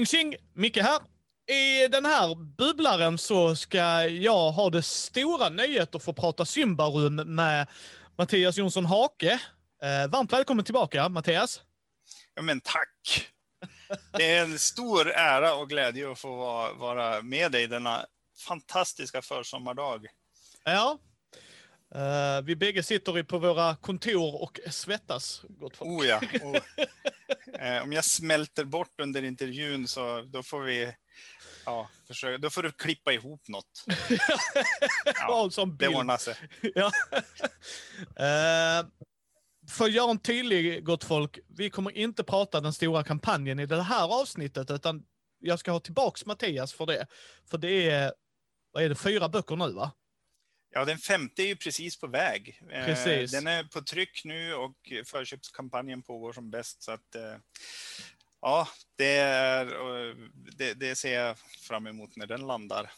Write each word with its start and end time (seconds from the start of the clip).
Tjing 0.00 0.06
tjing! 0.06 0.36
Micke 0.54 0.76
här. 0.76 0.98
I 1.50 1.88
den 1.88 2.04
här 2.04 2.34
bubblaren 2.34 3.18
så 3.18 3.56
ska 3.56 4.06
jag 4.06 4.52
ha 4.52 4.70
det 4.70 4.82
stora 4.82 5.48
nöjet 5.48 5.94
att 5.94 6.04
få 6.04 6.12
prata 6.12 6.44
Symbarum 6.44 7.14
med 7.16 7.68
Mattias 8.18 8.58
Jonsson 8.58 8.84
Hake. 8.84 9.32
Eh, 9.82 10.10
varmt 10.10 10.32
välkommen 10.32 10.64
tillbaka 10.64 11.08
Mattias. 11.08 11.60
Ja, 12.34 12.42
men 12.42 12.60
tack! 12.60 13.28
Det 14.12 14.36
är 14.36 14.42
en 14.42 14.58
stor 14.58 15.10
ära 15.10 15.54
och 15.54 15.68
glädje 15.68 16.12
att 16.12 16.18
få 16.18 16.36
vara, 16.74 17.22
med 17.22 17.52
dig 17.52 17.66
denna 17.66 18.06
fantastiska 18.48 19.22
försommardag. 19.22 20.06
Ja. 20.64 20.98
Eh, 21.94 22.42
vi 22.44 22.56
bägge 22.56 22.82
sitter 22.82 23.22
på 23.22 23.38
våra 23.38 23.76
kontor 23.76 24.42
och 24.42 24.60
svettas, 24.70 25.42
gott 25.48 25.76
folk. 25.76 25.90
Oh 25.90 26.06
ja. 26.06 26.20
Oh. 26.42 26.56
Eh, 27.66 27.82
om 27.82 27.92
jag 27.92 28.04
smälter 28.04 28.64
bort 28.64 29.00
under 29.00 29.22
intervjun 29.22 29.88
så 29.88 30.22
då 30.22 30.42
får 30.42 30.60
vi 30.60 30.92
Ja, 31.64 31.88
försöka. 32.06 32.38
Då 32.38 32.50
får 32.50 32.62
du 32.62 32.72
klippa 32.72 33.12
ihop 33.12 33.48
något. 33.48 33.84
Ja, 35.14 35.48
som 35.50 35.76
det 35.76 35.88
ordnar 35.88 36.16
sig. 36.16 36.34
ja. 36.74 36.86
uh, 38.06 38.88
för 39.68 39.84
att 39.84 39.92
göra 39.92 40.10
en 40.10 40.18
tydlig, 40.18 40.84
gott 40.84 41.04
folk, 41.04 41.38
vi 41.48 41.70
kommer 41.70 41.96
inte 41.96 42.24
prata 42.24 42.60
den 42.60 42.72
stora 42.72 43.04
kampanjen 43.04 43.58
i 43.58 43.66
det 43.66 43.82
här 43.82 44.20
avsnittet, 44.20 44.70
utan 44.70 45.02
jag 45.38 45.58
ska 45.58 45.72
ha 45.72 45.80
tillbaks 45.80 46.26
Mattias 46.26 46.72
för 46.72 46.86
det. 46.86 47.06
För 47.50 47.58
det 47.58 47.90
är, 47.90 48.12
vad 48.72 48.82
är 48.82 48.88
det, 48.88 48.94
fyra 48.94 49.28
böcker 49.28 49.56
nu 49.56 49.72
va? 49.72 49.92
Ja, 50.72 50.84
den 50.84 50.98
femte 50.98 51.42
är 51.42 51.46
ju 51.46 51.56
precis 51.56 51.96
på 52.00 52.06
väg. 52.06 52.60
Eh, 52.70 52.84
Precis. 52.84 53.30
Den 53.30 53.46
är 53.46 53.64
på 53.64 53.82
tryck 53.82 54.24
nu 54.24 54.54
och 54.54 54.92
förköpskampanjen 55.04 56.02
pågår 56.02 56.32
som 56.32 56.50
bäst. 56.50 56.82
Så 56.82 56.92
att, 56.92 57.14
eh, 57.14 57.36
ja, 58.40 58.68
det, 58.96 59.16
är, 59.16 59.66
det, 60.56 60.74
det 60.74 60.94
ser 60.94 61.20
jag 61.20 61.38
fram 61.38 61.86
emot 61.86 62.16
när 62.16 62.26
den 62.26 62.46
landar. 62.46 62.92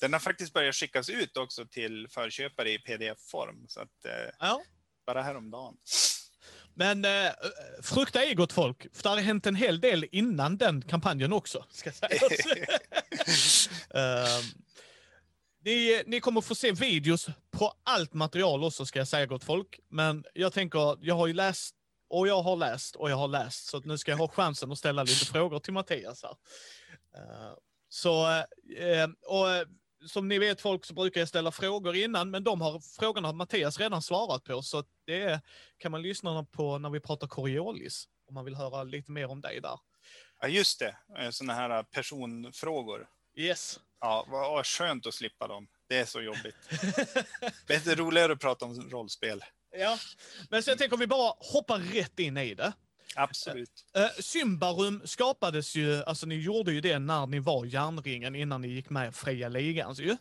Den 0.00 0.12
har 0.12 0.20
faktiskt 0.20 0.52
börjat 0.52 0.74
skickas 0.74 1.08
ut 1.08 1.36
också 1.36 1.66
till 1.66 2.08
förköpare 2.10 2.70
i 2.70 2.78
pdf-form. 2.78 3.66
Så 3.68 3.80
att, 3.80 4.04
eh, 4.04 4.30
Ja. 4.38 4.62
bara 5.06 5.22
häromdagen. 5.22 5.76
Men 6.74 7.04
eh, 7.04 7.32
frukta 7.82 8.24
är 8.24 8.34
gott 8.34 8.52
folk, 8.52 8.86
för 8.96 9.02
det 9.02 9.08
har 9.08 9.16
hänt 9.16 9.46
en 9.46 9.54
hel 9.54 9.80
del 9.80 10.06
innan 10.12 10.56
den 10.56 10.82
kampanjen 10.82 11.32
också, 11.32 11.66
ska 11.70 11.92
sägas. 11.92 12.22
uh, 13.94 14.44
ni, 15.64 16.02
ni 16.06 16.20
kommer 16.20 16.40
få 16.40 16.54
se 16.54 16.72
videos 16.72 17.26
på 17.50 17.72
allt 17.82 18.12
material 18.12 18.64
också, 18.64 18.86
ska 18.86 18.98
jag 18.98 19.08
säga 19.08 19.26
gott 19.26 19.44
folk. 19.44 19.80
Men 19.88 20.24
jag 20.34 20.52
tänker, 20.52 20.98
jag 21.00 21.14
har 21.14 21.26
ju 21.26 21.32
läst, 21.32 21.74
och 22.08 22.28
jag 22.28 22.42
har 22.42 22.56
läst, 22.56 22.96
och 22.96 23.10
jag 23.10 23.16
har 23.16 23.28
läst, 23.28 23.66
så 23.66 23.80
nu 23.80 23.98
ska 23.98 24.10
jag 24.10 24.18
ha 24.18 24.28
chansen 24.28 24.72
att 24.72 24.78
ställa 24.78 25.02
lite 25.02 25.24
frågor 25.24 25.58
till 25.58 25.72
Mattias 25.72 26.22
här. 26.22 26.36
Uh, 27.18 27.54
så, 27.88 28.26
eh, 28.78 29.08
och 29.26 29.50
eh, 29.50 29.66
som 30.06 30.28
ni 30.28 30.38
vet 30.38 30.60
folk 30.60 30.84
så 30.84 30.94
brukar 30.94 31.20
jag 31.20 31.28
ställa 31.28 31.50
frågor 31.50 31.96
innan, 31.96 32.30
men 32.30 32.44
de 32.44 32.60
har, 32.60 32.80
frågorna 33.00 33.28
har 33.28 33.34
Mattias 33.34 33.80
redan 33.80 34.02
svarat 34.02 34.44
på, 34.44 34.62
så 34.62 34.84
det 35.06 35.40
kan 35.78 35.92
man 35.92 36.02
lyssna 36.02 36.44
på 36.44 36.78
när 36.78 36.90
vi 36.90 37.00
pratar 37.00 37.26
Coriolis, 37.26 38.08
om 38.28 38.34
man 38.34 38.44
vill 38.44 38.54
höra 38.54 38.84
lite 38.84 39.10
mer 39.10 39.26
om 39.30 39.40
dig 39.40 39.60
där. 39.60 39.78
Ja, 40.40 40.48
just 40.48 40.78
det. 40.78 40.96
Eh, 41.18 41.30
Sådana 41.30 41.54
här 41.54 41.82
personfrågor. 41.82 43.08
Yes. 43.36 43.80
Ja, 44.04 44.26
vad 44.28 44.66
skönt 44.66 45.06
att 45.06 45.14
slippa 45.14 45.48
dem. 45.48 45.66
Det 45.88 45.98
är 45.98 46.04
så 46.04 46.20
jobbigt. 46.22 46.56
Det 47.66 47.86
är 47.86 47.96
roligare 47.96 48.32
att 48.32 48.40
prata 48.40 48.64
om 48.64 48.90
rollspel. 48.90 49.44
ja, 49.76 49.98
men 50.50 50.62
så 50.62 50.70
jag 50.70 50.78
tänker 50.78 50.96
vi 50.96 51.06
bara 51.06 51.32
hoppar 51.38 51.78
rätt 51.78 52.18
in 52.18 52.36
i 52.36 52.54
det. 52.54 52.72
Absolut. 53.16 53.84
Symbarum 54.20 55.02
skapades 55.04 55.74
ju, 55.74 56.02
alltså 56.02 56.26
ni 56.26 56.34
gjorde 56.34 56.72
ju 56.72 56.80
det 56.80 56.98
när 56.98 57.26
ni 57.26 57.38
var 57.38 57.64
järnringen 57.64 58.34
innan 58.34 58.60
ni 58.60 58.68
gick 58.68 58.90
med 58.90 59.14
fria 59.14 59.48
ligan. 59.48 59.94
Ju. 59.94 60.16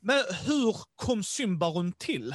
Men 0.00 0.24
hur 0.46 0.76
kom 0.96 1.24
Symbarum 1.24 1.92
till? 1.92 2.32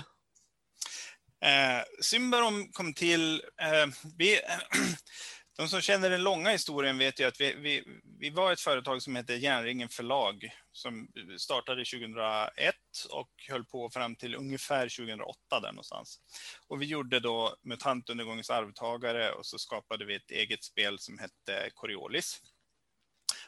Eh, 1.41 1.84
Symbarom 2.02 2.72
kom 2.72 2.94
till... 2.94 3.41
Eh, 3.62 3.88
vi, 4.18 4.40
de 5.57 5.67
som 5.67 5.81
känner 5.81 6.09
den 6.09 6.23
långa 6.23 6.49
historien 6.49 6.97
vet 6.97 7.19
ju 7.19 7.23
att 7.23 7.41
vi, 7.41 7.53
vi, 7.53 7.83
vi 8.19 8.29
var 8.29 8.51
ett 8.51 8.59
företag 8.59 9.01
som 9.01 9.16
hette 9.16 9.33
Järnringen 9.33 9.89
förlag 9.89 10.49
som 10.71 11.07
startade 11.38 11.85
2001 11.85 12.75
och 13.09 13.29
höll 13.49 13.66
på 13.66 13.89
fram 13.89 14.16
till 14.16 14.35
ungefär 14.35 14.89
2008 14.97 15.59
där 15.61 15.71
någonstans. 15.71 16.19
Och 16.67 16.81
vi 16.81 16.85
gjorde 16.85 17.19
då 17.19 17.55
Mutant 17.63 18.09
undergångens 18.09 18.49
arvtagare 18.49 19.31
och 19.31 19.45
så 19.45 19.57
skapade 19.57 20.05
vi 20.05 20.16
ett 20.16 20.31
eget 20.31 20.63
spel 20.63 20.99
som 20.99 21.19
hette 21.19 21.69
Coriolis. 21.73 22.41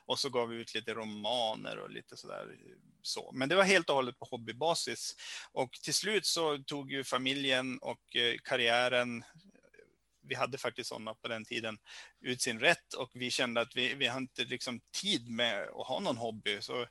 Och 0.06 0.20
så 0.20 0.30
gav 0.30 0.50
vi 0.50 0.56
ut 0.56 0.76
lite 0.76 0.94
romaner 0.94 1.78
och 1.78 1.90
lite 1.90 2.18
sådär. 2.18 2.58
Så. 3.02 3.32
Men 3.34 3.50
det 3.50 3.56
var 3.56 3.64
helt 3.64 3.90
och 3.90 3.96
hållet 3.96 4.20
på 4.20 4.26
hobbybasis. 4.26 5.16
Och 5.52 5.72
till 5.72 5.94
slut 5.94 6.26
så 6.26 6.58
tog 6.58 6.92
ju 6.92 7.04
familjen 7.04 7.80
och 7.82 8.16
eh, 8.16 8.36
karriären 8.44 9.24
vi 10.28 10.36
hade 10.36 10.58
faktiskt 10.58 10.90
sådana 10.90 11.14
på 11.14 11.28
den 11.28 11.46
tiden, 11.46 11.78
ut 12.22 12.42
sin 12.42 12.60
rätt 12.60 12.94
och 12.94 13.12
vi 13.14 13.32
kände 13.32 13.62
att 13.62 13.76
vi, 13.76 13.94
vi 13.94 14.08
har 14.08 14.18
inte 14.18 14.44
liksom 14.44 14.82
tid 15.02 15.30
med 15.30 15.64
att 15.64 15.88
ha 15.88 16.00
någon 16.00 16.18
hobby. 16.18 16.62
Så 16.62 16.82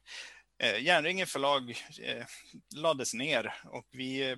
eh, 0.58 0.82
Järnringen 0.82 1.26
förlag 1.26 1.70
eh, 2.02 2.26
lades 2.74 3.14
ner 3.14 3.54
och 3.64 3.86
vi 3.90 4.30
eh, 4.30 4.36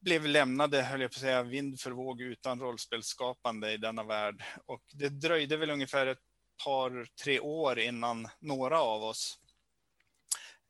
blev 0.00 0.26
lämnade, 0.26 0.82
höll 0.82 1.00
jag 1.00 1.10
på 1.10 1.16
att 1.16 1.20
säga, 1.20 1.42
vind 1.42 1.80
för 1.80 1.90
våg 1.90 2.20
utan 2.20 2.60
rollspelsskapande 2.60 3.72
i 3.72 3.76
denna 3.76 4.02
värld. 4.02 4.42
Och 4.66 4.82
det 4.92 5.08
dröjde 5.08 5.56
väl 5.56 5.70
ungefär 5.70 6.06
ett 6.06 6.22
par, 6.64 7.06
tre 7.24 7.40
år 7.40 7.78
innan 7.78 8.28
några 8.40 8.80
av 8.80 9.02
oss 9.02 9.38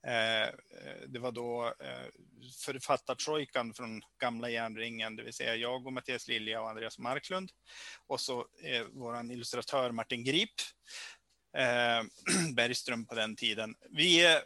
Eh, 0.07 0.43
eh, 0.43 0.51
det 1.07 1.19
var 1.19 1.33
då 1.33 1.75
eh, 1.81 2.07
författartrojkan 2.65 3.75
från 3.75 4.03
gamla 4.19 4.51
järnringen, 4.51 5.17
det 5.17 5.23
vill 5.23 5.33
säga 5.33 5.57
jag 5.57 5.87
och 5.87 5.93
Mattias 5.93 6.29
Lilja 6.29 6.61
och 6.61 6.71
Andreas 6.71 6.99
Marklund. 6.99 7.51
Och 8.07 8.21
så 8.21 8.47
vår 8.93 9.33
illustratör 9.33 9.91
Martin 9.91 10.25
Grip 10.25 10.55
Bergström 12.55 13.07
på 13.07 13.15
den 13.15 13.37
tiden. 13.37 13.75
Vi 13.91 14.39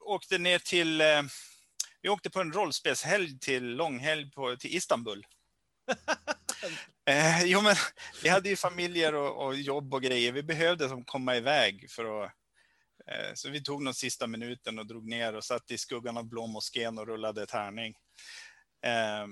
åkte 0.00 0.38
ner 0.38 0.58
till, 0.58 1.02
vi 2.02 2.08
åkte 2.08 2.30
på 2.30 2.40
en 2.40 2.52
rollspelshelg 2.52 3.38
till 3.38 3.64
långhelg 3.64 4.30
på, 4.30 4.56
till 4.56 4.76
Istanbul. 4.76 5.26
Eh, 7.08 7.44
jo, 7.44 7.60
men 7.60 7.76
vi 8.22 8.28
hade 8.28 8.48
ju 8.48 8.56
familjer 8.56 9.14
och, 9.14 9.46
och 9.46 9.54
jobb 9.54 9.94
och 9.94 10.02
grejer. 10.02 10.32
Vi 10.32 10.42
behövde 10.42 10.88
som 10.88 11.04
komma 11.04 11.36
iväg 11.36 11.90
för 11.90 12.24
att 12.24 12.32
Eh, 13.10 13.34
så 13.34 13.50
vi 13.50 13.62
tog 13.62 13.84
den 13.84 13.94
sista 13.94 14.26
minuten 14.26 14.78
och 14.78 14.86
drog 14.86 15.08
ner 15.08 15.34
och 15.34 15.44
satt 15.44 15.70
i 15.70 15.78
skuggan 15.78 16.16
av 16.16 16.24
Blå 16.24 16.46
moskén 16.46 16.98
och 16.98 17.06
rullade 17.06 17.46
tärning. 17.46 17.94
Eh, 18.84 19.26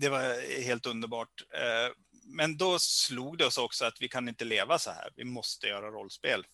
det 0.00 0.08
var 0.08 0.60
helt 0.62 0.86
underbart. 0.86 1.42
Eh, 1.54 1.92
men 2.24 2.56
då 2.56 2.78
slog 2.78 3.38
det 3.38 3.46
oss 3.46 3.58
också 3.58 3.84
att 3.84 4.00
vi 4.00 4.08
kan 4.08 4.28
inte 4.28 4.44
leva 4.44 4.78
så 4.78 4.90
här. 4.90 5.10
Vi 5.16 5.24
måste 5.24 5.66
göra 5.66 5.90
rollspel. 5.90 6.44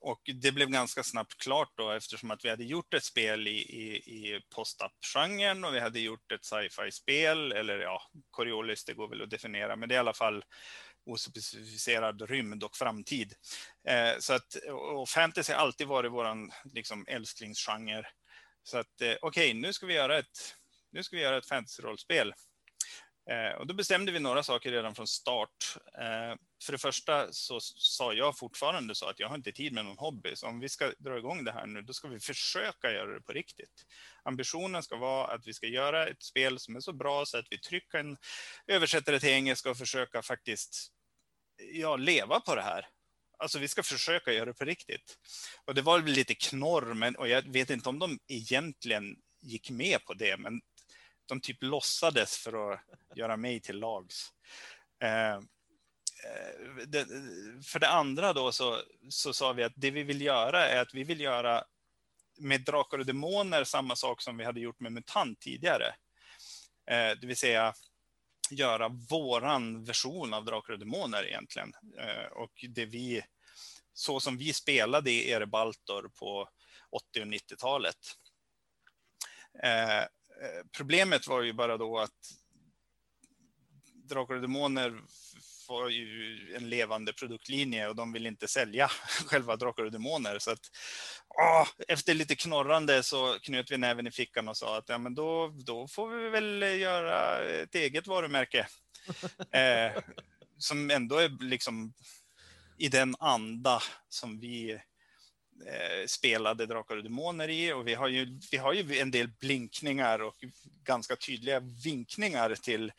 Och 0.00 0.30
det 0.34 0.52
blev 0.52 0.68
ganska 0.68 1.02
snabbt 1.02 1.38
klart 1.38 1.72
då 1.76 1.90
eftersom 1.90 2.30
att 2.30 2.44
vi 2.44 2.48
hade 2.48 2.64
gjort 2.64 2.94
ett 2.94 3.04
spel 3.04 3.48
i, 3.48 3.50
i, 3.50 3.96
i 3.96 4.40
post-up-genren 4.54 5.64
och 5.64 5.74
vi 5.74 5.80
hade 5.80 6.00
gjort 6.00 6.32
ett 6.32 6.44
sci-fi-spel, 6.44 7.52
eller 7.52 7.78
ja, 7.78 8.02
Coriolis, 8.30 8.84
det 8.84 8.94
går 8.94 9.08
väl 9.08 9.22
att 9.22 9.30
definiera, 9.30 9.76
men 9.76 9.88
det 9.88 9.94
är 9.94 9.96
i 9.96 9.98
alla 9.98 10.12
fall 10.12 10.44
ospecificerad 11.08 12.22
rymd 12.30 12.64
och 12.64 12.76
framtid. 12.76 13.34
Eh, 13.88 14.18
så 14.18 14.32
att, 14.32 14.54
och 14.96 15.08
fantasy 15.08 15.52
har 15.52 15.60
alltid 15.60 15.86
varit 15.86 16.12
vår 16.12 16.50
liksom, 16.74 17.04
älsklingsgenre. 17.08 18.06
Så 18.62 18.78
att 18.78 19.00
eh, 19.00 19.16
okej, 19.20 19.50
okay, 19.50 19.54
nu 19.54 19.72
ska 19.72 19.86
vi 19.86 19.94
göra 19.94 20.18
ett, 20.18 20.56
nu 20.92 21.02
ska 21.02 21.16
vi 21.16 21.22
göra 21.22 21.38
ett 21.38 21.48
fantasy-rollspel. 21.48 22.32
Eh, 23.30 23.58
och 23.58 23.66
då 23.66 23.74
bestämde 23.74 24.12
vi 24.12 24.18
några 24.18 24.42
saker 24.42 24.70
redan 24.70 24.94
från 24.94 25.06
start. 25.06 25.76
Eh, 25.98 26.36
för 26.64 26.72
det 26.72 26.78
första 26.78 27.32
så 27.32 27.60
sa 27.60 28.12
jag 28.12 28.38
fortfarande 28.38 28.94
så 28.94 29.08
att 29.08 29.20
jag 29.20 29.28
har 29.28 29.36
inte 29.36 29.52
tid 29.52 29.72
med 29.72 29.84
någon 29.84 29.98
hobby. 29.98 30.36
Så 30.36 30.46
om 30.46 30.60
vi 30.60 30.68
ska 30.68 30.92
dra 30.98 31.18
igång 31.18 31.44
det 31.44 31.52
här 31.52 31.66
nu, 31.66 31.82
då 31.82 31.92
ska 31.92 32.08
vi 32.08 32.20
försöka 32.20 32.92
göra 32.92 33.14
det 33.14 33.20
på 33.20 33.32
riktigt. 33.32 33.86
Ambitionen 34.22 34.82
ska 34.82 34.96
vara 34.96 35.26
att 35.26 35.46
vi 35.46 35.54
ska 35.54 35.66
göra 35.66 36.06
ett 36.06 36.22
spel 36.22 36.58
som 36.58 36.76
är 36.76 36.80
så 36.80 36.92
bra 36.92 37.26
så 37.26 37.38
att 37.38 37.46
vi 37.50 37.58
trycker 37.58 37.98
en 37.98 38.16
översättare 38.66 39.20
till 39.20 39.28
engelska 39.28 39.70
och 39.70 39.78
försöka 39.78 40.22
faktiskt 40.22 40.92
ja, 41.58 41.96
leva 41.96 42.40
på 42.40 42.54
det 42.54 42.62
här. 42.62 42.86
Alltså 43.38 43.58
vi 43.58 43.68
ska 43.68 43.82
försöka 43.82 44.32
göra 44.32 44.44
det 44.44 44.54
på 44.54 44.64
riktigt. 44.64 45.18
Och 45.64 45.74
det 45.74 45.82
var 45.82 45.98
väl 45.98 46.12
lite 46.12 46.34
knorr, 46.34 46.94
men, 46.94 47.16
och 47.16 47.28
jag 47.28 47.42
vet 47.42 47.70
inte 47.70 47.88
om 47.88 47.98
de 47.98 48.18
egentligen 48.28 49.16
gick 49.40 49.70
med 49.70 50.04
på 50.04 50.14
det, 50.14 50.36
men 50.36 50.60
de 51.26 51.40
typ 51.40 51.56
låtsades 51.60 52.38
för 52.38 52.72
att 52.72 52.80
göra 53.14 53.36
mig 53.36 53.60
till 53.60 53.78
lags. 53.78 54.32
Eh, 55.02 55.34
eh 55.34 55.40
det, 56.86 57.06
för 57.64 57.78
det 57.78 57.88
andra 57.88 58.32
då 58.32 58.52
så, 58.52 58.82
så 59.08 59.32
sa 59.32 59.52
vi 59.52 59.62
att 59.62 59.72
det 59.76 59.90
vi 59.90 60.02
vill 60.02 60.20
göra 60.20 60.68
är 60.68 60.80
att 60.80 60.94
vi 60.94 61.04
vill 61.04 61.20
göra 61.20 61.64
med 62.38 62.64
Drakar 62.64 62.98
och 62.98 63.06
Demoner 63.06 63.64
samma 63.64 63.96
sak 63.96 64.22
som 64.22 64.36
vi 64.36 64.44
hade 64.44 64.60
gjort 64.60 64.80
med 64.80 64.92
MUTANT 64.92 65.40
tidigare. 65.40 65.94
Eh, 66.90 67.10
det 67.20 67.26
vill 67.26 67.36
säga 67.36 67.74
göra 68.50 68.88
våran 68.88 69.84
version 69.84 70.34
av 70.34 70.44
Drakar 70.44 70.72
och 70.72 70.78
Demoner 70.78 71.26
egentligen. 71.26 71.72
Eh, 71.98 72.32
och 72.32 72.64
det 72.68 72.86
vi, 72.86 73.22
så 73.92 74.20
som 74.20 74.36
vi 74.36 74.52
spelade 74.52 75.10
i 75.10 75.30
Erebaltor 75.30 76.10
på 76.18 76.48
80 76.90 77.20
och 77.20 77.26
90-talet. 77.26 77.96
Eh, 79.62 79.98
eh, 79.98 80.06
problemet 80.76 81.26
var 81.26 81.42
ju 81.42 81.52
bara 81.52 81.76
då 81.76 81.98
att 81.98 82.38
Drakar 84.08 84.34
och 84.34 84.40
Demoner 84.40 85.02
var 85.68 85.88
ju 85.88 86.56
en 86.56 86.68
levande 86.70 87.12
produktlinje 87.12 87.88
och 87.88 87.96
de 87.96 88.12
vill 88.12 88.26
inte 88.26 88.48
sälja 88.48 88.88
själva 89.26 89.56
Drakar 89.56 89.84
och 89.84 89.92
Demoner. 89.92 90.38
Så 90.38 90.50
att, 90.50 90.70
åh, 91.28 91.68
efter 91.88 92.14
lite 92.14 92.36
knorrande 92.36 93.02
så 93.02 93.38
knöt 93.38 93.70
vi 93.70 93.78
näven 93.78 94.06
i 94.06 94.10
fickan 94.10 94.48
och 94.48 94.56
sa 94.56 94.78
att 94.78 94.88
ja, 94.88 94.98
men 94.98 95.14
då, 95.14 95.48
då 95.48 95.88
får 95.88 96.08
vi 96.08 96.28
väl 96.28 96.62
göra 96.80 97.44
ett 97.44 97.74
eget 97.74 98.06
varumärke. 98.06 98.66
eh, 99.52 100.02
som 100.58 100.90
ändå 100.90 101.16
är 101.16 101.44
liksom 101.44 101.92
i 102.78 102.88
den 102.88 103.14
anda 103.18 103.82
som 104.08 104.40
vi 104.40 104.72
eh, 105.66 106.06
spelade 106.06 106.66
Drakar 106.66 106.96
och 106.96 107.02
Demoner 107.02 107.48
i. 107.48 107.72
Och 107.72 107.88
vi 107.88 107.94
har, 107.94 108.08
ju, 108.08 108.40
vi 108.50 108.56
har 108.56 108.72
ju 108.72 108.98
en 108.98 109.10
del 109.10 109.28
blinkningar 109.28 110.18
och 110.18 110.44
ganska 110.84 111.16
tydliga 111.16 111.60
vinkningar 111.60 112.54
till 112.54 112.92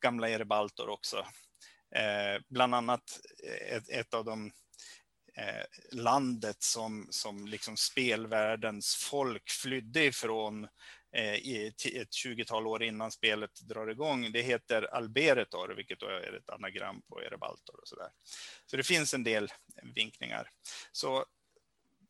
gamla 0.00 0.28
Erebaltor 0.28 0.88
också. 0.88 1.26
Eh, 1.94 2.42
bland 2.48 2.74
annat 2.74 3.20
ett, 3.68 3.88
ett 3.88 4.14
av 4.14 4.24
de 4.24 4.52
eh, 5.34 5.64
landet 5.92 6.62
som, 6.62 7.08
som 7.10 7.46
liksom 7.46 7.76
spelvärldens 7.76 8.94
folk 8.94 9.50
flydde 9.50 10.04
ifrån 10.04 10.68
eh, 11.16 11.34
i 11.34 11.66
ett 11.84 12.10
20-tal 12.24 12.66
år 12.66 12.82
innan 12.82 13.10
spelet 13.10 13.60
drar 13.60 13.86
igång. 13.86 14.32
Det 14.32 14.42
heter 14.42 14.94
Alberetor, 14.94 15.74
vilket 15.76 16.00
då 16.00 16.06
är 16.06 16.32
ett 16.32 16.50
anagram 16.50 17.02
på 17.02 17.22
Erebaltor 17.22 17.80
och 17.80 17.88
så 17.88 17.96
där. 17.96 18.10
Så 18.66 18.76
det 18.76 18.82
finns 18.82 19.14
en 19.14 19.24
del 19.24 19.52
vinkningar. 19.94 20.50
Så 20.92 21.24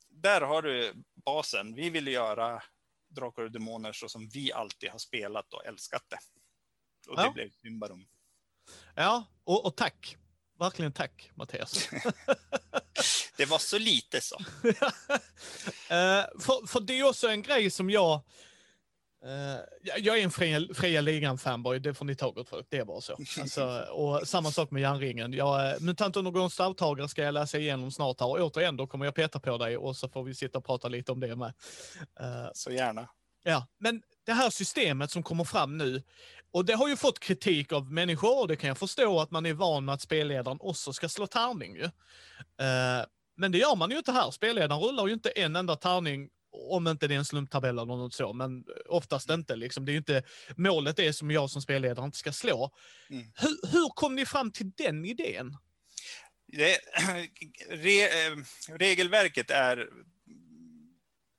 där 0.08 0.40
har 0.40 0.62
du 0.62 0.94
basen. 1.24 1.74
Vi 1.74 1.90
vill 1.90 2.06
göra 2.06 2.62
Drakar 3.08 3.42
och 3.42 3.52
Demoner 3.52 3.92
så 3.92 4.08
som 4.08 4.28
vi 4.28 4.52
alltid 4.52 4.90
har 4.90 4.98
spelat 4.98 5.54
och 5.54 5.66
älskat 5.66 6.04
det. 6.08 6.18
Och 7.08 7.16
det 7.16 7.22
ja. 7.22 7.32
blev 7.32 7.50
Symbarum. 7.50 8.06
Ja, 8.94 9.24
och, 9.44 9.66
och 9.66 9.76
tack. 9.76 10.16
Verkligen 10.60 10.92
tack, 10.92 11.30
Mattias. 11.34 11.88
det 13.36 13.44
var 13.44 13.58
så 13.58 13.78
lite 13.78 14.20
så. 14.20 14.36
uh, 14.38 14.74
för, 16.40 16.66
för 16.66 16.80
det 16.80 16.98
är 16.98 17.08
också 17.08 17.28
en 17.28 17.42
grej 17.42 17.70
som 17.70 17.90
jag... 17.90 18.20
Uh, 19.24 19.56
jag 19.98 20.18
är 20.18 20.24
en 20.24 20.30
fria, 20.30 20.74
fria 20.74 21.00
ligan-fanboy, 21.00 21.78
det 21.78 21.94
får 21.94 22.04
ni 22.04 22.14
ta 22.14 22.30
gott 22.30 22.48
för. 22.48 22.64
Det 22.68 22.78
är 22.78 22.84
bara 22.84 23.00
så. 23.00 23.16
Alltså, 23.40 23.80
och 23.80 24.28
samma 24.28 24.50
sak 24.50 24.70
med 24.70 24.82
järnringen. 24.82 25.32
Jag, 25.32 25.82
Mutant 25.82 26.16
Undergrounds 26.16 26.60
arvtagare 26.60 27.08
ska 27.08 27.22
jag 27.22 27.34
läsa 27.34 27.58
igenom 27.58 27.90
snart 27.90 28.20
här 28.20 28.26
och 28.26 28.40
återigen 28.40 28.76
då 28.76 28.86
kommer 28.86 29.04
jag 29.04 29.14
peta 29.14 29.40
på 29.40 29.58
dig 29.58 29.76
och 29.76 29.96
så 29.96 30.08
får 30.08 30.24
vi 30.24 30.34
sitta 30.34 30.58
och 30.58 30.64
prata 30.64 30.88
lite 30.88 31.12
om 31.12 31.20
det 31.20 31.36
med. 31.36 31.52
Så 32.54 32.70
gärna. 32.70 33.08
Ja, 33.42 33.66
men 33.78 34.02
det 34.24 34.32
här 34.32 34.50
systemet 34.50 35.10
som 35.10 35.22
kommer 35.22 35.44
fram 35.44 35.78
nu, 35.78 36.02
och 36.52 36.64
det 36.64 36.74
har 36.74 36.88
ju 36.88 36.96
fått 36.96 37.20
kritik 37.20 37.72
av 37.72 37.92
människor 37.92 38.40
och 38.40 38.48
det 38.48 38.56
kan 38.56 38.68
jag 38.68 38.78
förstå 38.78 39.20
att 39.20 39.30
man 39.30 39.46
är 39.46 39.54
van 39.54 39.84
med 39.84 39.94
att 39.94 40.00
spelledaren 40.00 40.58
också 40.60 40.92
ska 40.92 41.08
slå 41.08 41.26
tärning 41.26 41.76
ju. 41.76 41.84
Uh, 41.84 43.04
men 43.36 43.52
det 43.52 43.58
gör 43.58 43.76
man 43.76 43.90
ju 43.90 43.98
inte 43.98 44.12
här. 44.12 44.30
Spelledaren 44.30 44.82
rullar 44.82 45.06
ju 45.06 45.12
inte 45.12 45.30
en 45.30 45.56
enda 45.56 45.76
tärning 45.76 46.28
om 46.52 46.88
inte 46.88 47.08
det 47.08 47.14
är 47.14 47.18
en 47.18 47.24
slumptabell 47.24 47.78
eller 47.78 47.96
något 47.96 48.14
så, 48.14 48.32
men 48.32 48.64
oftast 48.88 49.30
inte. 49.30 49.56
Liksom. 49.56 49.84
Det 49.84 49.92
är 49.92 49.96
inte, 49.96 50.22
målet 50.56 50.98
är 50.98 51.12
som 51.12 51.30
jag 51.30 51.50
som 51.50 51.62
spelledare 51.62 52.06
inte 52.06 52.18
ska 52.18 52.32
slå. 52.32 52.70
Mm. 53.10 53.32
Hur, 53.34 53.72
hur 53.72 53.88
kom 53.88 54.14
ni 54.14 54.26
fram 54.26 54.52
till 54.52 54.70
den 54.70 55.04
idén? 55.04 55.56
Det, 56.46 56.78
re, 57.70 58.26
eh, 58.26 58.36
regelverket 58.68 59.50
är 59.50 59.88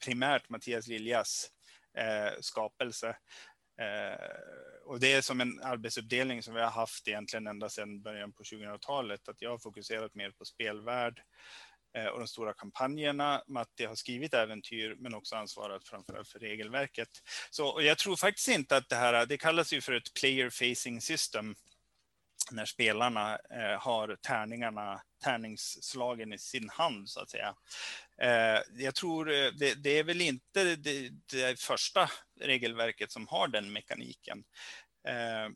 primärt 0.05 0.49
Mattias 0.49 0.87
Liljas 0.87 1.49
eh, 1.97 2.39
skapelse. 2.41 3.15
Eh, 3.81 4.17
och 4.85 4.99
det 4.99 5.13
är 5.13 5.21
som 5.21 5.41
en 5.41 5.63
arbetsuppdelning 5.63 6.43
som 6.43 6.53
vi 6.53 6.61
har 6.61 6.69
haft 6.69 7.07
egentligen 7.07 7.47
ända 7.47 7.69
sedan 7.69 8.01
början 8.01 8.33
på 8.33 8.43
2000-talet, 8.43 9.29
att 9.29 9.41
jag 9.41 9.49
har 9.49 9.57
fokuserat 9.57 10.15
mer 10.15 10.31
på 10.31 10.45
spelvärld 10.45 11.21
eh, 11.97 12.05
och 12.05 12.19
de 12.19 12.27
stora 12.27 12.53
kampanjerna. 12.53 13.43
Matti 13.47 13.85
har 13.85 13.95
skrivit 13.95 14.33
äventyr, 14.33 14.95
men 14.99 15.13
också 15.13 15.35
ansvarat 15.35 15.87
framförallt 15.87 16.27
för 16.27 16.39
regelverket. 16.39 17.09
Så 17.49 17.79
jag 17.81 17.97
tror 17.97 18.15
faktiskt 18.15 18.47
inte 18.47 18.77
att 18.77 18.89
det 18.89 18.95
här, 18.95 19.25
det 19.25 19.37
kallas 19.37 19.73
ju 19.73 19.81
för 19.81 19.93
ett 19.93 20.13
player 20.13 20.49
facing 20.49 21.01
system, 21.01 21.55
när 22.51 22.65
spelarna 22.65 23.33
eh, 23.33 23.79
har 23.79 24.17
tärningarna, 24.21 25.01
tärningsslagen 25.21 26.33
i 26.33 26.37
sin 26.37 26.69
hand 26.69 27.09
så 27.09 27.19
att 27.19 27.29
säga. 27.29 27.55
Eh, 28.21 28.61
jag 28.83 28.95
tror 28.95 29.31
eh, 29.31 29.51
det, 29.59 29.83
det 29.83 29.99
är 29.99 30.03
väl 30.03 30.21
inte 30.21 30.75
det, 30.75 31.09
det, 31.31 31.59
första 31.59 32.09
regelverket 32.39 33.11
som 33.11 33.27
har 33.27 33.47
den 33.47 33.73
mekaniken. 33.73 34.43
Eh, 35.07 35.53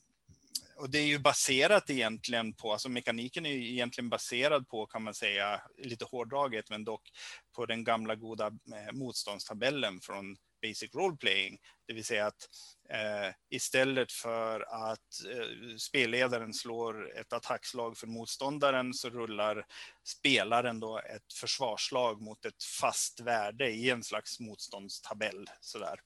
och 0.77 0.89
det 0.89 0.99
är 0.99 1.05
ju 1.05 1.19
baserat 1.19 1.89
egentligen 1.89 2.53
på, 2.53 2.71
alltså 2.71 2.89
mekaniken 2.89 3.45
är 3.45 3.49
ju 3.49 3.71
egentligen 3.71 4.09
baserad 4.09 4.67
på, 4.67 4.85
kan 4.85 5.03
man 5.03 5.13
säga, 5.13 5.61
lite 5.77 6.05
hårdraget, 6.05 6.69
men 6.69 6.83
dock 6.83 7.09
på 7.55 7.65
den 7.65 7.83
gamla 7.83 8.15
goda 8.15 8.47
eh, 8.47 8.93
motståndstabellen 8.93 9.99
från 10.01 10.37
basic 10.61 10.95
role 10.95 11.17
playing, 11.17 11.57
det 11.87 11.93
vill 11.93 12.05
säga 12.05 12.25
att 12.25 12.49
eh, 12.89 13.33
istället 13.49 14.11
för 14.11 14.61
att 14.61 15.25
eh, 15.31 15.75
spelledaren 15.77 16.53
slår 16.53 17.17
ett 17.17 17.33
attackslag 17.33 17.97
för 17.97 18.07
motståndaren 18.07 18.93
så 18.93 19.09
rullar 19.09 19.65
spelaren 20.03 20.79
då 20.79 20.99
ett 20.99 21.33
försvarslag 21.33 22.21
mot 22.21 22.45
ett 22.45 22.63
fast 22.63 23.19
värde 23.19 23.69
i 23.69 23.89
en 23.89 24.03
slags 24.03 24.39
motståndstabell 24.39 25.49
sådär, 25.61 25.99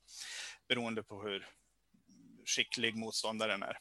beroende 0.67 1.03
på 1.03 1.21
hur 1.21 1.47
skicklig 2.45 2.95
motståndaren 2.95 3.63
är. 3.63 3.77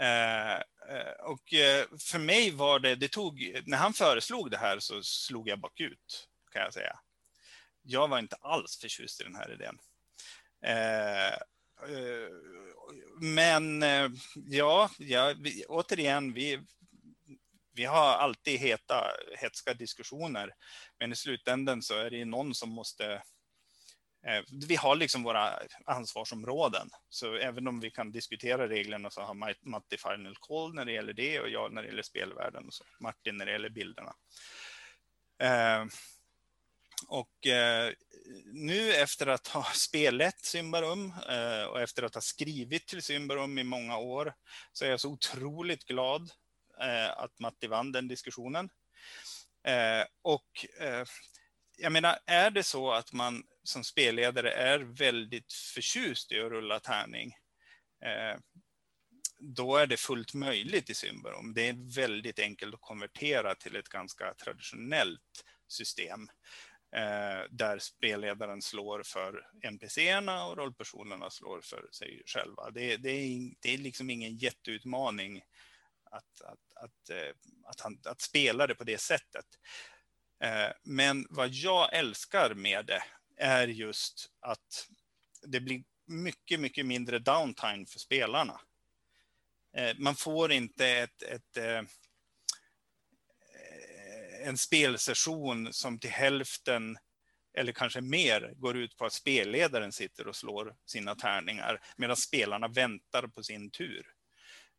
Eh, 0.00 0.56
eh 0.56 1.12
och 1.20 1.54
eh, 1.54 1.86
för 1.98 2.18
mig 2.18 2.50
var 2.50 2.78
det, 2.78 2.94
det 2.94 3.08
tog, 3.08 3.62
när 3.66 3.78
han 3.78 3.92
föreslog 3.92 4.50
det 4.50 4.58
här 4.58 4.78
så 4.78 5.02
slog 5.02 5.48
jag 5.48 5.60
bakut 5.60 6.28
kan 6.52 6.62
jag 6.62 6.74
säga 6.74 7.00
jag 7.82 8.08
var 8.08 8.18
inte 8.18 8.36
alls 8.36 8.76
förtjust 8.76 9.20
i 9.20 9.24
den 9.24 9.34
här 9.34 9.52
idén. 9.52 9.78
Eh, 10.62 11.28
eh, 11.28 12.28
men 13.20 13.82
eh, 13.82 14.10
ja, 14.34 14.90
ja 14.98 15.34
vi, 15.38 15.64
återigen, 15.68 16.32
vi, 16.32 16.60
vi 17.74 17.84
har 17.84 18.12
alltid 18.12 18.60
heta, 18.60 19.06
hetska 19.38 19.74
diskussioner, 19.74 20.54
men 20.98 21.12
i 21.12 21.16
slutändan 21.16 21.82
så 21.82 21.94
är 21.94 22.10
det 22.10 22.24
någon 22.24 22.54
som 22.54 22.70
måste 22.70 23.22
vi 24.68 24.76
har 24.76 24.96
liksom 24.96 25.22
våra 25.22 25.58
ansvarsområden, 25.84 26.90
så 27.08 27.34
även 27.34 27.68
om 27.68 27.80
vi 27.80 27.90
kan 27.90 28.12
diskutera 28.12 28.68
reglerna 28.68 29.10
så 29.10 29.20
har 29.20 29.34
Matti 29.68 29.96
final 29.96 30.36
call 30.40 30.74
när 30.74 30.84
det 30.84 30.92
gäller 30.92 31.12
det 31.12 31.40
och 31.40 31.48
jag 31.48 31.72
när 31.72 31.82
det 31.82 31.88
gäller 31.88 32.02
spelvärlden 32.02 32.66
och 32.66 32.74
så 32.74 32.84
Martin 33.00 33.36
när 33.36 33.46
det 33.46 33.52
gäller 33.52 33.68
bilderna. 33.68 34.14
Och 37.08 37.46
nu 38.44 38.92
efter 38.92 39.26
att 39.26 39.48
ha 39.48 39.64
spelat 39.74 40.40
Symbarum 40.40 41.12
eh, 41.28 41.64
och 41.64 41.80
efter 41.80 42.02
att 42.02 42.14
ha 42.14 42.20
skrivit 42.20 42.86
till 42.86 43.02
Symbarum 43.02 43.58
i 43.58 43.64
många 43.64 43.98
år 43.98 44.34
så 44.72 44.84
är 44.84 44.90
jag 44.90 45.00
så 45.00 45.10
otroligt 45.10 45.84
glad 45.84 46.30
eh, 46.80 47.10
att 47.10 47.38
Matti 47.38 47.66
vann 47.66 47.92
den 47.92 48.08
diskussionen. 48.08 48.70
Eh, 49.66 50.04
och 50.22 50.66
jag 51.76 51.92
menar, 51.92 52.18
är 52.26 52.50
det 52.50 52.62
så 52.62 52.92
att 52.92 53.12
man 53.12 53.42
som 53.64 53.84
spelledare 53.84 54.52
är 54.52 54.78
väldigt 54.78 55.52
förtjust 55.52 56.32
i 56.32 56.40
att 56.40 56.50
rulla 56.50 56.80
tärning, 56.80 57.34
då 59.38 59.76
är 59.76 59.86
det 59.86 59.96
fullt 59.96 60.34
möjligt 60.34 60.90
i 60.90 60.94
Symbarum. 60.94 61.54
Det 61.54 61.68
är 61.68 61.94
väldigt 61.94 62.38
enkelt 62.38 62.74
att 62.74 62.80
konvertera 62.80 63.54
till 63.54 63.76
ett 63.76 63.88
ganska 63.88 64.34
traditionellt 64.34 65.44
system 65.68 66.28
eh, 66.92 67.44
där 67.50 67.78
spelledaren 67.78 68.62
slår 68.62 69.02
för 69.02 69.46
NPCerna 69.62 70.44
och 70.46 70.56
rollpersonerna 70.56 71.30
slår 71.30 71.60
för 71.60 71.88
sig 71.92 72.22
själva. 72.26 72.70
Det, 72.70 72.96
det, 72.96 73.10
är, 73.10 73.54
det 73.60 73.74
är 73.74 73.78
liksom 73.78 74.10
ingen 74.10 74.36
jätteutmaning 74.36 75.42
att, 76.10 76.40
att, 76.40 76.84
att, 76.84 77.10
eh, 77.10 77.34
att, 77.64 77.80
han, 77.80 78.00
att 78.04 78.20
spela 78.20 78.66
det 78.66 78.74
på 78.74 78.84
det 78.84 79.00
sättet. 79.00 79.46
Eh, 80.44 80.68
men 80.82 81.26
vad 81.30 81.48
jag 81.48 81.94
älskar 81.94 82.54
med 82.54 82.86
det 82.86 83.02
är 83.36 83.68
just 83.68 84.30
att 84.40 84.88
det 85.42 85.60
blir 85.60 85.84
mycket, 86.06 86.60
mycket 86.60 86.86
mindre 86.86 87.18
downtime 87.18 87.86
för 87.86 87.98
spelarna. 87.98 88.60
Eh, 89.76 89.96
man 89.98 90.16
får 90.16 90.52
inte 90.52 90.88
ett, 90.88 91.22
ett, 91.22 91.56
ett 91.56 91.88
en 94.42 94.58
spelsession 94.58 95.72
som 95.72 95.98
till 95.98 96.10
hälften 96.10 96.96
eller 97.58 97.72
kanske 97.72 98.00
mer 98.00 98.52
går 98.56 98.76
ut 98.76 98.96
på 98.96 99.04
att 99.04 99.12
spelledaren 99.12 99.92
sitter 99.92 100.26
och 100.26 100.36
slår 100.36 100.74
sina 100.86 101.14
tärningar 101.14 101.80
medan 101.96 102.16
spelarna 102.16 102.68
väntar 102.68 103.26
på 103.26 103.42
sin 103.42 103.70
tur. 103.70 104.06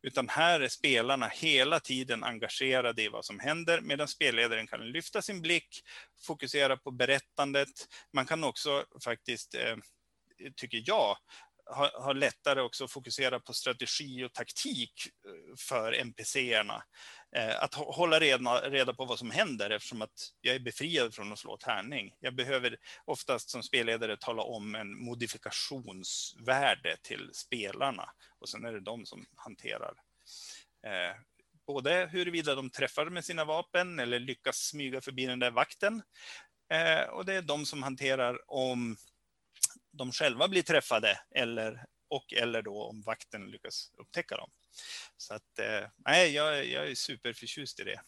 Utan 0.02 0.28
här 0.28 0.60
är 0.60 0.68
spelarna 0.68 1.28
hela 1.28 1.80
tiden 1.80 2.24
engagerade 2.24 3.02
i 3.02 3.08
vad 3.08 3.24
som 3.24 3.40
händer, 3.40 3.80
medan 3.80 4.08
spelledaren 4.08 4.66
kan 4.66 4.90
lyfta 4.90 5.22
sin 5.22 5.42
blick, 5.42 5.82
fokusera 6.26 6.76
på 6.76 6.90
berättandet. 6.90 7.68
Man 8.12 8.26
kan 8.26 8.44
också 8.44 8.84
faktiskt, 9.04 9.54
eh, 9.54 9.76
tycker 10.56 10.82
jag, 10.86 11.16
har, 11.64 11.90
har 12.02 12.14
lättare 12.14 12.60
också 12.60 12.84
att 12.84 12.90
fokusera 12.90 13.40
på 13.40 13.52
strategi 13.52 14.24
och 14.24 14.32
taktik 14.32 14.92
eh, 15.26 15.56
för 15.58 15.92
NPCerna. 15.92 16.82
Eh, 17.36 17.62
att 17.62 17.74
hålla 17.74 18.20
reda, 18.20 18.70
reda 18.70 18.94
på 18.94 19.04
vad 19.04 19.18
som 19.18 19.30
händer 19.30 19.70
eftersom 19.70 20.02
att 20.02 20.32
jag 20.40 20.54
är 20.54 20.60
befriad 20.60 21.14
från 21.14 21.32
att 21.32 21.38
slå 21.38 21.56
tärning. 21.56 22.14
Jag 22.20 22.34
behöver 22.34 22.76
oftast 23.04 23.50
som 23.50 23.62
spelledare 23.62 24.16
tala 24.16 24.42
om 24.42 24.74
en 24.74 25.04
modifikationsvärde 25.04 26.96
till 27.02 27.30
spelarna 27.32 28.10
och 28.38 28.48
sen 28.48 28.64
är 28.64 28.72
det 28.72 28.80
de 28.80 29.06
som 29.06 29.26
hanterar 29.36 29.94
eh, 30.86 31.16
både 31.66 32.08
huruvida 32.12 32.54
de 32.54 32.70
träffar 32.70 33.06
med 33.06 33.24
sina 33.24 33.44
vapen 33.44 33.98
eller 33.98 34.18
lyckas 34.18 34.56
smyga 34.56 35.00
förbi 35.00 35.26
den 35.26 35.38
där 35.38 35.50
vakten. 35.50 36.02
Eh, 36.72 37.08
och 37.10 37.24
det 37.24 37.34
är 37.34 37.42
de 37.42 37.66
som 37.66 37.82
hanterar 37.82 38.50
om 38.50 38.96
de 39.92 40.12
själva 40.12 40.48
blir 40.48 40.62
träffade 40.62 41.20
eller, 41.34 41.84
och 42.08 42.32
eller 42.32 42.62
då 42.62 42.84
om 42.84 43.02
vakten 43.02 43.50
lyckas 43.50 43.90
upptäcka 43.98 44.36
dem. 44.36 44.50
Så 45.16 45.34
att, 45.34 45.58
eh, 45.58 45.88
nej, 45.96 46.34
jag, 46.34 46.66
jag 46.66 46.90
är 46.90 46.94
superförtjust 46.94 47.80
i 47.80 47.84
det. 47.84 48.00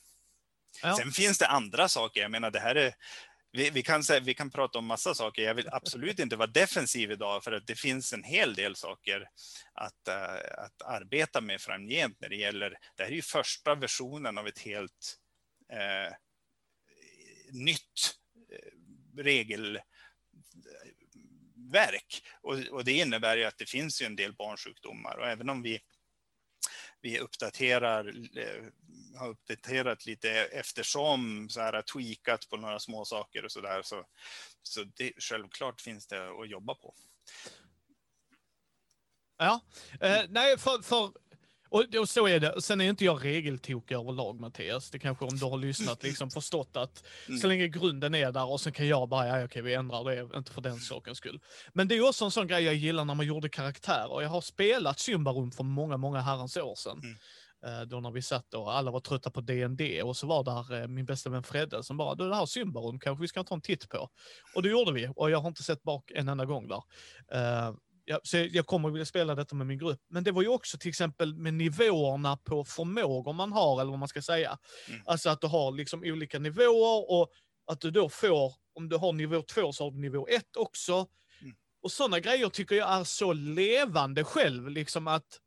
Ja. 0.83 0.97
Sen 0.97 1.13
finns 1.13 1.39
det 1.39 1.47
andra 1.47 1.89
saker. 1.89 2.21
Jag 2.21 2.31
menar, 2.31 2.51
det 2.51 2.61
här 2.61 2.75
är, 2.75 2.95
vi, 3.53 3.71
vi, 3.71 3.83
kan, 3.83 4.03
vi 4.23 4.35
kan 4.35 4.51
prata 4.51 4.79
om 4.79 4.87
massa 4.87 5.15
saker. 5.15 5.43
Jag 5.43 5.55
vill 5.55 5.69
absolut 5.73 6.19
inte 6.19 6.37
vara 6.37 6.47
defensiv 6.47 7.11
idag, 7.11 7.45
för 7.45 7.53
att 7.53 7.67
det 7.67 7.75
finns 7.75 8.13
en 8.13 8.25
hel 8.25 8.55
del 8.55 8.77
saker 8.77 9.29
att, 9.73 10.09
uh, 10.09 10.65
att 10.65 10.83
arbeta 10.83 11.41
med 11.41 11.61
framgent 11.61 12.21
när 12.21 12.29
det 12.29 12.37
gäller... 12.37 12.79
Det 12.97 13.03
här 13.03 13.11
är 13.11 13.15
ju 13.15 13.23
första 13.23 13.75
versionen 13.75 14.39
av 14.39 14.47
ett 14.47 14.59
helt 14.59 15.19
uh, 15.73 16.15
nytt 17.51 18.15
uh, 18.53 19.23
regel 19.23 19.81
verk. 21.75 22.23
Och, 22.43 22.59
och, 22.71 22.85
det 22.85 22.93
innebär 22.93 23.37
ju 23.37 23.45
att 23.45 23.59
det 23.59 23.71
finns 23.71 24.03
ju 24.03 24.07
en 24.07 24.17
del 24.17 24.33
barnsjukdomar 24.33 25.17
och 25.17 25.27
även 25.27 25.51
om 25.51 25.63
vi, 25.63 25.81
vi 27.01 27.19
uppdaterar, 27.19 28.09
eh, 28.39 28.65
har 29.19 29.29
uppdaterat 29.29 30.07
lite 30.07 30.31
eftersom, 30.31 31.49
så 31.51 31.61
här, 31.61 31.83
tweakat 31.83 32.49
på 32.49 32.57
några 32.57 32.79
små 32.79 33.05
saker 33.05 33.45
och 33.45 33.53
så 33.53 33.61
där, 33.61 33.83
så, 33.83 34.05
så 34.63 34.85
det, 34.85 35.13
självklart 35.19 35.81
finns 35.81 36.07
det 36.07 36.29
att 36.29 36.51
jobba 36.51 36.75
på. 36.75 36.95
Ja, 39.37 39.61
eh, 40.01 40.23
nej, 40.29 40.59
för, 40.59 40.83
för 40.83 41.13
och, 41.75 42.01
och, 42.01 42.09
så 42.09 42.29
är 42.29 42.41
det. 42.41 42.63
Sen 42.63 42.81
är 42.81 42.89
inte 42.89 43.05
jag 43.05 43.25
regeltokig 43.25 43.95
överlag 43.95 44.41
Mattias. 44.41 44.91
Det 44.91 44.99
kanske 44.99 45.25
om 45.25 45.37
du 45.37 45.45
har 45.45 45.59
lyssnat 45.59 46.03
liksom 46.03 46.31
förstått 46.31 46.77
att 46.77 47.05
mm. 47.29 47.41
så 47.41 47.47
länge 47.47 47.69
grunden 47.69 48.15
är 48.15 48.33
där 48.33 48.51
och 48.51 48.61
sen 48.61 48.73
kan 48.73 48.89
jag 48.89 49.09
bara, 49.09 49.27
ja 49.27 49.45
okej 49.45 49.63
vi 49.63 49.75
ändrar 49.75 50.05
det, 50.05 50.37
inte 50.39 50.53
för 50.53 50.61
den 50.61 50.77
sakens 50.77 51.19
skull. 51.19 51.41
Men 51.73 51.89
det 51.89 51.97
är 51.97 52.09
också 52.09 52.25
en 52.25 52.31
sån 52.31 52.47
grej 52.47 52.65
jag 52.65 52.75
gillar 52.75 53.05
när 53.05 53.15
man 53.15 53.27
gjorde 53.27 53.49
karaktärer. 53.49 54.23
Jag 54.23 54.29
har 54.29 54.41
spelat 54.41 54.99
Symbarum 54.99 55.51
för 55.51 55.65
många, 55.65 55.97
många 55.97 56.21
herrans 56.21 56.57
år 56.57 56.75
sedan. 56.75 57.01
Mm. 57.03 57.17
Eh, 57.67 57.87
då 57.87 58.01
när 58.01 58.11
vi 58.11 58.23
satt 58.23 58.55
och 58.55 58.77
alla 58.77 58.91
var 58.91 59.01
trötta 59.01 59.31
på 59.31 59.41
DND 59.41 60.03
och 60.03 60.17
så 60.17 60.27
var 60.27 60.45
där 60.45 60.83
eh, 60.83 60.89
min 60.89 61.07
bästa 61.07 61.31
vän 61.31 61.43
Fredde 61.43 61.83
som 61.83 61.97
bara, 61.97 62.15
du 62.15 62.29
det 62.29 62.37
här 62.37 62.47
Symbarum 62.47 63.01
kanske 63.01 63.23
vi 63.23 63.29
ska 63.29 63.45
ta 63.45 63.55
en 63.55 63.61
titt 63.61 63.89
på. 63.89 64.09
Och 64.55 64.63
det 64.63 64.69
gjorde 64.69 64.93
vi 64.93 65.09
och 65.17 65.31
jag 65.31 65.39
har 65.39 65.49
inte 65.49 65.63
sett 65.63 65.83
bak 65.83 66.11
en 66.11 66.29
enda 66.29 66.45
gång 66.45 66.69
där. 66.69 66.83
Ja, 68.05 68.21
så 68.23 68.37
jag 68.37 68.67
kommer 68.67 68.89
att 68.89 68.95
vilja 68.95 69.07
spela 69.07 69.35
detta 69.35 69.57
med 69.57 69.67
min 69.67 69.79
grupp. 69.79 70.01
Men 70.09 70.25
det 70.25 70.33
var 70.33 70.43
ju 70.43 70.49
också 70.49 70.79
till 70.79 70.89
exempel 70.89 71.35
med 71.35 71.55
nivåerna 71.55 72.37
på 72.37 72.65
förmågor 72.65 73.33
man 73.33 73.53
har, 73.53 73.81
eller 73.81 73.91
vad 73.91 73.99
man 73.99 74.09
ska 74.09 74.23
säga. 74.23 74.59
Mm. 74.89 75.01
Alltså 75.05 75.31
att 75.31 75.41
du 75.41 75.47
har 75.47 75.73
liksom 75.73 76.03
olika 76.05 76.39
nivåer 76.39 77.11
och 77.11 77.31
att 77.67 77.81
du 77.81 77.91
då 77.91 78.09
får, 78.09 78.55
om 78.75 78.89
du 78.89 78.97
har 78.97 79.13
nivå 79.13 79.43
två 79.43 79.73
så 79.73 79.85
har 79.85 79.91
du 79.91 79.99
nivå 79.99 80.29
ett 80.29 80.57
också. 80.57 80.93
Mm. 81.41 81.55
Och 81.83 81.93
sådana 81.93 82.21
grejer 82.21 82.49
tycker 82.49 82.77
jag 82.77 82.93
är 82.93 83.05
så 83.05 83.33
levande 83.33 84.25
själv, 84.25 84.69
liksom 84.69 85.09
att 85.09 85.41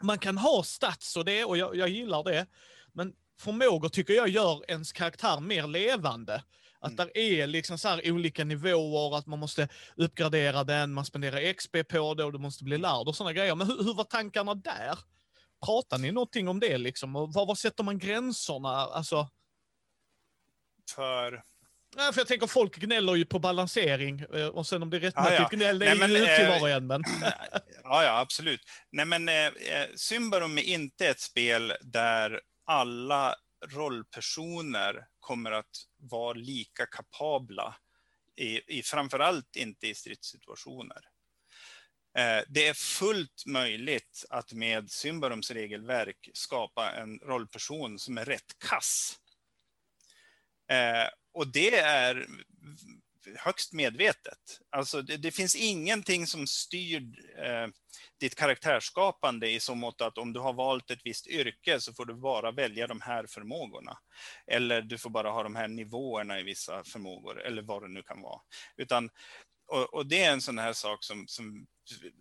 man 0.00 0.18
kan 0.18 0.38
ha 0.38 0.62
stats 0.62 1.16
och 1.16 1.24
det, 1.24 1.44
och 1.44 1.56
jag, 1.56 1.76
jag 1.76 1.88
gillar 1.88 2.24
det. 2.24 2.46
Men 2.92 3.14
förmågor 3.40 3.88
tycker 3.88 4.14
jag 4.14 4.28
gör 4.28 4.70
ens 4.70 4.92
karaktär 4.92 5.40
mer 5.40 5.66
levande. 5.66 6.42
Att 6.82 6.92
mm. 6.92 6.96
där 6.96 7.18
är 7.18 7.46
liksom 7.46 7.78
så 7.78 8.00
olika 8.04 8.44
nivåer, 8.44 9.18
att 9.18 9.26
man 9.26 9.38
måste 9.38 9.68
uppgradera 9.96 10.64
den, 10.64 10.92
man 10.92 11.04
spenderar 11.04 11.52
XP 11.52 11.76
på 11.88 12.14
det 12.14 12.24
och 12.24 12.32
du 12.32 12.38
måste 12.38 12.64
bli 12.64 12.78
lärd 12.78 13.08
och 13.08 13.16
sådana 13.16 13.32
grejer. 13.32 13.54
Men 13.54 13.66
hur, 13.66 13.84
hur 13.84 13.94
var 13.94 14.04
tankarna 14.04 14.54
där? 14.54 14.98
Pratar 15.66 15.98
ni 15.98 16.12
någonting 16.12 16.48
om 16.48 16.60
det 16.60 16.78
liksom? 16.78 17.16
Och 17.16 17.32
var, 17.32 17.46
var 17.46 17.54
sätter 17.54 17.84
man 17.84 17.98
gränserna? 17.98 18.68
Alltså... 18.68 19.28
För? 20.94 21.42
Ja, 21.96 22.12
för 22.12 22.20
jag 22.20 22.28
tänker 22.28 22.46
folk 22.46 22.76
gnäller 22.76 23.14
ju 23.14 23.24
på 23.24 23.38
balansering 23.38 24.26
och 24.52 24.66
sen 24.66 24.82
om 24.82 24.90
det 24.90 24.96
är 24.96 25.00
rättmätigt 25.00 25.40
ah, 25.40 25.42
ja. 25.42 25.48
gnäll, 25.56 25.78
det 25.78 25.86
är 25.86 25.94
Nej, 25.94 26.10
ju 26.10 26.22
upp 26.22 26.36
till 26.36 26.46
var 26.46 26.60
och 26.60 26.70
en. 26.70 26.86
Men... 26.86 27.02
ja, 27.82 28.04
ja, 28.04 28.18
absolut. 28.18 28.60
Nej, 28.92 29.06
men 29.06 29.28
eh, 29.28 29.46
eh, 29.46 29.88
Symbarum 29.96 30.58
är 30.58 30.62
inte 30.62 31.06
ett 31.06 31.20
spel 31.20 31.72
där 31.80 32.40
alla 32.66 33.34
rollpersoner 33.66 35.06
kommer 35.22 35.52
att 35.52 35.76
vara 35.96 36.32
lika 36.32 36.86
kapabla, 36.86 37.76
i, 38.36 38.78
i, 38.78 38.82
framförallt 38.82 39.56
inte 39.56 39.88
i 39.88 39.94
stridssituationer. 39.94 41.00
Eh, 42.18 42.42
det 42.48 42.68
är 42.68 42.74
fullt 42.74 43.46
möjligt 43.46 44.24
att 44.30 44.52
med 44.52 44.90
Symbarums 44.90 45.50
regelverk 45.50 46.30
skapa 46.34 46.92
en 46.92 47.18
rollperson 47.18 47.98
som 47.98 48.18
är 48.18 48.24
rätt 48.24 48.58
kass. 48.58 49.18
Eh, 50.70 51.08
och 51.32 51.46
det 51.52 51.76
är 51.76 52.26
högst 53.38 53.72
medvetet. 53.72 54.38
Alltså 54.70 55.02
det, 55.02 55.16
det 55.16 55.30
finns 55.30 55.56
ingenting 55.56 56.26
som 56.26 56.46
styr 56.46 57.02
eh, 57.38 57.68
ditt 58.20 58.34
karaktärsskapande 58.34 59.50
i 59.50 59.60
så 59.60 59.74
mått 59.74 60.00
att 60.00 60.18
om 60.18 60.32
du 60.32 60.40
har 60.40 60.52
valt 60.52 60.90
ett 60.90 61.00
visst 61.04 61.26
yrke 61.26 61.80
så 61.80 61.94
får 61.94 62.04
du 62.04 62.14
bara 62.14 62.50
välja 62.50 62.86
de 62.86 63.00
här 63.00 63.26
förmågorna. 63.26 63.98
Eller 64.46 64.82
du 64.82 64.98
får 64.98 65.10
bara 65.10 65.30
ha 65.30 65.42
de 65.42 65.56
här 65.56 65.68
nivåerna 65.68 66.40
i 66.40 66.42
vissa 66.42 66.84
förmågor, 66.84 67.42
eller 67.42 67.62
vad 67.62 67.82
det 67.82 67.88
nu 67.88 68.02
kan 68.02 68.20
vara. 68.20 68.40
Utan, 68.76 69.10
och, 69.66 69.94
och 69.94 70.06
det 70.06 70.24
är 70.24 70.32
en 70.32 70.42
sån 70.42 70.58
här 70.58 70.72
sak 70.72 71.04
som, 71.04 71.24
som 71.28 71.66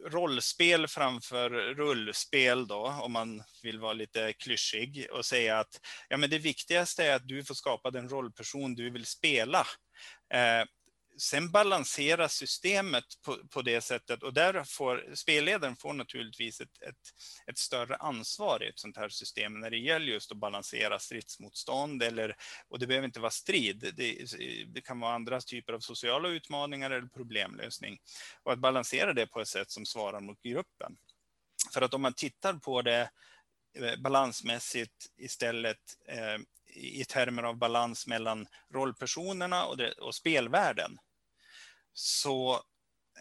rollspel 0.09 0.87
framför 0.87 1.49
rullspel 1.49 2.67
då, 2.67 2.99
om 3.01 3.11
man 3.11 3.43
vill 3.63 3.79
vara 3.79 3.93
lite 3.93 4.33
klyschig 4.33 5.07
och 5.11 5.25
säga 5.25 5.59
att 5.59 5.79
ja, 6.09 6.17
men 6.17 6.29
det 6.29 6.39
viktigaste 6.39 7.05
är 7.05 7.15
att 7.15 7.27
du 7.27 7.43
får 7.43 7.55
skapa 7.55 7.91
den 7.91 8.09
rollperson 8.09 8.75
du 8.75 8.89
vill 8.89 9.05
spela. 9.05 9.67
Eh, 10.33 10.65
sen 11.17 11.51
balanseras 11.51 12.33
systemet 12.33 13.03
på, 13.25 13.37
på, 13.47 13.61
det 13.61 13.81
sättet. 13.81 14.23
Och 14.23 14.33
där 14.33 14.63
får 14.63 15.15
spelledaren 15.15 15.75
får 15.75 15.93
naturligtvis 15.93 16.61
ett, 16.61 16.81
ett, 16.81 16.95
ett, 17.47 17.57
större 17.57 17.95
ansvar 17.95 18.63
i 18.63 18.67
ett 18.67 18.79
sånt 18.79 18.97
här 18.97 19.09
system 19.09 19.59
när 19.59 19.69
det 19.69 19.77
gäller 19.77 20.05
just 20.05 20.31
att 20.31 20.37
balansera 20.37 20.99
stridsmotstånd 20.99 22.03
eller, 22.03 22.35
och 22.67 22.79
det 22.79 22.87
behöver 22.87 23.05
inte 23.05 23.19
vara 23.19 23.31
strid, 23.31 23.93
det, 23.97 24.25
det 24.73 24.81
kan 24.81 24.99
vara 24.99 25.13
andra 25.13 25.41
typer 25.41 25.73
av 25.73 25.79
sociala 25.79 26.29
utmaningar 26.29 26.91
eller 26.91 27.07
problemlösning. 27.07 27.99
Och 28.43 28.53
att 28.53 28.59
balansera 28.59 29.13
det 29.13 29.27
på 29.27 29.41
ett 29.41 29.47
sätt 29.47 29.71
som 29.71 29.85
svarar 29.85 30.19
mot 30.19 30.41
gruppen. 30.41 30.97
För 31.73 31.81
att 31.81 31.93
om 31.93 32.01
man 32.01 32.13
tittar 32.13 32.53
på 32.53 32.81
det 32.81 33.09
eh, 33.77 33.95
balansmässigt 33.99 35.07
istället 35.17 35.97
eh, 36.07 36.37
i 36.73 37.05
termer 37.05 37.43
av 37.43 37.57
balans 37.57 38.07
mellan 38.07 38.47
rollpersonerna 38.73 39.65
och, 39.65 39.77
det, 39.77 39.91
och 39.91 40.15
spelvärlden 40.15 40.97
så 41.93 42.63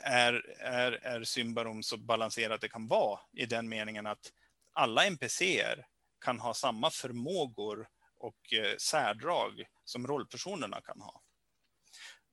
är, 0.04 0.33
är, 0.61 0.92
är 0.92 1.25
Symbarom 1.25 1.83
så 1.83 1.97
balanserat 1.97 2.61
det 2.61 2.69
kan 2.69 2.88
vara 2.88 3.21
i 3.33 3.47
den 3.47 3.69
meningen 3.69 4.07
att 4.07 4.33
alla 4.73 5.07
NPCer 5.07 5.87
kan 6.21 6.40
ha 6.40 6.54
samma 6.54 6.90
förmågor 6.90 7.88
och 8.19 8.52
eh, 8.52 8.76
särdrag 8.76 9.64
som 9.85 10.07
rollpersonerna 10.07 10.80
kan 10.80 11.00
ha. 11.00 11.23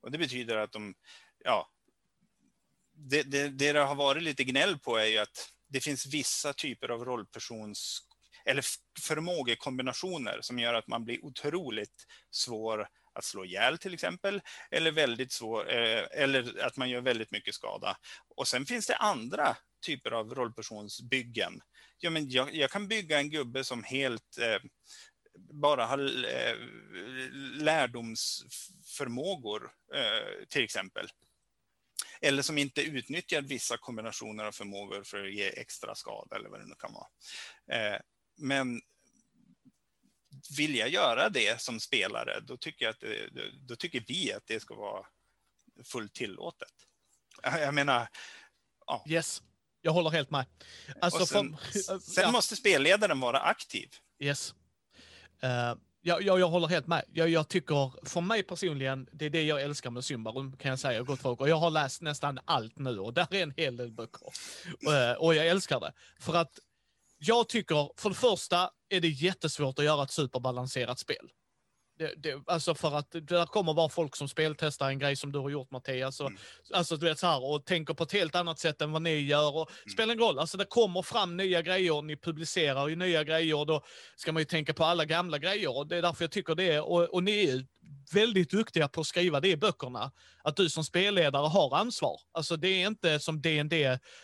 Och 0.00 0.10
det 0.10 0.18
betyder 0.18 0.56
att 0.56 0.72
de, 0.72 0.94
ja, 1.44 1.68
det, 2.92 3.22
det, 3.22 3.48
det 3.48 3.72
det 3.72 3.80
har 3.80 3.94
varit 3.94 4.22
lite 4.22 4.44
gnäll 4.44 4.78
på 4.78 4.96
är 4.96 5.06
ju 5.06 5.18
att 5.18 5.52
det 5.66 5.80
finns 5.80 6.06
vissa 6.06 6.52
typer 6.52 6.88
av 6.88 7.04
rollpersons 7.04 8.07
eller 8.48 8.64
förmågekombinationer 9.00 10.38
som 10.40 10.58
gör 10.58 10.74
att 10.74 10.86
man 10.86 11.04
blir 11.04 11.24
otroligt 11.24 12.06
svår 12.30 12.88
att 13.12 13.24
slå 13.24 13.44
ihjäl 13.44 13.78
till 13.78 13.94
exempel, 13.94 14.40
eller, 14.70 14.92
väldigt 14.92 15.32
svår, 15.32 15.72
eh, 15.72 16.04
eller 16.10 16.64
att 16.64 16.76
man 16.76 16.90
gör 16.90 17.00
väldigt 17.00 17.30
mycket 17.30 17.54
skada. 17.54 17.96
Och 18.36 18.48
sen 18.48 18.66
finns 18.66 18.86
det 18.86 18.96
andra 18.96 19.56
typer 19.86 20.10
av 20.10 20.34
rollpersonsbyggen. 20.34 21.60
Ja, 21.98 22.10
men 22.10 22.30
jag, 22.30 22.54
jag 22.54 22.70
kan 22.70 22.88
bygga 22.88 23.18
en 23.18 23.30
gubbe 23.30 23.64
som 23.64 23.84
helt 23.84 24.38
eh, 24.38 24.58
bara 25.38 25.86
har 25.86 25.98
eh, 26.24 26.56
lärdomsförmågor, 27.62 29.70
eh, 29.94 30.22
till 30.48 30.64
exempel. 30.64 31.08
eller 32.20 32.42
som 32.42 32.58
inte 32.58 32.82
utnyttjar 32.82 33.42
vissa 33.42 33.76
kombinationer 33.76 34.44
av 34.44 34.52
förmågor 34.52 35.02
för 35.02 35.24
att 35.24 35.34
ge 35.34 35.48
extra 35.48 35.94
skada 35.94 36.36
eller 36.36 36.48
vad 36.48 36.60
det 36.60 36.66
nu 36.66 36.74
kan 36.78 36.92
vara. 36.92 37.06
Eh, 37.72 38.00
Eh, 38.38 38.44
men 38.44 38.80
vill 40.56 40.74
jag 40.74 40.88
göra 40.88 41.28
det 41.28 41.60
som 41.60 41.80
spelare, 41.80 42.40
då 42.40 42.56
tycker, 42.56 42.84
jag 42.84 42.92
att 42.92 43.00
det, 43.00 43.50
då 43.68 43.76
tycker 43.76 44.04
vi 44.06 44.32
att 44.32 44.46
det 44.46 44.60
ska 44.60 44.74
vara 44.74 45.06
fullt 45.84 46.14
tillåtet. 46.14 46.72
Jag 47.42 47.74
menar... 47.74 48.08
Ja. 48.86 49.04
Yes, 49.08 49.42
jag 49.82 49.92
håller 49.92 50.10
helt 50.10 50.30
med. 50.30 50.46
Alltså, 51.00 51.26
sen, 51.26 51.56
för, 51.56 51.98
sen 52.00 52.24
ja. 52.24 52.30
måste 52.30 52.56
spelledaren 52.56 53.20
vara 53.20 53.40
aktiv. 53.40 53.88
Yes. 54.18 54.54
Uh, 55.44 55.74
jag, 56.00 56.22
jag, 56.22 56.40
jag 56.40 56.48
håller 56.48 56.68
helt 56.68 56.86
med. 56.86 57.04
Jag, 57.12 57.28
jag 57.28 57.48
tycker, 57.48 58.08
för 58.08 58.20
mig 58.20 58.42
personligen, 58.42 59.08
det 59.12 59.26
är 59.26 59.30
det 59.30 59.42
jag 59.42 59.62
älskar 59.62 59.90
med 59.90 60.04
Symbarum, 60.04 60.56
kan 60.56 60.68
jag 60.68 60.78
säga, 60.78 61.02
gott 61.02 61.20
folk. 61.20 61.40
Och 61.40 61.48
jag 61.48 61.56
har 61.56 61.70
läst 61.70 62.02
nästan 62.02 62.40
allt 62.44 62.78
nu 62.78 62.98
och 62.98 63.14
där 63.14 63.34
är 63.34 63.42
en 63.42 63.54
hel 63.56 63.76
del 63.76 63.92
böcker. 63.92 64.32
Uh, 64.88 65.12
och 65.18 65.34
jag 65.34 65.46
älskar 65.46 65.80
det. 65.80 65.92
För 66.20 66.34
att 66.34 66.58
jag 67.18 67.48
tycker, 67.48 68.00
för 68.00 68.08
det 68.08 68.14
första 68.14 68.70
är 68.88 69.00
det 69.00 69.08
jättesvårt 69.08 69.78
att 69.78 69.84
göra 69.84 70.02
ett 70.02 70.10
superbalanserat 70.10 70.98
spel. 70.98 71.30
Det, 71.98 72.14
det, 72.16 72.42
alltså 72.46 72.74
för 72.74 72.94
att 72.94 73.10
det 73.10 73.46
kommer 73.50 73.74
vara 73.74 73.88
folk 73.88 74.16
som 74.16 74.28
speltestar 74.28 74.88
en 74.88 74.98
grej 74.98 75.16
som 75.16 75.32
du 75.32 75.38
har 75.38 75.50
gjort 75.50 75.70
Mattias. 75.70 76.20
Och, 76.20 76.26
mm. 76.26 76.40
Alltså 76.74 76.96
du 76.96 77.06
vet 77.06 77.18
så 77.18 77.26
här, 77.26 77.44
och 77.44 77.64
tänker 77.64 77.94
på 77.94 78.04
ett 78.04 78.12
helt 78.12 78.34
annat 78.34 78.58
sätt 78.58 78.82
än 78.82 78.92
vad 78.92 79.02
ni 79.02 79.20
gör. 79.20 79.56
Och 79.56 79.70
mm. 79.70 79.92
Spelar 79.92 80.14
ingen 80.14 80.24
roll, 80.24 80.38
alltså 80.38 80.58
det 80.58 80.64
kommer 80.64 81.02
fram 81.02 81.36
nya 81.36 81.62
grejer, 81.62 82.02
ni 82.02 82.16
publicerar 82.16 82.88
ju 82.88 82.96
nya 82.96 83.24
grejer. 83.24 83.64
Då 83.64 83.84
ska 84.16 84.32
man 84.32 84.40
ju 84.40 84.44
tänka 84.44 84.74
på 84.74 84.84
alla 84.84 85.04
gamla 85.04 85.38
grejer. 85.38 85.76
Och 85.76 85.86
det 85.86 85.96
är 85.96 86.02
därför 86.02 86.24
jag 86.24 86.30
tycker 86.30 86.54
det. 86.54 86.80
Och, 86.80 87.02
och 87.02 87.22
ni 87.22 87.48
är 87.48 87.66
väldigt 88.14 88.50
duktiga 88.50 88.88
på 88.88 89.00
att 89.00 89.06
skriva 89.06 89.40
det 89.40 89.48
i 89.48 89.56
böckerna. 89.56 90.12
Att 90.44 90.56
du 90.56 90.70
som 90.70 90.84
spelledare 90.84 91.46
har 91.46 91.76
ansvar. 91.76 92.20
Alltså 92.32 92.56
det 92.56 92.68
är 92.68 92.86
inte 92.86 93.20
som 93.20 93.40
DND 93.40 93.72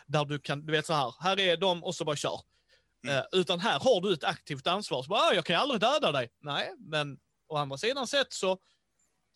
där 0.06 0.24
du 0.24 0.38
kan, 0.38 0.66
du 0.66 0.72
vet 0.72 0.86
så 0.86 0.92
här, 0.92 1.14
här 1.20 1.40
är 1.40 1.56
de 1.56 1.84
och 1.84 1.94
så 1.94 2.04
bara 2.04 2.16
kör. 2.16 2.40
Mm. 3.04 3.16
Uh, 3.16 3.22
utan 3.32 3.60
här 3.60 3.80
har 3.80 4.00
du 4.00 4.12
ett 4.12 4.24
aktivt 4.24 4.66
ansvar. 4.66 5.02
Så 5.02 5.08
bara, 5.08 5.20
ah, 5.20 5.34
jag 5.34 5.44
kan 5.44 5.56
aldrig 5.56 5.80
döda 5.80 6.12
dig. 6.12 6.28
Nej, 6.40 6.72
men 6.78 7.18
å 7.48 7.56
andra 7.56 7.78
sidan 7.78 8.06
sett 8.06 8.32
så 8.32 8.58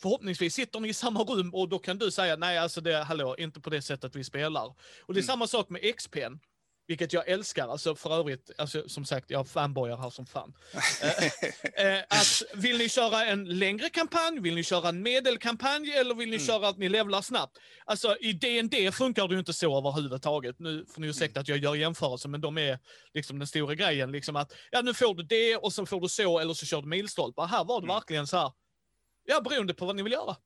förhoppningsvis 0.02 0.54
sitter 0.54 0.80
ni 0.80 0.88
i 0.88 0.94
samma 0.94 1.20
rum 1.20 1.54
och 1.54 1.68
då 1.68 1.78
kan 1.78 1.98
du 1.98 2.10
säga 2.10 2.36
nej, 2.36 2.58
alltså 2.58 2.80
det, 2.80 3.04
hallå, 3.04 3.36
inte 3.38 3.60
på 3.60 3.70
det 3.70 3.82
sättet 3.82 4.16
vi 4.16 4.24
spelar. 4.24 4.66
Och 4.66 5.14
det 5.14 5.20
är 5.20 5.22
mm. 5.22 5.26
samma 5.26 5.46
sak 5.46 5.70
med 5.70 5.82
XP'n. 5.82 6.38
Vilket 6.88 7.12
jag 7.12 7.28
älskar, 7.28 7.68
alltså 7.68 7.94
för 7.94 8.18
övrigt, 8.18 8.50
alltså, 8.58 8.88
som 8.88 9.04
sagt, 9.04 9.30
jag 9.30 9.38
har 9.38 9.44
fanboyar 9.44 9.96
här 9.96 10.10
som 10.10 10.26
fan. 10.26 10.54
eh, 11.02 11.86
eh, 11.86 12.04
att 12.08 12.42
vill 12.54 12.78
ni 12.78 12.88
köra 12.88 13.24
en 13.24 13.58
längre 13.58 13.88
kampanj, 13.88 14.40
vill 14.40 14.54
ni 14.54 14.64
köra 14.64 14.88
en 14.88 15.02
medelkampanj 15.02 15.92
eller 15.92 16.14
vill 16.14 16.30
ni 16.30 16.36
mm. 16.36 16.46
köra 16.46 16.68
att 16.68 16.78
ni 16.78 16.88
levlar 16.88 17.22
snabbt? 17.22 17.58
Alltså 17.84 18.16
i 18.20 18.32
D&D 18.32 18.92
funkar 18.92 19.28
det 19.28 19.34
ju 19.34 19.38
inte 19.38 19.52
så 19.52 19.78
överhuvudtaget. 19.78 20.58
Nu 20.58 20.86
får 20.88 21.00
ni 21.00 21.06
ursäkta 21.06 21.40
mm. 21.40 21.42
att 21.42 21.48
jag 21.48 21.58
gör 21.58 21.74
jämförelser, 21.74 22.28
men 22.28 22.40
de 22.40 22.58
är 22.58 22.78
liksom 23.14 23.38
den 23.38 23.48
stora 23.48 23.74
grejen. 23.74 24.12
Liksom 24.12 24.36
att, 24.36 24.52
ja 24.70 24.82
nu 24.82 24.94
får 24.94 25.14
du 25.14 25.22
det 25.22 25.56
och 25.56 25.72
sen 25.72 25.86
får 25.86 26.00
du 26.00 26.08
så 26.08 26.38
eller 26.38 26.54
så 26.54 26.66
kör 26.66 26.82
du 26.82 26.88
milstolpar. 26.88 27.46
Här 27.46 27.64
var 27.64 27.80
det 27.80 27.84
mm. 27.84 27.94
verkligen 27.94 28.26
så 28.26 28.36
här, 28.36 28.52
ja 29.24 29.40
beroende 29.40 29.74
på 29.74 29.86
vad 29.86 29.96
ni 29.96 30.02
vill 30.02 30.12
göra. 30.12 30.36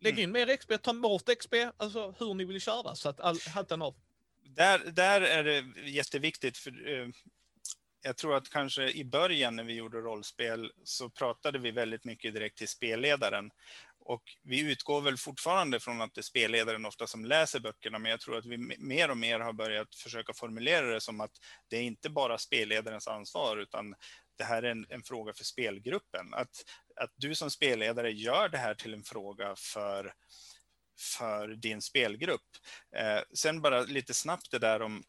Lägg 0.00 0.12
mm. 0.12 0.22
in 0.22 0.32
mer 0.32 0.56
XP, 0.56 0.72
ta 0.82 0.92
bort 0.92 1.28
XP, 1.38 1.54
alltså 1.76 2.14
hur 2.18 2.34
ni 2.34 2.44
vill 2.44 2.60
köra. 2.60 2.94
Så 2.94 3.08
att 3.08 3.20
all, 3.20 3.38
hatten 3.54 3.82
av 3.82 3.94
där, 4.56 4.78
där 4.78 5.20
är 5.20 5.44
det 5.44 5.64
jätteviktigt. 5.90 6.58
För, 6.58 6.88
eh, 6.88 7.08
jag 8.02 8.16
tror 8.16 8.36
att 8.36 8.50
kanske 8.50 8.90
i 8.90 9.04
början 9.04 9.56
när 9.56 9.64
vi 9.64 9.74
gjorde 9.74 9.98
rollspel 9.98 10.72
så 10.84 11.10
pratade 11.10 11.58
vi 11.58 11.70
väldigt 11.70 12.04
mycket 12.04 12.34
direkt 12.34 12.58
till 12.58 12.68
spelledaren. 12.68 13.50
Och 14.00 14.22
vi 14.42 14.72
utgår 14.72 15.00
väl 15.00 15.16
fortfarande 15.16 15.80
från 15.80 16.00
att 16.00 16.14
det 16.14 16.20
är 16.20 16.22
spelledaren 16.22 16.86
ofta 16.86 17.06
som 17.06 17.24
läser 17.24 17.60
böckerna, 17.60 17.98
men 17.98 18.10
jag 18.10 18.20
tror 18.20 18.38
att 18.38 18.46
vi 18.46 18.58
mer 18.78 19.10
och 19.10 19.16
mer 19.16 19.40
har 19.40 19.52
börjat 19.52 19.94
försöka 19.94 20.32
formulera 20.32 20.86
det 20.86 21.00
som 21.00 21.20
att 21.20 21.30
det 21.68 21.76
är 21.76 21.82
inte 21.82 22.10
bara 22.10 22.38
spelledarens 22.38 23.08
ansvar, 23.08 23.56
utan 23.56 23.94
det 24.38 24.44
här 24.44 24.62
är 24.62 24.70
en, 24.70 24.86
en 24.88 25.02
fråga 25.02 25.32
för 25.32 25.44
spelgruppen. 25.44 26.34
Att, 26.34 26.64
att 27.00 27.10
du 27.16 27.34
som 27.34 27.50
spelledare 27.50 28.10
gör 28.10 28.48
det 28.48 28.58
här 28.58 28.74
till 28.74 28.94
en 28.94 29.04
fråga 29.04 29.54
för 29.56 30.12
för 30.98 31.48
din 31.48 31.82
spelgrupp. 31.82 32.46
Eh, 32.96 33.20
sen 33.34 33.60
bara 33.60 33.80
lite 33.80 34.14
snabbt 34.14 34.50
det 34.50 34.58
där 34.58 34.82
om, 34.82 35.02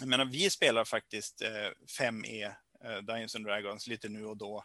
jag 0.00 0.08
menar 0.08 0.24
vi 0.24 0.50
spelar 0.50 0.84
faktiskt 0.84 1.42
eh, 1.42 1.70
5E, 2.00 2.54
eh, 2.84 2.98
Dungeons 2.98 3.36
and 3.36 3.46
Dragons, 3.46 3.86
lite 3.86 4.08
nu 4.08 4.24
och 4.24 4.36
då. 4.36 4.64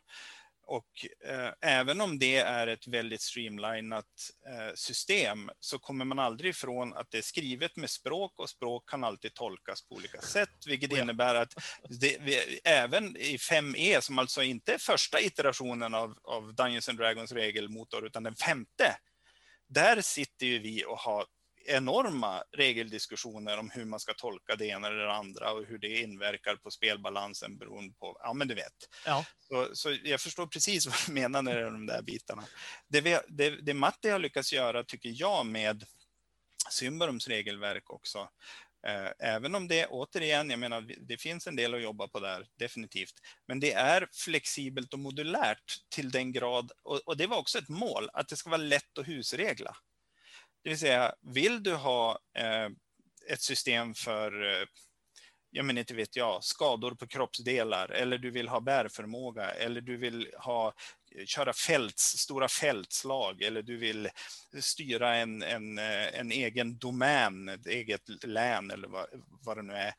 Och 0.67 1.06
eh, 1.26 1.52
även 1.62 2.02
om 2.02 2.20
det 2.20 2.38
är 2.38 2.67
ett 2.67 2.88
väldigt 2.88 3.22
streamlinat 3.22 4.06
eh, 4.48 4.74
system 4.76 5.50
så 5.60 5.80
kommer 5.80 6.06
man 6.06 6.20
aldrig 6.20 6.50
ifrån 6.50 6.93
att 6.93 7.12
det 7.12 7.17
är 7.17 7.22
skrivet 7.22 7.76
med 7.76 7.89
språk 7.89 8.39
och 8.39 8.50
språk 8.50 8.89
kan 8.89 9.04
alltid 9.04 9.34
tolkas 9.34 9.88
på 9.88 9.96
olika 9.96 10.22
sätt, 10.22 10.67
vilket 10.67 10.91
ja. 10.91 11.02
innebär 11.02 11.36
att 11.36 11.54
det, 11.89 12.17
vi, 12.22 12.60
även 12.63 13.17
i 13.17 13.38
5E, 13.38 14.02
som 14.02 14.20
alltså 14.20 14.43
inte 14.43 14.74
är 14.74 14.78
första 14.78 15.22
iterationen 15.22 15.93
av, 15.93 16.17
av 16.24 16.56
Dungeons 16.56 16.89
and 16.89 16.98
Dragons 16.98 17.32
regelmotor, 17.32 18.06
utan 18.06 18.24
den 18.24 18.36
femte, 18.36 18.98
där 19.69 20.01
sitter 20.01 20.45
ju 20.45 20.60
vi 20.60 20.86
och 20.86 20.97
har 20.97 21.25
enorma 21.67 22.43
regeldiskussioner 22.51 23.58
om 23.58 23.69
hur 23.69 23.86
man 23.86 23.99
ska 23.99 24.13
tolka 24.13 24.56
det 24.56 24.65
ena 24.65 24.88
eller 24.88 24.97
det 24.97 25.13
andra 25.13 25.51
och 25.51 25.65
hur 25.65 25.77
det 25.77 26.01
inverkar 26.01 26.56
på 26.56 26.71
spelbalansen 26.71 27.58
beroende 27.58 27.93
på, 27.93 28.17
ja 28.23 28.34
men 28.34 28.47
du 28.47 28.56
vet. 28.56 28.89
Ja. 29.06 29.25
Så, 29.39 29.69
så 29.73 29.97
jag 30.03 30.21
förstår 30.21 30.47
precis 30.47 30.86
vad 30.88 30.95
du 31.08 31.13
menar 31.13 31.41
när 31.41 31.56
det 31.56 31.62
är 31.62 31.71
de 31.71 31.86
där 31.86 32.01
bitarna. 32.01 32.43
Det, 32.88 33.01
vi, 33.01 33.19
det, 33.27 33.49
det 33.49 33.73
Matti 33.73 34.10
har 34.10 34.19
lyckats 34.19 34.53
göra, 34.53 34.84
tycker 34.84 35.12
jag, 35.13 35.45
med 35.45 35.84
Symbarums 36.69 37.27
regelverk 37.27 37.89
också, 37.89 38.30
Eh, 38.88 39.12
även 39.20 39.56
om 39.56 39.68
det, 39.68 39.86
återigen, 39.86 40.50
jag 40.50 40.60
menar, 40.60 40.82
det 41.08 41.18
finns 41.18 41.48
en 41.48 41.56
del 41.56 41.74
att 41.74 41.82
jobba 41.82 42.08
på 42.08 42.20
där, 42.20 42.48
definitivt. 42.60 43.13
Men 43.48 43.60
det 43.60 43.74
är 43.74 44.08
flexibelt 44.12 44.94
och 44.94 45.00
modulärt 45.00 45.78
till 45.90 46.12
den 46.12 46.32
grad, 46.32 46.72
och, 46.84 47.02
och 47.06 47.18
det 47.18 47.28
var 47.28 47.38
också 47.38 47.58
ett 47.58 47.70
mål, 47.70 48.10
att 48.13 48.28
det 48.28 48.36
ska 48.36 48.50
vara 48.50 48.62
lätt 48.62 48.98
att 48.98 49.08
husregla. 49.08 49.78
Det 50.63 50.70
vill 50.70 50.80
säga, 50.80 51.13
vill 51.22 51.63
du 51.63 51.74
ha 51.74 52.20
eh, 52.38 52.70
ett 53.30 53.42
system 53.42 53.94
för 53.94 54.46
eh, 54.46 54.66
ja 55.58 55.63
men 55.63 55.78
inte 55.78 55.93
vet 55.93 56.15
jag, 56.15 56.43
skador 56.43 56.91
på 56.91 57.08
kroppsdelar 57.08 57.89
eller 57.89 58.17
du 58.17 58.32
vill 58.32 58.48
ha 58.48 58.60
bärförmåga 58.60 59.52
eller 59.52 59.82
du 59.82 59.98
vill 59.98 60.34
ha 60.38 60.74
eh, 61.12 61.26
köra 61.26 61.54
fälts, 61.54 62.04
stora 62.04 62.48
fältslag 62.48 63.41
eller 63.41 63.62
du 63.62 63.78
vill 63.78 64.10
styra 64.60 65.15
en, 65.15 65.41
en, 65.43 65.78
eh, 65.78 66.20
en 66.20 66.32
egen 66.32 66.78
domän, 66.78 67.50
ett 67.50 67.67
eget 67.67 68.24
län 68.24 68.72
eller 68.72 68.88
vad, 68.88 69.06
vad 69.41 69.58
det 69.58 69.63
nu 69.63 69.74
är, 69.74 69.93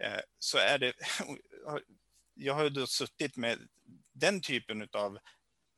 eh, 0.00 0.20
så 0.38 0.58
är 0.58 0.78
det... 0.78 0.92
Jag 2.40 2.54
har 2.54 2.64
ju 2.64 2.70
då 2.70 2.86
suttit 2.86 3.36
med 3.36 3.58
den 4.12 4.40
typen 4.40 4.88
av 4.92 5.18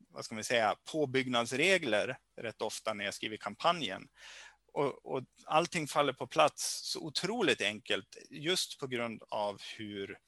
vad 0.08 0.24
ska 0.24 0.34
man 0.34 0.44
säga, 0.44 0.76
påbyggnadsregler 0.92 2.18
rätt 2.36 2.62
ofta 2.62 2.94
när 2.94 3.04
jag 3.04 3.14
skriver 3.14 3.36
kampanjen. 3.36 4.08
Och, 4.72 5.06
och 5.06 5.24
allting 5.46 5.86
faller 5.86 6.12
på 6.12 6.26
plats 6.26 6.80
så 6.92 7.00
otroligt 7.00 7.62
enkelt 7.62 8.16
just 8.30 8.78
på 8.78 8.86
grund 8.86 9.22
av 9.28 9.60
hur 9.78 10.18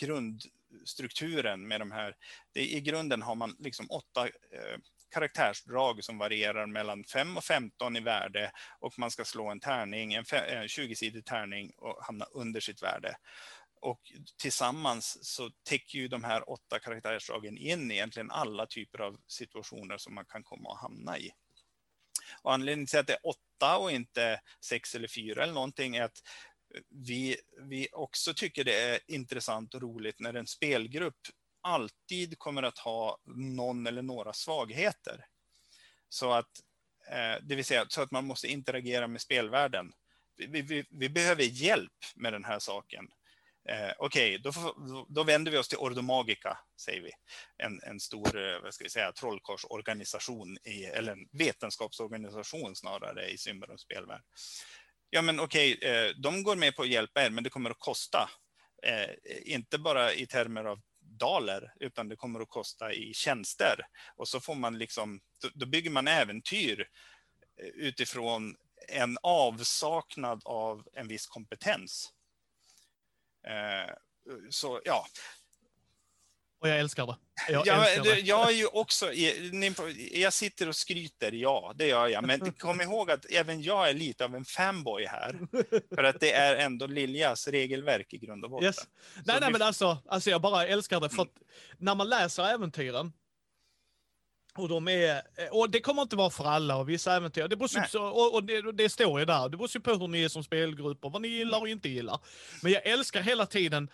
grundstrukturen 0.00 1.68
med 1.68 1.80
de 1.80 1.90
här, 1.90 2.16
det, 2.52 2.72
i 2.72 2.80
grunden 2.80 3.22
har 3.22 3.34
man 3.34 3.56
liksom 3.58 3.86
åtta 3.90 4.26
eh, 4.26 4.78
karaktärsdrag 5.10 6.04
som 6.04 6.18
varierar 6.18 6.66
mellan 6.66 7.04
5 7.04 7.36
och 7.36 7.44
15 7.44 7.96
i 7.96 8.00
värde 8.00 8.52
och 8.78 8.98
man 8.98 9.10
ska 9.10 9.24
slå 9.24 9.50
en 9.50 9.60
tärning, 9.60 10.14
en 10.14 10.24
20-sidig 10.24 11.16
eh, 11.16 11.22
tärning 11.22 11.72
och 11.76 12.04
hamna 12.04 12.24
under 12.24 12.60
sitt 12.60 12.82
värde. 12.82 13.16
Och 13.80 14.00
tillsammans 14.36 15.18
så 15.22 15.50
täcker 15.68 15.98
ju 15.98 16.08
de 16.08 16.24
här 16.24 16.50
åtta 16.50 16.78
karaktärsdragen 16.78 17.58
in 17.58 17.90
egentligen 17.90 18.30
alla 18.30 18.66
typer 18.66 18.98
av 18.98 19.16
situationer 19.26 19.98
som 19.98 20.14
man 20.14 20.24
kan 20.24 20.42
komma 20.42 20.72
att 20.72 20.80
hamna 20.80 21.18
i. 21.18 21.30
Och 22.42 22.52
anledningen 22.52 22.86
till 22.86 22.98
att 22.98 23.06
det 23.06 23.12
är 23.12 23.26
åtta 23.26 23.78
och 23.78 23.92
inte 23.92 24.40
sex 24.60 24.94
eller 24.94 25.08
fyra 25.08 25.42
eller 25.42 25.54
någonting 25.54 25.96
är 25.96 26.02
att 26.02 26.18
vi, 26.88 27.36
vi 27.60 27.88
också 27.92 28.34
tycker 28.34 28.64
det 28.64 28.80
är 28.80 29.00
intressant 29.06 29.74
och 29.74 29.82
roligt 29.82 30.20
när 30.20 30.34
en 30.34 30.46
spelgrupp 30.46 31.16
alltid 31.60 32.38
kommer 32.38 32.62
att 32.62 32.78
ha 32.78 33.18
någon 33.34 33.86
eller 33.86 34.02
några 34.02 34.32
svagheter. 34.32 35.26
Så 36.08 36.32
att, 36.32 36.50
eh, 37.10 37.42
det 37.42 37.54
vill 37.54 37.64
säga 37.64 37.86
så 37.88 38.02
att 38.02 38.10
man 38.10 38.26
måste 38.26 38.48
interagera 38.48 39.06
med 39.06 39.20
spelvärlden. 39.20 39.92
Vi, 40.36 40.62
vi, 40.62 40.84
vi 40.90 41.08
behöver 41.08 41.42
hjälp 41.42 41.92
med 42.14 42.32
den 42.32 42.44
här 42.44 42.58
saken. 42.58 43.08
Eh, 43.68 43.92
Okej, 43.98 44.38
okay, 44.38 44.52
då, 44.52 45.04
då, 45.08 45.24
vänder 45.24 45.52
vi 45.52 45.58
oss 45.58 45.68
till 45.68 45.78
Ordomagica, 45.78 46.58
säger 46.80 47.02
vi. 47.02 47.10
En, 47.56 47.80
en 47.82 48.00
stor 48.00 48.38
eh, 48.38 48.60
vad 48.62 48.74
ska 48.74 48.84
vi 48.84 48.90
säga, 48.90 49.12
trollkarlsorganisation, 49.12 50.58
i, 50.64 50.84
eller 50.84 51.12
en 51.12 51.28
vetenskapsorganisation 51.32 52.76
snarare 52.76 53.30
i 53.30 53.38
Symbarums 53.38 53.80
spelvärld. 53.80 54.22
Ja, 55.10 55.22
men 55.22 55.40
okej, 55.40 55.76
okay, 55.76 55.90
eh, 55.90 56.10
de 56.22 56.42
går 56.42 56.56
med 56.56 56.76
på 56.76 56.82
att 56.82 56.88
hjälpa 56.88 57.24
er, 57.24 57.30
men 57.30 57.44
det 57.44 57.50
kommer 57.50 57.70
att 57.70 57.78
kosta. 57.78 58.30
Eh, 58.82 59.10
inte 59.44 59.78
bara 59.78 60.12
i 60.12 60.26
termer 60.26 60.64
av 60.64 60.80
daler, 61.00 61.72
utan 61.80 62.08
det 62.08 62.16
kommer 62.16 62.40
att 62.40 62.48
kosta 62.48 62.92
i 62.92 63.14
tjänster. 63.14 63.80
Och 64.16 64.28
så 64.28 64.40
får 64.40 64.54
man 64.54 64.78
liksom, 64.78 65.20
då, 65.42 65.48
då 65.54 65.66
bygger 65.66 65.90
man 65.90 66.08
äventyr 66.08 66.88
eh, 67.60 67.66
utifrån 67.66 68.56
en 68.88 69.18
avsaknad 69.22 70.42
av 70.44 70.88
en 70.92 71.08
viss 71.08 71.26
kompetens. 71.26 72.12
Eh, 73.46 73.94
så 74.50 74.80
ja, 74.84 75.06
och 76.62 76.68
jag 76.68 76.78
älskar 76.78 77.06
det. 77.06 77.16
Jag, 77.48 77.66
ja, 77.66 77.86
älskar 77.86 78.14
det. 78.14 78.20
jag 78.20 78.48
är 78.48 78.54
ju 78.54 78.66
också, 78.66 79.12
jag 80.12 80.32
sitter 80.32 80.68
och 80.68 80.76
skryter, 80.76 81.32
ja, 81.32 81.72
det 81.76 81.86
gör 81.86 82.08
jag. 82.08 82.26
Men 82.26 82.52
kom 82.52 82.80
ihåg 82.80 83.10
att 83.10 83.24
även 83.30 83.62
jag 83.62 83.88
är 83.88 83.94
lite 83.94 84.24
av 84.24 84.34
en 84.34 84.44
fanboy 84.44 85.06
här. 85.06 85.38
För 85.94 86.04
att 86.04 86.20
det 86.20 86.32
är 86.32 86.56
ändå 86.56 86.86
Liljas 86.86 87.48
regelverk 87.48 88.12
i 88.12 88.18
grund 88.18 88.44
och 88.44 88.50
botten. 88.50 88.66
Yes. 88.66 88.76
Nej, 89.24 89.36
nej, 89.40 89.52
men 89.52 89.62
alltså, 89.62 89.98
alltså 90.08 90.30
jag 90.30 90.40
bara 90.40 90.66
älskar 90.66 91.00
det. 91.00 91.10
För 91.10 91.22
att 91.22 91.32
när 91.78 91.94
man 91.94 92.08
läser 92.08 92.44
äventyren, 92.44 93.12
och, 94.58 94.68
de 94.68 94.88
är, 94.88 95.22
och 95.50 95.70
det 95.70 95.80
kommer 95.80 96.02
inte 96.02 96.16
vara 96.16 96.30
för 96.30 96.44
alla 96.44 96.76
och 96.76 96.88
vissa 96.88 97.16
äventyr. 97.16 97.48
Det, 97.48 97.56
beror 97.56 97.92
på, 97.92 97.98
och, 97.98 98.34
och 98.34 98.44
det, 98.44 98.72
det 98.72 98.88
står 98.88 99.20
ju 99.20 99.26
där. 99.26 99.48
Det 99.48 99.56
beror 99.56 99.80
på 99.80 99.90
hur 99.90 100.08
ni 100.08 100.24
är 100.24 100.28
som 100.28 100.44
spelgrupp 100.44 101.04
och 101.04 101.12
vad 101.12 101.22
ni 101.22 101.28
gillar 101.28 101.60
och 101.60 101.68
inte 101.68 101.88
gillar. 101.88 102.20
Men 102.62 102.72
jag 102.72 102.86
älskar 102.86 103.22
hela 103.22 103.46
tiden 103.46 103.90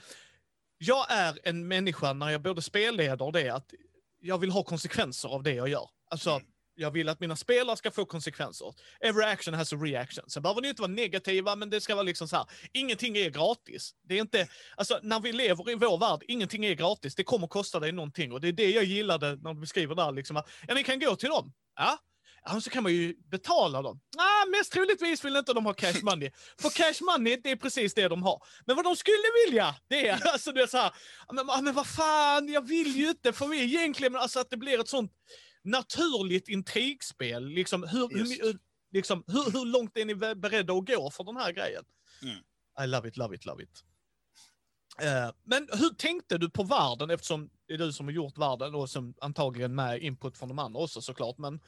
jag 0.78 1.06
är 1.10 1.38
en 1.44 1.68
människa 1.68 2.12
när 2.12 2.30
jag 2.30 2.42
både 2.42 2.62
spelleder 2.62 3.22
och 3.22 3.32
det, 3.32 3.50
att 3.50 3.74
jag 4.20 4.38
vill 4.38 4.50
ha 4.50 4.62
konsekvenser 4.62 5.28
av 5.28 5.42
det 5.42 5.54
jag 5.54 5.68
gör. 5.68 5.90
Alltså, 6.10 6.30
mm. 6.30 6.42
Jag 6.78 6.90
vill 6.90 7.08
att 7.08 7.20
mina 7.20 7.36
spelare 7.36 7.76
ska 7.76 7.90
få 7.90 8.04
konsekvenser. 8.04 8.74
Every 9.00 9.24
action 9.24 9.54
has 9.54 9.72
a 9.72 9.76
reaction. 9.76 10.24
Sen 10.30 10.42
behöver 10.42 10.60
ni 10.62 10.68
inte 10.68 10.82
vara 10.82 10.92
negativa, 10.92 11.56
men 11.56 11.70
det 11.70 11.80
ska 11.80 11.94
vara 11.94 12.02
liksom 12.02 12.28
så 12.28 12.36
här. 12.36 12.46
Ingenting 12.72 13.16
är 13.16 13.30
gratis. 13.30 13.94
Det 14.08 14.14
är 14.14 14.20
inte, 14.20 14.48
alltså 14.76 15.00
när 15.02 15.20
vi 15.20 15.32
lever 15.32 15.70
i 15.70 15.74
vår 15.74 15.98
värld, 15.98 16.22
ingenting 16.28 16.64
är 16.64 16.74
gratis. 16.74 17.14
Det 17.14 17.24
kommer 17.24 17.46
kosta 17.46 17.80
dig 17.80 17.92
någonting. 17.92 18.32
Och 18.32 18.40
det 18.40 18.48
är 18.48 18.52
det 18.52 18.70
jag 18.70 18.84
gillade 18.84 19.36
när 19.36 19.54
du 19.54 19.60
beskriver 19.60 19.94
där, 19.94 20.12
liksom 20.12 20.36
att, 20.36 20.48
ja 20.68 20.74
ni 20.74 20.84
kan 20.84 21.00
gå 21.00 21.16
till 21.16 21.28
dem. 21.28 21.52
Ja, 21.76 21.98
Ja, 22.44 22.60
så 22.60 22.70
kan 22.70 22.82
man 22.82 22.92
ju 22.92 23.14
betala 23.30 23.82
dem. 23.82 24.00
Ah, 24.16 24.46
mest 24.46 24.72
troligtvis 24.72 25.24
vill 25.24 25.36
inte 25.36 25.52
de 25.52 25.66
ha 25.66 25.72
cash 25.72 25.94
money. 26.02 26.30
För 26.60 26.70
cash 26.70 27.04
money, 27.04 27.40
det 27.44 27.50
är 27.50 27.56
precis 27.56 27.94
det 27.94 28.08
de 28.08 28.22
har. 28.22 28.42
Men 28.66 28.76
vad 28.76 28.84
de 28.84 28.96
skulle 28.96 29.16
vilja, 29.46 29.74
det 29.88 30.08
är 30.08 30.26
alltså 30.32 30.52
det 30.52 30.62
är 30.62 30.66
så 30.66 30.76
här, 30.76 30.92
men, 31.32 31.64
men 31.64 31.74
vad 31.74 31.86
fan, 31.86 32.48
jag 32.48 32.68
vill 32.68 32.96
ju 32.96 33.08
inte, 33.08 33.32
för 33.32 33.46
vi 33.46 33.62
egentligen, 33.62 34.16
alltså 34.16 34.40
att 34.40 34.50
det 34.50 34.56
blir 34.56 34.80
ett 34.80 34.88
sånt 34.88 35.12
naturligt 35.62 36.48
intrigspel. 36.48 37.48
Liksom, 37.48 37.82
hur, 37.82 38.08
hur, 38.42 38.58
liksom, 38.92 39.24
hur, 39.26 39.52
hur 39.52 39.66
långt 39.66 39.96
är 39.96 40.04
ni 40.04 40.14
beredda 40.14 40.72
att 40.72 40.86
gå 40.86 41.10
för 41.10 41.24
den 41.24 41.36
här 41.36 41.52
grejen? 41.52 41.84
Mm. 42.22 42.36
I 42.84 42.86
love 42.86 43.08
it, 43.08 43.16
love 43.16 43.34
it, 43.34 43.44
love 43.46 43.62
it. 43.62 43.84
Uh, 45.02 45.32
men 45.44 45.68
hur 45.72 45.90
tänkte 45.90 46.38
du 46.38 46.50
på 46.50 46.62
världen, 46.62 47.10
eftersom 47.10 47.50
det 47.68 47.74
är 47.74 47.78
du 47.78 47.92
som 47.92 48.06
har 48.06 48.12
gjort 48.12 48.38
världen 48.38 48.74
och 48.74 48.90
som 48.90 49.14
antagligen 49.20 49.74
med 49.74 50.02
input 50.02 50.38
från 50.38 50.48
de 50.48 50.58
andra 50.58 50.80
också 50.80 51.00
såklart. 51.00 51.38
Men 51.38 51.60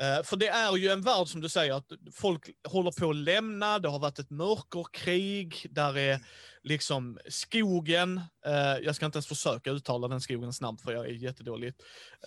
Eh, 0.00 0.22
för 0.22 0.36
det 0.36 0.48
är 0.48 0.76
ju 0.76 0.88
en 0.88 1.02
värld 1.02 1.28
som 1.28 1.40
du 1.40 1.48
säger, 1.48 1.72
att 1.72 1.92
folk 2.12 2.50
håller 2.68 2.90
på 2.90 3.10
att 3.10 3.16
lämna, 3.16 3.78
det 3.78 3.88
har 3.88 3.98
varit 3.98 4.18
ett 4.18 4.30
mörkerkrig, 4.30 5.66
där 5.70 5.98
är 5.98 6.20
liksom 6.62 7.18
skogen, 7.28 8.20
uh, 8.46 8.78
jag 8.82 8.96
ska 8.96 9.06
inte 9.06 9.16
ens 9.16 9.26
försöka 9.26 9.70
uttala 9.70 10.08
den 10.08 10.20
skogens 10.20 10.60
namn 10.60 10.78
för 10.78 10.92
jag 10.92 11.06
är 11.06 11.10
jättedålig. 11.10 11.74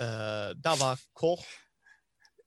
Uh, 0.02 0.56
Davakor. 0.56 1.40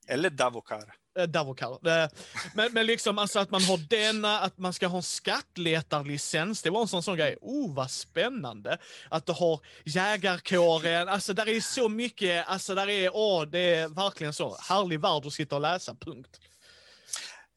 Eller 0.08 0.30
Davokar. 0.30 0.94
Eh, 1.18 1.26
Davokar. 1.26 1.88
Eh, 1.88 2.08
men, 2.54 2.72
men 2.72 2.86
liksom 2.86 3.18
alltså 3.18 3.38
att 3.38 3.50
man 3.50 3.62
har 3.62 3.76
denna, 3.76 4.40
att 4.40 4.58
man 4.58 4.72
ska 4.72 4.86
ha 4.86 4.96
en 4.96 5.02
skattletarlicens. 5.02 6.62
Det 6.62 6.70
var 6.70 6.80
en 6.80 6.88
sån, 6.88 7.02
sån 7.02 7.16
grej. 7.16 7.36
Oh, 7.40 7.74
vad 7.74 7.90
spännande. 7.90 8.78
Att 9.08 9.26
du 9.26 9.32
har 9.32 9.60
jägarkåren. 9.84 11.08
Alltså 11.08 11.32
där 11.32 11.48
är 11.48 11.60
så 11.60 11.88
mycket, 11.88 12.48
alltså 12.48 12.74
där 12.74 12.88
är, 12.88 13.10
åh, 13.16 13.44
det 13.44 13.74
är 13.74 13.88
verkligen 13.88 14.32
så. 14.32 14.56
Härlig 14.60 15.00
värld 15.00 15.26
att 15.26 15.32
sitta 15.32 15.54
och 15.54 15.62
läsa, 15.62 15.94
punkt. 15.94 16.40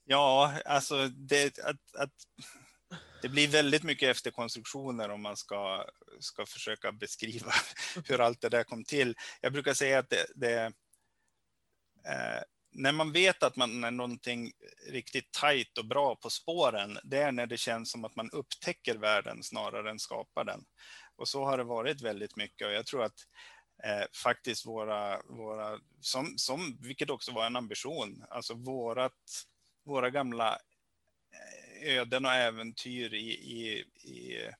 Ja, 0.06 0.54
alltså 0.66 1.08
det, 1.08 1.60
att, 1.60 1.96
att, 1.98 2.12
det 3.22 3.30
blir 3.30 3.48
väldigt 3.48 3.84
mycket 3.84 4.10
efterkonstruktioner 4.10 5.10
om 5.10 5.22
man 5.22 5.38
ska, 5.38 5.86
ska 6.20 6.46
försöka 6.46 6.92
beskriva 6.92 7.52
hur 8.06 8.22
allt 8.22 8.42
det 8.42 8.50
där 8.50 8.64
kom 8.64 8.84
till. 8.84 9.16
Jag 9.42 9.54
brukar 9.54 9.74
säga 9.74 10.00
att 10.00 10.10
det, 10.10 10.26
det 10.36 10.64
eh, 12.06 12.42
när 12.72 12.92
man 12.92 13.12
vet 13.12 13.44
att 13.44 13.56
man 13.56 13.84
är 13.84 13.92
någonting 13.92 14.52
riktigt 14.88 15.32
tajt 15.32 15.78
och 15.78 15.86
bra 15.86 16.16
på 16.16 16.30
spåren, 16.30 16.98
det 17.04 17.18
är 17.18 17.32
när 17.32 17.48
det 17.48 17.58
känns 17.58 17.92
som 17.92 18.06
att 18.06 18.16
man 18.16 18.30
upptäcker 18.32 18.98
världen 18.98 19.44
snarare 19.44 19.90
än 19.90 20.00
skapar 20.00 20.44
den. 20.44 20.66
Och 21.16 21.28
så 21.28 21.46
har 21.46 21.58
det 21.58 21.64
varit 21.64 22.02
väldigt 22.02 22.36
mycket 22.36 22.68
och 22.68 22.74
jag 22.74 22.86
tror 22.86 23.04
att 23.04 23.20
eh, 23.84 24.06
faktiskt 24.24 24.66
våra, 24.66 25.22
våra 25.22 25.80
som, 26.02 26.34
som, 26.38 26.78
vilket 26.82 27.10
också 27.10 27.32
var 27.32 27.46
en 27.46 27.56
ambition, 27.56 28.24
alltså 28.30 28.54
vårat, 28.54 29.46
våra 29.86 30.10
gamla 30.10 30.54
eh, 31.34 31.67
öden 31.82 32.26
och 32.26 32.34
äventyr 32.34 33.13
i, 33.13 33.32
i, 33.32 33.86
i 34.04 34.52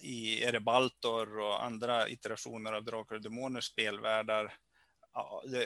i 0.00 0.44
Erebaltor 0.44 1.38
och 1.38 1.64
andra 1.64 2.08
iterationer 2.08 2.72
av 2.72 2.84
Drakar 2.84 3.14
och 3.14 3.22
Demoners 3.22 3.64
spelvärldar 3.64 4.54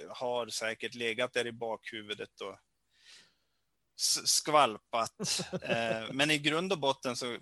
har 0.09 0.49
säkert 0.49 0.95
legat 0.95 1.33
där 1.33 1.47
i 1.47 1.53
bakhuvudet 1.53 2.41
och 2.41 2.59
skvalpat. 4.25 5.41
Eh, 5.63 6.13
men 6.13 6.31
i 6.31 6.39
grund 6.39 6.73
och 6.73 6.79
botten 6.79 7.17
så 7.17 7.33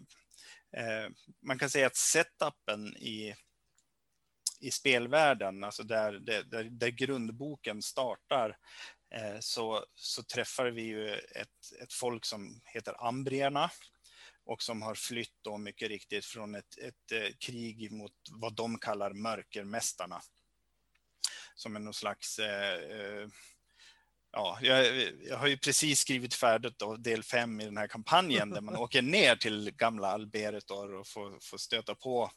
eh, 0.73 1.09
man 1.43 1.59
kan 1.59 1.71
säga 1.71 1.87
att 1.87 1.97
setupen 1.97 2.97
i, 2.97 3.35
i 4.61 4.71
spelvärlden, 4.71 5.64
alltså 5.64 5.83
där, 5.83 6.12
där, 6.12 6.64
där 6.64 6.88
grundboken 6.88 7.83
startar, 7.83 8.59
så, 9.40 9.85
så 9.94 10.23
träffar 10.23 10.66
vi 10.66 10.83
ju 10.83 11.14
ett, 11.14 11.83
ett 11.83 11.92
folk 11.92 12.25
som 12.25 12.61
heter 12.64 13.07
ambrierna 13.07 13.71
och 14.44 14.62
som 14.62 14.83
har 14.83 14.94
flytt 14.94 15.35
då 15.42 15.59
mycket 15.59 15.88
riktigt 15.88 16.25
från 16.25 16.55
ett, 16.55 16.79
ett 16.79 17.38
krig 17.38 17.92
mot 17.92 18.12
vad 18.31 18.55
de 18.55 18.79
kallar 18.79 19.12
mörkermästarna 19.12 20.21
som 21.55 21.77
är 21.77 21.81
någon 21.81 21.94
slags 21.94 22.38
eh, 22.38 22.75
eh, 22.75 23.29
Ja, 24.33 24.59
jag, 24.62 25.12
jag, 25.23 25.37
har 25.37 25.47
ju 25.47 25.59
precis 25.59 26.01
skrivit 26.01 26.35
färdigt 26.35 26.79
då, 26.79 26.97
del 26.97 27.23
fem 27.23 27.61
i 27.61 27.64
den 27.64 27.77
här 27.77 27.87
kampanjen 27.87 28.51
där 28.51 28.61
man 28.61 28.77
åker 28.77 29.03
ner 29.03 29.37
till 29.37 29.71
gamla 29.71 30.09
Alberetor 30.09 30.94
och 30.94 31.09
får, 31.09 31.38
får 31.42 31.59
stöta 31.59 31.94
på 31.94 32.31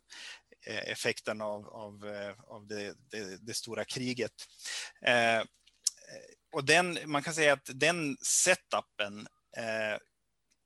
eh, 0.68 0.92
effekten 0.92 1.42
av, 1.42 1.68
av, 1.68 2.08
eh, 2.08 2.36
av 2.48 2.68
det, 2.68 2.96
det, 3.12 3.46
det, 3.46 3.54
stora 3.54 3.86
kriget. 3.86 4.32
Eh, 5.06 5.44
och 6.52 6.66
den, 6.66 6.98
man 7.06 7.24
kan 7.24 7.34
säga 7.34 7.54
att 7.54 7.70
den 7.74 8.18
setupen 8.22 9.28
eh, 9.58 9.98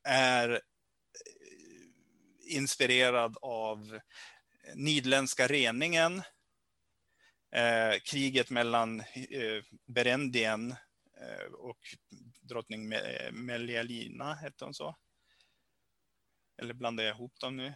är 0.03 0.49
eh, 0.49 0.57
inspirerad 2.55 3.37
av 3.41 3.99
Nidländska 4.75 5.47
reningen 5.47 6.23
eh, 7.55 7.99
kriget 8.03 8.49
mellan 8.49 8.99
eh, 8.99 9.63
Berendien 9.87 10.71
eh, 11.21 11.53
och 11.53 11.79
drottning 12.41 12.93
eh, 12.93 13.31
Melialina, 13.31 14.33
hette 14.33 14.65
hon 14.65 14.73
så? 14.73 14.95
Eller 16.61 16.73
blandar 16.73 17.03
jag 17.03 17.15
ihop 17.15 17.39
dem 17.39 17.57
nu? 17.57 17.73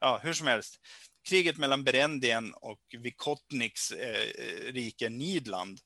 Ja, 0.00 0.20
hur 0.22 0.32
som 0.32 0.46
helst. 0.46 0.80
Kriget 1.28 1.58
mellan 1.58 1.84
Berendien 1.84 2.54
och 2.54 2.80
Vikotniks 2.98 3.90
eh, 3.90 4.28
eh, 4.44 4.72
rike 4.72 5.08
Nidland. 5.08 5.80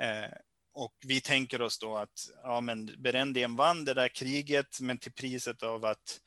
Eh, 0.00 0.32
och 0.72 0.94
vi 1.06 1.20
tänker 1.20 1.62
oss 1.62 1.78
då 1.78 1.96
att 1.96 2.28
ja, 2.42 2.60
men 2.60 3.02
Berendien 3.02 3.56
vann 3.56 3.84
det 3.84 3.94
där 3.94 4.08
kriget, 4.08 4.80
men 4.80 4.98
till 4.98 5.12
priset 5.12 5.62
av 5.62 5.84
att 5.84 6.20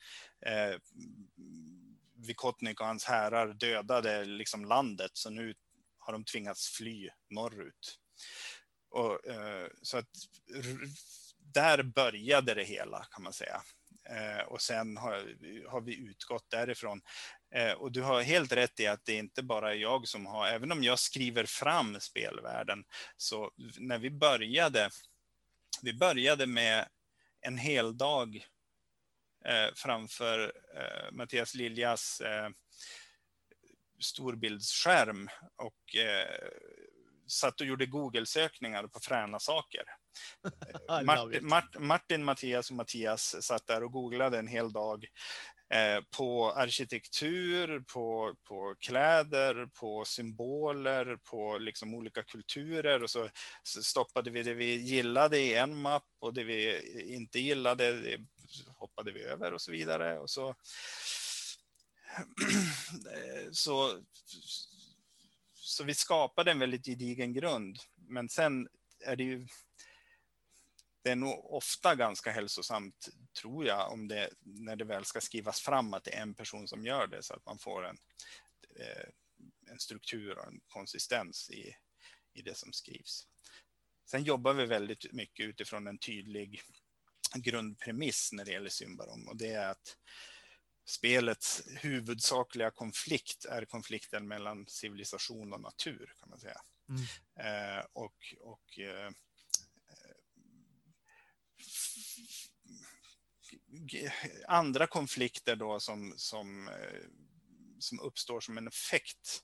eh, 0.46 0.76
Vikotnik 2.16 2.82
och 2.82 2.88
hans 2.88 3.06
härar 3.06 3.54
dödade 3.54 4.26
liksom 4.26 4.66
landet. 4.66 5.12
Så 5.14 5.30
nu 5.30 5.54
har 5.98 6.14
de 6.14 6.24
tvingats 6.24 6.70
fly 6.70 7.10
norrut. 7.30 8.00
Och, 8.90 9.28
eh, 9.28 9.68
så 9.82 9.98
att 9.98 10.10
där 11.38 11.84
började 11.84 12.54
det 12.54 12.64
hela 12.64 13.06
kan 13.12 13.24
man 13.24 13.34
säga. 13.34 13.62
Eh, 14.10 14.42
och 14.48 14.62
sen 14.62 14.98
har, 14.98 15.14
har 15.70 15.82
vi 15.82 15.98
utgått 15.98 16.50
därifrån. 16.50 17.02
Eh, 17.56 17.72
och 17.72 17.92
du 17.92 18.02
har 18.02 18.22
helt 18.22 18.52
rätt 18.52 18.80
i 18.80 18.88
att 18.88 19.06
det 19.06 19.14
inte 19.14 19.44
bara 19.44 19.72
är 19.74 19.78
jag 19.78 20.08
som 20.08 20.26
har, 20.26 20.48
även 20.48 20.72
om 20.72 20.84
jag 20.84 21.00
skriver 21.00 21.46
fram 21.46 22.00
spelvärlden, 22.00 22.84
så 23.18 23.52
när 23.78 24.00
vi 24.00 24.12
började, 24.12 24.90
vi 25.82 25.94
började 25.94 26.48
med 26.48 26.88
en 27.42 27.58
hel 27.58 27.98
dag 27.98 28.48
eh, 29.46 29.74
framför 29.76 30.54
eh, 30.76 31.12
Mattias 31.12 31.56
Liljas 31.56 32.22
eh, 32.22 32.50
storbildsskärm 34.00 35.30
och 35.56 35.96
eh, 35.96 36.50
satt 37.28 37.62
och 37.62 37.68
gjorde 37.68 37.86
Google-sökningar 37.86 38.88
på 38.88 39.00
fräna 39.00 39.40
saker. 39.40 39.84
Martin, 41.42 41.88
Martin, 41.88 42.24
Mattias 42.24 42.70
och 42.70 42.76
Mattias 42.76 43.44
satt 43.44 43.68
där 43.68 43.84
och 43.84 43.92
googlade 43.92 44.40
en 44.40 44.48
hel 44.48 44.72
dag 44.72 45.06
Eh, 45.74 46.04
på 46.18 46.52
arkitektur, 46.52 47.80
på, 47.80 48.36
på 48.44 48.76
kläder, 48.80 49.66
på 49.66 50.06
symboler, 50.06 51.16
på 51.16 51.58
liksom 51.58 51.94
olika 51.94 52.24
kulturer. 52.24 53.04
Och 53.04 53.10
så, 53.10 53.30
så 53.64 53.84
stoppade 53.84 54.30
vi 54.30 54.44
det 54.44 54.54
vi 54.54 54.76
gillade 54.76 55.40
i 55.40 55.54
en 55.54 55.82
mapp 55.82 56.08
och 56.20 56.34
det 56.34 56.44
vi 56.44 56.82
inte 57.16 57.40
gillade 57.40 58.02
det 58.02 58.18
hoppade 58.68 59.12
vi 59.12 59.24
över 59.24 59.54
och 59.54 59.62
så 59.62 59.72
vidare. 59.72 60.20
Och 60.20 60.30
så, 60.30 60.56
så, 63.52 64.04
så 65.54 65.84
vi 65.84 65.94
skapade 65.94 66.52
en 66.52 66.60
väldigt 66.60 66.86
gedigen 66.86 67.34
grund. 67.34 67.78
Men 68.08 68.30
sen 68.30 68.68
är 69.06 69.16
det 69.16 69.24
ju 69.24 69.48
det 71.04 71.10
är 71.10 71.16
nog 71.16 71.54
ofta 71.54 71.96
ganska 71.96 72.32
hälsosamt, 72.32 73.10
tror 73.42 73.66
jag, 73.66 73.92
om 73.92 74.08
det, 74.08 74.30
när 74.40 74.76
det 74.76 74.86
väl 74.86 75.06
ska 75.06 75.22
skrivas 75.22 75.62
fram 75.62 75.94
att 75.94 76.04
det 76.04 76.16
är 76.16 76.22
en 76.22 76.36
person 76.36 76.68
som 76.68 76.86
gör 76.86 77.08
det, 77.08 77.24
så 77.24 77.34
att 77.34 77.46
man 77.46 77.60
får 77.60 77.86
en, 77.86 77.98
eh, 78.80 79.10
en 79.72 79.80
struktur 79.80 80.38
och 80.38 80.48
en 80.48 80.60
konsistens 80.68 81.50
i, 81.50 81.76
i 82.34 82.42
det 82.42 82.58
som 82.58 82.74
skrivs. 82.74 83.28
Sen 84.06 84.24
jobbar 84.24 84.54
vi 84.54 84.66
väldigt 84.66 85.14
mycket 85.14 85.46
utifrån 85.46 85.88
en 85.88 85.98
tydlig 85.98 86.62
grundpremiss 87.36 88.30
när 88.32 88.46
det 88.46 88.52
gäller 88.52 88.70
Symbarom 88.70 89.28
och 89.28 89.38
det 89.38 89.54
är 89.54 89.70
att 89.70 89.98
spelets 90.86 91.62
huvudsakliga 91.68 92.72
konflikt 92.72 93.46
är 93.46 93.66
konflikten 93.66 94.28
mellan 94.28 94.66
civilisation 94.68 95.54
och 95.54 95.62
natur 95.62 96.14
kan 96.20 96.30
man 96.30 96.40
säga. 96.40 96.62
Mm. 96.90 97.78
Eh, 97.78 97.86
och, 97.94 98.36
och 98.40 98.80
andra 104.48 104.88
konflikter 104.88 105.56
då 105.56 105.80
som, 105.80 106.14
som, 106.18 106.68
eh, 106.68 107.08
som 107.80 108.00
uppstår 108.00 108.40
som 108.40 108.58
en 108.58 108.68
effekt 108.68 109.44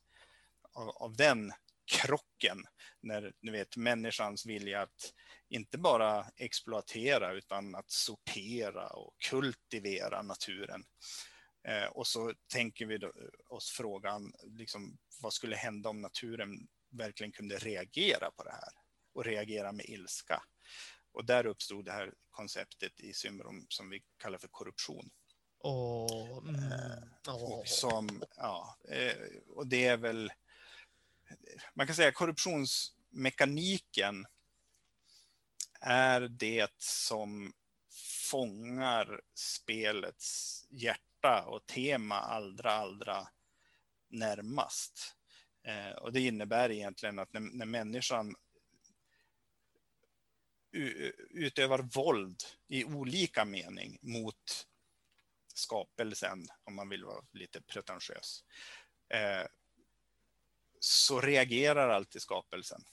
av, 0.73 0.89
av 0.89 1.15
den 1.15 1.53
krocken 1.85 2.57
när 3.01 3.33
ni 3.41 3.51
vet 3.51 3.77
människans 3.77 4.45
vilja 4.45 4.81
att 4.81 5.13
inte 5.49 5.77
bara 5.77 6.25
exploatera 6.35 7.33
utan 7.33 7.75
att 7.75 7.91
sortera 7.91 8.87
och 8.87 9.15
kultivera 9.29 10.21
naturen. 10.21 10.83
Eh, 11.67 11.85
och 11.85 12.07
så 12.07 12.33
tänker 12.53 12.85
vi 12.85 12.95
eh, 12.95 13.09
oss 13.49 13.69
frågan, 13.69 14.33
liksom, 14.43 14.97
vad 15.21 15.33
skulle 15.33 15.55
hända 15.55 15.89
om 15.89 16.01
naturen 16.01 16.67
verkligen 16.91 17.31
kunde 17.31 17.57
reagera 17.57 18.31
på 18.31 18.43
det 18.43 18.51
här 18.51 18.73
och 19.13 19.25
reagera 19.25 19.71
med 19.71 19.85
ilska? 19.85 20.43
Och 21.15 21.25
där 21.25 21.45
uppstod 21.45 21.85
det 21.85 21.91
här 21.91 22.13
konceptet 22.31 22.99
i 22.99 23.13
Symrom 23.13 23.65
som 23.69 23.89
vi 23.89 24.03
kallar 24.17 24.37
för 24.37 24.47
korruption. 24.47 25.09
Oh, 25.59 26.47
mm, 26.47 26.61
oh. 27.27 27.63
som, 27.65 28.23
ja, 28.37 28.77
eh, 28.89 29.15
och 29.47 29.67
det 29.67 29.85
är 29.85 29.97
väl, 29.97 30.31
man 31.73 31.87
kan 31.87 31.95
säga 31.95 32.11
korruptionsmekaniken 32.11 34.25
är 35.81 36.21
det 36.21 36.71
som 36.77 37.53
fångar 38.31 39.21
spelets 39.33 40.61
hjärta 40.69 41.45
och 41.47 41.65
tema 41.65 42.19
allra, 42.19 42.71
allra 42.71 43.27
närmast. 44.09 45.15
Eh, 45.63 45.91
och 45.91 46.13
det 46.13 46.21
innebär 46.21 46.71
egentligen 46.71 47.19
att 47.19 47.33
när, 47.33 47.39
när 47.39 47.65
människan 47.65 48.35
utövar 51.29 51.79
våld 51.79 52.43
i 52.67 52.85
olika 52.85 53.45
mening 53.45 53.97
mot 54.01 54.67
skapelsen, 55.53 56.47
om 56.63 56.75
man 56.75 56.89
vill 56.89 57.03
vara 57.03 57.25
lite 57.31 57.61
pretentiös, 57.61 58.43
eh, 59.09 59.47
så 60.79 61.21
reagerar 61.21 61.89
alltid 61.89 62.21
skapelsen. 62.21 62.83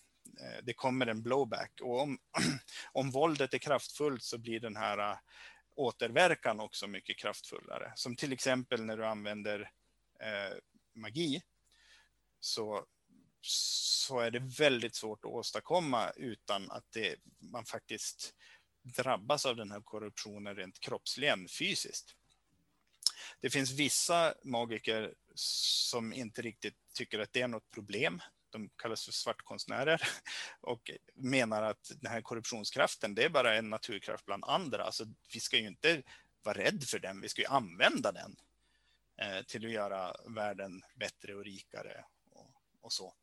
Eh, 0.40 0.64
det 0.64 0.73
kommer 0.73 1.07
en 1.07 1.23
blowback 1.23 1.73
och 1.81 2.01
om, 2.01 2.18
om 2.92 3.11
våldet 3.11 3.55
är 3.55 3.59
kraftfullt 3.59 4.23
så 4.23 4.38
blir 4.38 4.61
den 4.61 4.77
här 4.77 4.99
eh, 4.99 5.18
återverkan 5.75 6.61
också 6.61 6.87
mycket 6.87 7.18
kraftfullare. 7.18 7.92
Som 7.97 8.16
till 8.16 8.33
exempel 8.33 8.85
när 8.85 8.97
du 8.97 9.07
använder 9.07 9.71
magi 10.95 11.42
så 12.40 12.87
så 13.46 14.18
är 14.20 14.31
det 14.31 14.38
väldigt 14.59 14.94
svårt 14.94 15.24
att 15.24 15.31
åstadkomma 15.31 16.11
utan 16.11 16.70
att 16.70 16.85
det, 16.92 17.16
man 17.38 17.64
faktiskt 17.64 18.35
drabbas 18.83 19.46
av 19.46 19.57
den 19.57 19.70
här 19.70 19.81
korruptionen 19.81 20.57
rent 20.57 20.81
kroppsligen, 20.81 21.48
fysiskt. 21.48 22.16
Det 23.40 23.50
finns 23.50 23.70
vissa 23.70 24.35
magiker 24.44 25.14
som 25.35 26.12
inte 26.12 26.42
riktigt 26.42 26.76
tycker 26.94 27.18
att 27.18 27.33
det 27.33 27.40
är 27.40 27.48
något 27.48 27.70
problem. 27.70 28.20
De 28.50 28.70
kallas 28.76 29.05
för 29.05 29.12
svartkonstnärer 29.12 30.02
och 30.61 30.90
menar 31.14 31.62
att 31.62 31.90
den 32.00 32.12
här 32.12 32.20
korruptionskraften, 32.20 33.14
det 33.14 33.24
är 33.24 33.28
bara 33.28 33.55
en 33.55 33.70
naturkraft 33.70 34.26
bland 34.26 34.44
andra. 34.44 34.85
Alltså, 34.85 35.05
vi 35.33 35.40
ska 35.40 35.57
ju 35.57 35.66
inte 35.66 36.02
vara 36.42 36.59
rädd 36.59 36.85
för 36.85 36.98
den, 36.98 37.20
vi 37.20 37.28
ska 37.28 37.42
ju 37.42 37.48
använda 37.48 38.12
den 38.12 38.37
eh, 39.20 39.42
till 39.42 39.66
att 39.66 39.72
göra 39.72 40.16
världen 40.28 40.83
bättre 40.94 41.35
och 41.35 41.44
rikare 41.44 42.05
och 42.83 42.92
så. 42.92 43.14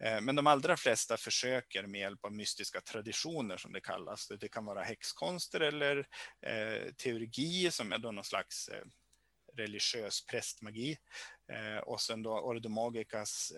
Eh, 0.00 0.20
men 0.20 0.36
de 0.36 0.46
allra 0.46 0.76
flesta 0.76 1.16
försöker 1.16 1.86
med 1.86 2.00
hjälp 2.00 2.24
av 2.24 2.32
mystiska 2.32 2.80
traditioner 2.80 3.56
som 3.56 3.72
det 3.72 3.80
kallas. 3.80 4.28
Det 4.40 4.48
kan 4.48 4.64
vara 4.64 4.82
häxkonster 4.82 5.60
eller 5.60 5.96
eh, 6.40 6.92
teurgi 6.92 7.70
som 7.70 7.92
är 7.92 7.98
då 7.98 8.12
någon 8.12 8.24
slags 8.24 8.68
eh, 8.68 8.84
religiös 9.56 10.26
prästmagi. 10.26 10.98
Och 11.82 12.00
sen 12.00 12.22
då 12.22 12.40
ordomagikas, 12.40 13.52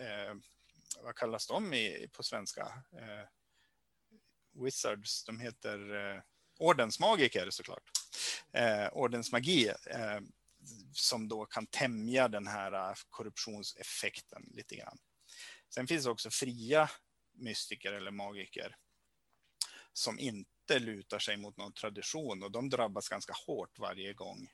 vad 1.03 1.15
kallas 1.15 1.47
de 1.47 1.75
i, 1.75 2.09
på 2.13 2.23
svenska? 2.23 2.83
Wizards, 4.65 5.25
de 5.25 5.41
heter 5.41 5.79
ordensmagiker 6.59 7.51
såklart. 7.51 7.91
Ordensmagi 8.93 9.73
som 10.93 11.29
då 11.29 11.47
kan 11.47 11.67
tämja 11.67 12.29
den 12.29 12.47
här 12.47 12.99
korruptionseffekten 13.11 14.43
lite 14.55 14.77
grann. 14.77 14.99
Sen 15.75 15.87
finns 15.87 16.05
det 16.05 16.11
också 16.11 16.31
fria 16.31 16.91
mystiker 17.33 17.93
eller 17.93 18.11
magiker 18.11 18.77
som 19.93 20.19
inte 20.19 20.79
lutar 20.79 21.19
sig 21.19 21.37
mot 21.37 21.57
någon 21.57 21.73
tradition 21.73 22.43
och 22.43 22.51
de 22.51 22.71
drabbas 22.71 23.09
ganska 23.09 23.33
hårt 23.47 23.79
varje 23.79 24.13
gång 24.13 24.51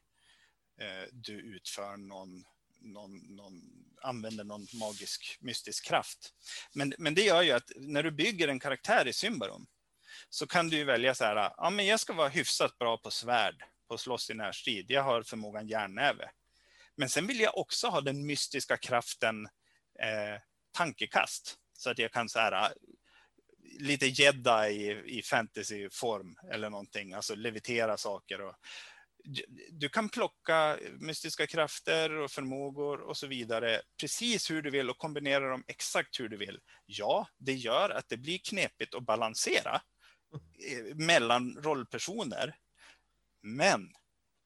eh, 0.81 1.09
du 1.12 1.33
utför 1.33 1.96
någon, 1.96 2.44
någon, 2.81 3.18
någon, 3.37 3.62
använder 4.03 4.44
någon 4.44 4.66
magisk 4.72 5.37
mystisk 5.40 5.87
kraft. 5.87 6.35
Men, 6.72 6.94
men 6.98 7.14
det 7.14 7.22
gör 7.22 7.42
ju 7.42 7.51
att 7.51 7.70
när 7.77 8.03
du 8.03 8.11
bygger 8.11 8.48
en 8.48 8.61
karaktär 8.61 9.09
i 9.09 9.12
Symbarom 9.12 9.66
så 10.29 10.46
kan 10.46 10.68
du 10.68 10.85
välja 10.85 11.14
så 11.14 11.25
här, 11.25 11.53
ja 11.57 11.70
men 11.70 11.87
jag 11.87 12.01
ska 12.01 12.12
vara 12.12 12.29
hyfsat 12.29 12.79
bra 12.79 12.98
på 12.98 13.11
svärd, 13.11 13.64
på 13.88 13.98
slåss 13.98 14.31
i 14.31 14.35
närstrid, 14.35 14.90
jag 14.90 15.03
har 15.03 15.22
förmågan 15.22 15.68
järnnäve. 15.68 16.31
Men 16.94 17.09
sen 17.09 17.27
vill 17.27 17.40
jag 17.40 17.59
också 17.59 17.88
ha 17.88 18.01
den 18.01 18.27
mystiska 18.27 18.77
kraften 18.77 19.48
eh, 19.98 20.40
tankekast. 20.72 21.56
Så 21.72 21.90
att 21.90 21.98
jag 21.98 22.12
kan 22.12 22.28
så 22.28 22.38
här, 22.38 22.52
ah, 22.52 22.72
lite 23.80 24.06
jedda 24.06 24.70
i, 24.70 25.18
i 25.18 25.22
fantasyform 25.22 26.37
eller 26.52 26.70
någonting, 26.70 27.12
alltså 27.12 27.35
levitera 27.35 27.96
saker. 27.96 28.40
Och, 28.40 28.54
du 29.70 29.88
kan 29.88 30.08
plocka 30.08 30.78
mystiska 31.00 31.46
krafter 31.46 32.12
och 32.12 32.30
förmågor 32.30 33.00
och 33.00 33.16
så 33.16 33.26
vidare 33.26 33.82
precis 34.00 34.50
hur 34.50 34.62
du 34.62 34.70
vill 34.70 34.90
och 34.90 34.98
kombinera 34.98 35.50
dem 35.50 35.64
exakt 35.66 36.20
hur 36.20 36.28
du 36.28 36.37
vill. 36.37 36.61
Ja, 36.87 37.28
det 37.38 37.52
gör 37.52 37.90
att 37.90 38.08
det 38.08 38.16
blir 38.16 38.38
knepigt 38.38 38.94
att 38.94 39.06
balansera 39.06 39.82
eh, 40.68 40.96
mellan 40.96 41.56
rollpersoner. 41.62 42.56
Men 43.42 43.92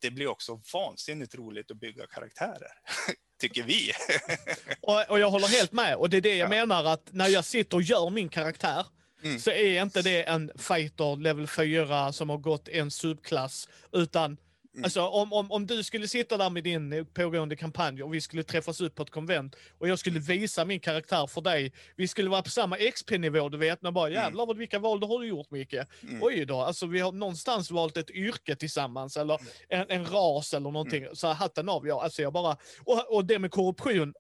det 0.01 0.11
blir 0.11 0.27
också 0.27 0.61
vansinnigt 0.73 1.35
roligt 1.35 1.71
att 1.71 1.77
bygga 1.77 2.07
karaktärer. 2.07 2.73
tycker 3.39 3.63
vi. 3.63 3.93
och, 4.81 5.11
och, 5.11 5.19
jag 5.19 5.31
håller 5.31 5.49
helt 5.49 5.73
med. 5.73 5.97
Och 5.97 6.11
det 6.11 6.17
är 6.17 6.21
det 6.21 6.37
jag 6.37 6.47
ja. 6.47 6.49
menar 6.49 6.85
att 6.85 7.09
när 7.11 7.29
jag 7.29 7.45
sitter 7.45 7.77
och 7.77 7.83
gör 7.83 8.11
min 8.11 8.29
karaktär 8.29 8.87
mm. 9.23 9.39
så 9.39 9.51
är 9.51 9.83
inte 9.83 10.03
det 10.03 10.23
en 10.23 10.51
fighter 10.59 11.17
level 11.17 11.47
4 11.47 12.13
som 12.13 12.31
har 12.31 12.39
gått 12.39 12.69
en 12.69 12.91
subklass, 12.91 13.69
utan 13.93 14.37
Mm. 14.77 14.85
Alltså 14.85 15.07
om, 15.07 15.33
om, 15.33 15.53
om 15.53 15.67
du 15.67 15.83
skulle 15.83 16.09
sitta 16.09 16.37
där 16.37 16.51
med 16.51 16.65
din 16.65 17.07
pågående 17.15 17.57
kampanj 17.57 18.03
och 18.03 18.15
vi 18.15 18.21
skulle 18.21 18.43
träffas 18.43 18.81
upp 18.81 18.95
på 18.95 19.03
ett 19.03 19.11
konvent 19.11 19.57
och 19.79 19.89
jag 19.89 19.99
skulle 19.99 20.21
visa 20.21 20.65
min 20.65 20.81
karaktär 20.81 21.27
för 21.27 21.41
dig. 21.41 21.73
Vi 21.97 22.09
skulle 22.09 22.31
vara 22.31 22.43
på 22.43 22.51
samma 22.51 22.77
XP-nivå, 22.77 23.49
du 23.49 23.59
vet, 23.59 23.83
men 23.83 23.95
bara 23.95 24.09
mm. 24.09 24.23
jävlar 24.23 24.47
vad, 24.47 24.57
vilka 24.57 24.79
val 24.79 25.03
har 25.03 25.21
du 25.21 25.27
gjort 25.27 25.51
Micke? 25.51 25.75
Mm. 25.75 26.23
Oj 26.23 26.45
då, 26.45 26.61
alltså 26.61 26.87
vi 26.87 27.01
har 27.01 27.13
någonstans 27.13 27.71
valt 27.71 27.97
ett 27.97 28.11
yrke 28.11 28.57
tillsammans 28.57 29.17
eller 29.17 29.41
mm. 29.41 29.47
en, 29.69 30.01
en 30.01 30.07
ras 30.07 30.55
eller 30.55 30.71
någonting. 30.71 31.03
Mm. 31.03 31.17
Så 31.17 31.29
hatten 31.29 31.69
av, 31.69 31.87
jag, 31.87 32.03
alltså 32.03 32.23
jag 32.23 32.33
bara, 32.33 32.57
och, 32.85 33.15
och 33.15 33.25
det 33.25 33.39
med 33.39 33.51
korruption. 33.51 34.15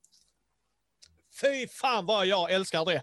Fy 1.40 1.68
fan 1.68 2.06
vad 2.06 2.26
jag 2.26 2.52
älskar 2.52 2.84
det. 2.84 3.02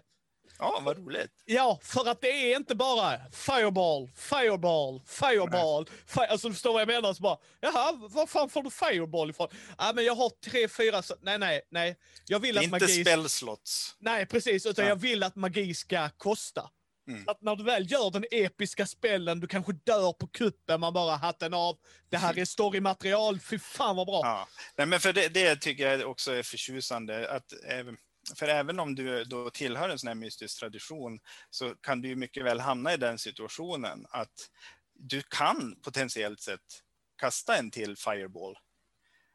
Ja, 0.58 0.80
vad 0.84 0.98
roligt. 0.98 1.30
Ja, 1.44 1.78
för 1.82 2.08
att 2.08 2.20
det 2.20 2.52
är 2.52 2.56
inte 2.56 2.74
bara 2.74 3.20
fireball, 3.32 4.10
fireball, 4.16 5.00
fireball. 5.06 5.86
Fi 6.06 6.20
alltså 6.20 6.48
du 6.48 6.54
förstår 6.54 6.72
vad 6.72 6.80
jag 6.82 6.86
menar? 6.88 7.14
Så 7.14 7.22
bara, 7.22 7.38
jaha, 7.60 7.92
var 7.92 8.26
fan 8.26 8.48
får 8.48 8.62
du 8.62 8.70
fireball 8.70 9.30
ifrån? 9.30 9.48
Ja, 9.78 9.92
men 9.94 10.04
jag 10.04 10.14
har 10.14 10.30
tre, 10.50 10.68
fyra, 10.68 11.02
så... 11.02 11.14
nej, 11.20 11.38
nej, 11.38 11.62
nej. 11.70 11.96
Jag 12.26 12.40
vill 12.40 12.58
att 12.58 12.64
Inte 12.64 12.70
magi... 12.80 13.04
spellslots. 13.04 13.96
Nej, 13.98 14.26
precis, 14.26 14.66
utan 14.66 14.84
Ja. 14.84 14.88
jag 14.88 14.96
vill 14.96 15.22
att 15.22 15.36
magi 15.36 15.74
ska 15.74 16.08
kosta. 16.08 16.70
Mm. 17.08 17.24
Att 17.26 17.42
när 17.42 17.56
du 17.56 17.64
väl 17.64 17.92
gör 17.92 18.10
den 18.10 18.24
episka 18.30 18.86
spellen, 18.86 19.40
du 19.40 19.46
kanske 19.46 19.72
dör 19.72 20.12
på 20.12 20.26
kuppen, 20.26 20.80
man 20.80 20.92
bara 20.92 21.16
hatten 21.16 21.54
av. 21.54 21.76
Det 22.10 22.16
här 22.16 22.38
är 22.38 22.44
storymaterial, 22.44 23.40
fy 23.40 23.58
fan 23.58 23.96
vad 23.96 24.06
bra. 24.06 24.20
Ja. 24.24 24.48
Nej, 24.76 24.86
men 24.86 25.00
för 25.00 25.12
det, 25.12 25.28
det 25.28 25.56
tycker 25.56 25.90
jag 25.90 26.10
också 26.10 26.32
är 26.32 26.42
förtjusande. 26.42 27.30
Att, 27.30 27.52
även- 27.68 27.96
för 28.36 28.48
även 28.48 28.80
om 28.80 28.94
du 28.94 29.24
då 29.24 29.50
tillhör 29.50 29.88
en 29.88 29.98
sån 29.98 30.08
här 30.08 30.14
mystisk 30.14 30.58
tradition 30.58 31.20
så 31.50 31.74
kan 31.74 32.02
du 32.02 32.16
mycket 32.16 32.44
väl 32.44 32.60
hamna 32.60 32.94
i 32.94 32.96
den 32.96 33.18
situationen 33.18 34.06
att 34.10 34.50
du 34.94 35.22
kan 35.22 35.76
potentiellt 35.82 36.40
sett 36.40 36.82
kasta 37.16 37.56
en 37.56 37.70
till 37.70 37.96
fireball. 37.96 38.58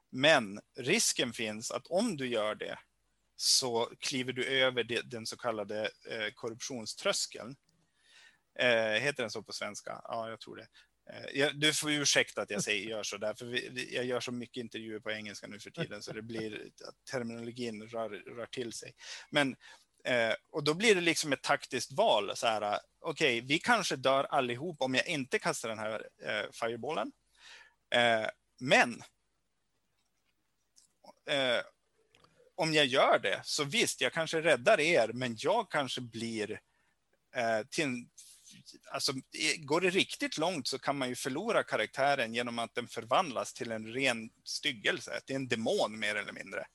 Men 0.10 0.60
risken 0.78 1.34
finns 1.34 1.72
att 1.72 1.88
om 1.88 2.18
du 2.18 2.28
gör 2.28 2.56
det 2.56 2.80
så 3.36 3.92
kliver 4.00 4.34
du 4.34 4.46
över 4.46 4.84
den 5.04 5.26
så 5.26 5.38
kallade 5.38 5.92
eh, 6.10 6.34
korruptionströskeln. 6.36 7.56
Eh, 8.60 9.02
heter 9.02 9.24
den 9.24 9.32
så 9.32 9.44
på 9.44 9.54
svenska? 9.54 10.02
Ja, 10.04 10.30
jag 10.30 10.40
tror 10.40 10.56
det. 10.56 10.68
Eh, 11.10 11.50
du 11.54 11.74
får 11.74 11.92
ursäkta 11.92 12.42
att 12.42 12.50
jag 12.50 12.64
säger, 12.64 12.90
gör 12.90 13.04
så 13.04 13.18
där, 13.18 13.34
för 13.34 13.46
vi, 13.46 13.96
jag 13.96 14.06
gör 14.06 14.20
så 14.20 14.32
mycket 14.32 14.62
intervjuer 14.62 15.00
på 15.00 15.12
engelska 15.12 15.48
nu 15.48 15.60
för 15.60 15.70
tiden 15.70 16.02
så 16.02 16.14
det 16.14 16.22
blir 16.22 16.70
terminologin 17.12 17.84
rör, 17.84 18.10
rör 18.10 18.46
till 18.46 18.74
sig. 18.74 18.96
Men, 19.30 19.56
eh, 20.04 20.34
och 20.52 20.64
då 20.64 20.74
blir 20.74 20.96
det 20.96 21.02
liksom 21.02 21.34
ett 21.34 21.44
taktiskt 21.44 21.92
val. 21.92 22.32
så 22.36 22.48
här, 22.48 22.80
Okej, 23.02 23.42
vi 23.42 23.60
kanske 23.60 23.96
dör 23.96 24.24
allihop 24.24 24.82
om 24.82 24.96
jag 24.96 25.08
inte 25.08 25.40
kastar 25.40 25.70
den 25.70 25.80
här 25.80 26.08
eh, 26.24 26.52
fireballen. 26.52 27.12
Eh, 27.96 28.28
men 28.60 29.04
eh, 31.30 31.62
om 32.56 32.74
jag 32.74 32.86
gör 32.86 33.20
det, 33.20 33.42
så 33.44 33.64
visst, 33.64 34.02
jag 34.02 34.14
kanske 34.14 34.42
räddar 34.42 34.80
er, 34.80 35.12
men 35.14 35.36
jag 35.40 35.72
kanske 35.72 36.02
blir 36.02 36.60
eh, 37.36 37.62
till 37.70 37.84
en, 37.84 38.10
alltså, 38.92 39.14
går 39.58 39.82
det 39.82 39.90
riktigt 39.90 40.38
långt 40.38 40.68
så 40.68 40.80
kan 40.80 40.98
man 40.98 41.10
ju 41.10 41.16
förlora 41.16 41.64
karaktären 41.64 42.34
genom 42.34 42.60
att 42.60 42.76
den 42.76 42.88
förvandlas 42.88 43.54
till 43.54 43.72
en 43.72 43.88
ren 43.88 44.30
styggelse, 44.44 45.20
till 45.26 45.36
en 45.36 45.48
demon 45.48 46.00
mer 46.00 46.16
eller 46.16 46.34
mindre. 46.34 46.66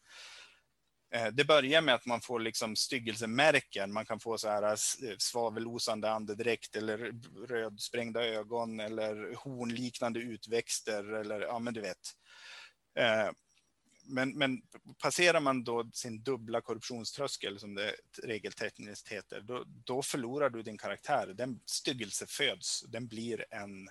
Eh, 1.15 1.27
det 1.27 1.45
börjar 1.45 1.81
med 1.81 1.95
att 1.95 2.07
man 2.07 2.21
får 2.21 2.41
liksom 2.41 2.77
styggelsemärken, 2.77 3.93
man 3.93 4.07
kan 4.07 4.21
få 4.21 4.39
så 4.39 4.49
här 4.49 4.63
eh, 4.63 5.17
svavelosande 5.19 6.11
andedräkt 6.11 6.77
eller 6.77 7.13
rödsprängda 7.47 8.25
ögon 8.25 8.81
eller 8.81 9.35
hornliknande 9.35 10.21
utväxter 10.21 11.13
eller 11.13 11.41
ja 11.41 11.59
men 11.59 11.75
du 11.75 11.81
vet. 11.81 12.13
Eh, 12.99 13.31
men, 14.07 14.39
men 14.39 14.63
passerar 14.99 15.41
man 15.41 15.65
då 15.65 15.91
sin 15.93 16.23
dubbla 16.23 16.61
korruptionströskel, 16.61 17.59
som 17.59 17.75
det 17.75 17.95
regeltekniskt 18.23 19.09
heter, 19.09 19.41
då, 19.41 19.65
då 19.67 20.03
förlorar 20.03 20.51
du 20.51 20.63
din 20.63 20.79
karaktär. 20.79 21.27
Den 21.27 21.61
styggelse 21.67 22.27
föds, 22.27 22.85
den 22.89 23.07
blir 23.07 23.45
en 23.51 23.89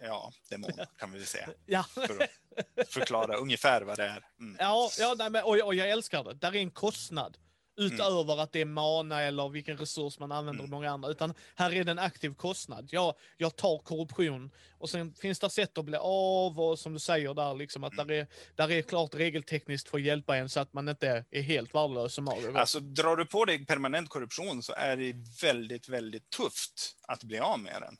ja, 0.00 0.32
demon 0.50 0.70
kan 0.98 1.12
vi 1.12 1.26
säga, 1.26 1.48
Ja, 1.66 1.82
för 1.82 2.28
att 2.76 2.88
förklara 2.88 3.36
ungefär 3.36 3.82
vad 3.82 3.96
det 3.96 4.04
är. 4.04 4.24
Mm. 4.40 4.56
ja, 4.58 4.90
ja 4.98 5.14
nej, 5.18 5.30
men, 5.30 5.44
och, 5.44 5.58
och 5.58 5.74
jag 5.74 5.90
älskar 5.90 6.24
det. 6.24 6.34
Där 6.34 6.56
är 6.56 6.60
en 6.60 6.70
kostnad. 6.70 7.38
Utöver 7.76 8.40
att 8.40 8.52
det 8.52 8.60
är 8.60 8.64
mana 8.64 9.22
eller 9.22 9.48
vilken 9.48 9.76
resurs 9.76 10.18
man 10.18 10.32
använder 10.32 10.62
och 10.62 10.68
Mm. 10.68 10.76
många 10.76 10.90
andra. 10.90 11.08
Utan 11.08 11.34
här 11.54 11.72
är 11.72 11.84
det 11.84 11.90
en 11.90 11.98
aktiv 11.98 12.34
kostnad. 12.34 12.88
Jag, 12.92 13.14
jag 13.36 13.56
tar 13.56 13.78
korruption 13.78 14.50
och 14.78 14.90
sen 14.90 15.14
finns 15.14 15.38
det 15.38 15.50
sätt 15.50 15.78
att 15.78 15.84
bli 15.84 15.96
av 16.00 16.60
och 16.60 16.78
som 16.78 16.92
du 16.92 16.98
säger 16.98 17.34
där, 17.34 17.54
liksom 17.54 17.84
att 17.84 17.92
Mm. 17.92 18.06
där, 18.06 18.14
är, 18.14 18.26
där 18.54 18.70
är 18.70 18.82
klart 18.82 19.14
regeltekniskt 19.14 19.88
för 19.88 19.98
att 19.98 20.04
hjälpa 20.04 20.36
en 20.36 20.48
så 20.48 20.60
att 20.60 20.72
man 20.72 20.88
inte 20.88 21.24
är 21.30 21.42
helt 21.42 21.74
värdelös 21.74 22.14
som 22.14 22.24
Mario. 22.24 22.56
Alltså, 22.56 22.80
drar 22.80 23.16
du 23.16 23.26
på 23.26 23.44
dig 23.44 23.66
permanent 23.66 24.08
korruption 24.08 24.62
så 24.62 24.72
är 24.72 24.96
det 24.96 25.14
väldigt, 25.42 25.88
väldigt 25.88 26.30
tufft 26.30 26.96
att 27.08 27.24
bli 27.24 27.38
av 27.38 27.60
med 27.60 27.82
den. 27.82 27.96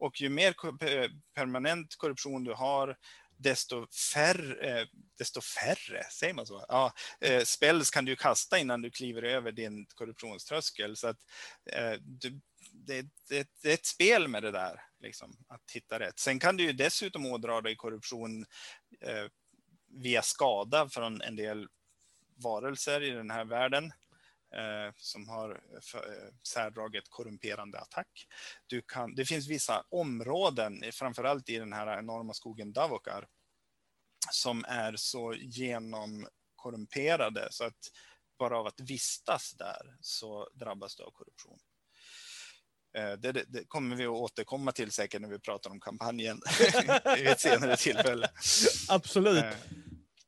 Och 0.00 0.20
ju 0.20 0.28
mer 0.28 0.54
permanent 1.34 1.96
korruption 1.96 2.44
du 2.44 2.52
har, 2.52 2.96
desto 3.38 3.86
färre, 4.14 4.80
eh, 4.80 4.86
desto 5.18 5.40
färre, 5.40 6.04
säger 6.10 6.34
man 6.34 6.46
så? 6.46 6.64
Ja, 6.68 6.92
eh, 7.20 7.42
spells 7.44 7.90
kan 7.90 8.04
du 8.04 8.16
kasta 8.16 8.58
innan 8.58 8.82
du 8.82 8.90
kliver 8.90 9.22
över 9.22 9.52
din 9.52 9.86
korruptionströskel. 9.86 10.96
Så 10.96 11.08
att, 11.08 11.18
eh, 11.72 11.92
du, 12.00 12.40
det, 12.72 13.02
det, 13.28 13.48
det 13.62 13.70
är 13.70 13.74
ett 13.74 13.86
spel 13.86 14.28
med 14.28 14.42
det 14.42 14.50
där, 14.50 14.82
liksom, 15.00 15.36
att 15.48 15.70
hitta 15.74 16.00
rätt. 16.00 16.18
Sen 16.18 16.38
kan 16.38 16.56
du 16.56 16.64
ju 16.64 16.72
dessutom 16.72 17.26
ådra 17.26 17.60
dig 17.60 17.76
korruption 17.76 18.46
eh, 19.00 19.24
via 19.88 20.22
skada 20.22 20.88
från 20.88 21.22
en 21.22 21.36
del 21.36 21.68
varelser 22.36 23.02
i 23.02 23.10
den 23.10 23.30
här 23.30 23.44
världen 23.44 23.92
som 24.96 25.28
har 25.28 25.50
eh, 25.50 25.56
särdraget 26.48 27.04
korrumperande 27.08 27.78
attack. 27.78 28.26
Du 28.66 28.82
kan, 28.82 29.14
det 29.14 29.24
finns 29.24 29.48
vissa 29.48 29.84
områden, 29.90 30.82
framförallt 30.92 31.48
i 31.48 31.58
den 31.58 31.72
här 31.72 31.98
enorma 31.98 32.34
skogen 32.34 32.72
Davokar, 32.72 33.26
som 34.32 34.64
är 34.64 34.94
så 34.96 35.34
genomkorrumperade 35.34 37.48
så 37.50 37.64
att 37.64 37.78
bara 38.38 38.58
av 38.58 38.66
att 38.66 38.80
vistas 38.80 39.52
där 39.52 39.96
så 40.00 40.48
drabbas 40.54 40.96
du 40.96 41.02
av 41.02 41.10
korruption. 41.10 41.58
Eh, 42.96 43.12
Det, 43.12 43.32
det, 43.32 43.44
det 43.48 43.64
kommer 43.64 43.96
vi 43.96 44.04
att 44.04 44.10
återkomma 44.10 44.72
till 44.72 44.92
säkert 44.92 45.20
när 45.20 45.28
vi 45.28 45.38
pratar 45.38 45.70
om 45.70 45.80
kampanjen 45.80 46.40
vid 47.16 47.26
ett 47.26 47.40
senare 47.40 47.76
tillfälle. 47.76 48.30
Absolut. 48.88 49.44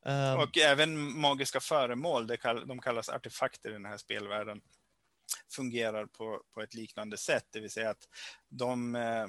Ehm, 0.04 0.38
och 0.38 0.58
även 0.58 1.20
magiska 1.20 1.60
föremål, 1.60 2.26
det 2.26 2.36
kall, 2.36 2.66
de 2.66 2.80
kallas 2.80 3.08
artefakter 3.08 3.70
i 3.70 3.72
den 3.72 3.84
här 3.84 3.96
spelvärlden, 3.98 4.60
fungerar 5.52 6.06
på, 6.06 6.42
på 6.54 6.62
ett 6.62 6.74
liknande 6.74 7.16
sätt. 7.16 7.46
Det 7.50 7.60
vill 7.60 7.70
säga 7.70 7.90
att 7.90 8.08
de, 8.48 8.94
eh, 8.94 9.26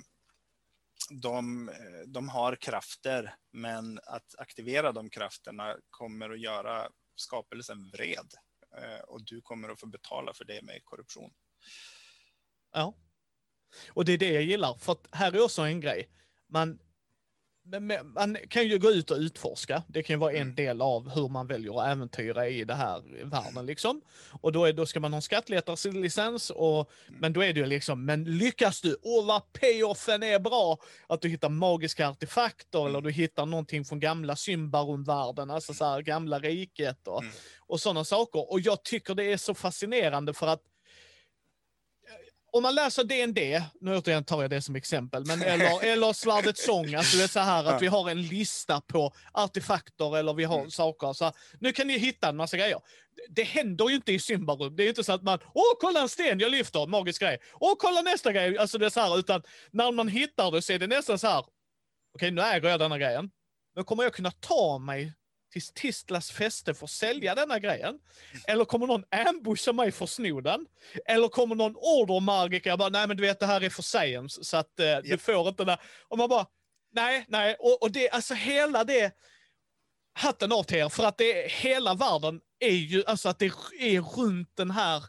de, 1.10 1.70
eh, 1.70 2.08
de 2.08 2.30
har 2.30 2.56
krafter, 2.56 3.36
men 3.52 4.00
att 4.04 4.36
aktivera 4.38 4.92
de 4.92 5.10
krafterna 5.10 5.78
kommer 5.90 6.30
att 6.30 6.40
göra 6.40 6.90
skapelsen 7.16 7.90
vred. 7.90 8.34
Eh, 8.78 9.00
Och 9.00 9.26
du 9.26 9.42
kommer 9.42 9.70
att 9.70 9.80
få 9.80 9.88
betala 9.88 10.34
för 10.34 10.46
det 10.46 10.62
med 10.62 10.82
korruption. 10.84 11.34
Ja. 12.72 12.96
Och 13.90 14.06
det 14.06 14.12
är 14.14 14.18
det 14.18 14.32
jag 14.32 14.44
gillar, 14.44 14.78
för 14.78 14.92
att 14.92 15.08
här 15.12 15.32
är 15.36 15.44
också 15.44 15.62
en 15.62 15.82
grej. 15.82 16.10
Man, 16.48 16.80
man 18.04 18.38
kan 18.50 18.68
ju 18.68 18.78
gå 18.80 18.92
ut 18.92 19.12
och 19.12 19.18
utforska. 19.18 19.84
Det 19.88 20.04
kan 20.04 20.14
ju 20.14 20.18
vara 20.20 20.32
en 20.32 20.42
Mm. 20.42 20.56
del 20.56 20.82
av 20.82 21.10
hur 21.10 21.28
man 21.30 21.48
väljer 21.48 21.82
att 21.82 21.88
äventyra 21.88 22.48
i 22.50 22.64
det 22.64 22.74
här 22.74 23.26
världen 23.26 23.66
liksom. 23.66 24.02
Och 24.42 24.52
då, 24.52 24.66
är, 24.66 24.74
då 24.74 24.86
ska 24.86 25.00
man 25.00 25.14
ha 25.14 25.16
en 25.16 25.22
skattletarlicens, 25.22 26.50
och, 26.50 26.92
men 27.10 27.34
då 27.34 27.44
är 27.44 27.54
det 27.54 27.60
ju 27.60 27.66
liksom, 27.66 28.06
men 28.06 28.24
lyckas 28.38 28.82
du, 28.82 28.98
åh 29.02 29.26
vad 29.26 29.54
payoffen 29.54 30.24
är 30.24 30.40
bra, 30.40 30.78
att 31.08 31.22
du 31.22 31.30
hittar 31.30 31.50
magiska 31.50 32.10
artefakter 32.10 32.80
eller 32.80 32.90
Mm. 32.90 33.04
du 33.04 33.12
hittar 33.12 33.46
någonting 33.46 33.86
från 33.86 34.00
gamla 34.00 34.36
Symbarum-världen, 34.36 35.50
alltså 35.52 35.74
så 35.74 35.86
här 35.86 36.02
gamla 36.02 36.40
riket 36.40 37.08
och, 37.08 37.22
Mm. 37.24 37.34
och 37.60 37.80
sådana 37.80 38.04
saker. 38.04 38.52
Och 38.52 38.60
jag 38.60 38.84
tycker 38.84 39.16
det 39.16 39.24
är 39.34 39.38
så 39.38 39.54
fascinerande 39.54 40.34
för 40.34 40.48
att 40.48 40.62
om 42.54 42.64
man 42.64 42.76
läser 42.76 43.04
D&D, 43.04 43.64
nu 43.82 43.98
återigen 43.98 44.24
tar 44.24 44.42
jag 44.42 44.50
det 44.50 44.62
som 44.62 44.76
exempel, 44.76 45.26
men 45.26 45.42
eller, 45.42 45.84
eller 45.84 46.14
Svärdets 46.14 46.66
sång, 46.66 46.94
alltså 46.96 47.18
det 47.18 47.24
är 47.24 47.28
så 47.28 47.40
här 47.40 47.66
att 47.66 47.82
vi 47.82 47.88
har 47.88 48.10
en 48.10 48.22
lista 48.22 48.82
på 48.82 49.14
artefakter 49.34 50.18
eller 50.18 50.34
vi 50.34 50.44
har 50.44 50.58
Mm. 50.60 50.72
saker. 50.72 51.14
Så 51.14 51.26
här, 51.26 51.34
nu 51.60 51.74
kan 51.74 51.88
ni 51.88 51.98
hitta 51.98 52.30
en 52.30 52.36
massa 52.38 52.58
grejer. 52.58 52.80
Det- 53.30 53.44
händer 53.44 53.90
ju 53.90 53.96
inte 53.96 54.12
i 54.12 54.20
Symbarum. 54.20 54.76
Det 54.76 54.84
är 54.84 54.90
inte 54.90 55.04
så 55.04 55.14
att 55.14 55.24
man, 55.24 55.40
åh 55.54 55.74
kolla 55.82 56.02
en 56.02 56.10
sten 56.10 56.40
jag 56.40 56.52
lyfter, 56.52 56.88
magisk 56.88 57.22
grej. 57.22 57.38
Åh 57.60 57.74
kolla 57.80 58.02
nästa 58.02 58.32
grej, 58.32 58.58
alltså 58.58 58.78
det 58.78 58.86
är 58.86 58.90
så 58.90 59.00
här, 59.00 59.20
utan 59.20 59.44
när 59.72 59.92
man 59.92 60.08
hittar 60.08 60.52
det 60.52 60.62
så 60.62 60.74
är 60.74 60.80
det 60.80 60.88
nästan 60.88 61.20
så 61.20 61.28
här, 61.28 61.46
okej 62.16 62.32
nu 62.32 62.42
äger 62.42 62.70
jag 62.70 62.80
denna 62.80 62.98
grejen. 62.98 63.30
Men 63.76 63.84
kommer 63.86 64.04
jag 64.04 64.14
kunna 64.14 64.32
ta 64.32 64.78
mig 64.80 65.14
till 65.52 65.62
Tistlas 65.62 66.32
fäste 66.32 66.74
för 66.74 66.86
att 66.86 66.92
sälja 66.92 67.36
denna 67.36 67.60
grejen? 67.60 68.00
Eller 68.48 68.66
kommer 68.66 68.88
någon 68.88 69.04
ambusha 69.28 69.74
mig 69.74 69.92
för 69.92 70.04
att 70.04 70.10
sno 70.10 70.42
den? 70.42 70.66
Eller 71.06 71.28
kommer 71.28 71.56
någon 71.56 71.76
ordermagiker 71.76 72.78
bara, 72.78 72.90
nej 72.90 73.08
men 73.08 73.18
du 73.18 73.24
vet 73.24 73.40
det 73.40 73.46
här 73.46 73.64
är 73.64 73.70
för 73.70 73.84
science 73.84 74.44
så 74.44 74.58
att 74.58 74.80
eh, 74.80 74.98
du 75.04 75.10
Japp. 75.10 75.22
får 75.22 75.48
inte 75.48 75.66
det. 75.66 75.78
Och 76.08 76.18
man 76.18 76.30
bara, 76.30 76.46
nej, 76.92 77.26
nej. 77.28 77.56
Och, 77.60 77.84
och 77.84 77.92
det, 77.92 78.10
alltså 78.10 78.34
hela 78.34 78.84
det, 78.84 79.12
hatten 80.14 80.52
av 80.52 80.64
till 80.64 80.78
er, 80.78 80.90
för 80.90 81.04
att 81.04 81.18
det, 81.18 81.52
hela 81.52 81.94
världen 81.94 82.42
är 82.60 82.76
ju, 82.76 83.04
alltså 83.06 83.30
att 83.30 83.40
det 83.40 83.52
är 83.80 84.02
runt 84.02 84.56
den 84.56 84.72
här 84.72 85.04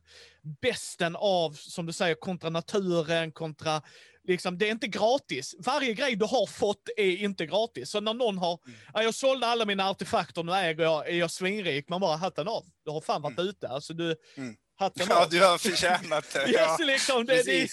besten 0.60 1.16
av, 1.16 1.52
som 1.52 1.86
du 1.86 1.92
säger, 1.92 2.14
kontra 2.14 2.50
naturen, 2.50 3.32
kontra 3.32 3.82
liksom, 4.28 4.58
det 4.58 4.66
är 4.68 4.72
inte 4.72 4.86
gratis. 4.86 5.54
Varje 5.58 5.94
grej 5.94 6.16
du 6.16 6.24
har 6.24 6.46
fått 6.46 6.88
är 6.96 7.16
inte 7.16 7.46
gratis. 7.46 7.90
Så 7.90 8.00
när 8.00 8.14
någon 8.14 8.38
har, 8.38 8.58
Mm. 8.66 8.78
ja, 8.94 9.02
jag 9.02 9.14
sålde 9.14 9.46
alla 9.46 9.64
mina 9.64 9.90
artefakter, 9.90 10.42
nu 10.42 10.52
äger 10.52 10.82
jag, 10.84 11.08
är 11.08 11.14
jag 11.16 11.30
svinrik. 11.30 11.88
Man 11.88 12.00
bara, 12.00 12.16
hatten 12.16 12.48
av. 12.48 12.64
Du 12.84 12.90
har 12.90 13.00
fan 13.00 13.22
varit 13.22 13.38
Mm. 13.38 13.48
ute. 13.50 13.68
Alltså 13.68 13.94
du, 13.94 14.16
Mm. 14.36 14.56
Hatten 14.78 15.06
Ja, 15.10 15.26
du 15.30 15.40
har 15.44 15.58
förtjänat 15.58 16.30
det. 16.32 16.38
Yes, 16.48 16.54
Ja, 16.54 16.76
liksom, 16.80 17.26
det, 17.26 17.42
det. 17.42 17.68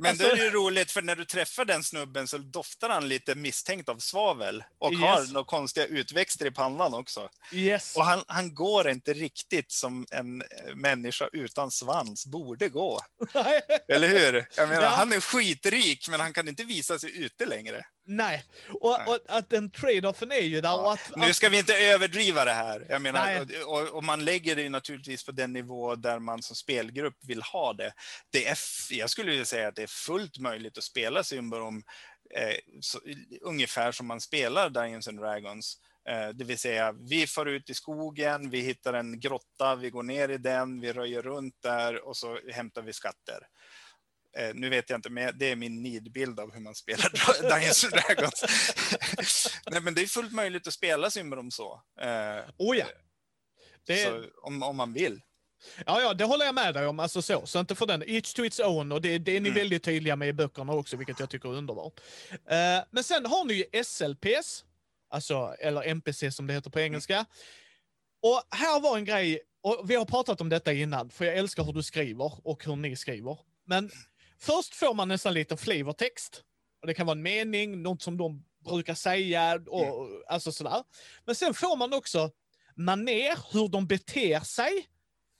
Men 0.00 0.10
alltså- 0.10 0.24
då 0.24 0.30
är 0.30 0.36
det 0.36 0.44
ju 0.44 0.50
roligt, 0.50 0.90
för 0.90 1.02
när 1.02 1.16
du 1.16 1.24
träffar 1.24 1.64
den 1.64 1.84
snubben 1.84 2.28
så 2.28 2.38
doftar 2.38 2.88
han 2.88 3.08
lite 3.08 3.34
misstänkt 3.34 3.88
av 3.88 3.98
svavel 3.98 4.64
och 4.78 4.92
Yes. 4.92 5.00
har 5.02 5.32
några 5.32 5.44
konstiga 5.44 5.86
utväxter 5.86 6.46
i 6.46 6.50
pannan 6.50 6.94
också. 6.94 7.28
yes. 7.52 7.96
Och 7.96 8.04
han, 8.04 8.24
han 8.28 8.54
går 8.54 8.88
inte 8.90 9.12
riktigt 9.12 9.72
som 9.72 10.06
en 10.10 10.42
eh, 10.42 10.74
människa 10.74 11.28
utan 11.32 11.70
svans 11.70 12.26
borde 12.26 12.68
gå. 12.68 13.00
Eller 13.88 14.08
hur? 14.08 14.48
Jag 14.56 14.68
menar, 14.68 14.82
Ja. 14.82 14.88
han 14.88 15.12
är 15.12 15.20
skitrik, 15.20 16.08
men 16.08 16.20
han 16.20 16.32
kan 16.32 16.48
inte 16.48 16.64
visa 16.64 16.98
sig 16.98 17.22
ute 17.24 17.46
längre. 17.46 17.84
Nej, 18.10 18.44
och, 18.68 19.08
och 19.08 19.18
att 19.28 19.50
den 19.50 19.70
trade-offen 19.70 20.32
är 20.32 20.40
ju 20.40 20.60
där. 20.60 20.80
Och 20.80 20.92
att, 20.92 21.16
Nu 21.16 21.34
ska 21.34 21.48
vi 21.48 21.58
inte 21.58 21.74
överdriva 21.74 22.44
det 22.44 22.52
här. 22.52 22.86
Jag 22.88 23.02
menar, 23.02 23.46
och, 23.66 23.88
och, 23.88 24.04
man 24.04 24.24
lägger 24.24 24.56
det 24.56 24.68
naturligtvis 24.68 25.24
på 25.24 25.32
den 25.32 25.52
nivå 25.52 25.94
där 25.94 26.18
man 26.18 26.42
som 26.42 26.56
spelgrupp 26.56 27.16
vill 27.20 27.42
ha 27.42 27.72
det. 27.72 27.92
det 28.30 28.46
är, 28.46 28.58
jag 28.90 29.10
skulle 29.10 29.30
vilja 29.30 29.44
säga 29.44 29.68
att 29.68 29.76
det 29.76 29.82
är 29.82 29.86
fullt 29.86 30.38
möjligt 30.38 30.78
att 30.78 30.84
spela 30.84 31.24
Symbarom 31.24 31.82
eh, 32.34 32.56
så, 32.80 32.98
ungefär 33.40 33.92
som 33.92 34.06
man 34.06 34.20
spelar 34.20 34.70
Dungeons 34.70 35.08
and 35.08 35.18
Dragons. 35.18 35.78
Eh, 36.08 36.28
det 36.28 36.44
vill 36.44 36.58
säga, 36.58 36.92
vi 36.92 37.26
far 37.26 37.46
ut 37.46 37.70
i 37.70 37.74
skogen, 37.74 38.50
vi 38.50 38.60
hittar 38.60 38.92
en 38.92 39.20
grotta, 39.20 39.76
vi 39.76 39.90
går 39.90 40.02
ner 40.02 40.28
i 40.28 40.38
den, 40.38 40.80
vi 40.80 40.92
röjer 40.92 41.22
runt 41.22 41.54
där 41.62 42.08
och 42.08 42.16
så 42.16 42.38
hämtar 42.52 42.82
vi 42.82 42.92
skatter. 42.92 43.38
Eh, 44.38 44.54
nu 44.54 44.68
vet 44.68 44.90
jag 44.90 44.98
inte, 44.98 45.10
men 45.10 45.38
det 45.38 45.50
är 45.50 45.56
min 45.56 45.82
nidbild 45.82 46.40
av 46.40 46.52
hur 46.52 46.60
man 46.60 46.74
spelar 46.74 47.10
Dungeons 47.50 47.84
and 47.84 47.92
Dragons. 47.92 48.44
Nej, 49.70 49.80
men 49.80 49.94
det 49.94 50.02
är 50.02 50.06
fullt 50.06 50.32
möjligt 50.32 50.66
att 50.66 50.74
spela 50.74 51.10
Symbarom 51.10 51.50
så. 51.50 51.82
Eh, 52.00 52.44
oh 52.58 52.76
ja. 52.76 52.86
Det, 53.86 54.04
så 54.04 54.24
om, 54.42 54.62
om 54.62 54.76
man 54.76 54.92
vill. 54.92 55.20
Ja, 55.86 56.00
ja, 56.00 56.14
det 56.14 56.24
håller 56.24 56.44
jag 56.44 56.54
med 56.54 56.74
dig 56.74 56.86
om. 56.86 57.00
Alltså 57.00 57.22
så, 57.22 57.46
så 57.46 57.60
inte 57.60 57.74
för 57.74 57.86
den. 57.86 58.02
Each 58.06 58.34
to 58.34 58.44
its 58.44 58.60
own 58.60 58.92
och 58.92 59.00
det, 59.02 59.18
det 59.18 59.36
är 59.36 59.40
ni 59.40 59.48
Mm. 59.48 59.58
väldigt 59.58 59.84
tydliga 59.84 60.16
med 60.16 60.28
i 60.28 60.32
böckerna 60.32 60.72
också, 60.72 60.96
vilket 60.96 61.20
jag 61.20 61.30
tycker 61.30 61.48
är 61.48 61.52
underbart. 61.54 62.00
Eh, 62.30 62.84
men 62.90 63.04
sen 63.04 63.26
har 63.26 63.44
ni 63.44 63.54
ju 63.54 63.84
SLPs, 63.84 64.64
alltså, 65.10 65.54
eller 65.58 65.82
NPC 65.82 66.32
som 66.32 66.46
det 66.46 66.54
heter 66.54 66.70
på 66.70 66.80
engelska. 66.80 67.26
Och 68.22 68.42
här 68.50 68.80
var 68.80 68.96
en 68.98 69.04
grej, 69.04 69.40
och 69.62 69.90
vi 69.90 69.94
har 69.94 70.04
pratat 70.04 70.40
om 70.40 70.48
detta 70.48 70.72
innan, 70.72 71.10
för 71.10 71.24
jag 71.24 71.36
älskar 71.36 71.62
hur 71.64 71.72
du 71.72 71.82
skriver 71.82 72.32
och 72.48 72.64
hur 72.64 72.76
ni 72.76 72.96
skriver. 72.96 73.38
Men 73.66 73.90
först 74.40 74.74
får 74.74 74.94
man 74.94 75.08
nästan 75.08 75.34
lite 75.34 75.56
flavortext. 75.56 76.42
Och 76.80 76.86
det 76.86 76.94
kan 76.94 77.06
vara 77.06 77.16
en 77.16 77.22
mening, 77.22 77.82
något 77.82 78.02
som 78.02 78.16
de 78.16 78.44
brukar 78.64 78.94
säga, 78.94 79.60
och, 79.66 80.08
alltså 80.28 80.52
sådär. 80.52 80.82
Men 81.24 81.34
sen 81.34 81.54
får 81.54 81.76
man 81.76 81.92
också 81.92 82.30
maner, 82.76 83.52
hur 83.52 83.68
de 83.68 83.86
beter 83.86 84.40
sig. 84.40 84.88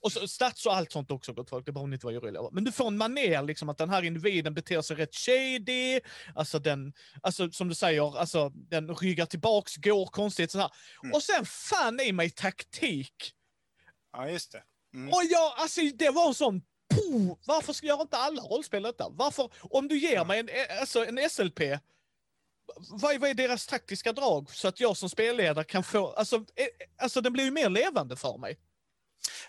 Och 0.01 0.11
så, 0.11 0.27
stats 0.27 0.65
och 0.65 0.75
allt 0.75 0.91
sånt 0.91 1.11
också 1.11 1.33
gott 1.33 1.49
folk, 1.49 1.65
det 1.65 1.71
behöver 1.71 1.87
ni 1.87 1.93
inte 1.93 2.05
vara 2.05 2.17
oroliga 2.17 2.39
över. 2.39 2.49
Men 2.51 2.63
du 2.63 2.71
får 2.71 2.87
en 2.87 2.97
maner, 2.97 3.43
liksom 3.43 3.69
att 3.69 3.77
den 3.77 3.89
här 3.89 4.03
individen 4.03 4.53
beter 4.53 4.81
sig 4.81 4.95
rätt 4.95 5.15
shady, 5.15 5.99
alltså 6.35 6.59
den, 6.59 6.93
alltså 7.21 7.51
som 7.51 7.67
du 7.67 7.75
säger, 7.75 8.17
alltså 8.17 8.49
den 8.49 8.95
ryggar 8.95 9.25
tillbaks, 9.25 9.75
går 9.75 10.05
konstigt 10.05 10.51
sådär. 10.51 10.71
Mm. 11.03 11.13
Och 11.13 11.23
sen 11.23 11.45
fan 11.45 11.99
i 11.99 12.11
mig 12.11 12.29
taktik. 12.29 13.33
Ja, 14.11 14.29
just 14.29 14.51
det. 14.51 14.63
Mm. 14.93 15.09
Och 15.09 15.21
jag, 15.29 15.53
alltså 15.57 15.81
det 15.95 16.09
var 16.09 16.27
en 16.27 16.33
sån, 16.33 16.61
puh, 16.89 17.35
varför 17.45 17.73
ska 17.73 17.87
jag 17.87 18.01
inte 18.01 18.17
alla 18.17 18.41
rollspel 18.41 18.83
detta? 18.83 19.09
Varför, 19.09 19.49
om 19.61 19.87
du 19.87 19.99
ger 19.99 20.25
mig 20.25 20.39
en, 20.39 20.49
alltså 20.79 21.05
en 21.05 21.29
SLP, 21.29 21.59
vad 22.89 23.13
är, 23.13 23.19
vad 23.19 23.29
är 23.29 23.33
deras 23.33 23.67
taktiska 23.67 24.13
drag? 24.13 24.49
Så 24.49 24.67
att 24.67 24.79
jag 24.79 24.97
som 24.97 25.09
spelledare 25.09 25.65
kan 25.65 25.83
få, 25.83 26.07
alltså, 26.07 26.35
eh, 26.35 26.67
alltså 26.97 27.21
den 27.21 27.33
blir 27.33 27.43
ju 27.43 27.51
mer 27.51 27.69
levande 27.69 28.15
för 28.15 28.37
mig. 28.37 28.57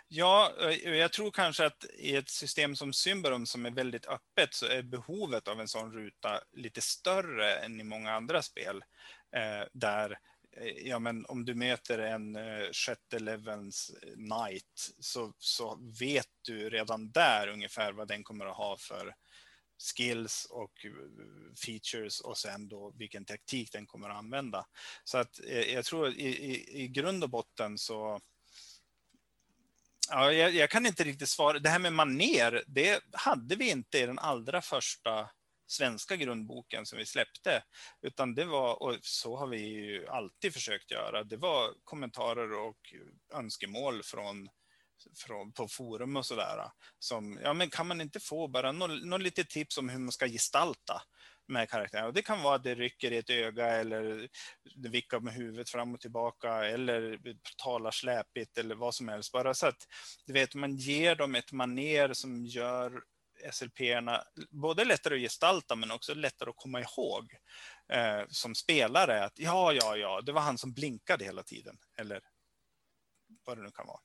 Ja, 0.09 0.53
eh, 0.61 0.95
jag 0.95 1.12
tror 1.12 1.30
kanske 1.30 1.66
att 1.66 1.84
i 1.99 2.16
ett 2.16 2.28
system 2.28 2.76
som 2.76 2.93
Symbarom 2.93 3.47
som 3.47 3.66
är 3.66 3.70
väldigt 3.70 4.07
öppet 4.07 4.55
så 4.55 4.66
är 4.66 4.82
behovet 4.82 5.49
av 5.49 5.61
en 5.61 5.68
sån 5.68 5.93
ruta 5.93 6.41
lite 6.53 6.80
större 6.80 7.55
än 7.55 7.80
i 7.80 7.84
många 7.84 8.12
andra 8.12 8.43
spel. 8.43 8.82
Eh, 9.36 9.66
där, 9.72 10.11
eh, 10.11 10.16
Eh, 10.57 10.88
ja 10.88 10.98
men 10.98 11.26
om 11.26 11.44
du 11.44 11.55
möter 11.55 11.98
en 11.98 12.36
eh, 12.36 12.72
sjätte 12.72 13.18
levels 13.18 13.90
eh, 14.03 14.12
knight 14.12 14.92
så, 14.98 15.32
så 15.38 15.78
vet 16.01 16.28
du 16.42 16.70
redan 16.70 17.11
där 17.11 17.48
ungefär 17.48 17.92
vad 17.92 18.09
den 18.09 18.24
kommer 18.24 18.46
att 18.46 18.57
ha 18.57 18.76
för 18.76 19.14
skills 19.96 20.46
och 20.51 20.84
eh, 20.84 20.92
features 21.66 22.20
och 22.20 22.38
sen 22.38 22.68
då 22.68 22.92
vilken 22.96 23.24
taktik 23.24 23.72
den 23.72 23.86
kommer 23.86 24.11
att 24.11 24.16
använda. 24.16 24.66
Så 25.05 25.18
att 25.18 25.40
eh, 25.46 25.74
jag 25.74 25.84
tror 25.84 26.09
i, 26.09 26.28
i, 26.28 26.82
i 26.82 26.88
grund 26.88 27.24
och 27.24 27.30
botten 27.30 27.78
så 27.78 28.20
Ja, 30.12 30.32
jag, 30.32 30.55
jag 30.55 30.70
kan 30.70 30.86
inte 30.86 31.05
riktigt 31.05 31.28
svara. 31.28 31.59
Det 31.59 31.68
här 31.68 31.78
med 31.78 31.92
maner, 31.92 32.64
det 32.66 33.01
hade 33.12 33.57
vi 33.57 33.70
inte 33.70 33.98
i 33.98 34.07
den 34.07 34.18
allra 34.18 34.62
första 34.62 35.30
svenska 35.70 36.16
grundboken 36.16 36.86
som 36.86 36.98
vi 36.98 37.06
släppte. 37.06 37.62
Utan 38.02 38.34
det 38.34 38.44
var, 38.44 38.82
och 38.82 38.96
så 39.02 39.36
har 39.36 39.46
vi 39.46 39.58
ju 39.58 40.06
alltid 40.08 40.52
försökt 40.52 40.90
göra, 40.90 41.24
det 41.24 41.36
var 41.36 41.74
kommentarer 41.84 42.52
och 42.52 42.94
önskemål 43.34 44.02
från, 44.02 44.48
från 45.16 45.52
på 45.52 45.68
forum 45.68 46.16
och 46.16 46.26
sådär. 46.26 46.70
Som, 46.98 47.40
ja 47.42 47.52
men 47.52 47.70
kan 47.70 47.86
man 47.86 48.00
inte 48.00 48.20
få 48.20 48.48
bara 48.48 48.72
något 48.72 49.04
nå 49.04 49.18
lite 49.18 49.44
tips 49.44 49.78
om 49.78 49.88
hur 49.88 49.98
man 49.98 50.12
ska 50.12 50.26
gestalta 50.26 51.02
med 51.50 51.70
karaktärerna. 51.70 52.06
Och 52.06 52.14
det 52.14 52.22
kan 52.22 52.42
vara 52.42 52.54
att 52.54 52.64
det 52.64 52.74
rycker 52.74 53.12
i 53.12 53.16
ett 53.16 53.30
öga 53.30 53.66
eller 53.66 54.28
det 54.74 54.88
vickar 54.88 55.20
med 55.20 55.34
huvudet 55.34 55.70
fram 55.70 55.94
och 55.94 56.00
tillbaka 56.00 56.64
eller 56.64 57.18
talar 57.64 57.90
släpigt 57.90 58.58
eller 58.58 58.74
vad 58.74 58.94
som 58.94 59.08
helst. 59.08 59.32
Bara 59.32 59.54
så 59.54 59.66
att 59.66 59.86
du 60.26 60.32
vet, 60.32 60.54
man 60.54 60.76
ger 60.76 61.14
dem 61.14 61.34
ett 61.34 61.52
maner 61.52 62.12
som 62.12 62.46
gör 62.46 63.02
SLP-erna 63.53 64.24
både 64.51 64.84
lättare 64.84 65.14
att 65.14 65.20
gestalta 65.20 65.76
men 65.76 65.91
också 65.91 66.14
lättare 66.14 66.51
att 66.51 66.57
komma 66.57 66.80
ihåg 66.80 67.34
eh, 67.88 68.22
som 68.28 68.55
spelare. 68.55 69.24
Att 69.24 69.38
ja, 69.38 69.72
ja, 69.72 69.97
ja, 69.97 70.20
det 70.20 70.32
var 70.32 70.41
han 70.41 70.59
som 70.59 70.72
blinkade 70.72 71.24
hela 71.24 71.43
tiden. 71.43 71.78
Eller 71.97 72.20
vad 73.45 73.59
det 73.59 73.62
nu 73.62 73.70
kan 73.70 73.86
vara. 73.86 74.01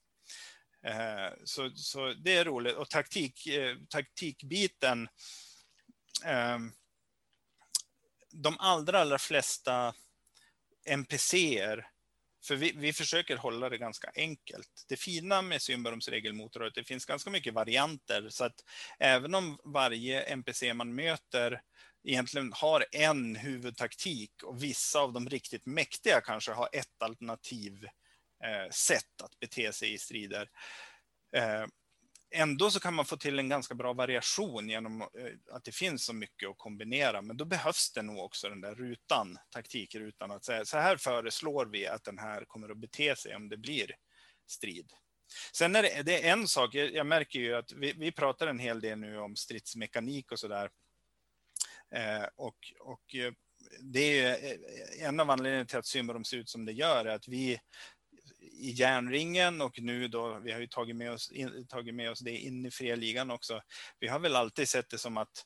Eh, 0.85 1.33
så, 1.43 1.71
så 1.75 2.13
det 2.13 2.35
är 2.35 2.45
roligt. 2.45 2.75
Och 2.75 2.89
taktik, 2.89 3.47
eh, 3.47 3.77
taktikbiten 3.89 5.07
eh, 6.25 6.59
de 8.31 8.59
allra, 8.59 8.99
allra 8.99 9.17
flesta 9.17 9.93
NPCer, 10.85 11.87
för 12.47 12.55
vi, 12.55 12.71
vi 12.75 12.93
försöker 12.93 13.37
hålla 13.37 13.69
det 13.69 13.77
ganska 13.77 14.11
enkelt. 14.15 14.85
Det 14.87 14.95
fina 14.95 15.41
med 15.41 15.61
Symbaroms 15.61 16.07
regelmotor 16.07 16.63
är 16.63 16.67
att 16.67 16.75
det 16.75 16.83
finns 16.83 17.05
ganska 17.05 17.29
mycket 17.29 17.53
varianter, 17.53 18.29
så 18.29 18.45
att 18.45 18.63
även 18.99 19.35
om 19.35 19.59
varje 19.63 20.21
NPC 20.21 20.73
man 20.73 20.95
möter 20.95 21.61
egentligen 22.03 22.53
har 22.53 22.85
en 22.91 23.35
huvudtaktik 23.35 24.43
och 24.43 24.63
vissa 24.63 24.99
av 24.99 25.13
de 25.13 25.29
riktigt 25.29 25.65
mäktiga 25.65 26.21
kanske 26.21 26.51
har 26.51 26.69
ett 26.71 27.01
alternativ 27.01 27.85
eh, 28.43 28.69
sätt 28.71 29.21
att 29.23 29.39
bete 29.39 29.73
sig 29.73 29.93
i 29.93 29.97
strider. 29.97 30.49
Eh, 31.35 31.65
ändå 32.31 32.71
så 32.71 32.79
kan 32.79 32.93
man 32.93 33.05
få 33.05 33.17
till 33.17 33.39
en 33.39 33.49
ganska 33.49 33.75
bra 33.75 33.93
variation 33.93 34.69
genom 34.69 35.01
eh, 35.01 35.07
att 35.51 35.63
det 35.63 35.75
finns 35.75 36.05
så 36.05 36.13
mycket 36.13 36.49
att 36.49 36.57
kombinera. 36.57 37.21
Men 37.21 37.37
då 37.37 37.45
behövs 37.45 37.91
det 37.91 38.01
nog 38.01 38.19
också 38.19 38.49
den 38.49 38.61
där 38.61 38.75
rutan, 38.75 39.37
taktikrutan, 39.49 40.31
att 40.31 40.45
säga 40.45 40.65
så 40.65 40.77
här 40.77 40.97
föreslår 40.97 41.65
vi 41.65 41.87
att 41.87 42.03
den 42.03 42.17
här 42.17 42.45
kommer 42.45 42.69
att 42.69 42.77
bete 42.77 43.15
sig 43.15 43.35
om 43.35 43.49
det 43.49 43.57
blir 43.57 43.91
strid. 44.47 44.93
Sen 45.53 45.75
är 45.75 45.83
det, 45.83 46.03
det 46.03 46.27
är 46.27 46.33
en 46.33 46.47
sak, 46.47 46.75
jag, 46.75 47.05
märker 47.05 47.39
ju 47.39 47.55
att 47.55 47.71
vi, 47.71 47.93
vi 47.93 48.11
pratar 48.11 48.47
en 48.47 48.59
hel 48.59 48.81
del 48.81 48.99
nu 48.99 49.19
om 49.19 49.35
stridsmekanik 49.35 50.31
och 50.31 50.39
sådär. 50.39 50.69
Eh, 51.95 52.25
och, 52.35 52.57
och 52.79 53.15
eh, 53.15 53.33
det 53.79 54.19
är 54.19 54.31
eh, 54.31 55.07
en 55.07 55.19
av 55.19 55.29
anledningarna 55.29 55.65
till 55.65 55.77
att 55.77 55.85
Symbarom 55.85 56.23
ser 56.23 56.37
ut 56.37 56.49
som 56.49 56.65
det 56.65 56.71
gör, 56.71 57.05
är 57.05 57.15
att 57.15 57.27
vi 57.27 57.59
i 58.57 58.71
järnringen 58.71 59.61
och 59.61 59.81
nu 59.81 60.07
då, 60.07 60.39
vi 60.39 60.51
har 60.51 60.59
ju 60.59 60.67
tagit 60.67 60.95
med 60.95 61.11
oss, 61.11 61.31
in, 61.31 61.67
tagit 61.67 61.95
med 61.95 62.11
oss 62.11 62.19
det 62.19 62.37
in 62.37 62.65
i 62.65 62.71
fria 62.71 62.95
ligan 62.95 63.31
också. 63.31 63.61
Vi 63.99 64.07
har 64.07 64.19
väl 64.19 64.35
alltid 64.35 64.69
sett 64.69 64.89
det 64.89 64.97
som 64.97 65.17
att 65.17 65.45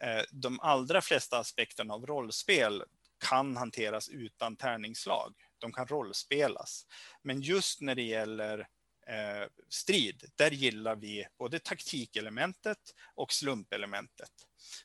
eh, 0.00 0.22
de 0.32 0.60
allra 0.60 1.00
flesta 1.00 1.38
aspekterna 1.38 1.94
av 1.94 2.06
rollspel 2.06 2.82
kan 3.28 3.56
hanteras 3.56 4.08
utan 4.08 4.56
tärningslag. 4.56 5.34
De 5.58 5.72
kan 5.72 5.86
rollspelas. 5.86 6.86
Men 7.22 7.40
just 7.40 7.80
när 7.80 7.94
det 7.94 8.02
gäller 8.02 8.58
eh, 9.06 9.48
strid, 9.68 10.24
där 10.34 10.50
gillar 10.50 10.96
vi 10.96 11.26
både 11.38 11.58
taktikelementet 11.58 12.78
och 13.14 13.32
slumpelementet. 13.32 14.30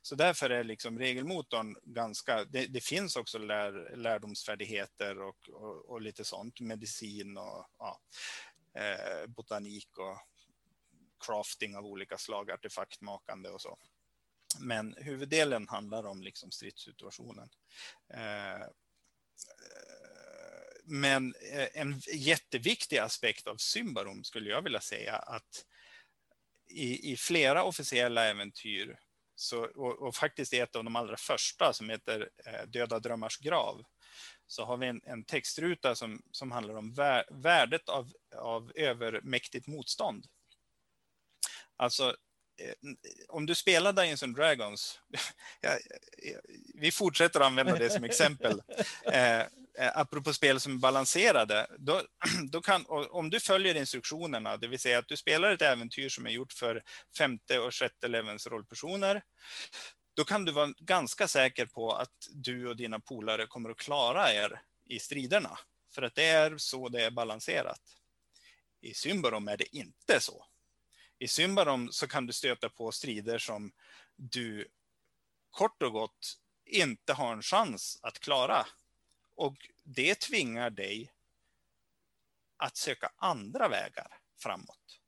Så 0.01 0.15
därför 0.15 0.49
är 0.49 0.63
liksom 0.63 0.99
regelmotorn 0.99 1.75
ganska, 1.83 2.45
det, 2.45 2.65
det 2.65 2.81
finns 2.81 3.15
också 3.15 3.37
lär, 3.37 3.95
lärdomsfärdigheter 3.95 5.21
och, 5.21 5.49
och, 5.49 5.89
och, 5.89 6.01
lite 6.01 6.23
sånt, 6.23 6.59
medicin 6.59 7.37
och 7.37 7.65
ja, 7.79 7.99
eh, 8.73 9.27
botanik 9.27 9.97
och 9.97 10.17
crafting 11.25 11.75
av 11.75 11.85
olika 11.85 12.17
slag, 12.17 12.51
artefaktmakande 12.51 13.49
och 13.49 13.61
så. 13.61 13.77
Men 14.59 14.95
huvuddelen 14.97 15.67
handlar 15.67 16.05
om 16.05 16.23
liksom 16.23 16.51
stridssituationen. 16.51 17.49
Eh, 18.13 18.61
eh 18.61 18.67
men 20.91 21.35
eh, 21.51 21.67
en 21.73 22.01
jätteviktig 22.13 22.97
aspekt 22.97 23.47
av 23.47 23.57
Symbarom 23.57 24.23
skulle 24.23 24.49
jag 24.49 24.61
vilja 24.61 24.81
säga 24.81 25.15
att 25.15 25.65
i, 26.69 27.11
i 27.11 27.17
flera 27.17 27.63
officiella 27.63 28.25
äventyr, 28.25 28.99
så, 29.39 29.63
och, 29.63 30.07
och, 30.07 30.15
faktiskt 30.15 30.53
i 30.53 30.59
ett 30.59 30.75
av 30.75 30.83
de 30.83 30.95
allra 30.95 31.17
första 31.17 31.73
som 31.73 31.89
heter 31.89 32.29
eh, 32.45 32.67
Döda 32.67 32.99
drömmars 32.99 33.37
grav, 33.37 33.83
så 34.47 34.65
har 34.65 34.77
vi 34.77 34.87
en, 34.87 35.01
en 35.03 35.23
textruta 35.23 35.95
som, 35.95 36.21
som 36.31 36.51
handlar 36.51 36.75
om 36.75 36.93
värdet 37.29 37.89
av, 37.89 38.11
av 38.35 38.71
övermäktigt 38.75 39.67
motstånd. 39.67 40.25
Alltså 41.75 42.15
Eh, 42.59 42.73
om 43.27 43.45
du 43.45 43.55
spelar 43.55 43.93
Dungeons 43.93 44.23
and 44.23 44.35
Dragons, 44.35 44.99
ja, 45.61 45.77
vi 46.73 46.91
fortsätter 46.91 47.39
använda 47.39 47.75
det 47.75 47.89
som 47.89 48.03
exempel, 48.03 48.61
eh, 49.79 49.91
apropå 49.97 50.33
spel 50.33 50.59
som 50.59 50.73
är 50.73 50.77
balanserade, 50.77 51.67
då, 51.77 52.01
då 52.51 52.61
kan, 52.61 52.85
om 52.87 53.29
du 53.29 53.39
följer 53.39 53.75
instruktionerna, 53.75 54.57
det 54.57 54.67
vill 54.67 54.79
säga 54.79 54.99
att 54.99 55.07
du 55.07 55.17
spelar 55.17 55.51
ett 55.51 55.61
äventyr 55.61 56.09
som 56.09 56.25
är 56.25 56.29
gjort 56.29 56.53
för 56.53 56.83
femte 57.17 57.59
och 57.59 57.75
sjätte 57.75 58.07
levens 58.07 58.47
rollpersoner, 58.47 59.21
då 60.13 60.23
kan 60.23 60.45
du 60.45 60.51
vara 60.51 60.73
ganska 60.77 61.27
säker 61.27 61.65
på 61.65 61.91
att 61.91 62.27
du 62.31 62.67
och 62.67 62.75
dina 62.75 62.99
polare 62.99 63.47
kommer 63.47 63.69
att 63.69 63.77
klara 63.77 64.33
er 64.33 64.61
i 64.85 64.99
striderna, 64.99 65.59
för 65.95 66.01
att 66.01 66.15
det 66.15 66.25
är 66.25 66.57
så 66.57 66.89
det 66.89 67.05
är 67.05 67.11
balanserat. 67.11 67.81
I 68.81 68.93
Symbarom 68.93 69.47
är 69.47 69.57
det 69.57 69.75
inte 69.75 70.19
så. 70.19 70.45
I 71.19 71.27
Symbarom 71.27 71.91
så 71.91 72.07
kan 72.07 72.25
du 72.25 72.33
stöta 72.33 72.69
på 72.69 72.91
strider 72.91 73.37
som 73.37 73.71
du 74.15 74.67
kort 75.49 75.83
och 75.83 75.93
gott 75.93 76.37
inte 76.65 77.13
har 77.13 77.33
en 77.33 77.41
chans 77.41 77.99
att 78.01 78.19
klara. 78.19 78.65
Och 79.39 79.69
det 79.83 80.15
tvingar 80.15 80.69
dig 80.69 81.11
att 82.57 82.77
söka 82.77 83.11
andra 83.15 83.67
vägar 83.67 84.17
framåt. 84.39 84.99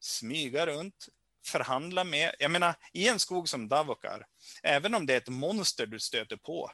Smyga 0.00 0.66
runt, 0.66 1.08
förhandla 1.46 2.04
med, 2.04 2.34
jag 2.38 2.50
menar 2.50 2.74
i 2.92 3.08
en 3.08 3.20
skog 3.20 3.48
som 3.48 3.68
Davokar, 3.68 4.26
även 4.62 4.94
om 4.94 5.06
det 5.06 5.12
är 5.12 5.16
ett 5.16 5.28
monster 5.28 5.86
du 5.86 5.98
stöter 5.98 6.36
på, 6.36 6.70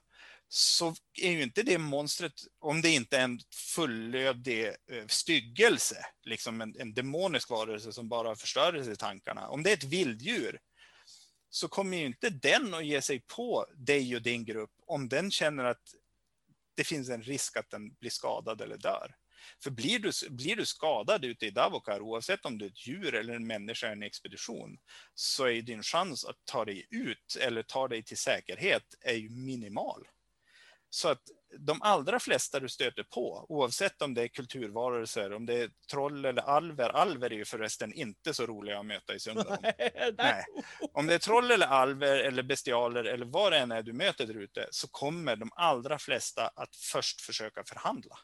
så 0.49 0.95
är 1.23 1.31
ju 1.31 1.43
inte 1.43 1.63
det 1.63 1.79
monstret, 1.79 2.33
om 2.59 2.83
det 2.83 2.91
inte 2.91 3.19
är 3.19 3.25
en 3.25 3.41
fullödig 3.75 4.67
eh, 4.67 5.07
styggelse, 5.07 6.07
liksom 6.23 6.61
en, 6.61 6.81
en 6.81 6.95
demonisk 6.95 7.51
varelse 7.51 7.93
som 7.93 8.09
bara 8.09 8.29
har 8.29 8.37
förstörelse 8.37 8.93
i 8.93 8.97
tankarna. 8.97 9.49
Om 9.49 9.63
det 9.63 9.71
är 9.71 9.77
ett 9.77 9.85
vilddjur, 9.85 10.61
så 11.51 11.69
kommer 11.69 11.97
ju 11.97 12.07
inte 12.07 12.31
den 12.31 12.75
att 12.75 12.87
ge 12.87 13.03
sig 13.03 13.21
på 13.21 13.67
dig 13.75 14.17
och 14.17 14.23
din 14.23 14.45
grupp 14.45 14.73
om 14.87 15.09
den 15.09 15.31
känner 15.31 15.65
att 15.65 15.95
det 16.77 16.85
finns 16.85 17.09
en 17.09 17.23
risk 17.23 17.57
att 17.57 17.71
den 17.71 17.95
blir 17.95 18.11
skadad 18.11 18.61
eller 18.61 18.77
dör. 18.77 19.15
För 19.63 19.71
blir 19.71 19.99
du, 19.99 20.11
blir 20.31 20.57
du 20.57 20.67
skadad 20.67 21.25
ute 21.25 21.47
i 21.47 21.51
Davokar, 21.51 22.01
oavsett 22.01 22.45
om 22.45 22.59
du 22.59 22.65
är 22.65 22.71
ett 22.71 22.87
djur 22.87 23.15
eller 23.15 23.35
en 23.35 23.47
människa 23.47 23.89
i 23.89 23.93
en 23.93 24.03
expedition, 24.03 24.79
så 25.15 25.45
är 25.45 25.63
din 25.63 25.83
chans 25.83 26.25
att 26.25 26.37
ta 26.45 26.65
dig 26.65 26.87
ut 26.91 27.37
eller 27.41 27.63
ta 27.63 27.89
dig 27.89 28.03
till 28.03 28.17
säkerhet 28.17 28.85
är 29.01 29.15
ju 29.15 29.31
minimal. 29.31 30.09
Så 30.91 31.09
att 31.09 31.23
de 31.59 31.83
allra 31.83 32.21
flesta 32.21 32.61
du 32.61 32.69
stöter 32.69 33.03
på, 33.03 33.47
oavsett 33.49 34.03
om 34.03 34.15
det 34.15 34.23
är 34.23 34.29
kulturvarelser, 34.29 35.33
om 35.33 35.47
det 35.47 35.55
är 35.55 35.71
troll 35.91 36.25
eller 36.25 36.43
alver, 36.43 36.89
alver 36.89 37.33
är 37.33 37.37
ju 37.37 37.45
förresten 37.45 37.93
inte 37.93 38.35
så 38.35 38.47
roliga 38.47 38.79
att 38.79 38.87
möta 38.87 39.15
i 39.15 39.21
Sundom. 39.21 39.57
Nej. 40.19 40.45
Om 40.93 41.07
det 41.07 41.15
är 41.15 41.19
troll 41.19 41.51
eller 41.51 41.67
alver 41.67 42.17
eller 42.17 42.43
bestialer 42.43 43.05
eller 43.05 43.27
vad 43.27 43.53
det 43.53 43.59
än 43.59 43.73
är 43.73 43.83
du 43.83 43.93
möter 43.93 44.27
där 44.27 44.37
ute, 44.37 44.69
så 44.71 44.89
kommer 44.89 45.37
de 45.37 45.51
allra 45.57 45.99
flesta 45.99 46.49
att 46.49 46.77
först 46.77 47.21
försöka 47.21 47.65
förhandla. 47.65 48.19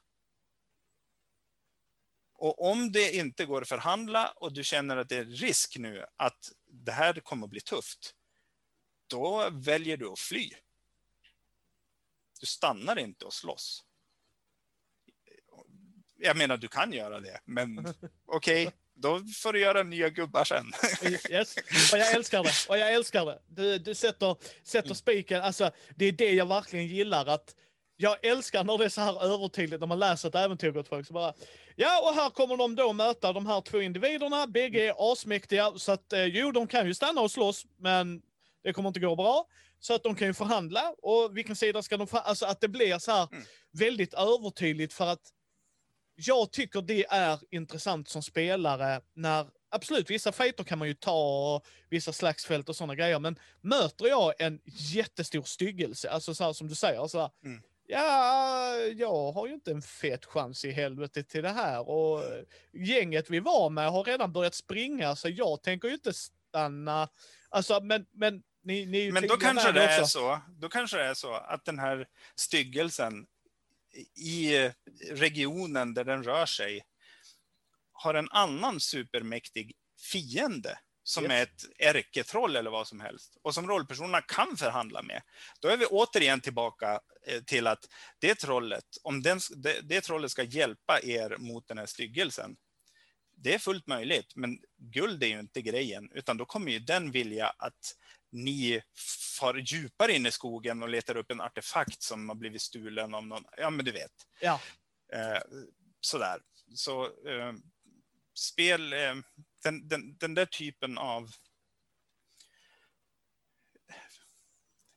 Och 2.34 2.70
om 2.70 2.92
det 2.92 3.14
inte 3.14 3.44
går 3.44 3.62
att 3.62 3.68
förhandla 3.68 4.32
och 4.36 4.52
du 4.52 4.64
känner 4.64 4.96
att 4.96 5.08
det 5.08 5.16
är 5.16 5.24
risk 5.24 5.76
nu 5.78 6.04
att 6.16 6.48
det 6.66 6.92
här 6.92 7.14
kommer 7.14 7.46
att 7.46 7.50
bli 7.50 7.60
tufft, 7.60 8.14
då 9.06 9.50
väljer 9.52 9.96
du 9.96 10.08
att 10.08 10.18
fly. 10.18 10.50
Du 12.42 12.46
stannar 12.46 12.98
inte 12.98 13.24
och 13.24 13.32
slåss. 13.32 13.84
Jag 16.18 16.36
menar, 16.36 16.56
du 16.56 16.68
kan 16.68 16.92
göra 16.92 17.20
det, 17.20 17.40
men 17.44 17.78
okej, 18.26 18.66
okay, 18.66 18.78
då 18.94 19.20
får 19.42 19.52
du 19.52 19.60
göra 19.60 19.82
nya 19.82 20.08
gubbar 20.08 20.44
sen. 20.44 20.66
yes. 21.30 21.56
Och 21.92 21.98
jag 21.98 22.12
älskar 22.12 22.42
det. 22.42 22.52
Och 22.68 22.78
jag 22.78 22.94
älskar 22.94 23.26
det. 23.26 23.42
Du, 23.46 23.78
du 23.78 23.94
sätter, 23.94 24.36
sätter 24.62 24.94
spiken, 24.94 25.42
alltså 25.42 25.70
det 25.96 26.04
är 26.04 26.12
det 26.12 26.32
jag 26.32 26.46
verkligen 26.46 26.86
gillar. 26.86 27.26
att 27.26 27.54
jag 27.96 28.24
älskar 28.24 28.64
när 28.64 28.78
det 28.78 28.84
är 28.84 28.88
så 28.88 29.00
här 29.00 29.24
övertydligt 29.24 29.80
när 29.80 29.86
man 29.86 29.98
läser 29.98 30.28
ett 30.28 30.34
äventyr 30.34 30.70
gott 30.70 30.88
folk. 30.88 31.06
Så 31.06 31.12
bara, 31.12 31.34
ja, 31.76 32.08
och 32.08 32.14
här 32.14 32.30
kommer 32.30 32.56
de 32.56 32.74
då 32.74 32.92
möta 32.92 33.32
de 33.32 33.46
här 33.46 33.60
två 33.60 33.80
individerna. 33.80 34.46
Bägge 34.46 34.88
är 34.88 35.12
asmäktiga, 35.12 35.72
så 35.76 35.92
att 35.92 36.12
eh, 36.12 36.24
jo, 36.24 36.52
de 36.52 36.66
kan 36.66 36.86
ju 36.86 36.94
stanna 36.94 37.20
och 37.20 37.30
slåss, 37.30 37.66
men 37.78 38.22
det 38.62 38.72
kommer 38.72 38.88
inte 38.88 39.00
gå 39.00 39.16
bra. 39.16 39.46
Så 39.82 39.94
att 39.94 40.02
de 40.02 40.14
kan 40.14 40.26
ju 40.26 40.34
förhandla 40.34 40.94
och 41.02 41.36
vilken 41.36 41.56
sida 41.56 41.82
ska 41.82 41.96
de 41.96 42.06
förhandla? 42.06 42.28
Alltså 42.28 42.46
att 42.46 42.60
det 42.60 42.68
blir 42.68 42.98
så 42.98 43.12
här 43.12 43.28
mm. 43.32 43.44
väldigt 43.72 44.14
övertydligt 44.14 44.92
för 44.92 45.06
att 45.06 45.22
jag 46.14 46.52
tycker 46.52 46.82
det 46.82 47.06
är 47.06 47.38
intressant 47.50 48.08
som 48.08 48.22
spelare 48.22 49.00
när 49.14 49.46
Absolut, 49.74 50.10
vissa 50.10 50.32
fighter 50.32 50.64
kan 50.64 50.78
man 50.78 50.88
ju 50.88 50.94
ta, 50.94 51.54
och 51.54 51.66
vissa 51.88 52.12
slagsfält 52.12 52.68
och 52.68 52.76
sådana 52.76 52.94
grejer, 52.94 53.18
men 53.18 53.38
möter 53.60 54.06
jag 54.06 54.40
en 54.40 54.60
jättestor 54.64 55.42
styggelse, 55.42 56.10
alltså 56.10 56.34
så 56.34 56.44
här, 56.44 56.52
som 56.52 56.68
du 56.68 56.74
säger, 56.74 57.06
så 57.06 57.20
här, 57.20 57.30
mm. 57.44 57.62
ja, 57.86 58.76
jag 58.76 59.32
har 59.32 59.46
ju 59.46 59.54
inte 59.54 59.70
en 59.70 59.82
fet 59.82 60.24
chans 60.24 60.64
i 60.64 60.70
helvete 60.70 61.22
till 61.22 61.42
det 61.42 61.48
här 61.48 61.88
och 61.88 62.22
gänget 62.72 63.30
vi 63.30 63.40
var 63.40 63.70
med 63.70 63.90
har 63.90 64.04
redan 64.04 64.32
börjat 64.32 64.54
springa, 64.54 65.16
så 65.16 65.28
jag 65.28 65.62
tänker 65.62 65.88
ju 65.88 65.94
inte 65.94 66.12
stanna. 66.12 67.08
Alltså, 67.48 67.80
men, 67.80 68.06
men 68.12 68.42
ni, 68.62 68.86
ni 68.86 69.12
Men 69.12 69.26
då 69.26 69.36
kanske 69.36 69.72
det 69.72 69.84
är 69.84 70.04
så. 70.04 70.40
Då 70.48 70.68
kanske 70.68 70.96
det 70.96 71.04
är 71.04 71.14
så 71.14 71.34
att 71.34 71.64
den 71.64 71.78
här 71.78 72.06
styggelsen 72.36 73.26
i 74.16 74.70
regionen 75.10 75.94
där 75.94 76.04
den 76.04 76.24
rör 76.24 76.46
sig 76.46 76.80
har 77.92 78.14
en 78.14 78.28
annan 78.30 78.80
supermäktig 78.80 79.72
fiende 80.12 80.78
som 81.04 81.24
yes. 81.24 81.32
är 81.32 81.42
ett 81.42 81.96
ärketroll 81.96 82.56
eller 82.56 82.70
vad 82.70 82.88
som 82.88 83.00
helst 83.00 83.36
och 83.42 83.54
som 83.54 83.68
rollpersonerna 83.68 84.20
kan 84.20 84.56
förhandla 84.56 85.02
med. 85.02 85.22
Då 85.60 85.68
är 85.68 85.76
vi 85.76 85.86
återigen 85.86 86.40
tillbaka 86.40 87.00
eh, 87.26 87.42
till 87.42 87.66
att 87.66 87.84
det 88.18 88.34
trollet, 88.34 88.84
om 89.02 89.22
den, 89.22 89.40
det, 89.56 89.80
det 89.82 90.00
trollet 90.00 90.30
ska 90.30 90.42
hjälpa 90.42 91.00
er 91.02 91.36
mot 91.38 91.68
den 91.68 91.78
här 91.78 91.86
styggelsen, 91.86 92.56
det 93.36 93.54
är 93.54 93.58
fullt 93.58 93.86
möjligt, 93.86 94.36
men 94.36 94.58
guld 94.76 95.22
är 95.22 95.26
ju 95.26 95.40
inte 95.40 95.62
grejen, 95.62 96.10
utan 96.14 96.36
då 96.36 96.44
kommer 96.44 96.72
ju 96.72 96.78
den 96.78 97.10
vilja 97.10 97.46
att 97.58 97.96
ni 98.32 98.82
far 99.38 99.54
djupare 99.54 100.12
in 100.12 100.26
i 100.26 100.30
skogen 100.30 100.82
och 100.82 100.88
letar 100.88 101.16
upp 101.16 101.30
en 101.30 101.40
artefakt 101.40 102.02
som 102.02 102.28
har 102.28 102.36
blivit 102.36 102.62
stulen 102.62 103.14
av 103.14 103.26
någon. 103.26 103.44
Ja, 103.56 103.70
men 103.70 103.84
du 103.84 103.92
vet. 103.92 104.12
Ja. 104.40 104.60
Eh, 105.12 105.42
sådär. 106.00 106.40
Så 106.74 107.04
eh, 107.04 107.52
spel, 108.34 108.92
eh, 108.92 109.14
den, 109.62 109.88
den, 109.88 110.16
den 110.16 110.34
där 110.34 110.46
typen 110.46 110.98
av 110.98 111.30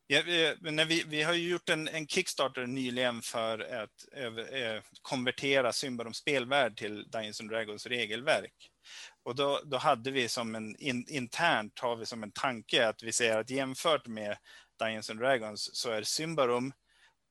Ja, 0.08 0.22
vi, 0.26 0.56
när 0.60 0.86
vi, 0.86 1.04
vi 1.08 1.24
har 1.24 1.34
gjort 1.34 1.70
en, 1.70 1.88
en, 1.88 2.08
Kickstarter 2.08 2.68
nyligen 2.68 3.22
för 3.22 3.60
att 3.60 4.06
äh, 4.14 4.84
konvertera 5.02 5.74
Symbarom 5.74 6.14
spelvärld 6.14 6.78
till 6.78 7.10
Dungeons 7.10 7.40
and 7.40 7.50
Dragons 7.50 7.86
regelverk. 7.86 8.72
Och 9.26 9.36
då, 9.36 9.61
då 9.65 9.78
hade 9.78 10.11
vi 10.11 10.30
som 10.30 10.55
en 10.55 10.76
in, 10.76 11.05
internt 11.09 11.80
har 11.80 11.95
vi 11.95 12.05
som 12.05 12.23
en 12.23 12.32
tanke 12.32 12.88
att 12.88 13.03
vi 13.03 13.11
säger 13.11 13.38
att 13.38 13.49
jämfört 13.49 14.07
med 14.07 14.38
Dungeons 14.80 15.09
and 15.09 15.19
Dragons 15.19 15.69
så 15.73 15.91
är 15.91 16.03
Symbarom 16.03 16.73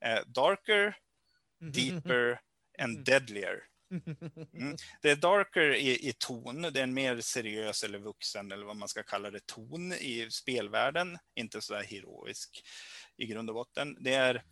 eh, 0.04 0.20
darker, 0.26 0.96
deeper 1.60 2.40
and 2.78 3.04
deadlier. 3.04 3.58
Mm. 4.54 4.76
Det 5.02 5.10
är 5.10 5.16
darker 5.16 5.74
i, 5.74 6.08
i, 6.08 6.12
ton, 6.18 6.62
det 6.62 6.80
är 6.80 6.82
en 6.82 6.94
mer 6.94 7.20
seriös 7.20 7.84
eller 7.84 7.98
vuxen 7.98 8.52
eller 8.52 8.66
vad 8.66 8.76
man 8.76 8.88
ska 8.88 9.02
kalla 9.02 9.30
det, 9.30 9.46
ton 9.46 9.92
i 9.92 10.28
spelvärlden, 10.30 11.18
inte 11.34 11.60
så 11.60 11.74
där 11.74 11.82
heroisk 11.82 12.62
i 13.16 13.26
grund 13.26 13.50
och 13.50 13.54
botten. 13.54 13.96
Det 14.00 14.14
är 14.14 14.42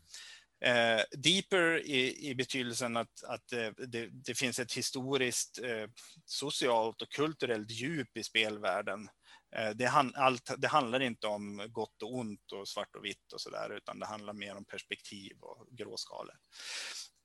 Eh, 0.65 1.03
deeper 1.11 1.87
i, 1.87 2.29
i 2.31 2.35
betydelsen 2.35 2.97
att, 2.97 3.25
att 3.25 3.53
eh, 3.53 3.71
det, 3.87 4.07
det, 4.07 4.35
finns 4.35 4.59
ett 4.59 4.73
historiskt, 4.73 5.59
eh, 5.59 5.89
socialt 6.25 7.03
och 7.03 7.13
kulturellt 7.13 7.71
djup 7.71 8.17
i 8.17 8.23
spelvärlden. 8.23 9.09
Eh, 9.57 9.71
det, 9.71 9.85
han, 9.85 10.13
allt, 10.15 10.51
det, 10.59 10.69
handlar 10.69 11.01
inte 11.01 11.27
om 11.27 11.67
gott 11.71 12.03
och 12.03 12.15
ont 12.15 12.53
och 12.53 12.69
svart 12.69 12.97
och 12.97 13.05
vitt 13.05 13.33
och 13.33 13.41
sådär, 13.41 13.77
utan 13.77 13.99
det 13.99 14.07
handlar 14.07 14.33
mer 14.33 14.57
om 14.57 14.65
perspektiv 14.65 15.37
och 15.41 15.67
gråskalor. 15.71 16.35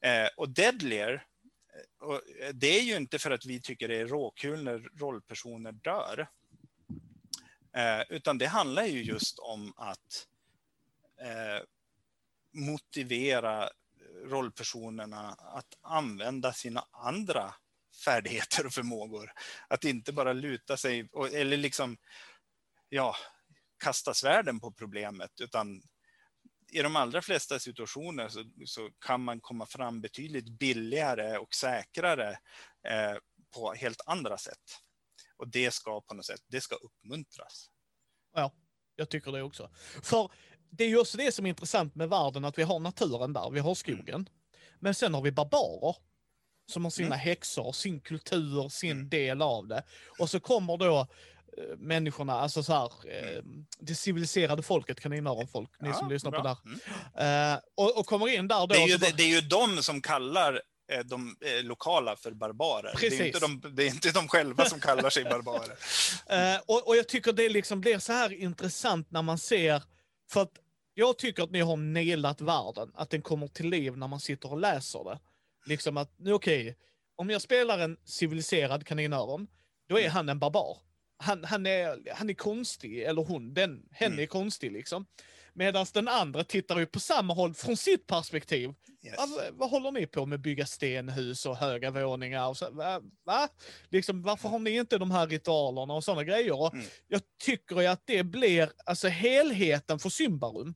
Eh, 0.06 0.28
och 0.38 0.50
Deadlier, 0.50 1.14
eh, 1.14 2.08
och 2.08 2.30
eh, 2.42 2.54
det 2.54 2.80
är 2.80 2.84
ju 2.84 2.96
inte 2.96 3.20
för 3.20 3.32
att 3.32 3.46
vi 3.46 3.62
tycker 3.62 3.88
det 3.88 3.98
är 3.98 4.08
råkul 4.08 4.64
när 4.64 4.80
rollpersoner 4.80 5.72
dör. 5.72 6.28
Eh, 7.76 8.02
utan 8.10 8.38
det 8.38 8.48
handlar 8.48 8.84
ju 8.84 9.04
just 9.04 9.40
om 9.40 9.74
att 9.78 10.28
eh, 11.22 11.64
motivera 12.58 13.64
eh, 13.64 13.70
rollpersonerna 14.30 15.30
att 15.34 15.78
använda 15.82 16.54
sina 16.54 16.88
andra 16.92 17.54
färdigheter 18.06 18.66
och 18.66 18.74
förmågor. 18.74 19.32
Att 19.68 19.84
inte 19.84 20.14
bara 20.14 20.34
luta 20.34 20.78
sig, 20.78 21.10
eller 21.34 21.58
liksom, 21.58 21.98
ja, 22.90 23.16
kasta 23.84 24.14
svärden 24.14 24.60
på 24.60 24.72
problemet, 24.72 25.32
utan 25.42 25.82
i 26.72 26.82
de 26.82 26.96
allra 26.96 27.22
flesta 27.22 27.60
situationer 27.60 28.30
så, 28.30 28.44
så 28.66 28.90
kan 29.06 29.24
man 29.24 29.42
komma 29.42 29.66
fram 29.66 30.02
betydligt 30.02 30.50
billigare 30.50 31.38
och 31.38 31.54
säkrare 31.54 32.30
eh, 32.88 33.18
på 33.54 33.74
helt 33.74 34.02
andra 34.06 34.38
sätt. 34.38 34.82
Och 35.38 35.48
det 35.48 35.72
ska 35.72 36.02
på 36.02 36.14
något 36.14 36.26
sätt, 36.26 36.42
det 36.48 36.62
ska 36.62 36.76
uppmuntras. 36.76 37.70
Ja, 38.34 38.52
jag 38.96 39.10
tycker 39.10 39.32
det 39.32 39.44
också. 39.44 39.70
För 40.04 40.32
det 40.70 40.84
är 40.84 40.88
ju 40.88 41.00
också 41.00 41.18
det 41.18 41.32
som 41.32 41.46
är 41.46 41.50
intressant 41.50 41.96
med 41.96 42.10
världen, 42.10 42.46
att 42.46 42.58
vi 42.58 42.64
har 42.64 42.80
naturen 42.80 43.34
där, 43.34 43.50
vi 43.50 43.60
har 43.60 43.76
skogen. 43.76 44.16
Mm. 44.16 44.26
Men 44.80 44.94
sen 44.94 45.14
har 45.14 45.22
vi 45.22 45.32
barbarer 45.32 45.96
som 46.72 46.84
har 46.84 46.92
sina 46.92 47.08
mm. 47.08 47.20
häxor, 47.20 47.72
sin 47.72 48.00
kultur, 48.00 48.70
sin 48.70 48.92
mm. 48.92 49.10
del 49.10 49.42
av 49.42 49.68
det. 49.68 49.84
Och 50.20 50.30
så 50.30 50.40
kommer 50.40 50.78
då 50.78 51.00
eh, 51.58 51.78
människorna, 51.78 52.34
alltså 52.34 52.64
så 52.64 52.74
här, 52.74 52.92
eh, 53.08 53.44
det 53.80 53.96
civiliserade 53.96 54.64
folket, 54.64 55.00
kaninöronfolk, 55.00 55.70
ni 55.80 55.90
ja, 55.90 55.94
som 55.94 56.10
lyssnar 56.10 56.32
bra. 56.32 56.42
på 56.42 56.48
det 56.48 56.70
mm. 57.20 57.54
eh, 57.54 57.60
och, 57.76 58.00
och, 58.00 58.06
kommer 58.06 58.28
in 58.28 58.48
där 58.48 58.60
då. 58.60 58.66
Det 58.66 58.84
är 58.84 58.88
ju, 58.88 58.98
bara... 58.98 59.10
det, 59.10 59.18
det 59.18 59.24
är 59.24 59.42
ju 59.42 59.42
de 59.42 59.84
som 59.84 60.02
kallar 60.02 60.62
eh, 60.92 61.00
de 61.00 61.36
eh, 61.42 61.64
lokala 61.64 62.16
för 62.16 62.32
barbarer. 62.32 62.94
Precis. 62.96 63.20
Det, 63.20 63.24
är 63.24 63.28
inte 63.28 63.40
de, 63.40 63.76
det 63.76 63.84
är 63.84 63.88
inte 63.88 64.12
de 64.12 64.28
själva 64.28 64.66
som 64.66 64.80
kallar 64.80 65.10
sig 65.10 65.24
barbarer. 65.24 65.72
uh, 66.54 66.62
och, 66.66 66.88
och, 66.88 66.98
jag 66.98 67.08
tycker 67.08 67.34
det 67.34 67.50
liksom 67.50 67.82
blir 67.82 68.00
så 68.00 68.14
här 68.14 68.34
intressant 68.34 69.12
när 69.12 69.22
man 69.22 69.38
ser, 69.38 69.84
för 70.30 70.42
att 70.42 70.60
jag 70.94 71.18
tycker 71.18 71.44
att 71.44 71.52
ni 71.52 71.60
har 71.60 71.78
nailat 71.78 72.42
världen, 72.42 72.92
att 72.94 73.10
den 73.10 73.22
kommer 73.22 73.48
till 73.48 73.70
liv 73.70 73.98
när 73.98 74.08
man 74.08 74.20
sitter 74.20 74.52
och 74.52 74.60
läser 74.60 75.04
det. 75.04 75.20
Liksom 75.66 75.98
att, 75.98 76.12
okej, 76.20 76.34
okay, 76.34 76.74
om 77.16 77.30
jag 77.30 77.42
spelar 77.42 77.80
en 77.80 77.98
civiliserad 78.04 78.86
kaninöron, 78.86 79.48
då 79.90 79.98
är 79.98 80.02
mm. 80.02 80.12
han 80.12 80.30
en 80.30 80.40
barbar. 80.40 80.78
Han, 81.18 81.44
han, 81.44 81.66
är, 81.66 82.14
han 82.16 82.30
är 82.30 82.34
konstig, 82.34 83.02
eller 83.02 83.24
hon, 83.24 83.54
den, 83.54 83.90
hen 83.92 84.12
mm. 84.12 84.24
är 84.24 84.28
konstig 84.28 84.72
liksom. 84.72 85.06
Medan 85.58 85.86
den 85.94 86.08
andra 86.08 86.44
tittar 86.44 86.80
ju 86.80 86.86
på 86.86 87.00
samma 87.00 87.34
håll 87.34 87.54
från 87.54 87.78
sitt 87.78 88.08
perspektiv. 88.08 88.74
Yes. 89.06 89.18
Alltså, 89.18 89.42
vad 89.52 89.70
håller 89.70 89.92
ni 89.92 90.08
på 90.08 90.26
med? 90.26 90.42
Bygga 90.42 90.66
stenhus 90.66 91.46
och 91.46 91.58
höga 91.58 91.92
våningar? 91.92 92.48
Och 92.48 92.58
så, 92.58 92.72
va? 92.72 93.02
va? 93.26 93.48
Liksom, 93.90 94.22
varför 94.22 94.50
har 94.50 94.60
ni 94.60 94.72
inte 94.72 94.98
de 94.98 95.12
här 95.12 95.28
ritualerna 95.28 95.94
och 95.94 96.04
sådana 96.04 96.24
grejer? 96.24 96.74
Mm. 96.74 96.86
Jag 97.08 97.22
tycker 97.44 97.82
ju 97.82 97.88
att 97.88 98.02
det 98.06 98.24
blir, 98.24 98.72
alltså 98.86 99.08
helheten 99.08 100.00
för 100.00 100.10
Symbarum 100.10 100.76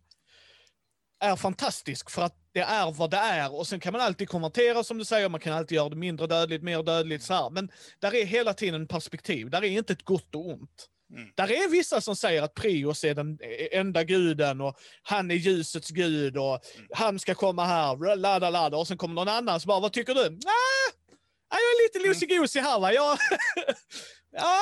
är 1.19 1.35
fantastisk 1.35 2.09
för 2.09 2.21
att 2.21 2.35
det 2.53 2.59
är 2.59 2.91
vad 2.91 3.11
det 3.11 3.17
är 3.17 3.55
och 3.55 3.67
sen 3.67 3.79
kan 3.79 3.93
man 3.93 4.01
alltid 4.01 4.29
konvertera 4.29 4.83
som 4.83 4.97
du 4.97 5.05
säger, 5.05 5.29
man 5.29 5.39
kan 5.39 5.53
alltid 5.53 5.75
göra 5.75 5.89
det 5.89 5.95
mindre 5.95 6.27
dödligt, 6.27 6.63
mer 6.63 6.83
dödligt 6.83 7.23
så 7.23 7.33
här. 7.33 7.49
Men 7.49 7.71
där 7.99 8.15
är 8.15 8.25
hela 8.25 8.53
tiden 8.53 8.87
perspektiv, 8.87 9.49
där 9.49 9.63
är 9.63 9.67
inte 9.67 9.93
ett 9.93 10.05
gott 10.05 10.35
och 10.35 10.49
ont. 10.49 10.87
Mm. 11.11 11.29
Där 11.35 11.51
är 11.51 11.69
vissa 11.69 12.01
som 12.01 12.15
säger 12.15 12.41
att 12.41 12.53
Prios 12.53 13.03
är 13.03 13.15
den 13.15 13.39
enda 13.71 14.03
guden 14.03 14.61
och 14.61 14.79
han 15.03 15.31
är 15.31 15.35
ljusets 15.35 15.89
gud 15.89 16.37
och 16.37 16.75
mm. 16.75 16.87
han 16.93 17.19
ska 17.19 17.35
komma 17.35 17.65
här, 17.65 18.15
ladda 18.15 18.49
ladda 18.49 18.77
och 18.77 18.87
sen 18.87 18.97
kommer 18.97 19.15
någon 19.15 19.27
annan 19.27 19.59
som 19.59 19.67
bara, 19.67 19.79
vad 19.79 19.93
tycker 19.93 20.13
du? 20.13 20.21
Ah, 21.49 21.57
jag 21.57 21.59
är 21.59 21.83
lite 21.83 21.99
mm. 21.99 22.11
loosey-goosey 22.11 22.61
här 22.61 22.79
va. 22.79 22.93
Jag, 22.93 23.17
ja, 24.31 24.59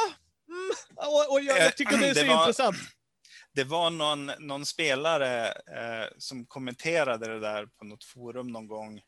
mm. 0.48 0.72
och, 0.96 1.32
och 1.34 1.42
jag, 1.42 1.60
jag, 1.60 1.78
tycker 1.78 1.98
det 1.98 2.08
är 2.08 2.14
så 2.14 2.22
det 2.22 2.28
var... 2.28 2.42
intressant 2.42 2.78
det 3.54 3.64
var 3.64 3.90
någon, 3.90 4.26
någon 4.40 4.66
spelare 4.66 5.48
eh, 5.48 6.08
som 6.18 6.46
kommenterade 6.46 7.28
det 7.28 7.40
där 7.40 7.66
på 7.66 7.86
något 7.86 8.04
forum 8.04 8.48
någon 8.48 8.68
gång 8.68 9.02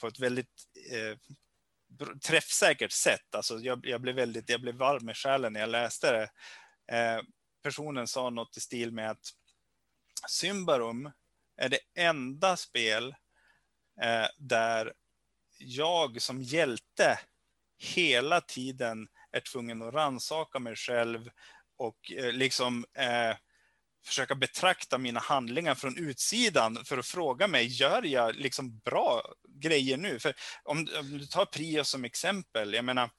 på 0.00 0.06
ett 0.06 0.20
väldigt 0.20 0.64
eh, 0.92 1.18
träffsäkert 2.22 2.92
sätt. 2.92 3.34
Alltså 3.34 3.58
jag, 3.58 3.86
jag, 3.86 4.00
blev 4.00 4.14
väldigt, 4.14 4.50
jag 4.50 4.60
blev 4.60 4.74
varm 4.74 5.08
i 5.08 5.14
själen 5.14 5.52
när 5.52 5.60
jag 5.60 5.70
läste 5.70 6.12
det. 6.12 6.30
Eh, 6.96 7.22
personen 7.62 8.06
sa 8.06 8.30
något 8.30 8.56
i 8.56 8.60
stil 8.60 8.92
med 8.92 9.10
att 9.10 9.32
Symbarum 10.28 11.12
är 11.56 11.68
det 11.68 11.78
enda 11.94 12.56
spel 12.56 13.14
eh, 14.02 14.26
där 14.38 14.92
jag 15.58 16.22
som 16.22 16.42
hjälte 16.42 17.18
hela 17.78 18.40
tiden 18.40 19.08
är 19.32 19.40
tvungen 19.40 19.82
att 19.82 19.94
ransaka 19.94 20.58
mig 20.58 20.76
själv 20.76 21.30
och 21.76 22.12
eh, 22.12 22.32
liksom 22.32 22.86
eh, 22.94 23.36
försöka 24.04 24.34
betrakta 24.34 24.98
mina 24.98 25.20
handlingar 25.20 25.74
från 25.74 25.96
utsidan 25.96 26.84
för 26.84 26.98
att 26.98 27.06
fråga 27.06 27.48
mig, 27.48 27.66
gör 27.66 28.02
jag 28.02 28.36
liksom 28.36 28.78
bra 28.78 29.34
grejer 29.48 29.96
nu? 29.96 30.18
För 30.18 30.34
om, 30.62 30.88
om 30.98 31.18
du 31.18 31.26
tar 31.26 31.44
Prio 31.44 31.84
som 31.84 32.04
exempel, 32.04 32.74
jag 32.74 32.84
menar, 32.84 33.10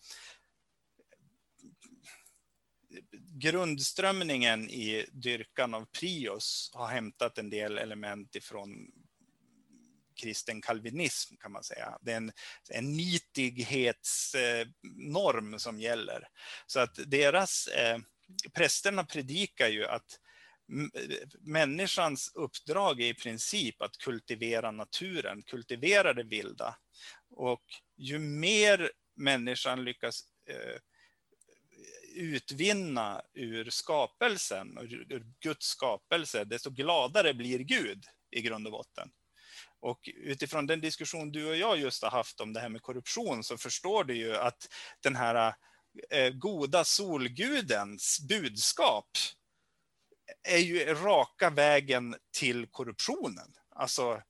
grundströmningen 3.42 4.70
i 4.70 5.06
dyrkan 5.12 5.74
av 5.74 5.86
Prios 5.86 6.72
har 6.74 6.88
hämtat 6.88 7.38
en 7.38 7.50
del 7.50 7.78
element 7.78 8.36
ifrån 8.36 8.92
kristen 10.22 10.62
kalvinism 10.62 11.36
kan 11.38 11.52
man 11.52 11.64
säga. 11.64 11.98
Det 12.02 12.12
är 12.12 12.18
en, 12.18 12.32
en 12.70 12.98
nitighetsnorm 12.98 15.60
som 15.60 15.80
gäller. 15.80 16.28
Så 16.68 16.80
att 16.80 17.00
deras, 17.06 17.68
eh, 17.68 17.98
prästerna 18.54 19.04
predikar 19.04 19.68
ju 19.68 19.86
att 19.86 20.20
människans 21.40 22.32
uppdrag 22.36 23.02
är 23.02 23.06
i 23.06 23.14
princip 23.14 23.82
att 23.82 23.98
kultivera 23.98 24.72
naturen, 24.72 25.42
kultivera 25.42 26.14
det 26.14 26.24
vilda. 26.24 26.78
Och 27.30 27.64
ju 27.98 28.20
mer 28.20 28.92
människan 29.16 29.84
lyckas 29.84 30.22
eh, 30.50 30.80
utvinna 32.16 33.22
ur 33.34 33.70
skapelsen, 33.70 34.78
ur 35.10 35.26
Guds 35.40 35.66
skapelse, 35.66 36.44
desto 36.44 36.70
gladare 36.70 37.34
blir 37.34 37.60
Gud 37.60 38.06
i 38.32 38.42
grund 38.42 38.68
och 38.68 38.72
botten. 38.72 39.12
Och 39.82 40.10
utifrån 40.16 40.68
den 40.68 40.82
diskussion 40.82 41.32
du 41.32 41.46
och 41.50 41.58
jag 41.58 41.80
just 41.80 42.04
har 42.04 42.12
haft 42.12 42.40
om 42.40 42.54
det 42.54 42.60
här 42.60 42.70
med 42.70 42.82
korruption 42.82 43.44
så 43.44 43.58
förstår 43.58 44.04
du 44.04 44.16
ju 44.16 44.36
att 44.36 44.68
den 45.04 45.16
här 45.16 45.54
eh, 46.10 46.30
goda 46.30 46.84
solgudens 46.84 48.20
budskap 48.30 49.10
är 50.44 50.58
ju 50.58 50.94
raka 50.94 51.50
vägen 51.50 52.16
till 52.32 52.68
korruptionen. 52.68 53.54
Alltså, 53.70 54.22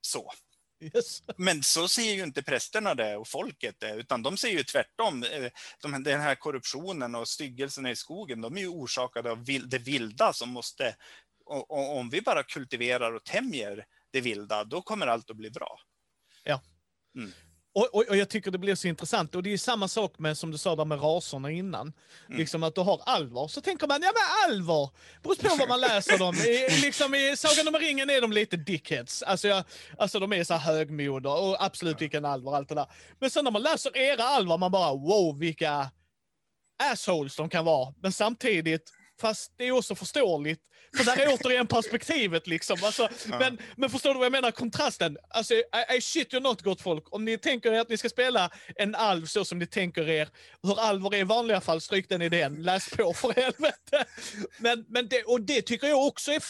så. 0.00 0.32
Yes. 0.80 1.22
Men 1.36 1.62
så 1.62 1.88
ser 1.88 2.12
ju 2.14 2.22
inte 2.22 2.42
prästerna 2.42 2.94
det 2.94 3.16
och 3.16 3.28
folket 3.28 3.76
det, 3.78 3.94
utan 3.94 4.22
de 4.22 4.36
ser 4.36 4.48
ju 4.48 4.64
tvärtom. 4.64 5.22
Eh, 5.22 5.50
de, 5.82 6.02
den 6.02 6.20
här 6.20 6.34
korruptionen 6.34 7.14
och 7.14 7.28
styggelserna 7.28 7.90
i 7.90 7.96
skogen, 7.96 8.40
de 8.40 8.56
är 8.56 8.60
ju 8.60 8.68
orsakade 8.68 9.30
av 9.30 9.44
det 9.44 9.78
vilda 9.78 10.32
som 10.32 10.48
måste... 10.48 10.96
Och, 11.48 11.98
om 11.98 12.10
vi 12.10 12.20
bara 12.20 12.42
kultiverar 12.42 13.12
och 13.12 13.24
tämjer 13.24 13.86
det 14.10 14.20
vilda, 14.20 14.64
då 14.64 14.82
kommer 14.82 15.06
allt 15.06 15.30
att 15.30 15.36
bli 15.36 15.50
bra. 15.50 15.80
Ja. 16.44 16.62
Mm. 17.16 17.32
Och, 17.76 17.94
och, 17.94 18.04
och, 18.08 18.16
jag 18.16 18.28
tycker 18.28 18.50
det 18.50 18.58
blir 18.58 18.74
så 18.74 18.88
intressant. 18.88 19.34
Och 19.34 19.42
det 19.42 19.52
är 19.52 19.58
samma 19.58 19.88
sak 19.88 20.18
med, 20.18 20.38
som 20.38 20.50
du 20.50 20.58
sa 20.58 20.76
där 20.76 20.84
med 20.84 21.02
raserna 21.02 21.50
innan. 21.50 21.92
Mm. 22.26 22.38
Liksom 22.38 22.62
att 22.62 22.74
du 22.74 22.80
har 22.80 23.00
alvar, 23.06 23.48
så 23.48 23.60
tänker 23.60 23.86
man, 23.86 24.02
ja 24.02 24.12
men 24.14 24.54
alvar, 24.54 24.90
beror 25.22 25.34
på 25.34 25.56
vad 25.56 25.68
man 25.68 25.80
läser 25.80 26.18
dem. 26.18 26.34
I, 26.34 26.80
liksom 26.82 27.14
i 27.14 27.36
Sagan 27.36 27.74
om 27.74 27.80
ringen 27.80 28.10
är 28.10 28.20
de 28.20 28.32
lite 28.32 28.56
dickheads. 28.56 29.22
Alltså, 29.22 29.48
jag, 29.48 29.64
alltså 29.98 30.18
de 30.18 30.32
är 30.32 30.44
så 30.44 30.54
högmoder 30.54 31.42
och 31.42 31.64
absolut 31.64 32.00
vilken 32.00 32.24
alvar, 32.24 32.56
allt 32.56 32.68
det 32.68 32.74
där. 32.74 32.86
Men 33.18 33.30
sen 33.30 33.44
när 33.44 33.50
man 33.50 33.62
läser 33.62 33.96
era 33.96 34.22
alvar, 34.22 34.58
man 34.58 34.72
bara, 34.72 34.92
wow 34.92 35.38
vilka 35.38 35.90
assholes 36.92 37.36
de 37.36 37.48
kan 37.48 37.64
vara. 37.64 37.94
Men 38.02 38.12
samtidigt, 38.12 38.92
fast 39.20 39.52
det 39.56 39.64
är 39.64 39.72
också 39.72 39.94
förståeligt 39.94 40.60
för 40.96 41.04
där 41.04 41.16
är 41.16 41.34
återigen 41.34 41.66
perspektivet 41.66 42.46
liksom. 42.46 42.78
Alltså, 42.82 43.08
ja. 43.30 43.38
men, 43.38 43.58
men 43.76 43.90
förstår 43.90 44.10
du 44.10 44.18
vad 44.18 44.24
jag 44.24 44.32
menar? 44.32 44.50
Kontrasten. 44.50 45.16
Alltså, 45.28 45.54
I, 45.54 45.64
I 45.96 46.00
shit 46.00 46.34
you 46.34 46.42
not 46.42 46.62
gott 46.62 46.80
folk. 46.80 47.14
Om 47.14 47.24
ni 47.24 47.38
tänker 47.38 47.72
er 47.72 47.80
att 47.80 47.88
ni 47.88 47.96
ska 47.96 48.08
spela 48.08 48.50
en 48.76 48.94
alv 48.94 49.26
så 49.26 49.44
som 49.44 49.58
ni 49.58 49.66
tänker 49.66 50.08
er, 50.08 50.28
hur 50.62 50.80
alver 50.80 51.14
är 51.14 51.18
i 51.18 51.24
vanliga 51.24 51.60
fall, 51.60 51.80
stryk 51.80 52.08
den 52.08 52.22
idén. 52.22 52.62
Läs 52.62 52.90
på 52.90 53.12
för 53.12 53.32
helvete. 53.32 54.04
Men, 54.58 54.84
men 54.88 55.08
det, 55.08 55.22
och 55.22 55.40
det 55.40 55.62
tycker 55.62 55.86
jag 55.86 56.06
också 56.06 56.32
är 56.32 56.40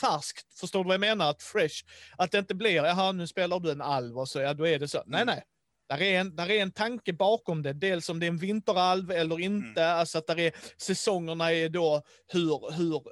färskt. 0.00 0.58
Förstår 0.60 0.84
du 0.84 0.88
vad 0.88 0.94
jag 0.94 1.00
menar? 1.00 1.30
Att 1.30 1.42
fresh. 1.42 1.84
Att 2.16 2.32
det 2.32 2.38
inte 2.38 2.54
blir, 2.54 2.84
jaha 2.84 3.12
nu 3.12 3.26
spelar 3.26 3.60
du 3.60 3.70
en 3.70 3.82
alv 3.82 4.18
och 4.18 4.28
så, 4.28 4.40
ja 4.40 4.54
då 4.54 4.66
är 4.66 4.78
det 4.78 4.88
så. 4.88 5.02
Nej, 5.06 5.24
nej. 5.24 5.42
Där 5.88 6.02
är, 6.02 6.20
en, 6.20 6.36
där 6.36 6.50
är 6.50 6.62
en 6.62 6.72
tanke 6.72 7.12
bakom 7.12 7.62
det, 7.62 7.72
dels 7.72 8.08
om 8.08 8.20
det 8.20 8.26
är 8.26 8.30
en 8.30 8.38
vinteralv 8.38 9.10
eller 9.10 9.40
inte, 9.40 9.82
mm. 9.82 9.98
alltså 9.98 10.18
att 10.18 10.26
där 10.26 10.38
är 10.38 10.52
säsongerna 10.76 11.52
är 11.52 11.68
då 11.68 12.02
hur, 12.26 12.72
hur, 12.72 13.02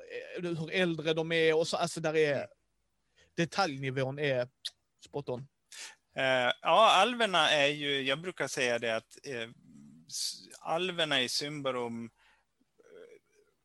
hur 0.56 0.70
äldre 0.70 1.14
de 1.14 1.32
är 1.32 1.56
och 1.56 1.68
så, 1.68 1.76
alltså 1.76 2.00
där 2.00 2.16
är 2.16 2.34
mm. 2.34 2.48
detaljnivån 3.36 4.18
är 4.18 4.48
spot 5.04 5.28
on. 5.28 5.40
Uh, 6.18 6.52
ja, 6.62 6.92
alverna 6.92 7.50
är 7.50 7.66
ju, 7.66 8.02
jag 8.02 8.20
brukar 8.20 8.48
säga 8.48 8.78
det 8.78 8.96
att 8.96 9.18
uh, 9.28 9.50
alverna 10.60 11.22
i 11.22 11.28
Symbarum 11.28 12.10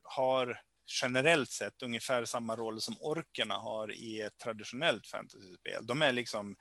har 0.04 0.62
generellt 1.02 1.50
sett 1.50 1.82
ungefär 1.82 2.26
samma 2.26 2.56
roll 2.56 2.82
som 2.82 2.98
orkerna 3.00 3.56
har 3.56 3.94
i 3.94 4.22
ett 4.22 4.38
traditionellt 4.38 5.08
fantasyspel. 5.08 5.86
De 5.86 6.02
är 6.02 6.12
liksom 6.12 6.56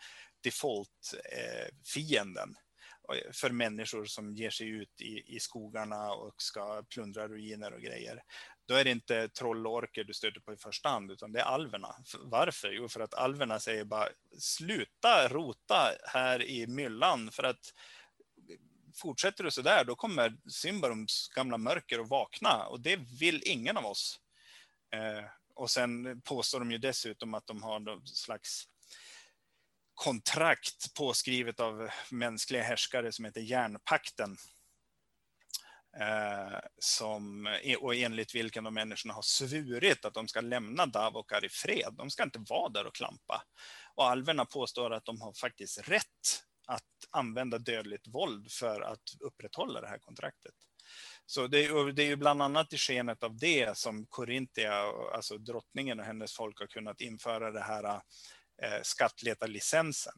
default-fienden 0.45 2.57
eh, 3.13 3.17
eh, 3.17 3.33
för 3.33 3.51
människor 3.51 4.05
som 4.05 4.35
ger 4.35 4.51
sig 4.51 4.69
ut 4.69 5.01
i, 5.01 5.37
i 5.37 5.41
skogarna 5.41 6.13
och 6.13 6.43
ska 6.43 6.83
plundra 6.83 7.29
ruiner 7.29 7.73
och 7.73 7.81
grejer. 7.81 8.23
Då 8.67 8.75
är 8.75 8.85
det 8.85 8.91
inte 8.91 9.29
troll 9.29 9.67
och 9.67 9.75
orker 9.75 10.05
du 10.05 10.15
stöter 10.15 10.41
på 10.41 10.53
i 10.53 10.57
första 10.57 10.89
hand, 10.89 11.11
utan 11.11 11.33
det 11.33 11.41
är 11.41 11.45
alverna. 11.45 11.95
Varför? 12.19 12.73
Jo, 12.73 12.89
för 12.89 13.01
att 13.01 13.15
alverna 13.15 13.61
säger 13.61 13.85
bara 13.85 14.09
sluta 14.39 15.29
rota 15.29 15.93
här 16.07 16.43
i 16.43 16.67
myllan 16.67 17.31
för 17.31 17.43
att 17.43 17.75
fortsätter 18.95 19.45
du 19.45 19.51
så 19.51 19.63
där, 19.63 19.85
då 19.85 19.97
kommer 19.97 20.37
Symbarums 20.51 21.29
gamla 21.29 21.59
mörker 21.59 21.99
att 21.99 22.09
vakna 22.09 22.67
och 22.67 22.81
det 22.81 22.97
vill 23.21 23.43
ingen 23.47 23.77
av 23.77 23.87
oss. 23.87 24.21
Eh, 24.95 25.25
och 25.55 25.71
sen 25.71 26.21
påstår 26.21 26.59
de 26.59 26.73
ju 26.73 26.79
dessutom 26.79 27.35
att 27.35 27.47
de 27.47 27.63
har 27.63 27.81
någon 27.81 28.07
slags 28.07 28.69
kontrakt 29.99 30.95
påskrivet 30.95 31.61
av 31.61 31.89
mänskliga 32.11 32.63
härskare 32.63 33.13
som 33.13 33.25
heter 33.25 33.41
Järnpakten. 33.41 34.37
Eh, 36.01 36.59
som, 36.79 37.47
e- 37.47 37.77
och 37.77 37.95
enligt 37.95 38.35
vilken 38.35 38.65
de 38.65 38.75
människorna 38.75 39.15
har 39.15 39.23
svurit 39.23 40.05
att 40.05 40.15
de 40.15 40.29
ska 40.29 40.41
lämna 40.41 40.87
Davokar 40.87 41.45
i 41.45 41.49
fred. 41.49 41.95
De 41.97 42.11
ska 42.11 42.23
inte 42.23 42.45
vara 42.49 42.69
där 42.69 42.87
och 42.87 42.95
klampa. 42.95 43.43
Och 43.95 44.09
alverna 44.09 44.45
påstår 44.45 44.93
att 44.93 45.05
de 45.05 45.21
har 45.21 45.33
faktiskt 45.33 45.89
rätt 45.89 46.43
att 46.67 46.85
använda 47.11 47.59
dödligt 47.59 48.07
våld 48.07 48.51
för 48.51 48.81
att 48.81 49.03
upprätthålla 49.21 49.81
det 49.81 49.89
här 49.89 49.99
kontraktet. 49.99 50.55
Så 51.27 51.47
det 51.47 51.65
är, 51.65 51.93
det 51.93 52.03
är 52.03 52.07
ju 52.07 52.17
bland 52.17 52.43
annat 52.43 52.73
i 52.73 52.77
skenet 52.77 53.23
av 53.23 53.37
det 53.37 53.79
som 53.79 54.07
Korintia, 54.07 54.93
alltså 55.15 55.39
drottningen 55.39 56.01
och 56.01 56.07
hennes 56.07 56.37
folk 56.37 56.61
har 56.61 56.67
kunnat 56.67 57.01
införa 57.01 57.51
det 57.51 57.61
här 57.61 58.01
eh, 58.63 58.83
skattletarlicensen. 58.83 60.15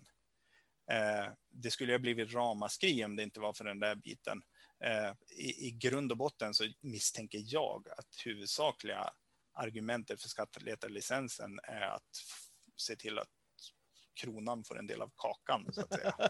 Eh, 0.90 1.32
det 1.50 1.70
skulle 1.70 1.92
ha 1.92 1.98
blivit 1.98 2.34
ramaskri 2.34 3.04
om 3.04 3.16
det 3.16 3.22
inte 3.22 3.40
var 3.40 3.52
för 3.52 3.64
den 3.64 3.80
där 3.80 3.94
biten. 3.94 4.42
Eh, 4.84 5.12
i, 5.38 5.66
I 5.66 5.70
grund 5.70 6.12
och 6.12 6.18
botten 6.18 6.54
så 6.54 6.68
misstänker 6.80 7.42
jag 7.44 7.88
att 7.88 8.06
huvudsakliga 8.24 9.10
argumentet 9.52 10.22
för 10.22 10.28
skattletarlicensen 10.28 11.60
är 11.62 11.80
att 11.80 12.22
se 12.76 12.96
till 12.96 13.18
att 13.18 13.28
kronan 14.14 14.64
får 14.64 14.78
en 14.78 14.86
del 14.86 15.02
av 15.02 15.12
kakan, 15.16 15.72
så 15.72 15.80
att 15.80 15.94
säga. 15.94 16.14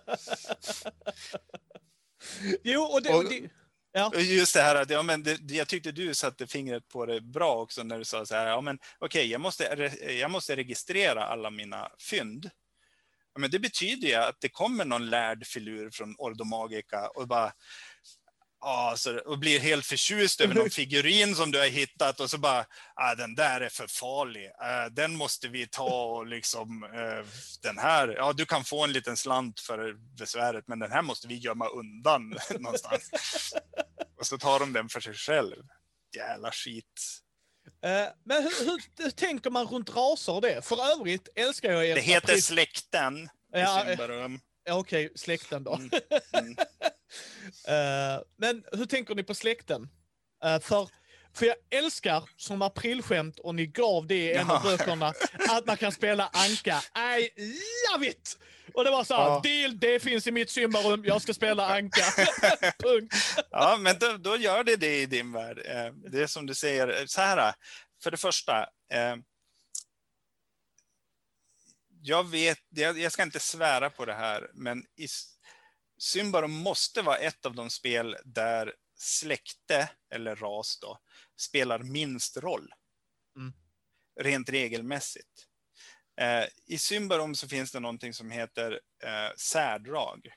jo, 2.62 2.82
och 2.82 3.02
det, 3.02 3.14
och 3.14 3.24
det, 3.24 3.50
Ja. 3.92 4.12
Just 4.14 4.54
det 4.54 4.62
här 4.62 4.74
att 4.74 4.90
ja, 4.90 5.02
men 5.02 5.22
det, 5.22 5.50
jag 5.50 5.68
tyckte 5.68 5.92
du 5.92 6.14
satte 6.14 6.46
fingret 6.46 6.88
på 6.88 7.06
det 7.06 7.20
bra 7.20 7.56
också 7.56 7.82
när 7.82 7.98
du 7.98 8.04
sa 8.04 8.26
så 8.26 8.34
här, 8.34 8.46
ja 8.46 8.60
men 8.60 8.78
okej, 8.98 9.20
okay, 9.20 9.30
jag, 9.30 9.40
måste, 9.40 9.64
jag 10.20 10.30
måste 10.30 10.56
registrera 10.56 11.24
alla 11.24 11.50
mina 11.50 11.88
fynd. 12.10 12.50
Ja, 13.34 13.40
men 13.40 13.50
det 13.50 13.58
betyder 13.58 14.08
ju 14.08 14.14
att 14.14 14.40
det 14.40 14.48
kommer 14.48 14.84
någon 14.84 15.10
lärd 15.10 15.46
filur 15.46 15.90
från 15.90 16.14
Ordomagica 16.18 17.08
och 17.08 17.28
bara, 17.28 17.52
Ja, 18.60 18.94
så, 18.96 19.18
och 19.18 19.38
blir 19.38 19.60
helt 19.60 19.86
förtjust 19.86 20.40
över 20.40 20.54
någon 20.54 20.70
figurin 20.70 21.34
som 21.34 21.50
du 21.50 21.58
har 21.58 21.66
hittat 21.66 22.20
och 22.20 22.30
så 22.30 22.38
bara, 22.38 22.66
ah, 22.94 23.14
den 23.14 23.34
där 23.34 23.60
är 23.60 23.68
för 23.68 23.86
farlig. 23.86 24.44
Uh, 24.44 24.94
den 24.94 25.16
måste 25.16 25.48
vi 25.48 25.66
ta 25.66 26.04
och 26.04 26.26
liksom, 26.26 26.82
uh, 26.82 27.26
den 27.62 27.78
här, 27.78 28.08
ja 28.08 28.32
du 28.32 28.46
kan 28.46 28.64
få 28.64 28.84
en 28.84 28.92
liten 28.92 29.16
slant 29.16 29.60
för 29.60 29.92
besväret, 30.18 30.68
men 30.68 30.78
den 30.78 30.92
här 30.92 31.02
måste 31.02 31.28
vi 31.28 31.34
gömma 31.34 31.68
undan 31.68 32.34
någonstans. 32.58 33.10
och 34.20 34.26
så 34.26 34.38
tar 34.38 34.60
de 34.60 34.72
den 34.72 34.88
för 34.88 35.00
sig 35.00 35.14
själv. 35.14 35.56
Jävla 36.16 36.50
skit. 36.52 37.20
Uh, 37.86 38.08
men 38.24 38.42
hur, 38.42 39.02
hur, 39.02 39.10
tänker 39.10 39.50
man 39.50 39.66
runt 39.66 39.96
raser 39.96 40.32
och 40.32 40.42
det? 40.42 40.66
För 40.66 40.92
övrigt 40.92 41.28
älskar 41.34 41.72
jag 41.72 41.86
er 41.86 41.94
Det 41.94 42.00
heter 42.00 42.36
släkten. 42.36 43.28
Ja, 43.52 43.84
Okej, 44.70 45.06
okay, 45.06 45.10
släkten 45.16 45.64
då. 45.64 45.74
Mm. 45.74 45.90
Mm. 46.32 46.56
uh, 47.68 48.22
men 48.36 48.64
hur 48.72 48.86
tänker 48.86 49.14
ni 49.14 49.22
på 49.22 49.34
släkten? 49.34 49.82
Uh, 50.44 50.60
för, 50.60 50.88
för 51.34 51.46
jag 51.46 51.56
älskar 51.70 52.28
som 52.36 52.62
aprilskämt, 52.62 53.38
och 53.38 53.54
ni 53.54 53.66
gav 53.66 54.06
det 54.06 54.14
i 54.14 54.32
en 54.32 54.50
av 54.50 54.62
böckerna, 54.62 55.14
att 55.48 55.66
man 55.66 55.76
kan 55.76 55.92
spela 55.92 56.30
Anka. 56.32 56.82
I 57.18 57.30
love 57.90 58.06
it! 58.06 58.38
Och 58.74 58.84
det 58.84 58.90
var 58.90 59.04
så 59.04 59.14
här, 59.14 59.22
ja. 59.22 59.40
deal, 59.44 59.78
det 59.78 60.00
finns 60.00 60.26
i 60.26 60.32
mitt 60.32 60.50
symbarum, 60.50 61.04
jag 61.04 61.22
ska 61.22 61.34
spela 61.34 61.76
Anka. 61.76 62.04
Punkt. 62.78 63.14
Ja, 63.50 63.76
men 63.80 63.98
då, 63.98 64.16
då, 64.16 64.36
gör 64.36 64.64
det 64.64 64.76
det 64.76 65.00
i 65.00 65.06
din 65.06 65.32
värld. 65.32 65.58
Uh, 65.58 66.10
det 66.10 66.22
är 66.22 66.26
som 66.26 66.46
du 66.46 66.54
säger, 66.54 67.06
så 67.06 67.20
här, 67.20 67.54
för 68.02 68.10
det 68.10 68.16
första, 68.16 68.66
jag 72.02 72.30
vet, 72.30 72.58
jag 72.70 73.12
ska 73.12 73.22
inte 73.22 73.40
svära 73.40 73.90
på 73.90 74.04
det 74.04 74.14
här, 74.14 74.50
men 74.54 74.84
Symbarom 76.00 76.52
måste 76.52 77.02
vara 77.02 77.16
ett 77.16 77.46
av 77.46 77.54
de 77.54 77.70
spel 77.70 78.16
där 78.24 78.74
släkte, 78.94 79.90
eller 80.14 80.36
ras 80.36 80.78
då, 80.80 80.98
spelar 81.36 81.78
minst 81.78 82.36
roll. 82.36 82.72
Mm. 83.36 83.52
Rent 84.20 84.48
regelmässigt. 84.48 85.46
Eh, 86.20 86.44
I 86.66 86.78
Symbarom 86.78 87.34
så 87.34 87.48
finns 87.48 87.72
det 87.72 87.80
någonting 87.80 88.14
som 88.14 88.30
heter 88.30 88.80
eh, 89.04 89.36
särdrag. 89.36 90.28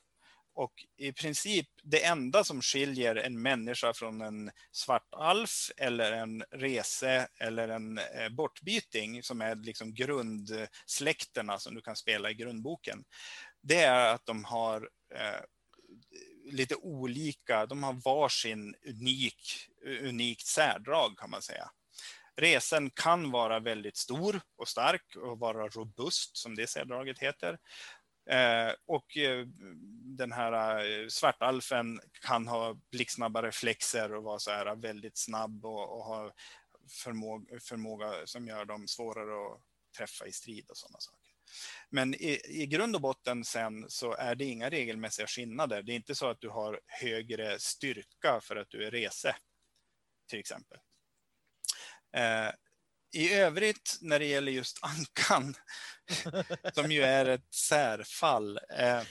Och 0.56 0.74
i 0.98 1.12
princip 1.12 1.68
det 1.84 2.06
enda 2.06 2.44
som 2.44 2.62
skiljer 2.62 3.16
en 3.16 3.42
människa 3.42 3.94
från 3.94 4.22
en 4.22 4.52
svart 4.72 5.08
alf 5.12 5.72
eller 5.78 6.12
en 6.12 6.44
rese 6.52 7.28
eller 7.40 7.70
en 7.70 7.98
eh, 7.98 8.30
bortbyting 8.30 9.24
som 9.24 9.42
är 9.42 9.56
liksom 9.56 9.94
grundsläkterna 9.94 11.60
som 11.60 11.76
du 11.76 11.82
kan 11.82 11.96
spela 11.96 12.32
i 12.32 12.34
grundboken. 12.34 13.04
Det 13.62 13.84
är 13.84 14.14
att 14.14 14.26
de 14.26 14.44
har 14.44 14.90
Eh, 15.16 15.42
lite 16.52 16.76
olika, 16.76 17.66
de 17.66 17.84
har 17.84 17.94
varsin 17.94 18.76
unik, 18.88 19.70
unikt 20.02 20.46
särdrag 20.46 21.18
kan 21.18 21.30
man 21.30 21.42
säga. 21.42 21.70
Resen 22.36 22.90
kan 22.90 23.32
vara 23.32 23.60
väldigt 23.60 23.98
stor 23.98 24.42
och 24.56 24.68
stark 24.68 25.16
och 25.16 25.40
vara 25.40 25.68
robust 25.68 26.38
som 26.38 26.56
det 26.56 26.68
särdraget 26.68 27.20
heter. 27.20 27.58
Eh, 28.30 28.74
och 28.86 29.18
eh, 29.18 29.46
den 30.18 30.32
här 30.32 31.10
svartalfen 31.10 32.00
kan 32.22 32.48
ha 32.48 32.78
blixtsnabba 32.92 33.44
reflexer 33.44 34.14
och 34.14 34.24
vara 34.24 34.40
så 34.40 34.52
här 34.52 34.76
väldigt 34.76 35.18
snabb 35.18 35.66
och, 35.66 35.98
och 35.98 36.06
ha 36.06 36.32
förmåga, 36.90 37.60
förmåga 37.60 38.14
som 38.26 38.48
gör 38.48 38.66
dem 38.66 38.88
svårare 38.88 39.54
att 39.54 39.62
träffa 39.98 40.28
i 40.28 40.32
strid 40.32 40.70
och 40.70 40.78
sådana 40.78 41.00
saker. 41.00 41.23
Men 41.90 42.14
i, 42.14 42.42
i 42.46 42.66
grund 42.66 42.96
och 42.96 43.02
botten 43.02 43.46
sen 43.46 43.90
så 43.90 44.14
är 44.14 44.36
det 44.36 44.46
inga 44.46 44.70
regelmässiga 44.70 45.28
skillnader. 45.28 45.84
Det 45.84 45.92
är 45.92 45.96
inte 45.96 46.16
så 46.16 46.28
att 46.30 46.42
du 46.42 46.50
har 46.50 46.80
högre 46.88 47.60
styrka 47.60 48.40
för 48.42 48.56
att 48.56 48.70
du 48.70 48.88
är 48.88 48.92
rese, 48.92 49.36
till 50.30 50.40
exempel. 50.40 50.78
Eh, 52.16 52.50
i 53.14 53.34
övrigt 53.34 53.98
när 54.02 54.20
det 54.20 54.26
gäller 54.26 54.52
just 54.52 54.80
ankan, 54.84 55.56
som 56.74 56.92
ju 56.92 57.04
är 57.04 57.26
ett 57.26 57.54
särfall. 57.54 58.60
Eh, 58.78 59.02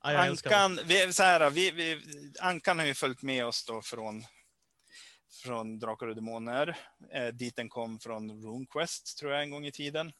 ankan, 0.00 0.80
vi, 0.84 1.12
så 1.12 1.22
här, 1.22 1.50
vi, 1.50 1.70
vi, 1.70 2.02
ankan 2.40 2.78
har 2.78 2.86
ju 2.86 2.94
följt 2.94 3.22
med 3.22 3.46
oss 3.46 3.64
då 3.64 3.82
från, 3.82 4.24
från 5.42 5.78
Drakar 5.78 6.06
och 6.06 6.14
Demoner. 6.14 6.78
Eh, 7.12 7.26
dit 7.26 7.56
den 7.56 7.68
kom 7.68 7.98
från 7.98 8.42
RuneQuest, 8.42 9.18
tror 9.18 9.32
jag, 9.32 9.42
en 9.42 9.50
gång 9.50 9.66
i 9.66 9.72
tiden. 9.72 10.12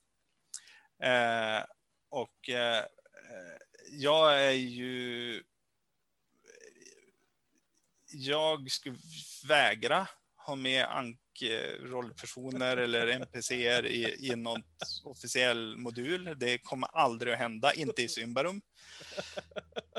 Eh, 1.02 1.64
och 2.08 2.48
eh, 2.48 2.78
eh, 2.78 3.58
jag 3.90 4.42
är 4.42 4.50
ju... 4.50 5.42
Jag 8.06 8.70
skulle 8.70 8.98
vägra 9.48 10.08
ha 10.36 10.56
med 10.56 10.84
ank-rollpersoner 10.84 12.76
eller 12.76 13.06
NPCer 13.06 13.86
i, 13.86 14.28
i 14.30 14.36
någon 14.36 14.62
officiell 15.04 15.76
modul. 15.76 16.34
Det 16.38 16.58
kommer 16.58 16.88
aldrig 16.88 17.32
att 17.32 17.38
hända, 17.38 17.74
inte 17.74 18.02
i 18.02 18.08
Symbarum. 18.08 18.62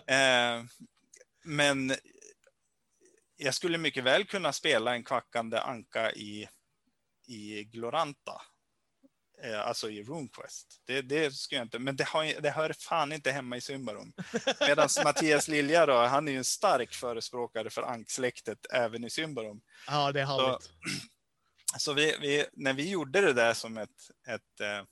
Eh, 0.08 0.64
men 1.44 1.96
jag 3.38 3.54
skulle 3.54 3.78
mycket 3.78 4.04
väl 4.04 4.26
kunna 4.26 4.54
spela 4.54 4.94
en 4.94 5.04
kvackande 5.04 5.58
anka 5.58 6.12
i, 6.12 6.48
i 7.28 7.64
Gloranta. 7.64 8.42
Eh, 9.44 9.68
alltså 9.68 9.90
i 9.90 10.04
RuneQuest. 10.04 10.82
Det, 10.86 11.02
det 11.02 11.34
skulle 11.34 11.60
jag 11.60 11.66
inte, 11.66 11.80
men 11.80 11.96
det, 11.96 12.04
har, 12.04 12.42
det 12.42 12.50
hör 12.50 12.74
fan 12.80 13.12
inte 13.12 13.32
hemma 13.32 13.58
i 13.58 13.62
Symbarum. 13.62 14.14
Medan 14.60 14.90
Mattias 15.04 15.48
Lilja 15.48 15.86
då, 15.86 15.94
han 15.94 16.28
är 16.28 16.32
ju 16.32 16.38
en 16.38 16.46
stark 16.46 16.94
förespråkare 16.94 17.70
för 17.70 17.82
anksläktet 17.82 18.66
även 18.74 19.04
i 19.04 19.10
Symbarum. 19.10 19.62
Ja, 19.88 20.12
det 20.12 20.22
är 20.22 20.26
härligt. 20.26 20.70
Så 21.78 21.94
vi, 21.94 22.18
vi, 22.22 22.46
när 22.54 22.74
vi 22.74 22.90
gjorde 22.90 23.22
det 23.22 23.34
där 23.34 23.54
som 23.54 23.78
ett, 23.78 23.90
ett, 24.28 24.60
eh, 24.62 24.86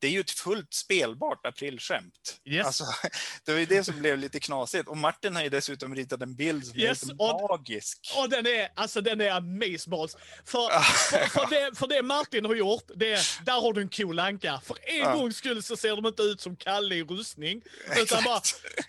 det 0.00 0.06
är 0.06 0.10
ju 0.10 0.20
ett 0.20 0.30
fullt 0.30 0.74
spelbart 0.74 1.46
aprilskämt. 1.46 2.40
Yes. 2.44 2.66
Alltså, 2.66 2.84
det 3.44 3.52
var 3.52 3.58
ju 3.58 3.66
det 3.66 3.84
som 3.84 3.98
blev 3.98 4.18
lite 4.18 4.40
knasigt. 4.40 4.88
Och 4.88 4.96
Martin 4.96 5.36
har 5.36 5.42
ju 5.42 5.48
dessutom 5.48 5.94
ritat 5.94 6.22
en 6.22 6.34
bild 6.34 6.66
som 6.66 6.78
Yes, 6.78 7.02
är 7.02 7.10
och- 7.18 7.48
magisk. 7.50 8.12
Och 8.16 8.28
den 8.30 8.46
är, 8.46 8.68
alltså 8.74 9.00
den 9.00 9.20
är 9.20 9.30
amazeballs. 9.30 10.16
För, 10.44 10.68
för, 10.80 11.28
för, 11.28 11.46
det, 11.50 11.78
för 11.78 11.86
det 11.86 12.02
Martin 12.02 12.44
har 12.44 12.54
gjort, 12.54 12.84
det 12.96 13.12
är, 13.12 13.44
där 13.44 13.60
har 13.60 13.72
du 13.72 13.80
en 13.80 13.88
cool 13.88 14.18
anka. 14.18 14.60
För 14.64 14.76
en 14.82 14.96
Ja. 14.96 15.14
gångs 15.16 15.36
skull 15.36 15.62
så 15.62 15.76
ser 15.76 15.96
de 15.96 16.06
inte 16.06 16.22
ut 16.22 16.40
som 16.40 16.56
Kalle 16.56 16.94
i 16.94 17.02
rustning. 17.04 17.62
Utan 17.96 18.24
bara, 18.24 18.38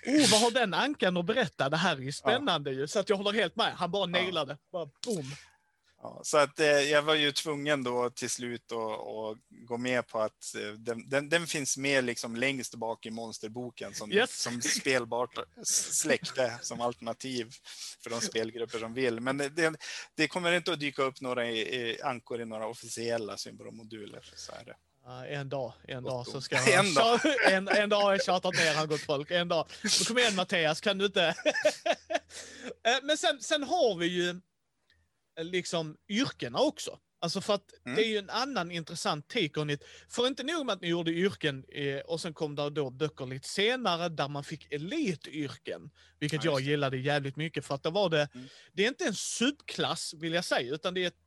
oh 0.06 0.32
vad 0.32 0.42
har 0.42 0.52
den 0.52 0.74
ankan 0.74 1.18
att 1.18 1.26
berätta? 1.26 1.70
Det 1.70 1.78
här 1.78 1.96
är 1.96 2.00
ju 2.00 2.12
spännande 2.12 2.72
ju. 2.72 2.88
Så 2.88 3.00
att 3.00 3.10
jag 3.10 3.18
håller 3.18 3.32
helt 3.34 3.56
med. 3.56 3.74
Han 3.76 3.92
bara 3.92 4.06
nailade. 4.06 4.58
Bara 4.72 4.86
boom. 5.06 5.32
Ja, 6.02 6.22
så 6.24 6.38
att 6.38 6.60
eh, 6.60 6.68
jag 6.68 7.02
var 7.02 7.16
ju 7.16 7.32
tvungen 7.32 7.84
då 7.84 8.10
till 8.10 8.30
slut 8.30 8.72
att 8.72 9.38
gå 9.50 9.78
med 9.78 10.08
på 10.08 10.20
att 10.20 10.56
eh, 10.56 10.72
den, 10.72 11.10
den, 11.10 11.30
den 11.30 11.48
finns 11.48 11.78
med 11.78 12.04
liksom 12.04 12.36
längst 12.36 12.76
bak 12.76 13.06
i 13.06 13.10
monsterboken 13.12 13.94
som, 13.94 14.12
Yes. 14.12 14.42
som 14.42 14.62
spelbart 14.62 15.38
släkte 15.64 16.60
som 16.62 16.82
alternativ 16.82 17.52
för 18.04 18.10
de 18.10 18.22
spelgrupper 18.22 18.80
som 18.80 18.94
vill. 18.94 19.20
Men 19.20 19.38
det, 19.38 19.74
det, 20.16 20.28
kommer 20.28 20.52
inte 20.52 20.72
att 20.74 20.80
dyka 20.80 21.04
upp 21.04 21.22
några 21.22 21.50
i, 21.50 21.60
i, 21.60 22.02
ankor 22.02 22.42
i 22.42 22.46
några 22.46 22.68
officiella 22.68 23.38
symbolomoduler. 23.38 24.32
Så 24.36 24.52
är 24.52 24.66
det. 24.66 24.76
En 25.30 25.50
dag, 25.50 25.74
en 25.88 26.04
dag 26.04 26.28
så 26.28 26.42
ska 26.42 26.56
jag... 26.70 26.86
En 26.86 26.94
dag. 26.94 27.20
En, 27.48 27.68
en 27.68 27.90
dag 27.90 28.02
har 28.02 28.12
jag 28.12 28.24
tjatat 28.24 28.54
ner 28.54 28.74
han 28.74 28.88
gott 28.88 29.02
folk. 29.02 29.32
En 29.32 29.48
dag. 29.48 29.66
Kom 30.08 30.18
igen 30.18 30.36
Mattias, 30.36 30.82
kan 30.82 30.98
du 30.98 31.06
inte... 31.06 31.36
Eh, 32.84 32.98
Men 33.04 33.18
sen, 33.18 33.42
sen 33.42 33.64
har 33.64 33.96
vi 33.98 34.06
ju 34.08 34.30
eh, 34.30 34.36
liksom 35.44 35.98
yrkena 36.10 36.60
också. 36.60 37.00
Alltså 37.22 37.42
för 37.42 37.54
att 37.54 37.64
Mm. 37.86 37.96
det 37.96 38.06
är 38.06 38.08
ju 38.10 38.18
en 38.18 38.30
annan 38.30 38.72
intressant 38.72 39.28
take 39.28 39.60
on 39.60 39.70
it. 39.70 39.84
För 40.10 40.28
inte 40.28 40.44
nog 40.44 40.66
med 40.66 40.74
att 40.74 40.82
ni 40.82 40.88
gjorde 40.88 41.12
yrken 41.12 41.66
eh, 41.70 42.00
och 42.00 42.22
sen 42.22 42.34
kom 42.34 42.56
det 42.56 42.70
då 42.70 42.90
böcker 42.90 43.26
lite 43.26 43.50
senare 43.50 44.10
där 44.10 44.28
man 44.28 44.44
fick 44.44 44.74
elityrken. 44.74 45.90
Vilket 46.20 46.44
Ja, 46.44 46.52
jag 46.52 46.62
gillade 46.62 46.98
jävligt 46.98 47.36
mycket 47.36 47.66
för 47.66 47.76
att 47.76 47.84
det 47.84 47.90
var 47.90 48.10
det, 48.10 48.30
Mm. 48.36 48.48
det 48.74 48.84
är 48.84 48.88
inte 48.88 49.06
en 49.06 49.16
subklass 49.16 50.14
vill 50.18 50.34
jag 50.34 50.46
säga, 50.46 50.74
utan 50.74 50.94
det 50.94 51.04
är 51.04 51.08
ett, 51.08 51.18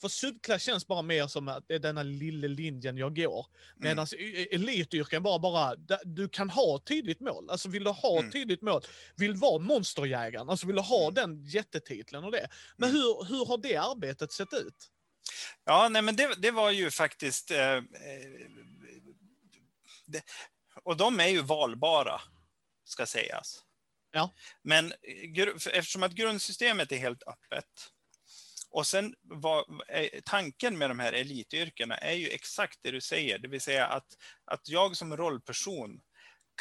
för 0.00 0.08
subklass 0.08 0.62
känns 0.62 0.86
bara 0.86 1.02
mer 1.02 1.26
som 1.26 1.48
att 1.48 1.68
det 1.68 1.74
är 1.74 1.78
denna 1.78 2.02
lilla 2.02 2.48
linjen 2.48 2.96
jag 2.96 3.16
går. 3.16 3.46
Medan 3.76 4.06
mm. 4.18 4.46
elityrken 4.50 5.22
bara, 5.22 5.38
bara, 5.38 5.76
du 6.04 6.28
kan 6.28 6.50
ha 6.50 6.78
tydligt 6.78 7.20
mål. 7.20 7.50
Alltså 7.50 7.68
vill 7.68 7.84
du 7.84 7.90
ha 7.90 8.18
Mm. 8.18 8.30
tydligt 8.30 8.62
mål, 8.62 8.82
vill 9.16 9.34
vara 9.34 9.58
monsterjägaren, 9.58 10.50
alltså 10.50 10.66
vill 10.66 10.76
du 10.76 10.82
ha 10.82 11.02
Mm. 11.02 11.14
den 11.14 11.44
jättetiteln 11.44 12.24
och 12.24 12.32
det. 12.32 12.48
Men 12.76 12.88
Mm. 12.88 13.00
hur, 13.02 13.24
hur 13.24 13.46
har 13.46 13.58
det 13.58 13.76
arbetet 13.76 14.32
sett 14.32 14.52
ut? 14.52 14.90
Ja, 15.64 15.88
nej, 15.88 16.02
men 16.02 16.16
det, 16.16 16.34
det 16.38 16.50
var 16.50 16.70
ju 16.70 16.90
faktiskt... 16.90 17.50
Eh, 17.50 17.72
eh, 17.72 17.82
det, 20.06 20.22
och 20.82 20.96
de 20.96 21.20
är 21.20 21.28
ju 21.28 21.42
valbara, 21.42 22.20
ska 22.84 23.06
sägas. 23.06 23.62
Ja. 24.12 24.34
Men 24.62 24.92
eftersom 25.72 26.02
att 26.02 26.12
grundsystemet 26.12 26.92
är 26.92 26.96
helt 26.96 27.22
öppet 27.22 27.92
och 28.76 28.86
sen 28.86 29.14
vad, 29.22 29.80
eh, 29.88 30.20
tanken 30.24 30.78
med 30.78 30.90
de 30.90 30.98
här 30.98 31.12
elityrkena 31.12 31.96
är 31.96 32.12
ju 32.12 32.28
exakt 32.28 32.78
det 32.82 32.90
du 32.90 33.00
säger, 33.00 33.38
det 33.38 33.48
vill 33.48 33.60
säga 33.60 33.86
att, 33.86 34.06
att 34.44 34.68
jag 34.68 34.96
som 34.96 35.16
rollperson 35.16 36.00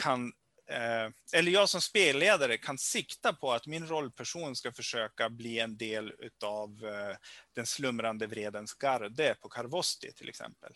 kan 0.02 0.34
Eh, 0.68 1.10
eller 1.34 1.52
jag 1.52 1.70
som 1.70 1.82
spelledare 1.82 2.58
kan 2.58 2.78
sikta 2.78 3.34
på 3.34 3.52
att 3.52 3.68
min 3.68 3.88
rollperson 3.88 4.56
ska 4.56 4.72
försöka 4.72 5.30
bli 5.30 5.60
en 5.60 5.78
del 5.78 6.14
utav 6.20 6.86
eh, 6.86 7.18
den 7.54 7.66
slumrande 7.66 8.28
vredens 8.28 8.74
garde 8.74 9.36
på 9.42 9.50
Karvosti 9.50 10.14
till 10.14 10.30
exempel. 10.30 10.74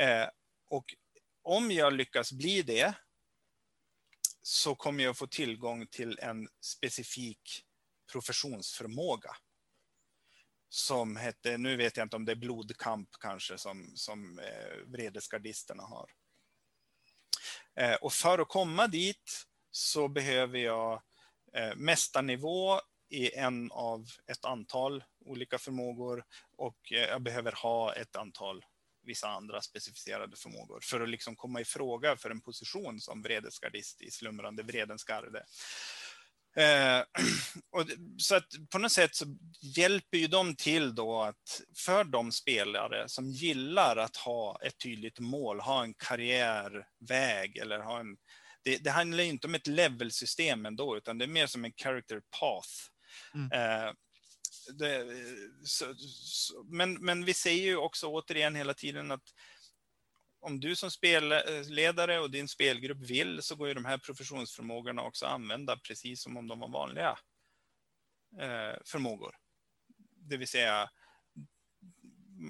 Eh, 0.00 0.26
och 0.70 0.94
om 1.42 1.70
jag 1.70 1.92
lyckas 1.92 2.32
bli 2.32 2.62
det 2.62 2.94
så 4.42 4.74
kommer 4.74 5.04
jag 5.04 5.16
få 5.16 5.26
tillgång 5.26 5.86
till 5.86 6.18
en 6.18 6.48
specifik 6.60 7.64
professionsförmåga. 8.12 9.36
Som 10.74 11.16
hette, 11.16 11.58
nu 11.58 11.76
vet 11.76 11.96
jag 11.96 12.04
inte 12.04 12.16
om 12.16 12.24
det 12.24 12.32
är 12.32 12.36
blodkamp 12.36 13.08
kanske 13.20 13.58
som, 13.58 13.92
som 13.94 14.38
eh, 14.38 14.76
vredesgardisterna 14.86 15.82
har. 15.82 16.10
Eh, 17.76 17.94
och 17.94 18.12
för 18.12 18.38
att 18.38 18.48
komma 18.48 18.86
dit 18.86 19.46
så 19.70 20.08
behöver 20.08 20.58
jag 20.58 21.02
eh, 21.52 21.76
mästarnivå 21.76 22.80
i 23.08 23.34
en 23.34 23.72
av 23.72 24.06
ett 24.26 24.44
antal 24.44 25.04
olika 25.24 25.58
förmågor 25.58 26.24
och 26.56 26.92
eh, 26.92 27.08
jag 27.08 27.22
behöver 27.22 27.52
ha 27.52 27.94
ett 27.94 28.16
antal 28.16 28.64
vissa 29.02 29.28
andra 29.28 29.60
specificerade 29.60 30.36
förmågor 30.36 30.80
för 30.82 31.00
att 31.00 31.08
liksom 31.08 31.36
komma 31.36 31.60
i 31.60 31.64
fråga 31.64 32.16
för 32.16 32.30
en 32.30 32.40
position 32.40 33.00
som 33.00 33.22
vredesgardist 33.22 34.02
i 34.02 34.10
slumrande 34.10 34.62
vredens 34.62 35.04
garde. 35.04 35.44
Eh, 36.56 37.02
och, 37.72 37.86
så 38.18 38.34
att 38.34 38.46
på 38.70 38.78
något 38.78 38.92
sätt 38.92 39.14
så 39.14 39.24
hjälper 39.76 40.18
ju 40.18 40.26
de 40.26 40.56
till 40.56 40.94
då 40.94 41.22
att 41.22 41.60
för 41.76 42.04
de 42.04 42.32
spelare 42.32 43.08
som 43.08 43.30
gillar 43.30 43.96
att 43.96 44.16
ha 44.16 44.58
ett 44.62 44.78
tydligt 44.78 45.18
mål, 45.18 45.60
ha 45.60 45.82
en 45.82 45.94
karriärväg 45.94 47.56
eller 47.56 47.78
ha 47.78 48.00
en 48.00 48.16
det, 48.64 48.84
det 48.84 48.90
handlar 48.90 49.24
ju 49.24 49.30
inte 49.30 49.46
om 49.46 49.54
ett 49.54 49.66
levelsystem 49.66 50.66
ändå, 50.66 50.96
utan 50.96 51.18
det 51.18 51.24
är 51.24 51.28
mer 51.28 51.46
som 51.46 51.64
en 51.64 51.72
character 51.76 52.22
path. 52.40 52.68
Mm. 53.34 53.52
Eh, 53.52 53.92
det, 54.78 55.04
så, 55.64 55.94
så, 55.96 56.64
men, 56.70 56.94
men 56.94 57.24
vi 57.24 57.34
säger 57.34 57.62
ju 57.62 57.76
också 57.76 58.06
återigen 58.06 58.54
hela 58.54 58.74
tiden 58.74 59.10
att 59.10 59.22
om 60.44 60.60
du 60.60 60.76
som 60.76 60.90
spelledare 60.90 62.20
och 62.20 62.30
din 62.30 62.48
spelgrupp 62.48 62.98
vill 62.98 63.42
så 63.42 63.56
går 63.56 63.68
ju 63.68 63.74
de 63.74 63.84
här 63.84 63.98
professionsförmågorna 63.98 65.02
också 65.02 65.26
att 65.26 65.32
använda 65.32 65.76
precis 65.76 66.22
som 66.22 66.36
om 66.36 66.48
de 66.48 66.60
var 66.60 66.68
vanliga 66.68 67.18
eh, 68.40 68.76
förmågor. 68.84 69.36
Det 70.16 70.36
vill 70.36 70.48
säga 70.48 70.90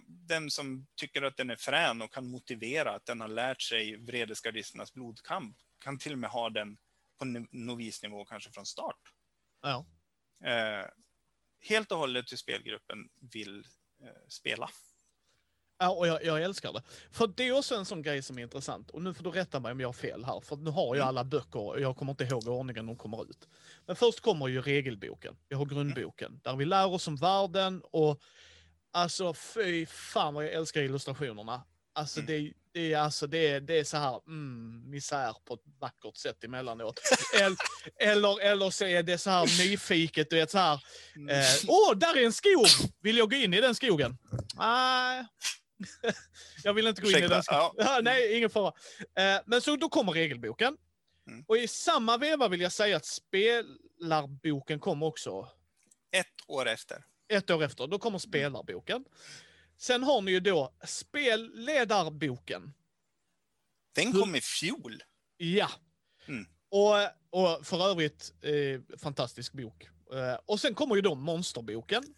den 0.07 0.51
som 0.51 0.87
tycker 0.97 1.23
att 1.23 1.37
den 1.37 1.51
är 1.51 1.57
frän 1.57 2.03
och 2.03 2.13
kan 2.13 2.27
motivera 2.27 2.95
att 2.95 3.07
den 3.07 3.21
har 3.21 3.29
lärt 3.29 3.63
sig 3.63 3.97
vredesgardisternas 3.97 4.93
blodkamp 4.93 5.57
kan 5.79 5.99
till 5.99 6.13
och 6.13 6.19
med 6.19 6.31
ha 6.31 6.51
den 6.51 6.77
på 7.19 7.25
no- 7.25 7.49
novisnivå 7.51 8.25
kanske 8.25 8.51
från 8.51 8.67
start. 8.67 9.01
Ja. 9.63 9.87
Eh, 10.45 10.87
helt 11.61 11.93
och 11.93 11.99
hållet 11.99 12.33
hur 12.33 12.37
spelgruppen 12.37 13.09
vill 13.33 13.59
eh, 14.03 14.29
spela. 14.29 14.71
Ja, 15.79 15.91
och 15.91 16.07
jag, 16.09 16.25
jag 16.25 16.43
älskar 16.43 16.73
det. 16.73 16.83
För 17.11 17.27
det 17.37 17.49
är 17.49 17.53
också 17.59 17.75
en 17.75 17.85
sån 17.85 18.03
grej 18.03 18.23
som 18.23 18.39
är 18.39 18.43
intressant. 18.43 18.91
Och 18.91 19.03
nu 19.03 19.15
får 19.15 19.25
du 19.25 19.31
rätta 19.31 19.61
mig 19.61 19.73
om 19.73 19.81
jag 19.81 19.89
har 19.89 19.93
fel 19.93 20.25
här. 20.25 20.41
För 20.41 20.57
nu 20.57 20.71
har 20.71 20.87
jag 20.87 20.97
Mm. 20.97 21.09
alla 21.09 21.25
böcker 21.25 21.59
och 21.61 21.81
jag 21.81 21.97
kommer 21.97 22.13
inte 22.13 22.25
ihåg 22.25 22.49
ordningen 22.49 22.87
de 22.87 22.97
kommer 22.97 23.23
ut. 23.31 23.49
Men 23.87 23.97
först 23.97 24.21
kommer 24.21 24.49
ju 24.49 24.63
regelboken. 24.63 25.37
Vi 25.49 25.57
har 25.57 25.65
grundboken. 25.65 26.41
Där 26.45 26.57
vi 26.57 26.65
lär 26.65 26.87
oss 26.87 27.09
om 27.09 27.17
världen 27.17 27.83
och 27.91 28.21
alltså 28.93 29.35
fy 29.35 29.87
fan 29.87 30.35
vad 30.35 30.45
jag 30.45 30.53
älskar 30.53 30.81
illustrationerna. 30.83 31.63
Alltså 31.97 32.21
Mm. 32.21 32.27
det, 32.45 32.53
det, 32.73 32.93
är, 32.93 32.99
alltså 32.99 33.27
det, 33.27 33.39
är, 33.49 33.61
det 33.61 33.79
är 33.79 33.85
så 33.85 33.97
här 33.97 34.21
mm, 34.27 34.91
misär 34.91 35.37
på 35.45 35.55
ett 35.55 35.61
vackert 35.81 36.17
sätt 36.17 36.45
emellanåt. 36.45 37.01
eller, 37.41 37.57
eller, 38.13 38.41
eller 38.41 38.71
så 38.71 38.85
är 38.85 39.03
det 39.03 39.19
så 39.19 39.31
här 39.31 39.43
nyfiket, 39.69 40.31
du 40.31 40.37
vet 40.37 40.51
så 40.51 40.59
här. 40.59 40.75
Eh, 41.31 41.45
Åh, 41.69 41.97
där 41.97 42.17
är 42.17 42.25
en 42.27 42.33
skog! 42.33 42.67
Vill 43.01 43.19
jag 43.19 43.31
gå 43.31 43.37
in 43.37 43.55
i 43.55 43.61
den 43.61 43.75
skogen? 43.75 44.19
Nej. 44.55 45.27
Jag 46.65 46.75
vill 46.75 46.87
inte 46.87 47.03
gå 47.03 47.09
in 47.11 47.15
i 47.15 47.19
Ursäkta, 47.19 47.35
den 47.35 47.43
ja. 47.47 47.75
Ja, 47.77 48.01
nej, 48.03 48.37
ingen 48.37 48.51
fara. 48.51 48.73
Eh, 49.15 49.41
men 49.47 49.61
så 49.61 49.77
då 49.77 49.89
kommer 49.89 50.13
regelboken. 50.13 50.77
Mm. 51.29 51.45
Och 51.49 51.57
i 51.57 51.69
samma 51.69 52.17
veva 52.17 52.49
vill 52.49 52.61
jag 52.61 52.73
säga 52.73 52.97
att 52.97 53.07
spelarboken 53.07 54.81
kommer 54.81 55.07
också 55.07 55.49
Ett 56.11 56.27
år 56.47 56.69
efter. 56.69 57.05
ett 57.29 57.51
år 57.51 57.63
efter. 57.63 57.87
Då 57.87 57.99
kommer 57.99 58.19
spelarboken. 58.19 59.05
Sen 59.79 60.03
har 60.03 60.21
ni 60.23 60.31
ju 60.31 60.41
då 60.41 60.75
spelledarboken. 60.85 62.73
Den 63.95 64.13
kom 64.13 64.35
i 64.35 64.41
fjol. 64.41 65.03
Ja. 65.37 65.71
Mm. 66.27 66.47
Och, 66.69 66.95
och 67.31 67.67
för 67.67 67.91
övrigt, 67.91 68.33
eh, 68.43 68.99
fantastisk 68.99 69.53
bok. 69.53 69.89
Eh, 70.13 70.39
och 70.47 70.61
sen 70.61 70.75
kommer 70.75 70.95
ju 70.95 71.01
då 71.01 71.15
monsterboken. 71.15 72.15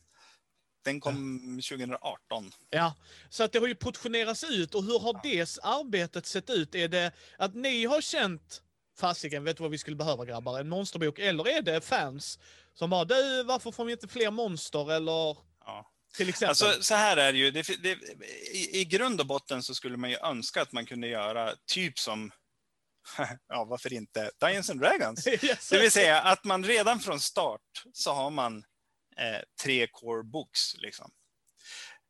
Den 0.87 1.01
kom 1.01 1.41
2018. 1.68 2.53
Ja, 2.70 2.95
så 3.30 3.45
att 3.45 3.53
det 3.53 3.59
har 3.59 3.66
ju 3.66 3.74
portionerats 3.74 4.45
ut 4.45 4.74
och 4.74 4.84
hur 4.84 4.99
har 4.99 5.20
det 5.22 5.59
arbetet 5.62 6.26
sett 6.26 6.51
ut? 6.51 6.74
Är 6.74 6.89
det 6.89 7.12
att 7.39 7.55
ni 7.55 7.84
har 7.84 8.01
känt, 8.01 8.62
fasiken, 8.99 9.45
vet 9.45 9.57
du 9.57 9.62
vad 9.62 9.70
vi 9.70 9.78
skulle 9.78 9.97
behöva 9.97 10.24
grabbar? 10.24 10.61
En 10.61 10.68
monsterbok? 10.68 11.18
Eller 11.18 11.49
är 11.49 11.62
det 11.62 11.80
fans 11.80 12.39
som 12.74 12.91
bara, 12.91 13.05
du, 13.05 13.43
varför 13.45 13.72
får 13.72 13.84
vi 13.84 13.93
inte 13.93 14.09
fler 14.09 14.30
monster? 14.30 14.93
Eller 14.93 15.37
Ja. 15.66 15.91
till 16.16 16.28
exempel. 16.28 16.49
Alltså, 16.49 16.82
så 16.82 16.95
här 16.95 17.16
är 17.16 17.32
det 17.32 17.39
ju. 17.39 17.51
Det, 17.51 17.82
det, 17.82 17.99
i, 18.53 18.80
I 18.80 18.84
grund 18.84 19.20
och 19.20 19.26
botten 19.26 19.62
så 19.62 19.74
skulle 19.74 19.97
man 19.97 20.11
ju 20.11 20.16
önska 20.16 20.62
att 20.62 20.72
man 20.72 20.87
kunde 20.87 21.09
göra 21.09 21.55
typ 21.66 21.99
som, 21.99 22.30
ja 23.49 23.64
varför 23.64 23.93
inte, 23.93 24.30
Dungeons 24.41 24.70
and 24.70 24.80
Dragons. 24.80 25.26
Yes. 25.43 25.68
Det 25.70 25.78
vill 25.80 25.91
säga 25.91 26.22
att 26.22 26.45
man 26.45 26.64
redan 26.64 27.01
från 27.01 27.20
start 27.20 27.61
så 27.93 28.12
har 28.12 28.30
man 28.30 28.64
Eh, 29.21 29.41
tre 29.62 29.87
core 29.87 30.23
books. 30.23 30.77
Liksom. 30.79 31.11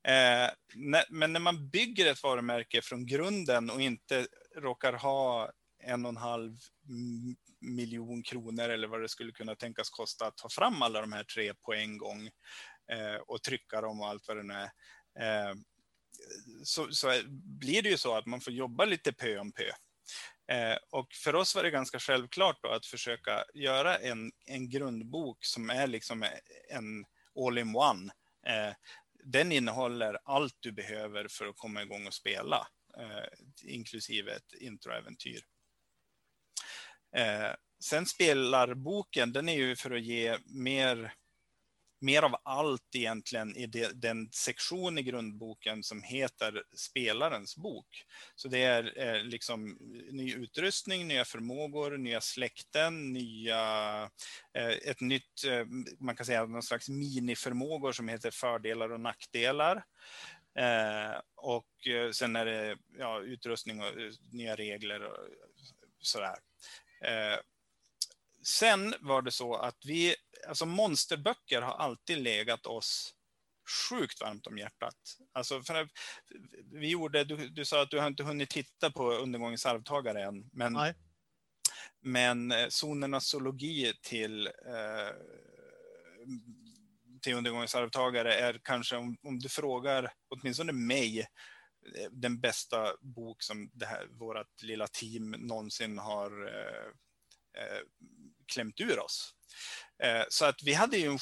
Eh, 0.09 0.51
men 1.09 1.33
när 1.33 1.41
man 1.41 1.71
bygger 1.71 2.07
ett 2.07 2.23
varumärke 2.23 2.83
från 2.83 3.07
grunden 3.07 3.71
och 3.71 3.81
inte 3.81 4.27
råkar 4.57 4.93
ha 4.93 5.51
en 5.83 6.05
och 6.05 6.09
en 6.09 6.17
halv 6.17 6.59
miljon 7.61 8.23
kronor 8.23 8.69
eller 8.69 8.89
vad 8.89 9.03
det 9.03 9.09
skulle 9.09 9.33
kunna 9.33 9.55
tänkas 9.55 9.91
kosta 9.91 10.27
att 10.27 10.37
ta 10.37 10.49
fram 10.49 10.83
alla 10.83 11.01
de 11.01 11.13
här 11.13 11.25
tre 11.25 11.55
på 11.55 11.75
en 11.75 11.99
gång 11.99 12.27
eh, 12.93 13.17
och 13.27 13.43
trycka 13.43 13.81
dem 13.81 14.01
och 14.01 14.09
allt 14.09 14.29
vad 14.29 14.37
det 14.37 14.43
nu 14.43 14.55
är. 14.55 14.71
Så, 16.65 16.89
så, 16.91 17.23
blir 17.61 17.83
det 17.83 17.89
ju 17.89 17.99
så 17.99 18.17
att 18.17 18.27
man 18.27 18.41
får 18.41 18.53
jobba 18.53 18.85
lite 18.85 19.13
pö 19.13 19.39
om 19.39 19.53
pö. 19.53 19.71
Eh, 20.49 20.77
och 20.91 21.15
för 21.15 21.35
oss 21.35 21.55
var 21.55 21.63
det 21.63 21.71
ganska 21.71 21.99
självklart 21.99 22.63
då 22.63 22.69
att 22.69 22.87
försöka 22.87 23.45
göra 23.55 23.99
en, 23.99 24.33
en 24.47 24.71
grundbok 24.71 25.45
som 25.45 25.71
är 25.71 25.87
liksom 25.87 26.23
en 26.71 27.05
all-in-one. 27.47 28.13
Eh, 28.47 28.75
den 29.25 29.53
innehåller 29.53 30.19
allt 30.25 30.57
du 30.61 30.73
behöver 30.73 31.29
för 31.29 31.47
att 31.47 31.57
komma 31.57 31.83
igång 31.83 32.07
och 32.07 32.15
spela, 32.15 32.69
eh, 32.99 33.29
inklusive 33.63 34.33
ett 34.33 34.53
introäventyr. 34.61 35.41
Eh, 37.17 37.51
sen 37.81 38.07
spelarboken, 38.07 39.33
den 39.33 39.49
är 39.49 39.57
ju 39.57 39.77
för 39.77 39.91
att 39.91 40.03
ge 40.03 40.39
mer 40.45 41.15
mer 42.01 42.23
av 42.23 42.37
allt 42.43 42.95
egentligen 42.95 43.57
i 43.57 43.67
det, 43.67 44.01
den 44.01 44.29
sektion 44.33 44.99
i 44.99 45.03
grundboken 45.03 45.83
som 45.83 46.03
heter 46.03 46.63
spelarens 46.77 47.57
bok. 47.57 48.05
Så 48.35 48.49
det 48.49 48.63
är 48.63 48.99
eh, 48.99 49.23
liksom 49.23 49.79
ny 50.11 50.35
utrustning, 50.35 51.09
nya 51.09 51.25
förmågor, 51.25 51.97
nya 51.97 52.21
släkten, 52.21 53.13
nya, 53.13 54.03
eh, 54.55 54.69
ett 54.69 55.01
nytt, 55.01 55.45
eh, 55.47 55.65
man 56.01 56.17
kan 56.17 56.27
säga 56.27 56.47
någon 56.47 56.63
slags 56.63 56.89
miniförmågor 56.89 57.93
som 57.93 58.09
heter 58.09 58.31
fördelar 58.31 58.93
och 58.93 59.01
nackdelar. 59.01 59.85
Eh, 60.59 61.21
och 61.37 61.87
eh, 61.87 62.11
sen 62.11 62.37
är 62.37 62.45
det 62.45 62.79
ja, 62.99 63.21
utrustning 63.21 63.81
och 63.81 63.87
eh, 63.87 64.13
nya 64.33 64.57
regler 64.57 65.03
och 65.03 65.17
sådär. 66.01 66.37
Eh, 67.05 67.39
Sen 68.47 68.95
var 69.01 69.23
det 69.23 69.31
så 69.31 69.55
att 69.55 69.85
vi, 69.85 70.15
alltså 70.49 70.67
monsterböcker 70.67 71.63
har 71.63 71.73
alltid 71.73 72.19
legat 72.19 72.67
oss 72.67 73.15
sjukt 73.91 74.21
varmt 74.21 74.47
om 74.47 74.59
hjärtat. 74.59 74.97
Alltså 75.33 75.63
för 75.63 75.89
vi 76.73 76.89
gjorde, 76.89 77.25
du, 77.25 77.49
du 77.49 77.65
sa 77.65 77.83
att 77.83 77.91
du 77.91 77.99
har 77.99 78.07
inte 78.07 78.23
hunnit 78.23 78.51
titta 78.51 78.91
på 78.91 79.13
Undergångens 79.13 79.67
arvtagare 79.67 80.23
än, 80.25 80.51
men, 80.53 80.73
Nej. 80.73 80.95
men 82.01 82.53
eh, 82.53 82.69
zonernas 82.69 83.27
zoologi 83.27 83.93
till, 84.03 84.47
eh, 84.47 85.15
till 87.23 87.35
Undergångens 87.35 87.75
arvtagare 87.75 88.35
är 88.35 88.61
kanske, 88.63 88.97
om, 88.97 89.17
om 89.23 89.39
du 89.39 89.49
frågar 89.49 90.13
åtminstone 90.29 90.73
mig, 90.73 91.21
eh, 91.21 92.11
den 92.11 92.41
bästa 92.41 92.97
bok 93.01 93.43
som 93.43 93.71
det 93.73 93.87
här, 93.87 94.07
vårt 94.11 94.63
lilla 94.63 94.87
team 94.87 95.31
någonsin 95.31 95.99
har 95.99 96.47
eh, 96.47 96.87
eh 97.63 97.83
klämt 98.47 98.81
ur 98.81 98.99
oss. 98.99 99.35
Eh, 100.03 100.23
så 100.29 100.45
att 100.45 100.63
vi 100.63 100.73
hade 100.73 100.99
ju 100.99 101.11
en 101.11 101.19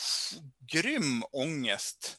grym 0.72 1.24
ångest 1.32 2.16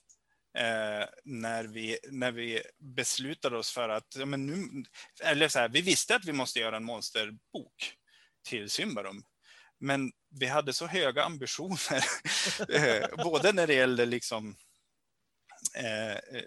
eh, 0.58 1.08
när, 1.24 1.64
vi, 1.64 1.98
när 2.12 2.32
vi 2.32 2.62
beslutade 2.80 3.58
oss 3.58 3.72
för 3.72 3.90
att, 3.90 4.16
ja, 4.16 4.26
men 4.26 4.46
nu, 4.46 4.84
eller 5.24 5.48
så 5.48 5.60
här, 5.60 5.70
vi 5.70 5.82
visste 5.82 6.16
att 6.16 6.26
vi 6.26 6.34
måste 6.34 6.60
göra 6.60 6.78
en 6.78 6.86
monsterbok 6.86 7.94
till 8.48 8.70
Symbarum. 8.70 9.24
Men 9.80 10.12
vi 10.40 10.46
hade 10.46 10.74
så 10.74 10.88
höga 10.88 11.24
ambitioner, 11.24 12.04
eh, 12.70 13.24
både 13.24 13.52
när 13.52 13.68
det 13.68 13.74
gällde 13.74 14.06
liksom, 14.06 14.56
eh, 15.76 16.42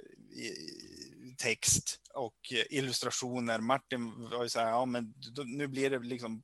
text 1.39 2.01
och 2.15 2.53
eh, 2.53 2.79
illustrationer. 2.79 3.59
Martin 3.59 4.29
var 4.31 4.43
ju 4.43 4.49
så 4.49 4.61
här, 4.61 4.69
ja 4.69 4.85
men 4.85 5.15
nu 5.45 5.67
blir 5.67 5.91
det 5.91 5.99
liksom 5.99 6.43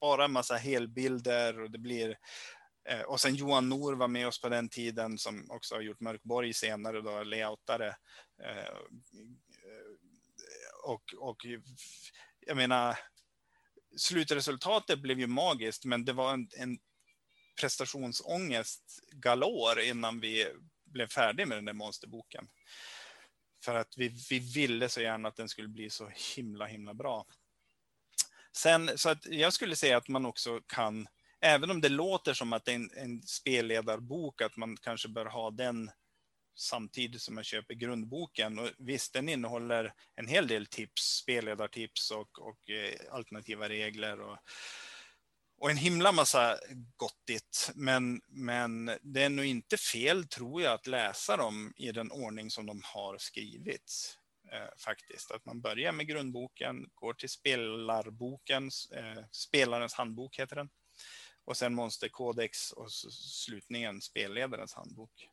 bara 0.00 0.24
en 0.24 0.32
massa 0.32 0.56
helbilder 0.56 1.60
och 1.60 1.70
det 1.70 1.78
blir 1.78 2.18
eh, 2.88 3.00
och 3.00 3.20
sen 3.20 3.34
Johan 3.34 3.68
Nor 3.68 3.92
var 3.92 4.08
med 4.08 4.28
oss 4.28 4.40
på 4.40 4.48
den 4.48 4.68
tiden 4.68 5.18
som 5.18 5.50
också 5.50 5.74
har 5.74 5.82
gjort 5.82 6.00
Mörkborg 6.00 6.54
senare 6.54 7.00
då, 7.00 7.22
layoutare. 7.22 7.96
Eh, 8.42 8.58
eh, 8.58 8.64
och, 10.84 11.14
och 11.18 11.46
jag 12.46 12.56
menar, 12.56 12.98
slutresultatet 13.96 14.98
blev 14.98 15.20
ju 15.20 15.26
magiskt, 15.26 15.84
men 15.84 16.04
det 16.04 16.12
var 16.12 16.32
en, 16.32 16.48
en 16.56 16.78
prestationsångest 17.60 19.00
galor 19.12 19.80
innan 19.80 20.20
vi 20.20 20.46
blev 20.84 21.08
färdiga 21.08 21.46
med 21.46 21.58
den 21.58 21.64
där 21.64 21.72
monsterboken. 21.72 22.48
För 23.64 23.74
att 23.74 23.94
vi, 23.96 24.08
vi 24.30 24.38
ville 24.38 24.88
så 24.88 25.00
gärna 25.00 25.28
att 25.28 25.36
den 25.36 25.48
skulle 25.48 25.68
bli 25.68 25.90
så 25.90 26.10
himla, 26.36 26.66
himla 26.66 26.94
bra. 26.94 27.26
Sen, 28.56 28.98
så 28.98 29.08
att 29.08 29.26
jag 29.26 29.52
skulle 29.52 29.76
säga 29.76 29.96
att 29.96 30.08
man 30.08 30.26
också 30.26 30.60
kan, 30.66 31.08
även 31.40 31.70
om 31.70 31.80
det 31.80 31.88
låter 31.88 32.34
som 32.34 32.52
att 32.52 32.64
det 32.64 32.70
är 32.72 32.76
en, 32.76 32.90
en 32.96 33.22
spelledarbok, 33.22 34.40
att 34.42 34.56
man 34.56 34.76
kanske 34.76 35.08
bör 35.08 35.26
ha 35.26 35.50
den 35.50 35.90
samtidigt 36.60 37.22
som 37.22 37.34
man 37.34 37.44
köper 37.44 37.74
grundboken. 37.74 38.58
Och 38.58 38.70
visst, 38.78 39.12
den 39.12 39.28
innehåller 39.28 39.92
en 40.16 40.28
hel 40.28 40.46
del 40.46 40.66
tips, 40.66 41.02
spelledartips 41.02 42.10
och, 42.10 42.38
och 42.38 42.70
eh, 42.70 43.14
alternativa 43.14 43.68
regler 43.68 44.20
och, 44.20 44.38
och 45.58 45.70
en 45.70 45.76
himla 45.76 46.12
massa 46.12 46.58
gottigt. 46.96 47.70
Men, 47.74 48.20
men 48.28 48.90
det 49.02 49.22
är 49.22 49.30
nog 49.30 49.44
inte 49.44 49.76
fel, 49.76 50.28
tror 50.28 50.62
jag, 50.62 50.72
att 50.72 50.86
läsa 50.86 51.36
dem 51.36 51.72
i 51.76 51.92
den 51.92 52.10
ordning 52.10 52.50
som 52.50 52.66
de 52.66 52.82
har 52.84 53.18
skrivits 53.18 54.16
eh, 54.52 54.68
faktiskt. 54.84 55.30
Att 55.30 55.44
man 55.44 55.60
börjar 55.60 55.92
med 55.92 56.06
grundboken, 56.06 56.90
går 56.94 57.14
till 57.14 57.28
spelarboken, 57.28 58.70
eh, 58.94 59.24
spelarens 59.32 59.94
handbok 59.94 60.38
heter 60.38 60.56
den. 60.56 60.70
Och 61.44 61.56
sen 61.56 61.74
Monsterkodex 61.74 62.72
och 62.72 62.92
slutningen 62.92 64.00
spelledarens 64.00 64.74
handbok. 64.74 65.28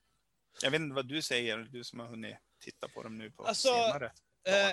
Jag 0.64 0.72
vet 0.72 0.82
inte 0.82 0.96
vad 0.96 1.08
du 1.08 1.22
säger, 1.22 1.58
du 1.58 1.84
som 1.84 2.00
har 2.00 2.08
hunnit 2.08 2.38
titta 2.60 2.88
på 2.88 3.04
dem 3.04 3.18
nu 3.18 3.32
på 3.32 3.44
alltså, 3.44 3.68
senare. 3.68 4.12
Eh, 4.48 4.72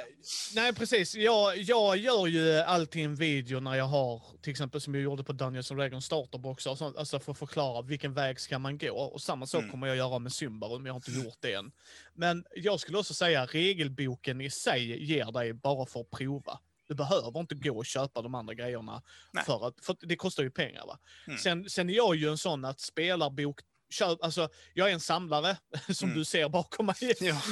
nej, 0.55 0.75
precis. 0.75 1.14
Jag, 1.14 1.59
jag 1.59 1.97
gör 1.97 2.27
ju 2.27 2.59
alltid 2.59 3.05
en 3.05 3.14
video 3.14 3.61
när 3.61 3.75
jag 3.75 3.85
har, 3.85 4.22
till 4.43 4.51
exempel 4.51 4.81
som 4.81 4.95
jag 4.95 5.03
gjorde 5.03 5.25
på 5.25 5.33
Dungeons 5.33 5.70
and 5.70 5.81
Dragons 5.81 6.05
starterboxar, 6.05 6.99
alltså 6.99 7.20
för 7.20 7.33
att 7.33 7.39
förklara 7.39 7.83
vilken 7.83 8.14
väg 8.14 8.41
ska 8.41 8.59
man 8.59 8.79
gå. 8.79 8.93
Och 8.93 9.20
samma 9.20 9.47
sak 9.47 9.59
mm. 9.59 9.70
kommer 9.70 9.87
jag 9.87 9.97
göra 9.97 10.18
med 10.18 10.33
Symbarum, 10.33 10.87
jag 10.87 10.93
har 10.93 10.97
inte 10.97 11.11
gjort 11.11 11.39
det 11.41 11.53
än. 11.53 11.72
Men 12.12 12.45
jag 12.55 12.81
skulle 12.81 12.99
också 12.99 13.14
säga 13.14 13.47
regelboken 13.47 14.41
i 14.41 14.51
sig 14.51 15.05
ger 15.05 15.33
dig 15.33 15.53
bara 15.53 15.87
för 15.87 16.01
att 16.01 16.11
prova. 16.11 16.59
Du 16.89 16.95
behöver 16.95 17.41
inte 17.41 17.55
gå 17.55 17.77
och 17.77 17.87
köpa 17.87 18.22
de 18.22 18.35
andra 18.35 18.55
grejerna, 18.55 19.03
för 19.47 19.68
att, 19.68 19.75
för 19.85 19.97
det 20.01 20.16
kostar 20.16 20.43
ju 20.43 20.51
pengar. 20.51 20.87
Va? 20.87 20.99
Mm. 21.27 21.39
Sen, 21.39 21.70
sen 21.70 21.91
är 21.91 21.95
jag 21.95 22.16
ju 22.16 22.29
en 22.29 22.39
sån 22.39 22.64
att 22.64 22.81
spelarbok 22.81 23.61
köp, 23.91 24.22
alltså, 24.22 24.49
jag 24.75 24.89
är 24.89 24.93
en 24.93 25.01
samlare, 25.01 25.57
som 25.93 26.09
mm. 26.09 26.18
du 26.18 26.25
ser 26.25 26.49
bakom 26.49 26.87
mig. 26.87 27.14
Ja. 27.20 27.41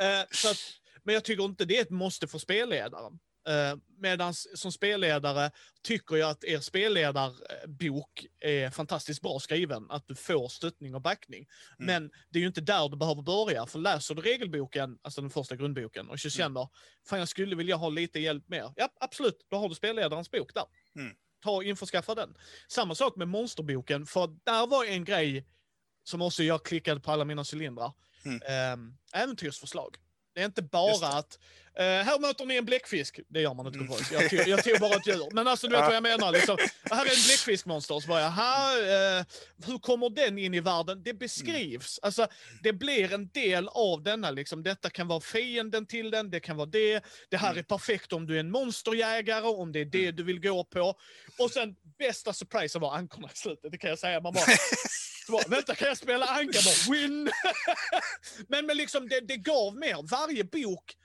Eh, 0.00 0.24
så 0.30 0.50
att, 0.50 0.56
men 1.08 1.14
jag 1.14 1.24
tycker 1.24 1.44
inte 1.44 1.64
det 1.64 1.76
är 1.76 1.82
ett 1.82 1.90
måste 1.90 2.28
för 2.28 2.38
spelledaren. 2.38 3.12
Uh, 3.48 3.80
Medan 3.98 4.34
som 4.34 4.72
spelledare 4.72 5.50
tycker 5.82 6.16
jag 6.16 6.30
att 6.30 6.44
er 6.44 6.60
spelledarbok 6.60 8.26
är 8.40 8.70
fantastiskt 8.70 9.22
bra 9.22 9.38
skriven, 9.38 9.90
att 9.90 10.08
du 10.08 10.14
får 10.14 10.48
stöttning 10.48 10.94
och 10.94 11.02
backning. 11.02 11.46
Mm. 11.78 11.86
Men 11.86 12.10
det 12.30 12.38
är 12.38 12.40
ju 12.40 12.46
inte 12.46 12.60
där 12.60 12.88
du 12.88 12.96
behöver 12.96 13.22
börja, 13.22 13.66
för 13.66 13.78
läser 13.78 14.14
du 14.14 14.22
regelboken, 14.22 14.98
alltså 15.02 15.20
den 15.20 15.30
första 15.30 15.56
grundboken, 15.56 16.08
och 16.08 16.20
så 16.20 16.26
mm. 16.26 16.30
känner, 16.30 16.60
mm. 16.60 16.70
fan 17.08 17.18
jag 17.18 17.28
skulle 17.28 17.56
vilja 17.56 17.76
ha 17.76 17.88
lite 17.88 18.20
hjälp 18.20 18.48
mer. 18.48 18.72
Ja, 18.76 18.88
absolut, 19.00 19.46
då 19.50 19.56
har 19.56 19.68
du 19.68 19.74
spelledarens 19.74 20.30
bok 20.30 20.54
där. 20.54 20.64
Mm. 20.96 21.14
Ta 21.42 21.50
och 21.50 21.64
införskaffa 21.64 22.14
den. 22.14 22.34
Samma 22.68 22.94
sak 22.94 23.16
med 23.16 23.28
monsterboken, 23.28 24.06
för 24.06 24.26
där 24.44 24.66
var 24.66 24.84
en 24.84 25.04
grej 25.04 25.46
som 26.04 26.22
också 26.22 26.42
jag 26.42 26.64
klickade 26.64 27.00
på 27.00 27.12
alla 27.12 27.24
mina 27.24 27.44
cylindrar. 27.54 27.92
Mm. 28.24 28.72
Um, 28.72 28.98
äventyrsförslag. 29.12 29.96
Det 30.38 30.42
är 30.42 30.46
inte 30.46 30.62
bara 30.62 31.08
att, 31.08 31.38
uh, 31.80 31.84
här 31.84 32.18
möter 32.18 32.46
ni 32.46 32.56
en 32.56 32.64
bläckfisk. 32.64 33.20
Det 33.28 33.40
gör 33.40 33.54
man 33.54 33.66
inte 33.66 33.78
på 33.78 33.84
mm. 33.84 34.06
Jag, 34.12 34.30
tog, 34.30 34.48
jag 34.48 34.64
tog 34.64 34.80
bara 34.80 34.94
ett 34.94 35.06
djur. 35.06 35.28
Men 35.32 35.46
alltså 35.48 35.66
du 35.68 35.76
vet 35.76 35.84
vad 35.84 35.94
jag 35.94 36.02
menar. 36.02 36.32
Liksom. 36.32 36.56
Här 36.90 37.06
är 37.06 37.10
en 37.10 37.24
bläckfiskmonster. 37.26 38.00
Så 38.00 38.08
bara, 38.08 38.26
uh, 38.28 39.24
hur 39.66 39.78
kommer 39.78 40.10
den 40.10 40.38
in 40.38 40.54
i 40.54 40.60
världen? 40.60 41.02
Det 41.02 41.14
beskrivs. 41.14 41.98
Mm. 41.98 42.06
Alltså, 42.06 42.26
det 42.62 42.72
blir 42.72 43.12
en 43.12 43.28
del 43.28 43.68
av 43.68 44.02
denna. 44.02 44.30
Liksom. 44.30 44.62
Detta 44.62 44.90
kan 44.90 45.08
vara 45.08 45.20
fienden 45.20 45.86
till 45.86 46.10
den, 46.10 46.30
det 46.30 46.40
kan 46.40 46.56
vara 46.56 46.66
det. 46.66 47.04
Det 47.30 47.36
här 47.36 47.50
mm. 47.50 47.58
är 47.58 47.62
perfekt 47.62 48.12
om 48.12 48.26
du 48.26 48.36
är 48.36 48.40
en 48.40 48.50
monsterjägare, 48.50 49.46
om 49.46 49.72
det 49.72 49.80
är 49.80 49.84
det 49.84 50.10
du 50.10 50.22
vill 50.22 50.40
gå 50.40 50.64
på. 50.64 50.94
Och 51.38 51.50
sen 51.50 51.76
bästa 51.98 52.32
surprisen 52.32 52.80
var 52.80 52.96
ankorna 52.96 53.28
i 53.34 53.36
slutet. 53.36 53.72
Det 53.72 53.78
kan 53.78 53.90
jag 53.90 53.98
säga. 53.98 54.20
Man 54.20 54.32
bara, 54.32 54.44
bara, 55.32 55.48
vänta, 55.48 55.74
kan 55.74 55.88
jag 55.88 55.98
spela 55.98 56.26
anka? 56.26 56.58
Bara, 56.64 56.92
win! 56.96 57.30
men 58.48 58.66
men 58.66 58.76
liksom, 58.76 59.08
det, 59.08 59.20
det 59.20 59.36
gav 59.36 59.76
mer. 59.76 60.02
Varje 60.10 60.44
bok, 60.44 60.96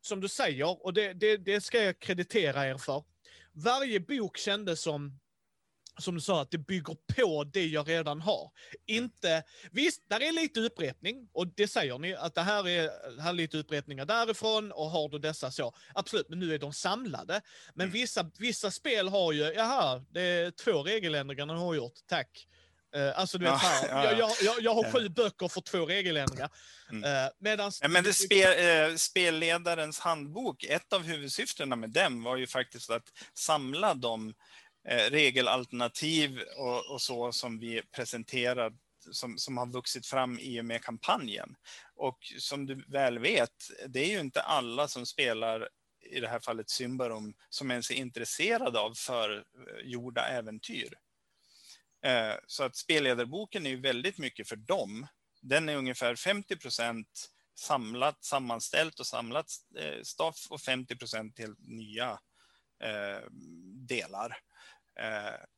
som 0.00 0.20
du 0.20 0.28
säger, 0.28 0.84
och 0.86 0.94
det, 0.94 1.12
det, 1.12 1.36
det 1.36 1.60
ska 1.60 1.82
jag 1.82 1.98
kreditera 2.00 2.66
er 2.66 2.78
för. 2.78 3.04
Varje 3.52 4.00
bok 4.00 4.36
kändes 4.36 4.82
som 4.82 5.18
som 5.98 6.14
du 6.14 6.20
sa, 6.20 6.42
att 6.42 6.50
det 6.50 6.58
bygger 6.58 6.96
på 7.16 7.44
det 7.44 7.66
jag 7.66 7.88
redan 7.88 8.20
har. 8.20 8.50
Inte, 8.86 9.42
visst, 9.70 10.02
där 10.08 10.22
är 10.22 10.32
lite 10.32 10.60
upprepning 10.60 11.28
och 11.32 11.46
det 11.46 11.68
säger 11.68 11.98
ni 11.98 12.14
att 12.14 12.34
det 12.34 12.40
här 12.40 12.68
är, 12.68 12.90
här 13.20 13.28
är 13.28 13.32
lite 13.34 13.58
upprepningar 13.58 14.04
därifrån 14.04 14.72
och 14.72 14.90
har 14.90 15.08
du 15.08 15.18
dessa 15.18 15.50
så. 15.50 15.74
Absolut, 15.94 16.28
men 16.28 16.38
nu 16.38 16.54
är 16.54 16.58
de 16.58 16.72
samlade. 16.72 17.40
Men 17.74 17.84
Mm. 17.86 17.92
vissa, 17.92 18.30
vissa 18.38 18.70
spel 18.70 19.08
har 19.08 19.32
ju, 19.32 19.42
jaha, 19.42 20.04
det 20.10 20.20
är 20.22 20.50
två 20.50 20.82
regeländringar 20.82 21.46
de 21.46 21.58
har 21.58 21.74
gjort, 21.74 21.98
tack. 22.06 22.48
Eh, 22.94 23.18
alltså 23.18 23.38
du 23.38 23.44
vet, 23.44 23.52
Ja, 23.52 23.56
här, 23.56 23.88
ja, 23.88 24.04
jag, 24.04 24.12
ja. 24.12 24.18
jag, 24.18 24.54
jag, 24.54 24.62
jag 24.62 24.74
har 24.74 24.92
sju 24.92 25.08
böcker 25.08 25.48
för 25.48 25.60
två 25.60 25.86
regeländringar. 25.86 26.50
Mm. 26.90 27.24
Uh, 27.24 27.30
medans... 27.38 27.82
Men 27.88 28.04
det 28.04 28.12
spel, 28.12 28.90
eh, 28.90 28.96
spelledarens 28.96 29.98
handbok, 29.98 30.64
ett 30.64 30.92
av 30.92 31.02
huvudsyftena 31.02 31.76
med 31.76 31.90
den 31.90 32.22
var 32.22 32.36
ju 32.36 32.46
faktiskt 32.46 32.90
att 32.90 33.08
samla 33.34 33.94
de 33.94 34.34
eh, 34.88 35.10
regelalternativ 35.10 36.40
och, 36.56 36.92
och 36.92 37.02
så 37.02 37.32
som 37.32 37.58
vi 37.58 37.82
presenterar 37.96 38.72
som, 39.10 39.38
som 39.38 39.56
har 39.56 39.66
vuxit 39.66 40.06
fram 40.06 40.38
i 40.38 40.60
och 40.60 40.64
med 40.64 40.82
kampanjen. 40.82 41.54
Och 41.94 42.18
som 42.38 42.66
du 42.66 42.84
väl 42.88 43.18
vet, 43.18 43.54
det 43.88 44.00
är 44.00 44.08
ju 44.08 44.20
inte 44.20 44.42
alla 44.42 44.88
som 44.88 45.06
spelar 45.06 45.68
i 46.10 46.20
det 46.20 46.28
här 46.28 46.40
fallet 46.40 46.70
Symbarom 46.70 47.34
som 47.48 47.70
ens 47.70 47.90
är 47.90 47.94
intresserade 47.94 48.80
av 48.80 48.94
förgjorda 48.94 50.28
äventyr. 50.28 50.94
Eh, 52.02 52.34
så 52.46 52.64
att 52.64 52.76
spelledarboken 52.76 53.66
är 53.66 53.70
ju 53.70 53.80
väldigt 53.80 54.18
mycket 54.18 54.48
för 54.48 54.56
dem. 54.56 55.06
Den 55.40 55.68
är 55.68 55.76
ungefär 55.76 56.16
50 56.16 56.56
procent 56.56 57.28
samlat, 57.54 58.24
sammanställt 58.24 59.00
och 59.00 59.06
samlat 59.06 59.46
eh, 59.78 60.02
staff 60.02 60.36
stoff 60.36 60.46
och 60.50 60.60
50 60.60 60.96
procent 60.96 61.36
till 61.36 61.54
nya 61.58 62.10
eh, 62.84 63.28
delar. 63.88 64.38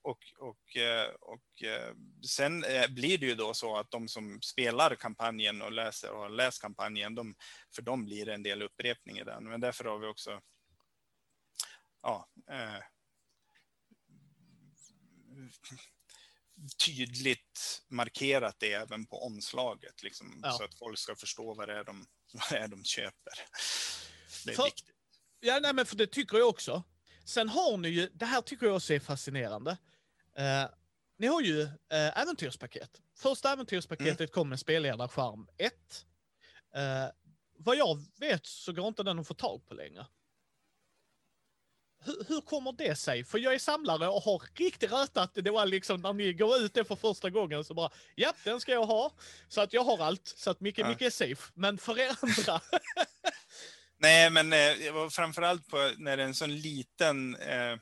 Och 0.02 0.18
och, 0.38 0.76
och 1.20 1.62
sen 2.28 2.64
blir 2.88 3.18
det 3.18 3.26
ju 3.26 3.34
då 3.34 3.54
så 3.54 3.76
att 3.76 3.90
de 3.90 4.08
som 4.08 4.42
spelar 4.42 4.94
kampanjen 4.94 5.62
och 5.62 5.72
läser 5.72 6.10
och 6.10 6.18
har 6.18 6.28
läst 6.28 6.62
kampanjen, 6.62 7.14
de, 7.14 7.34
för 7.74 7.82
dem 7.82 8.04
blir 8.04 8.26
det 8.26 8.34
en 8.34 8.42
del 8.42 8.62
upprepning 8.62 9.18
i 9.18 9.24
den. 9.24 9.44
Men 9.44 9.60
därför 9.60 9.84
har 9.84 9.98
vi 9.98 10.06
också 10.06 10.40
ja, 12.02 12.28
eh, 12.50 12.82
tydligt 16.86 17.82
markerat 17.88 18.56
det 18.58 18.72
även 18.72 19.06
på 19.06 19.22
omslaget, 19.26 20.02
liksom, 20.02 20.40
Ja. 20.42 20.52
så 20.52 20.64
att 20.64 20.74
folk 20.78 20.98
ska 20.98 21.16
förstå 21.16 21.54
vad 21.54 21.68
det 21.68 21.74
är 21.78 21.84
de, 21.84 22.06
vad 22.32 22.44
det 22.50 22.58
är 22.58 22.68
de 22.68 22.84
köper. 22.84 23.32
Det 24.44 24.50
är 24.52 24.56
För- 24.56 24.64
viktigt. 24.64 24.90
Ja, 25.40 25.58
nej, 25.62 25.74
men 25.74 25.86
för 25.86 25.96
det 25.96 26.06
tycker 26.06 26.38
jag 26.38 26.48
också. 26.48 26.82
Sen 27.24 27.48
har 27.48 27.76
ni 27.76 27.88
ju, 27.88 28.08
det 28.14 28.24
här 28.26 28.40
tycker 28.42 28.66
jag 28.66 28.76
också 28.76 28.94
är 28.94 29.00
fascinerande. 29.00 29.70
Eh, 30.36 30.64
ni 31.18 31.26
har 31.26 31.40
ju 31.40 31.62
eh, 31.62 32.18
äventyrspaket. 32.18 33.00
Första 33.16 33.52
äventyrspaketet 33.52 34.32
kom 34.32 34.48
med 34.48 34.60
spelledarskärm 34.60 35.48
1. 35.58 35.72
Eh, 36.76 37.06
vad 37.58 37.76
jag 37.76 38.04
vet 38.20 38.46
så 38.46 38.72
går 38.72 38.88
inte 38.88 39.02
den 39.02 39.18
att 39.18 39.26
få 39.28 39.34
tag 39.34 39.66
på 39.66 39.74
längre. 39.74 40.06
Hur, 42.04 42.24
hur 42.28 42.40
kommer 42.40 42.72
det 42.72 42.96
sig? 42.96 43.24
För 43.24 43.38
jag 43.38 43.54
är 43.54 43.58
samlare 43.58 44.08
och 44.08 44.22
har 44.22 44.42
riktigt 44.54 44.92
rötat. 44.92 45.30
Det 45.34 45.50
var 45.50 45.66
liksom 45.66 46.00
när 46.00 46.12
ni 46.12 46.32
går 46.32 46.56
ut 46.56 46.74
det 46.74 46.84
för 46.84 46.96
första 46.96 47.30
gången 47.30 47.64
så 47.64 47.74
bara, 47.74 47.90
ja, 48.14 48.32
den 48.44 48.60
ska 48.60 48.72
jag 48.72 48.86
ha. 48.86 49.12
Så 49.48 49.60
att 49.60 49.72
jag 49.72 49.84
har 49.84 49.98
allt, 50.04 50.28
så 50.36 50.50
att 50.50 50.60
mycket, 50.60 50.82
Ja. 50.82 50.88
mycket 50.88 51.06
är 51.06 51.10
safe. 51.10 51.52
Men 51.54 51.78
för 51.78 51.98
er 51.98 52.16
andra, 52.20 52.60
Nej, 53.98 54.30
men 54.30 54.52
eh, 54.52 55.08
framförallt 55.10 55.68
på 55.68 55.92
när 55.98 56.16
det 56.16 56.22
är 56.22 56.26
en 56.26 56.34
sån 56.34 56.56
liten 56.56 57.36
eh, 57.36 57.76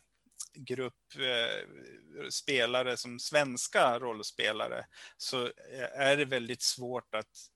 grupp 0.54 1.14
eh, 1.16 2.28
spelare 2.30 2.96
som 2.96 3.18
svenska 3.18 3.98
rollspelare 3.98 4.86
så 5.16 5.44
eh, 5.46 6.00
är 6.00 6.16
det 6.16 6.24
väldigt 6.24 6.62
svårt 6.62 7.14
att 7.14 7.48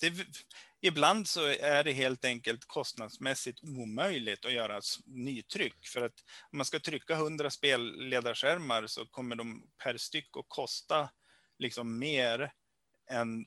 det, 0.00 0.10
ibland 0.80 1.28
så 1.28 1.46
är 1.46 1.84
det 1.84 1.92
helt 1.92 2.24
enkelt 2.24 2.64
kostnadsmässigt 2.64 3.62
omöjligt 3.62 4.44
att 4.44 4.52
göra 4.52 4.80
nytryck. 5.04 5.86
För 5.86 6.02
att 6.02 6.24
om 6.52 6.58
man 6.58 6.66
ska 6.66 6.80
trycka 6.80 7.14
100 7.14 7.50
spelledarskärmar 7.50 8.86
så 8.86 9.06
kommer 9.06 9.36
de 9.36 9.70
per 9.84 9.96
styck 9.96 10.36
att 10.36 10.48
kosta 10.48 11.10
liksom 11.58 11.98
mer 11.98 12.52
än 13.10 13.46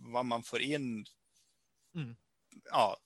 vad 0.00 0.24
man 0.24 0.42
får 0.42 0.60
in. 0.60 1.06
Mm. 1.94 2.16
Ja, 2.64 2.96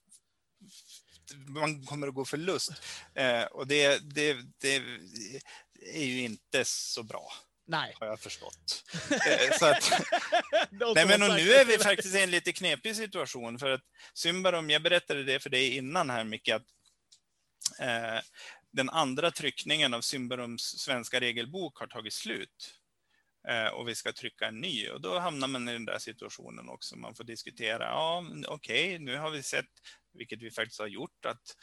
man 1.47 1.87
kommer 1.87 2.09
att 2.09 2.15
gå 2.15 2.25
förlust. 2.25 2.73
Eh, 3.15 3.43
och 3.43 3.67
det, 3.67 4.15
det, 4.15 4.37
det 4.59 4.77
är 5.95 6.05
ju 6.05 6.23
inte 6.23 6.65
så 6.65 7.03
bra, 7.03 7.33
nej. 7.67 7.97
har 8.01 8.07
jag 8.07 8.21
förstått. 8.21 8.85
Eh, 9.11 9.69
att, 9.69 9.91
Nej, 10.95 11.07
men 11.07 11.21
nu 11.21 11.53
är 11.53 11.65
vi 11.65 11.79
faktiskt 11.79 12.15
i 12.15 12.23
en 12.23 12.31
lite 12.31 12.53
knepig 12.53 12.97
situation 12.97 13.59
för 13.59 13.71
att 13.71 13.81
Symbarom, 14.15 14.71
jag 14.71 14.83
berättade 14.83 15.25
det 15.25 15.41
för 15.41 15.51
dig 15.51 15.77
innan 15.77 16.11
här 16.11 16.25
Micke, 16.25 16.49
att 16.49 16.67
eh, 17.81 18.21
den 18.73 18.91
andra 18.91 19.31
tryckningen 19.31 19.95
av 19.95 20.01
Symbaroms 20.01 20.63
svenska 20.63 21.21
regelbok 21.21 21.79
har 21.79 21.87
tagit 21.87 22.13
slut. 22.13 22.75
Eh, 23.49 23.67
och 23.67 23.89
vi 23.89 23.95
ska 23.95 24.13
trycka 24.13 24.47
en 24.47 24.61
ny 24.61 24.89
och 24.89 25.01
då 25.01 25.19
hamnar 25.19 25.49
man 25.49 25.69
i 25.69 25.73
den 25.73 25.85
där 25.85 25.99
situationen 25.99 26.69
också. 26.69 26.97
Man 26.97 27.15
får 27.15 27.25
diskutera, 27.25 27.85
ja 27.85 28.25
okej, 28.47 28.99
nu 28.99 29.17
har 29.17 29.31
vi 29.31 29.43
sett, 29.43 29.71
vilket 30.13 30.43
vi 30.43 30.51
faktiskt 30.51 30.81
har 30.81 30.87
gjort, 30.87 31.27
att 31.27 31.57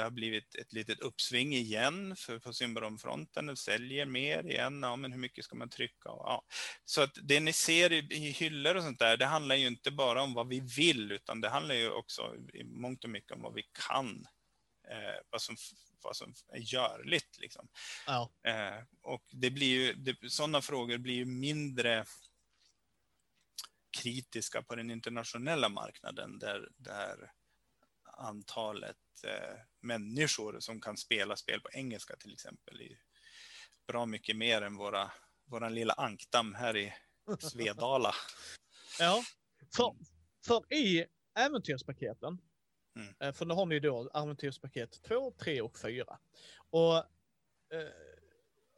det 0.00 0.04
har 0.04 0.10
blivit 0.10 0.54
ett 0.54 0.72
litet 0.72 1.00
uppsving 1.00 1.54
igen 1.54 2.16
för 2.16 2.38
på 2.38 2.52
Symbarom-fronten 2.52 3.56
säljer 3.56 4.06
mer 4.06 4.46
igen. 4.46 4.82
Ja, 4.82 4.96
men 4.96 5.12
hur 5.12 5.18
mycket 5.18 5.44
ska 5.44 5.56
man 5.56 5.68
trycka? 5.68 5.94
Ja. 6.04 6.44
Så 6.84 7.02
att 7.02 7.18
det 7.22 7.40
ni 7.40 7.52
ser 7.52 7.92
i, 7.92 7.98
i 7.98 8.30
hyllor 8.30 8.74
och 8.74 8.82
sånt 8.82 8.98
där, 8.98 9.16
det 9.16 9.26
handlar 9.26 9.56
ju 9.56 9.66
inte 9.66 9.90
bara 9.90 10.22
om 10.22 10.34
vad 10.34 10.48
vi 10.48 10.60
vill, 10.60 11.12
utan 11.12 11.40
det 11.40 11.48
handlar 11.48 11.74
ju 11.74 11.90
också 11.90 12.36
i 12.54 12.64
mångt 12.64 13.04
och 13.04 13.10
mycket 13.10 13.32
om 13.32 13.42
vad 13.42 13.54
vi 13.54 13.62
kan. 13.88 14.26
Eh, 14.90 15.20
vad, 15.30 15.42
som, 15.42 15.56
vad 16.02 16.16
som 16.16 16.34
är 16.52 16.74
görligt. 16.74 17.38
Liksom. 17.38 17.68
Ja. 18.06 18.30
Eh, 18.46 18.82
och 19.02 19.24
det 19.32 19.50
blir 19.50 19.68
ju, 19.68 19.94
det, 19.94 20.30
sådana 20.30 20.60
frågor 20.60 20.98
blir 20.98 21.14
ju 21.14 21.24
mindre 21.24 22.04
kritiska 24.02 24.62
på 24.62 24.74
den 24.74 24.90
internationella 24.90 25.68
marknaden 25.68 26.38
där, 26.38 26.68
där 26.76 27.32
antalet 28.20 28.96
eh, 29.24 29.56
människor 29.80 30.60
som 30.60 30.80
kan 30.80 30.96
spela 30.96 31.36
spel 31.36 31.60
på 31.60 31.68
engelska 31.72 32.16
till 32.16 32.32
exempel 32.32 32.80
är 32.80 32.98
bra 33.86 34.06
mycket 34.06 34.36
mer 34.36 34.62
än 34.62 34.76
våra, 34.76 35.10
våran 35.44 35.74
lilla 35.74 35.92
ankdamm 35.94 36.54
här 36.54 36.76
i 36.76 36.92
Svedala. 37.40 38.14
Ja, 38.98 39.24
för, 39.76 39.94
för 40.46 40.72
i 40.74 41.06
äventyrspaketen, 41.38 42.38
Mm. 42.96 43.14
eh, 43.20 43.32
för 43.32 43.46
nu 43.46 43.54
har 43.54 43.66
ni 43.66 43.80
då 43.80 44.10
äventyrspaket 44.14 45.02
2, 45.02 45.30
3 45.30 45.60
och 45.60 45.78
4. 45.78 46.18
Och 46.70 46.96
eh, 46.96 47.04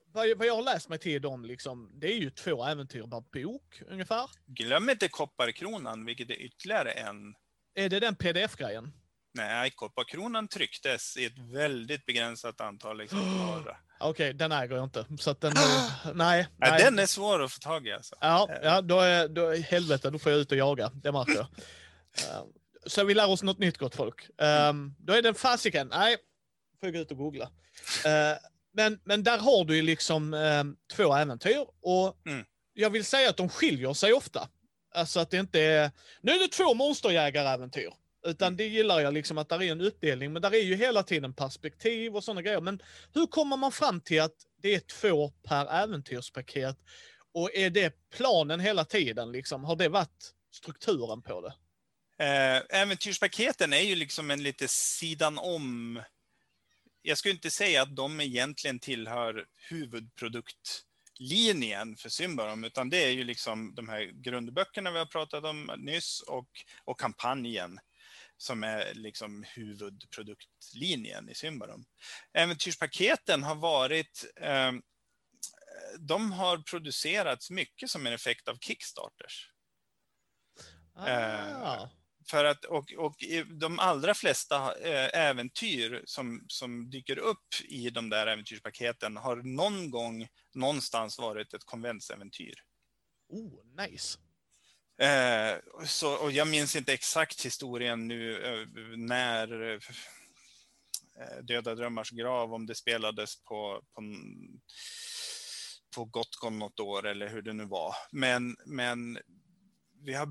vad, 0.07 0.29
jag- 0.29 0.37
vad 0.37 0.47
jag 0.47 0.55
har 0.55 0.63
läst 0.63 0.89
mig 0.89 0.99
till 0.99 1.23
dem, 1.23 1.45
liksom, 1.45 1.91
det 1.95 2.07
är 2.07 2.17
ju 2.19 2.31
två 2.31 2.65
äventyr 2.65 3.03
per 3.03 3.21
bok 3.21 3.83
ungefär. 3.87 4.31
Glöm 4.47 4.91
inte 4.91 5.09
Kopparkronan, 5.09 6.05
vilket 6.05 6.31
är 6.31 6.35
ytterligare 6.35 6.91
en 6.93 7.35
Är 7.75 7.89
det 7.89 8.01
den 8.01 8.17
pdf-grejen? 8.17 8.93
Nej, 9.35 9.71
Kopparkronan 9.71 10.49
trycktes 10.49 11.17
i 11.17 11.25
ett 11.25 11.39
väldigt 11.39 12.07
begränsat 12.07 12.61
antal 12.61 13.01
exemplar. 13.05 13.81
Okej, 14.01 14.33
den 14.35 14.53
äger 14.53 14.75
jag 14.77 14.85
inte. 14.85 15.07
Så 15.19 15.31
att 15.31 15.41
den 15.41 15.53
är, 15.53 16.13
nej, 16.15 16.47
Nej, 16.57 16.71
nej. 16.71 16.83
den 16.85 16.99
är 16.99 17.07
svår 17.07 17.43
att 17.45 17.53
få 17.53 17.59
tag 17.59 17.87
i 17.87 17.93
alltså. 17.93 18.15
Ja, 18.21 18.49
ja 18.63 18.81
då 18.81 19.01
är, 19.01 19.29
då 19.29 19.49
är 19.49 19.61
helvete, 19.61 20.11
då 20.11 20.19
får 20.19 20.33
jag 20.33 20.41
ut 20.41 20.51
och 20.53 20.59
jaga. 20.59 20.91
Det 20.95 21.13
märker 21.13 21.35
jag. 21.35 21.47
Eh, 22.19 22.43
så 22.87 23.05
vi 23.05 23.15
lär 23.15 23.29
oss 23.31 23.43
något 23.43 23.59
nytt 23.59 23.79
gott 23.79 23.95
folk. 23.95 24.29
Um, 24.39 24.95
då 24.99 25.13
är 25.13 25.23
den 25.23 25.35
fasiken, 25.35 25.89
nej, 25.89 26.17
får 26.81 26.87
jag 26.87 26.95
gå 26.95 27.01
ut 27.01 27.11
och 27.11 27.17
googla. 27.17 27.45
Eh, 28.05 28.37
men, 28.73 29.01
men 29.05 29.23
där 29.23 29.39
har 29.39 29.65
du 29.65 29.77
ju 29.77 29.83
liksom 29.83 30.35
ehm, 30.35 30.77
två 30.97 31.15
äventyr 31.15 31.67
och 31.83 32.17
Mm. 32.27 32.45
jag 32.73 32.91
vill 32.91 33.05
säga 33.05 33.31
att 33.31 33.37
de 33.37 33.49
skiljer 33.49 33.93
sig 33.93 34.13
ofta. 34.13 34.49
Alltså 34.95 35.21
att 35.21 35.31
det 35.31 35.37
inte 35.37 35.61
är, 35.61 35.91
nu 36.23 36.33
är 36.33 36.39
det 36.39 36.49
två 36.49 36.75
monsterjägaräventyr. 36.75 37.91
Utan 38.27 38.47
Mm. 38.49 38.57
det 38.57 38.67
gillar 38.67 39.01
jag 39.01 39.15
liksom 39.15 39.39
att 39.39 39.49
där 39.49 39.63
är 39.63 39.73
en 39.73 39.81
uppdelning, 39.81 40.33
men 40.33 40.43
där 40.43 40.55
är 40.55 40.63
ju 40.63 40.75
hela 40.77 41.03
tiden 41.03 41.35
perspektiv 41.35 42.17
och 42.17 42.25
sådana 42.25 42.43
grejer. 42.43 42.61
Men 42.61 42.83
hur 43.15 43.27
kommer 43.27 43.57
man 43.57 43.73
fram 43.73 44.01
till 44.01 44.21
att 44.23 44.37
det 44.63 44.75
är 44.75 44.81
två 44.81 45.31
per 45.31 45.67
äventyrspaket? 45.67 46.77
Och 47.35 47.55
är 47.55 47.71
det 47.71 48.11
planen 48.11 48.61
hela 48.61 48.85
tiden 48.85 49.33
liksom? 49.33 49.65
Har 49.65 49.77
det 49.77 49.89
varit 49.89 50.31
strukturen 50.55 51.23
på 51.23 51.41
det? 51.41 51.55
Eh, 52.25 52.63
äventyrspaketen 52.81 53.73
är 53.73 53.81
ju 53.81 53.95
liksom 53.95 54.31
en 54.31 54.43
lite 54.43 54.69
sidan 54.69 55.39
om. 55.39 56.01
Jag 57.03 57.19
skulle 57.19 57.35
inte 57.35 57.51
säga 57.51 57.83
att 57.83 57.97
de 57.97 58.21
egentligen 58.21 58.79
tillhör 58.79 59.45
huvudproduktlinjen 59.71 61.97
för 61.97 62.09
Symbarom, 62.09 62.65
utan 62.65 62.91
det 62.91 63.05
är 63.05 63.11
ju 63.11 63.25
liksom 63.25 63.75
de 63.75 63.89
här 63.89 64.23
grundböckerna 64.23 64.91
vi 64.91 64.99
har 64.99 65.07
pratat 65.07 65.45
om 65.45 65.71
nyss 65.79 66.21
och, 66.21 66.49
och 66.85 67.01
kampanjen. 67.01 67.79
Som 68.43 68.65
är 68.65 68.95
liksom 68.95 69.45
huvudproduktlinjen 69.49 71.29
i 71.29 71.35
Symbarom. 71.35 71.85
Äventyrspaketen 72.33 73.43
har 73.43 73.55
varit 73.55 74.25
eh, 74.37 74.73
de 75.99 76.33
har 76.33 76.59
producerats 76.59 77.51
mycket 77.51 77.91
som 77.91 78.07
en 78.07 78.13
effekt 78.13 78.49
av 78.49 78.59
Kickstarters. 78.59 79.51
Eh, 81.07 81.63
Ah. 81.63 81.91
För 82.27 82.45
att, 82.45 82.65
och, 82.65 82.93
och 82.93 83.17
de 83.61 83.79
allra 83.79 84.15
flesta 84.15 84.77
eh, 84.79 85.21
äventyr 85.21 86.03
som, 86.05 86.45
som 86.49 86.91
dyker 86.91 87.19
upp 87.19 87.47
i 87.65 87.91
de 87.91 88.11
där 88.11 88.27
äventyrspaketen 88.27 89.17
har 89.17 89.37
någon 89.37 89.91
gång 89.91 90.29
någonstans 90.55 91.19
varit 91.19 91.55
ett 91.55 91.65
konventsäventyr. 91.65 92.55
Oh, 93.29 93.87
nice. 93.87 94.19
Eh, 95.03 95.59
så, 95.87 96.15
och 96.15 96.33
jag 96.33 96.49
minns 96.49 96.77
inte 96.77 96.93
exakt 96.93 97.45
historien 97.45 98.09
nu 98.09 98.45
eh, 98.45 98.67
när 98.97 99.73
eh, 99.73 99.81
Döda 101.43 101.75
drömmars 101.75 102.11
grav, 102.11 102.55
om 102.55 102.67
det 102.67 102.75
spelades 102.75 103.43
på, 103.43 103.83
på, 103.95 104.03
på 105.97 106.05
Gotgon 106.05 106.59
något 106.59 106.81
år 106.81 107.07
eller 107.07 107.29
hur 107.29 107.43
det 107.43 107.53
nu 107.53 107.65
var. 107.65 107.95
Men, 108.13 108.57
men 108.67 109.19
vi 110.05 110.15
har 110.15 110.29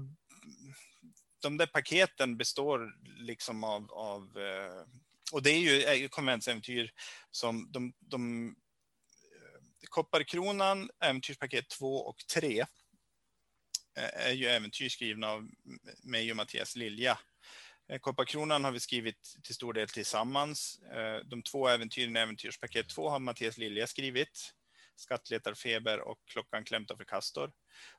de 1.42 1.58
där 1.58 1.68
paketen 1.68 2.38
består 2.38 2.96
liksom 3.18 3.64
av, 3.64 3.92
av 3.92 4.38
eh, 4.38 4.86
och 5.32 5.44
det 5.44 5.50
är 5.50 5.60
ju, 5.60 5.84
är 5.84 5.94
ju 5.94 6.10
konventsäventyr 6.10 6.92
som 7.32 7.72
de, 7.72 7.94
de 8.00 8.48
eh, 8.48 9.62
Kopparkronan, 9.90 10.90
äventyrspaket 11.00 11.70
2 11.70 11.96
och 11.96 12.18
3 12.34 12.66
Eh, 13.98 14.28
är 14.28 14.32
ju 14.32 14.46
äventyr 14.46 14.90
skrivna 14.90 15.28
av 15.28 15.50
mig 16.04 16.32
och 16.32 16.38
Mattias 16.38 16.76
Lilja. 16.76 17.20
Eh, 17.90 18.00
Kopparkronan 18.00 18.64
har 18.64 18.72
vi 18.72 18.80
skrivit 18.80 19.36
till 19.44 19.56
stor 19.56 19.74
del 19.74 19.90
tillsammans. 19.90 20.80
Eh, 20.80 21.18
de 21.26 21.44
två 21.44 21.68
äventyren 21.68 22.18
i 22.18 22.20
äventyrspaket 22.20 22.90
2 22.90 23.10
har 23.10 23.20
Mattias 23.20 23.58
Lilja 23.58 23.88
skrivit. 23.88 24.54
Skattletarfeber 24.96 26.00
och 26.00 26.20
Klockan 26.26 26.64
klämt 26.64 26.92
för 26.98 27.04
kastor. 27.04 27.52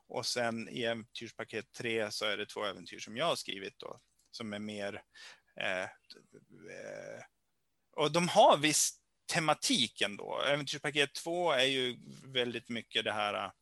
Och 0.08 0.26
sen 0.26 0.68
i 0.68 0.82
äventyrspaket 0.82 1.72
3 1.72 2.10
så 2.10 2.24
är 2.24 2.36
det 2.36 2.46
två 2.46 2.64
äventyr 2.64 2.98
som 2.98 3.16
jag 3.16 3.26
har 3.26 3.36
skrivit 3.36 3.78
då, 3.78 4.00
som 4.30 4.52
är 4.52 4.58
mer... 4.58 5.02
Eh, 5.60 5.88
och 7.96 8.12
de 8.12 8.28
har 8.28 8.56
viss 8.56 8.98
tematik 9.32 10.00
ändå. 10.00 10.42
Äventyrspaket 10.42 11.14
2 11.14 11.52
är 11.52 11.64
ju 11.64 11.98
väldigt 12.26 12.68
mycket 12.68 13.04
det 13.04 13.12
här 13.12 13.52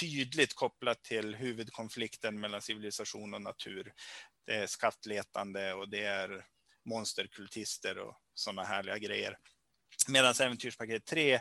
tydligt 0.00 0.54
kopplat 0.54 1.02
till 1.02 1.34
huvudkonflikten 1.34 2.40
mellan 2.40 2.62
civilisation 2.62 3.34
och 3.34 3.42
natur. 3.42 3.92
Det 4.46 4.54
är 4.54 4.66
skattletande 4.66 5.72
och 5.72 5.88
det 5.88 6.04
är 6.04 6.44
monsterkultister 6.84 7.98
och 7.98 8.16
sådana 8.34 8.64
härliga 8.64 8.98
grejer. 8.98 9.38
Medan 10.08 10.34
äventyrspaket 10.40 11.04
3 11.04 11.34
eh, 11.34 11.40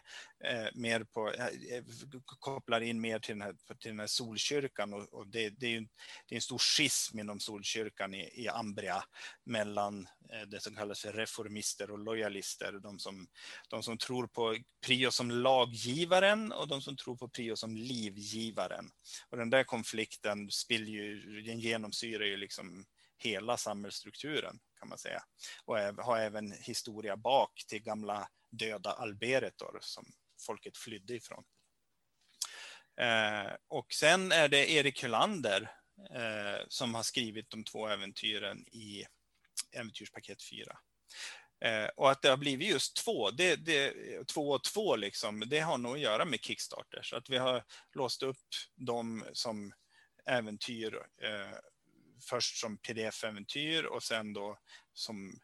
mer 0.74 1.04
på, 1.04 1.32
eh, 1.32 1.84
kopplar 2.40 2.82
in 2.82 3.02
mer 3.02 3.20
till 3.20 3.36
den 3.36 3.42
här, 3.42 3.56
till 3.80 3.92
den 3.92 4.00
här 4.00 4.08
solkyrkan. 4.08 4.94
Och, 4.94 5.14
och 5.14 5.28
det, 5.28 5.50
det, 5.50 5.66
är 5.66 5.72
ju, 5.72 5.80
det 6.28 6.36
är 6.36 6.36
en 6.36 6.42
stor 6.42 6.58
schism 6.58 7.20
inom 7.20 7.40
solkyrkan 7.40 8.14
i, 8.14 8.44
i 8.44 8.48
Ambria 8.48 9.04
mellan 9.46 10.08
eh, 10.34 10.48
det 10.48 10.60
som 10.60 10.76
kallas 10.76 11.02
för 11.02 11.14
reformister 11.14 11.92
och 11.92 12.00
lojalister. 12.00 12.72
De 12.72 13.00
som, 13.00 13.28
de 13.70 13.84
som 13.84 13.98
tror 13.98 14.28
på 14.28 14.58
Prio 14.86 15.12
som 15.12 15.32
laggivaren 15.32 16.52
och 16.52 16.68
de 16.68 16.82
som 16.82 16.98
tror 16.98 17.16
på 17.16 17.30
Prio 17.30 17.56
som 17.56 17.78
livgivaren. 17.78 18.90
Och 19.30 19.38
den 19.38 19.50
där 19.50 19.64
konflikten 19.64 20.50
ju, 20.70 21.42
den 21.42 21.60
genomsyrar 21.60 22.26
ju 22.26 22.38
liksom 22.38 22.86
hela 23.18 23.58
samhällsstrukturen 23.58 24.60
kan 24.80 24.90
man 24.90 24.98
säga. 24.98 25.24
Och 25.66 25.78
har 25.78 26.20
även 26.20 26.52
historia 26.52 27.18
bak 27.18 27.64
till 27.68 27.84
gamla 27.84 28.28
döda 28.58 28.92
Alberetor 28.92 29.78
som 29.82 30.06
folket 30.46 30.78
flydde 30.78 31.16
ifrån. 31.16 31.44
Eh, 33.02 33.52
och 33.68 33.94
sen 33.94 34.32
är 34.32 34.48
det 34.48 34.72
Erik 34.72 35.04
Hylander 35.04 35.72
eh, 36.16 36.66
som 36.68 36.96
har 36.96 37.04
skrivit 37.04 37.50
de 37.50 37.64
två 37.64 37.88
äventyren 37.88 38.68
i 38.68 39.06
Äventyrspaket 39.72 40.44
4. 40.44 40.78
Eh, 41.66 41.90
och 41.96 42.12
att 42.12 42.22
det 42.22 42.30
har 42.30 42.38
blivit 42.38 42.70
just 42.70 42.96
två, 42.96 43.32
det, 43.32 43.56
det, 43.56 43.94
två 44.28 44.50
och 44.50 44.64
två 44.64 44.96
liksom, 44.96 45.44
det 45.48 45.60
har 45.60 45.78
nog 45.78 45.94
att 45.94 46.00
göra 46.00 46.26
med 46.26 46.40
Kickstarter. 46.40 47.02
Så 47.04 47.16
att 47.16 47.30
vi 47.30 47.38
har 47.38 47.64
låst 47.94 48.24
upp 48.24 48.48
dem 48.76 49.26
som 49.34 49.74
äventyr 50.26 50.96
eh, 51.22 51.58
först 52.30 52.60
som 52.60 52.78
pdf-äventyr 52.78 53.84
och 53.84 54.04
sen 54.04 54.34
då 54.34 54.60
som 54.94 55.40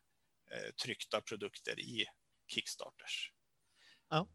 eh, 0.52 0.72
tryckta 0.84 1.22
produkter 1.22 1.80
i 1.80 2.06
Kickstarters. 2.50 3.32
Ja. 4.10 4.28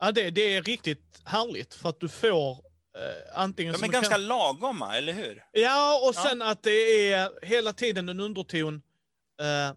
Ja, 0.00 0.12
det, 0.12 0.30
det 0.30 0.54
är 0.54 0.62
riktigt 0.62 1.20
härligt 1.24 1.74
för 1.74 1.88
att 1.88 2.00
du 2.00 2.08
får 2.08 2.50
eh, 2.98 3.38
antingen... 3.40 3.72
De 3.72 3.84
är 3.84 3.88
ganska 3.88 4.14
kan- 4.14 4.26
lagoma, 4.26 4.96
eller 4.96 5.12
hur? 5.12 5.44
Ja, 5.52 6.08
och 6.08 6.14
Ja. 6.16 6.22
sen 6.28 6.42
att 6.42 6.62
det 6.62 7.12
är 7.12 7.46
hela 7.46 7.72
tiden 7.72 8.08
en 8.08 8.20
underton. 8.20 8.82
Eh, 9.40 9.76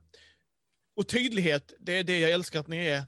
och 0.96 1.08
tydlighet, 1.08 1.74
det 1.80 1.94
är 2.00 2.04
det 2.04 2.20
jag 2.20 2.32
älskar 2.32 2.60
att 2.60 2.68
ni 2.68 2.86
är. 2.86 3.04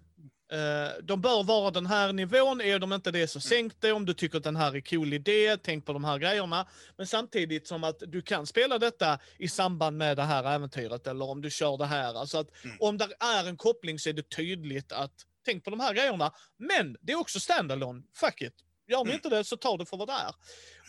Eh, 0.51 1.03
de 1.03 1.21
bör 1.21 1.43
vara 1.43 1.71
den 1.71 1.85
här 1.85 2.13
nivån, 2.13 2.61
är 2.61 2.79
de 2.79 2.93
inte 2.93 3.11
det 3.11 3.27
så 3.27 3.39
sänk 3.39 3.73
det. 3.81 3.91
Om 3.91 4.05
du 4.05 4.13
tycker 4.13 4.37
att 4.37 4.43
den 4.43 4.55
här 4.55 4.75
är 4.75 4.81
cool 4.81 5.13
idé, 5.13 5.57
tänk 5.57 5.85
på 5.85 5.93
de 5.93 6.03
här 6.03 6.17
grejerna. 6.17 6.67
Men 6.97 7.07
samtidigt 7.07 7.67
som 7.67 7.83
att 7.83 7.99
du 8.07 8.21
kan 8.21 8.47
spela 8.47 8.79
detta 8.79 9.19
i 9.37 9.47
samband 9.47 9.97
med 9.97 10.17
det 10.17 10.23
här 10.23 10.43
äventyret, 10.55 11.07
eller 11.07 11.25
om 11.29 11.41
du 11.41 11.49
kör 11.51 11.77
det 11.77 11.85
här. 11.85 12.13
Alltså 12.19 12.37
att 12.37 12.47
Mm. 12.65 12.77
om 12.79 12.97
det 12.97 13.09
är 13.19 13.47
en 13.47 13.57
koppling 13.57 13.99
så 13.99 14.09
är 14.09 14.13
det 14.13 14.29
tydligt 14.29 14.91
att 14.91 15.13
tänk 15.45 15.63
på 15.63 15.69
de 15.69 15.79
här 15.79 15.93
grejerna. 15.93 16.31
Men 16.57 16.97
det 17.01 17.11
är 17.13 17.19
också 17.19 17.39
standalone, 17.39 18.01
fuck 18.15 18.41
it. 18.41 18.53
Gör 18.87 18.97
ni 19.03 19.09
Mm. 19.11 19.13
inte 19.15 19.29
det 19.29 19.43
så 19.43 19.57
ta 19.57 19.77
det 19.77 19.85
för 19.85 19.97
vad 19.97 20.07
det 20.07 20.13
är. 20.13 20.33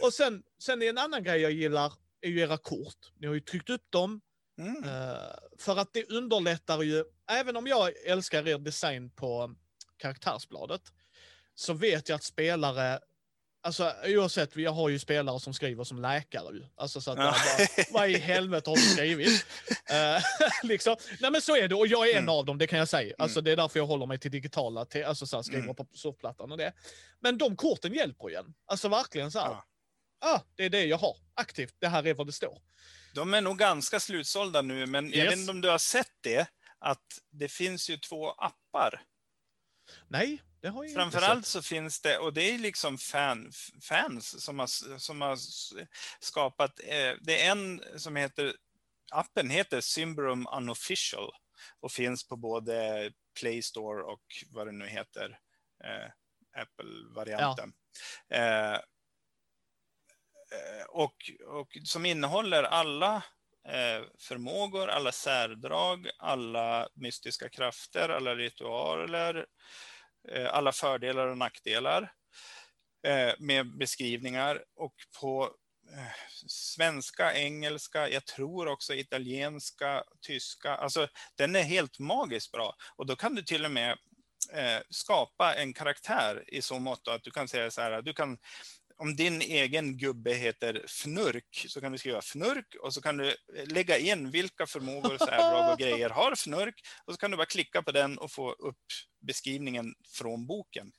Och 0.06 0.12
sen, 0.12 0.42
sen 0.62 0.82
är 0.82 0.88
en 0.88 0.98
annan 0.98 1.22
grej 1.24 1.40
jag 1.40 1.52
gillar, 1.52 1.92
är 2.20 2.28
ju 2.28 2.40
era 2.40 2.56
kort. 2.56 2.96
Ni 3.20 3.26
har 3.26 3.34
ju 3.34 3.40
tryckt 3.40 3.70
upp 3.70 3.90
dem. 3.90 4.20
Mm. 4.58 4.84
eh, 4.84 5.18
för 5.58 5.76
att 5.76 5.92
det 5.92 6.10
underlättar 6.10 6.82
ju, 6.82 7.04
även 7.28 7.56
om 7.56 7.66
jag 7.66 7.92
älskar 8.06 8.48
er 8.48 8.58
design 8.58 9.10
på 9.10 9.54
karaktärsbladet, 9.96 10.82
så 11.54 11.72
vet 11.72 12.08
jag 12.08 12.16
att 12.16 12.24
spelare, 12.24 12.98
alltså 13.62 13.92
oavsett, 14.06 14.56
jag 14.56 14.70
har 14.72 14.88
ju 14.88 14.98
spelare 14.98 15.40
som 15.40 15.54
skriver 15.54 15.84
som 15.84 16.02
läkare 16.02 16.54
ju. 16.56 16.64
Alltså 16.76 17.00
så 17.00 17.10
att 17.10 17.18
Ja. 17.18 17.24
jag 17.58 17.68
bara, 17.76 17.84
vad 18.00 18.10
i 18.10 18.18
helvete 18.18 18.70
har 18.70 18.76
du 18.76 18.82
skrivit? 18.82 19.46
Eh, 19.90 20.22
liksom. 20.62 20.96
Nej 21.20 21.30
men 21.30 21.40
så 21.42 21.56
är 21.56 21.68
det, 21.68 21.74
och 21.74 21.86
jag 21.86 22.08
är 22.08 22.12
en 22.12 22.18
Mm. 22.18 22.28
av 22.28 22.44
dem, 22.44 22.58
det 22.58 22.66
kan 22.66 22.78
jag 22.78 22.88
säga. 22.88 23.14
Alltså 23.18 23.40
det 23.40 23.52
är 23.52 23.56
därför 23.56 23.78
jag 23.80 23.86
håller 23.86 24.06
mig 24.06 24.18
till 24.18 24.30
digitala, 24.30 24.84
te- 24.84 25.04
alltså 25.04 25.26
så 25.26 25.36
här, 25.36 25.42
skriver 25.42 25.62
Mm. 25.64 25.76
på 25.76 25.86
surfplattan 25.94 26.52
och 26.52 26.58
det. 26.58 26.72
Men 27.20 27.38
de 27.38 27.56
korten 27.56 27.94
hjälper 27.94 28.28
ju 28.28 28.34
en. 28.34 28.54
Alltså 28.66 28.88
verkligen 28.88 29.30
så 29.30 29.38
här. 29.38 29.48
Ja. 29.48 29.64
Ah, 30.20 30.40
det 30.56 30.64
är 30.64 30.70
det 30.70 30.84
jag 30.84 30.98
har 30.98 31.16
aktivt, 31.34 31.74
det 31.78 31.88
här 31.88 32.06
är 32.06 32.14
vad 32.14 32.26
det 32.26 32.32
står. 32.32 32.62
De 33.14 33.34
är 33.34 33.40
nog 33.40 33.58
ganska 33.58 34.00
slutsålda 34.00 34.62
nu, 34.62 34.86
men 34.86 35.08
jag 35.10 35.16
Yes. 35.16 35.30
vet 35.32 35.38
inte 35.38 35.50
om 35.50 35.60
du 35.60 35.68
har 35.68 35.78
sett 35.78 36.12
det, 36.20 36.46
att 36.78 37.18
det 37.30 37.48
finns 37.48 37.90
ju 37.90 37.96
två 37.96 38.30
appar. 38.30 39.02
Nej, 40.08 40.42
det 40.60 40.68
har 40.68 40.84
jag 40.84 40.94
Framförallt 40.94 41.46
så 41.46 41.62
finns 41.62 42.00
det, 42.00 42.18
och 42.18 42.32
det 42.32 42.42
är 42.42 42.58
liksom 42.58 42.98
fan, 42.98 43.52
fans 43.82 44.44
som 44.44 44.58
har, 44.58 44.98
som 44.98 45.20
har 45.20 45.38
skapat, 46.20 46.80
eh, 46.84 47.14
det 47.20 47.42
är 47.42 47.50
en 47.50 47.82
som 47.96 48.16
heter, 48.16 48.56
appen 49.12 49.50
heter 49.50 49.80
Symbrum 49.80 50.46
Unofficial 50.52 51.32
och 51.80 51.92
finns 51.92 52.28
på 52.28 52.36
både 52.36 53.12
Play 53.40 53.62
Store 53.62 54.02
och 54.02 54.22
vad 54.52 54.66
det 54.66 54.72
nu 54.72 54.86
heter, 54.86 55.38
eh, 55.84 56.10
Apple-varianten. 56.62 57.72
Eh, 58.28 58.74
eh, 60.52 60.84
och, 60.88 61.30
och 61.46 61.78
som 61.84 62.06
innehåller 62.06 62.62
alla 62.62 63.22
Eh, 63.68 64.02
förmågor, 64.18 64.88
alla 64.88 65.12
särdrag, 65.12 66.08
alla 66.18 66.88
mystiska 66.94 67.48
krafter, 67.48 68.08
alla 68.08 68.34
ritualer, 68.34 69.46
eh, 70.28 70.54
alla 70.54 70.72
fördelar 70.72 71.26
och 71.26 71.38
nackdelar 71.38 72.12
eh, 73.06 73.32
med 73.38 73.76
beskrivningar. 73.76 74.64
Och 74.76 74.94
på 75.20 75.50
svenska, 76.46 77.34
engelska, 77.34 78.08
jag 78.08 78.24
tror 78.24 78.68
också 78.68 78.94
italienska, 78.94 80.04
tyska. 80.20 80.74
Alltså 80.74 81.08
den 81.34 81.56
är 81.56 81.62
helt 81.62 81.98
magiskt 81.98 82.52
bra. 82.52 82.74
Och 82.96 83.06
då 83.06 83.16
kan 83.16 83.34
du 83.34 83.42
till 83.42 83.64
och 83.64 83.70
med 83.70 83.98
skapa 84.90 85.54
en 85.54 85.72
karaktär 85.72 86.44
i 86.46 86.62
så 86.62 86.78
mått 86.78 87.08
att 87.08 87.22
du 87.22 87.30
kan 87.30 87.48
säga 87.48 87.70
så 87.70 87.80
här, 87.80 88.02
du 88.02 88.12
kan 88.12 88.38
om 88.98 89.16
din 89.16 89.42
egen 89.42 89.96
gubbe 89.96 90.34
heter 90.34 90.84
Fnurk 90.86 91.64
så 91.68 91.80
kan 91.80 91.92
du 91.92 91.98
skriva 91.98 92.18
Fnurk 92.18 92.74
och 92.82 92.94
så 92.94 93.02
kan 93.02 93.16
du 93.16 93.36
lägga 93.66 93.98
in 93.98 94.30
vilka 94.30 94.66
förmågor, 94.66 95.18
särdrag 95.18 95.72
och 95.72 95.78
grejer 95.84 96.10
har 96.10 96.32
Fnurk 96.32 96.80
och 97.04 97.14
så 97.14 97.18
kan 97.18 97.30
du 97.30 97.36
bara 97.36 97.46
klicka 97.46 97.82
på 97.82 97.92
den 97.92 98.18
och 98.18 98.32
få 98.32 98.52
upp 98.52 98.86
beskrivningen 99.20 99.94
från 100.14 100.46
boken. 100.46 100.92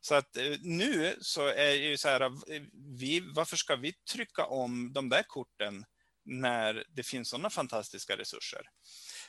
Så 0.00 0.14
att 0.14 0.36
eh, 0.36 0.56
nu 0.60 1.16
så 1.20 1.46
är 1.46 1.66
det 1.66 1.76
ju 1.76 1.96
så 1.96 2.08
här, 2.08 2.20
eh, 2.20 2.62
vi, 2.98 3.20
varför 3.20 3.56
ska 3.56 3.76
vi 3.76 3.92
trycka 4.12 4.46
om 4.46 4.92
de 4.92 5.08
där 5.08 5.22
korten 5.22 5.84
när 6.24 6.84
det 6.88 7.02
finns 7.02 7.28
sådana 7.28 7.50
fantastiska 7.50 8.16
resurser. 8.16 8.62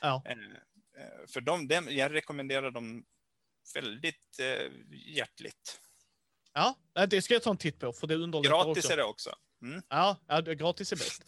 Ja. 0.00 0.22
Eh, 0.26 0.32
eh, 1.02 1.26
för 1.28 1.40
dem, 1.40 1.68
jag 1.88 2.14
rekommenderar 2.14 2.70
dem 2.70 3.04
väldigt 3.74 4.38
eh, 4.40 4.70
hjärtligt. 5.16 5.80
Ja, 6.54 6.74
det 7.06 7.22
ska 7.22 7.34
jag 7.34 7.42
ta 7.42 7.50
en 7.50 7.56
titt 7.56 7.78
på 7.78 7.92
för 7.92 8.06
det 8.06 8.14
underlättar 8.14 8.64
Gratis 8.64 8.84
också. 8.84 8.92
är 8.92 8.96
det 8.96 9.04
också. 9.04 9.30
Mm. 9.62 9.82
Ja, 9.88 10.16
ja, 10.28 10.40
gratis 10.40 10.92
är 10.92 10.96
bäst. 10.96 11.22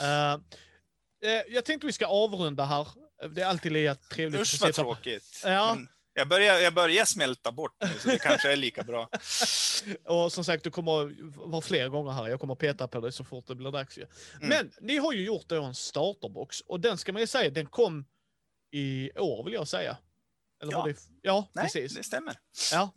Eh, 0.00 1.30
jag 1.48 1.64
tänkte 1.64 1.86
vi 1.86 1.92
ska 1.92 2.06
avrunda 2.06 2.64
här. 2.64 2.88
Det 3.34 3.42
är 3.42 3.46
alltid 3.46 3.72
lika 3.72 3.94
trevligt. 3.94 4.40
Usch 4.40 4.60
vad 4.60 4.74
tråkigt. 4.74 5.42
Ja. 5.44 5.74
Men 5.74 5.88
jag, 6.14 6.28
börjar, 6.28 6.58
jag 6.58 6.74
börjar 6.74 7.04
smälta 7.04 7.52
bort 7.52 7.76
nu, 7.80 7.88
så 7.98 8.08
det 8.08 8.18
kanske 8.18 8.52
är 8.52 8.56
lika 8.56 8.82
bra. 8.82 9.08
Och 10.04 10.32
som 10.32 10.44
sagt, 10.44 10.64
du 10.64 10.70
kommer 10.70 11.14
vara 11.48 11.60
fler 11.60 11.88
gånger 11.88 12.10
här. 12.12 12.28
Jag 12.28 12.40
kommer 12.40 12.54
peta 12.54 12.88
på 12.88 13.00
dig 13.00 13.12
så 13.12 13.24
fort 13.24 13.46
det 13.46 13.54
blir 13.54 13.70
dags. 13.70 13.98
Mm. 13.98 14.08
Men 14.40 14.70
ni 14.80 14.96
har 14.96 15.12
ju 15.12 15.24
gjort 15.24 15.52
en 15.52 15.74
starterbox 15.74 16.60
och 16.60 16.80
den 16.80 16.98
ska 16.98 17.12
man 17.12 17.20
ju 17.20 17.26
säga, 17.26 17.50
den 17.50 17.66
kom 17.66 18.04
i 18.72 19.10
år 19.18 19.44
vill 19.44 19.54
jag 19.54 19.68
säga. 19.68 19.96
Eller 20.62 20.72
Ja. 20.72 20.84
det? 20.86 20.94
Ja, 21.22 21.48
Nej, 21.52 21.64
precis. 21.64 21.94
det 21.94 22.02
stämmer. 22.02 22.36
Ja. 22.72 22.92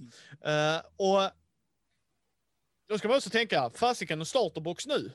Eh, 0.50 0.82
och 0.98 1.32
då 2.94 2.98
ska 2.98 3.08
man 3.08 3.18
också 3.18 3.30
tänka, 3.30 3.72
fasiken 3.76 4.20
en 4.20 4.26
starterbox 4.26 4.88
nu? 4.88 5.12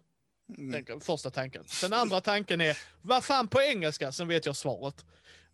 Mm. 0.59 0.73
Tänker, 0.73 1.01
första 1.01 1.31
tanken. 1.31 1.65
Den 1.81 1.93
andra 1.93 2.21
tanken 2.21 2.61
är, 2.61 2.79
vad 3.03 3.25
fan 3.25 3.49
på 3.49 3.63
engelska? 3.63 4.13
Sen 4.13 4.29
vet 4.29 4.47
jag 4.47 4.57
svaret. 4.57 5.05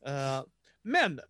Eh, 0.06 0.42
men, 0.82 1.20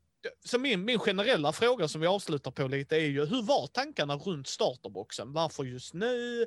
så 0.44 0.58
min, 0.58 0.84
min 0.84 0.98
generella 0.98 1.52
fråga 1.52 1.88
som 1.88 2.00
vi 2.00 2.06
avslutar 2.06 2.50
på 2.50 2.68
lite 2.68 2.96
är 2.96 3.06
ju, 3.06 3.26
hur 3.26 3.42
var 3.42 3.66
tankarna 3.66 4.16
runt 4.16 4.46
starterboxen? 4.46 5.32
Varför 5.32 5.64
just 5.64 5.94
nu? 5.94 6.46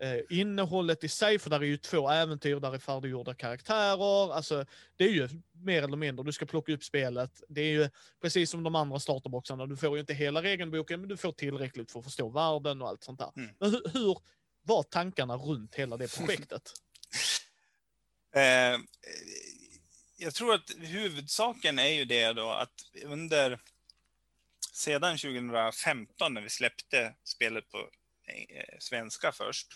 Eh, 0.00 0.20
innehållet 0.30 1.04
i 1.04 1.08
sig, 1.08 1.38
för 1.38 1.50
där 1.50 1.60
är 1.60 1.64
ju 1.64 1.76
två 1.76 2.10
äventyr, 2.10 2.60
där 2.60 2.74
är 2.74 2.78
färdiggjorda 2.78 3.34
karaktärer. 3.34 4.32
Alltså, 4.32 4.64
det 4.96 5.04
är 5.04 5.08
ju 5.08 5.28
mer 5.52 5.82
eller 5.82 5.96
mindre, 5.96 6.24
du 6.24 6.32
ska 6.32 6.46
plocka 6.46 6.72
upp 6.72 6.84
spelet. 6.84 7.42
Det 7.48 7.60
är 7.60 7.70
ju 7.70 7.90
precis 8.22 8.50
som 8.50 8.62
de 8.62 8.74
andra 8.74 9.00
starterboxarna, 9.00 9.66
du 9.66 9.76
får 9.76 9.96
ju 9.96 10.00
inte 10.00 10.14
hela 10.14 10.42
regelboken, 10.42 11.00
men 11.00 11.08
du 11.08 11.16
får 11.16 11.32
tillräckligt 11.32 11.92
för 11.92 11.98
att 11.98 12.04
förstå 12.04 12.28
världen 12.28 12.82
och 12.82 12.88
allt 12.88 13.04
sånt 13.04 13.18
där. 13.18 13.32
Mm. 13.36 13.50
Men 13.58 13.70
hur, 13.70 13.82
hur 13.92 14.18
var 14.62 14.82
tankarna 14.82 15.36
runt 15.36 15.74
hela 15.74 15.96
det 15.96 16.16
projektet? 16.16 16.72
Eh, 18.34 18.78
jag 20.16 20.34
tror 20.34 20.54
att 20.54 20.70
huvudsaken 20.78 21.78
är 21.78 21.88
ju 21.88 22.04
det 22.04 22.32
då 22.32 22.50
att 22.50 22.72
under 23.04 23.60
sedan 24.72 25.18
2015 25.18 26.34
när 26.34 26.40
vi 26.40 26.50
släppte 26.50 27.14
spelet 27.24 27.70
på 27.70 27.78
eh, 28.26 28.76
svenska 28.78 29.32
först 29.32 29.68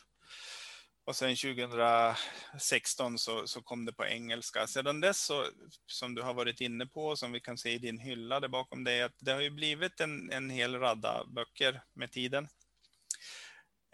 och 1.04 1.16
sen 1.16 1.36
2016 1.36 3.18
så, 3.18 3.46
så 3.46 3.62
kom 3.62 3.84
det 3.84 3.92
på 3.92 4.06
engelska. 4.06 4.66
Sedan 4.66 5.00
dess 5.00 5.20
så, 5.20 5.46
som 5.86 6.14
du 6.14 6.22
har 6.22 6.34
varit 6.34 6.60
inne 6.60 6.86
på, 6.86 7.16
som 7.16 7.32
vi 7.32 7.40
kan 7.40 7.58
se 7.58 7.72
i 7.72 7.78
din 7.78 7.98
hylla 7.98 8.40
där 8.40 8.48
bakom 8.48 8.84
dig, 8.84 9.02
att 9.02 9.16
det 9.18 9.32
har 9.32 9.40
ju 9.40 9.50
blivit 9.50 10.00
en, 10.00 10.32
en 10.32 10.50
hel 10.50 10.78
radda 10.78 11.24
böcker 11.26 11.82
med 11.94 12.12
tiden. 12.12 12.48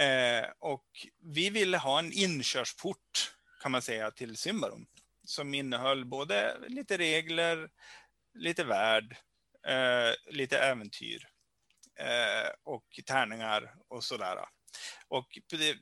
Eh, 0.00 0.46
och 0.58 0.86
vi 1.22 1.50
ville 1.50 1.78
ha 1.78 1.98
en 1.98 2.12
inkörsport 2.12 3.34
kan 3.62 3.72
man 3.72 3.82
säga 3.82 4.10
till 4.10 4.36
Symbarom 4.36 4.86
som 5.24 5.54
innehöll 5.54 6.04
både 6.04 6.56
lite 6.68 6.98
regler, 6.98 7.70
lite 8.34 8.64
värld, 8.64 9.16
eh, 9.66 10.34
lite 10.34 10.58
äventyr 10.58 11.28
eh, 11.98 12.50
och 12.64 13.00
tärningar 13.06 13.74
och 13.88 14.04
sådär. 14.04 14.38
Och 15.08 15.38
det, 15.50 15.76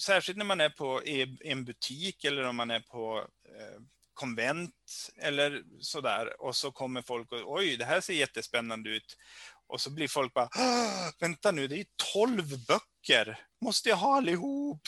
särskilt 0.00 0.38
när 0.38 0.44
man 0.44 0.60
är 0.60 0.68
på 0.70 1.04
i 1.04 1.38
en 1.44 1.64
butik 1.64 2.24
eller 2.24 2.42
om 2.42 2.56
man 2.56 2.70
är 2.70 2.80
på 2.80 3.18
eh, 3.48 3.80
konvent 4.14 4.74
eller 5.16 5.62
sådär 5.80 6.42
och 6.42 6.56
så 6.56 6.72
kommer 6.72 7.02
folk 7.02 7.32
och 7.32 7.52
oj, 7.52 7.76
det 7.76 7.84
här 7.84 8.00
ser 8.00 8.14
jättespännande 8.14 8.90
ut. 8.90 9.16
Och 9.66 9.80
så 9.80 9.90
blir 9.90 10.08
folk 10.08 10.34
bara, 10.34 10.48
"Ah, 10.52 11.12
vänta 11.20 11.52
nu, 11.52 11.68
det 11.68 11.80
är 11.80 11.86
12 12.12 12.42
böcker, 12.66 13.38
måste 13.64 13.88
jag 13.88 13.96
ha 13.96 14.16
allihop? 14.16 14.80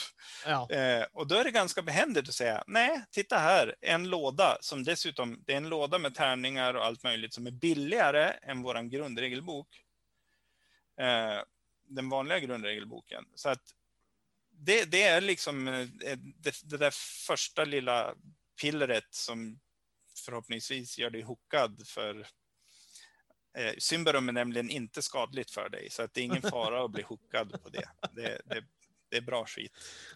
Ja. 0.45 0.71
Eh, 0.71 1.05
och 1.13 1.27
då 1.27 1.35
är 1.35 1.43
det 1.43 1.51
ganska 1.51 1.81
behändigt 1.81 2.29
att 2.29 2.35
säga, 2.35 2.63
nej, 2.67 3.03
titta 3.11 3.37
här, 3.37 3.75
en 3.81 4.09
låda 4.09 4.57
som 4.61 4.83
dessutom, 4.83 5.43
det 5.45 5.53
är 5.53 5.57
en 5.57 5.69
låda 5.69 5.97
med 5.97 6.15
tärningar 6.15 6.73
och 6.73 6.85
allt 6.85 7.03
möjligt 7.03 7.33
som 7.33 7.47
är 7.47 7.51
billigare 7.51 8.33
än 8.41 8.61
våran 8.61 8.89
grundregelbok. 8.89 9.67
Eh, 11.01 11.41
den 11.87 12.09
vanliga 12.09 12.39
grundregelboken. 12.39 13.25
Så 13.35 13.49
att 13.49 13.75
det, 14.51 14.91
det 14.91 15.03
är 15.03 15.21
liksom 15.21 15.67
eh, 15.67 15.79
eh, 15.79 16.17
det, 16.17 16.61
det 16.63 16.77
där 16.77 16.91
första 17.27 17.65
lilla 17.65 18.15
pillret 18.61 19.13
som 19.13 19.59
förhoppningsvis 20.25 20.97
gör 20.97 21.09
dig 21.09 21.21
hookad 21.21 21.87
för 21.87 22.27
Eh, 23.57 23.73
Symbarum 23.77 24.29
är 24.29 24.33
nämligen 24.33 24.69
inte 24.69 25.01
skadligt 25.01 25.51
för 25.51 25.69
dig, 25.69 25.89
så 25.89 26.03
att 26.03 26.13
det 26.13 26.21
är 26.21 26.25
ingen 26.25 26.41
fara 26.41 26.85
att 26.85 26.91
bli 26.91 27.03
hookad 27.03 27.63
på 27.63 27.69
det. 27.69 27.89
Det, 28.11 28.41
det, 28.45 28.63
det 29.09 29.17
är 29.17 29.21
bra 29.21 29.45
skit. 29.45 29.71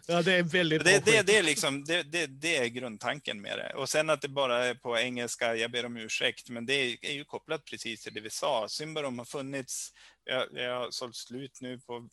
ja, 0.06 0.22
det 0.22 0.32
är 0.34 0.42
väldigt 0.42 0.84
Det, 0.84 0.90
bra 1.04 1.12
det, 1.12 1.16
skit. 1.18 1.26
det, 1.26 1.36
är 1.38 1.42
liksom, 1.42 1.84
det, 1.84 2.02
det, 2.02 2.26
det 2.26 2.56
är 2.56 2.66
grundtanken 2.66 3.40
med 3.40 3.58
det. 3.58 3.74
Och 3.74 3.88
sen 3.88 4.10
att 4.10 4.22
det 4.22 4.28
bara 4.28 4.64
är 4.66 4.74
på 4.74 4.98
engelska, 4.98 5.56
jag 5.56 5.70
ber 5.70 5.86
om 5.86 5.96
ursäkt, 5.96 6.48
men 6.48 6.66
det 6.66 6.72
är, 6.74 7.12
ju 7.12 7.24
kopplat 7.24 7.64
precis 7.64 8.02
till 8.02 8.14
det 8.14 8.20
vi 8.20 8.30
sa. 8.30 8.68
Symbarum 8.68 9.18
har 9.18 9.24
funnits, 9.24 9.92
jag, 10.24 10.46
jag 10.52 10.78
har 10.80 10.90
sålt 10.90 11.16
slut 11.16 11.60
nu 11.60 11.78
på 11.78 12.08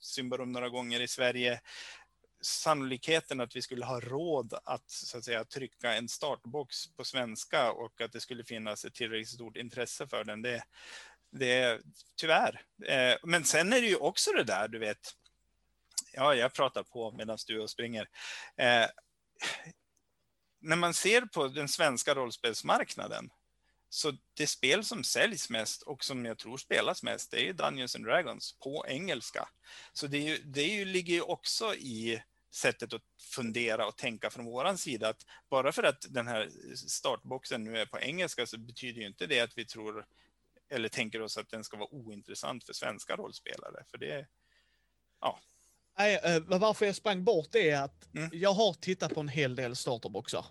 Symbarum 0.00 0.52
några 0.52 0.68
gånger 0.68 1.00
i 1.00 1.08
Sverige. 1.08 1.60
Sannolikheten 2.40 3.40
att 3.40 3.56
vi 3.56 3.62
skulle 3.62 3.84
ha 3.84 4.00
råd 4.00 4.54
att, 4.64 4.90
så 4.90 5.18
att 5.18 5.24
säga, 5.24 5.44
trycka 5.44 5.94
en 5.94 6.08
startbox 6.08 6.94
på 6.96 7.04
svenska 7.04 7.72
och 7.72 8.00
att 8.00 8.12
det 8.12 8.20
skulle 8.20 8.44
finnas 8.44 8.84
ett 8.84 8.94
tillräckligt 8.94 9.28
stort 9.28 9.56
intresse 9.56 10.06
för 10.06 10.24
den, 10.24 10.42
det, 10.42 10.62
det 11.32 11.52
är 11.52 11.80
tyvärr. 12.16 12.62
Eh, 12.86 13.16
Men 13.22 13.44
sen 13.44 13.72
är 13.72 13.80
det 13.80 13.86
ju 13.86 13.96
också 13.96 14.32
det 14.32 14.44
där, 14.44 14.68
du 14.68 14.78
vet, 14.78 14.98
Ja, 16.18 16.34
jag 16.34 16.52
pratar 16.52 16.82
på 16.82 17.12
medan 17.12 17.38
du 17.46 17.68
springer. 17.68 18.08
Eh, 18.56 18.86
när 20.60 20.76
man 20.76 20.94
ser 20.94 21.20
på 21.20 21.48
den 21.48 21.68
svenska 21.68 22.14
rollspelsmarknaden, 22.14 23.30
så 23.88 24.12
det 24.34 24.46
spel 24.46 24.84
som 24.84 25.04
säljs 25.04 25.50
mest 25.50 25.82
och 25.82 26.04
som 26.04 26.24
jag 26.24 26.38
tror 26.38 26.56
spelas 26.56 27.02
mest, 27.02 27.30
det 27.30 27.36
är 27.36 27.44
ju 27.44 27.52
Dungeons 27.52 27.96
and 27.96 28.04
Dragons 28.04 28.58
på 28.58 28.84
engelska. 28.88 29.48
Så 29.92 30.06
det, 30.06 30.16
är 30.16 30.22
ju, 30.22 30.42
det 30.44 30.60
är 30.60 30.74
ju, 30.74 30.84
ligger 30.84 31.14
ju 31.14 31.20
också 31.20 31.74
i 31.74 32.22
sättet 32.50 32.92
att 32.92 33.02
fundera 33.34 33.86
och 33.86 33.96
tänka 33.96 34.30
från 34.30 34.44
våran 34.44 34.78
sida 34.78 35.08
att 35.08 35.26
bara 35.48 35.72
för 35.72 35.82
att 35.82 36.06
den 36.08 36.28
här 36.28 36.50
startboxen 36.88 37.64
nu 37.64 37.78
är 37.78 37.86
på 37.86 38.00
engelska 38.00 38.46
så 38.46 38.58
betyder 38.58 39.00
ju 39.00 39.06
inte 39.06 39.26
det 39.26 39.40
att 39.40 39.58
vi 39.58 39.64
tror 39.64 40.06
eller 40.68 40.88
tänker 40.88 41.22
oss 41.22 41.38
att 41.38 41.50
den 41.50 41.64
ska 41.64 41.76
vara 41.76 41.94
ointressant 41.94 42.64
för 42.64 42.72
svenska 42.72 43.16
rollspelare. 43.16 43.84
För 43.90 43.98
det, 43.98 44.26
Nej, 45.98 46.20
eh, 46.24 46.42
varför 46.58 46.86
jag 46.86 46.94
sprang 46.96 47.24
bort 47.24 47.48
det 47.50 47.70
är 47.70 47.82
att 47.82 48.08
Mm. 48.14 48.30
jag 48.32 48.52
har 48.52 48.72
tittat 48.72 49.14
på 49.14 49.20
en 49.20 49.28
hel 49.28 49.56
del 49.56 49.76
starterboxar. 49.76 50.44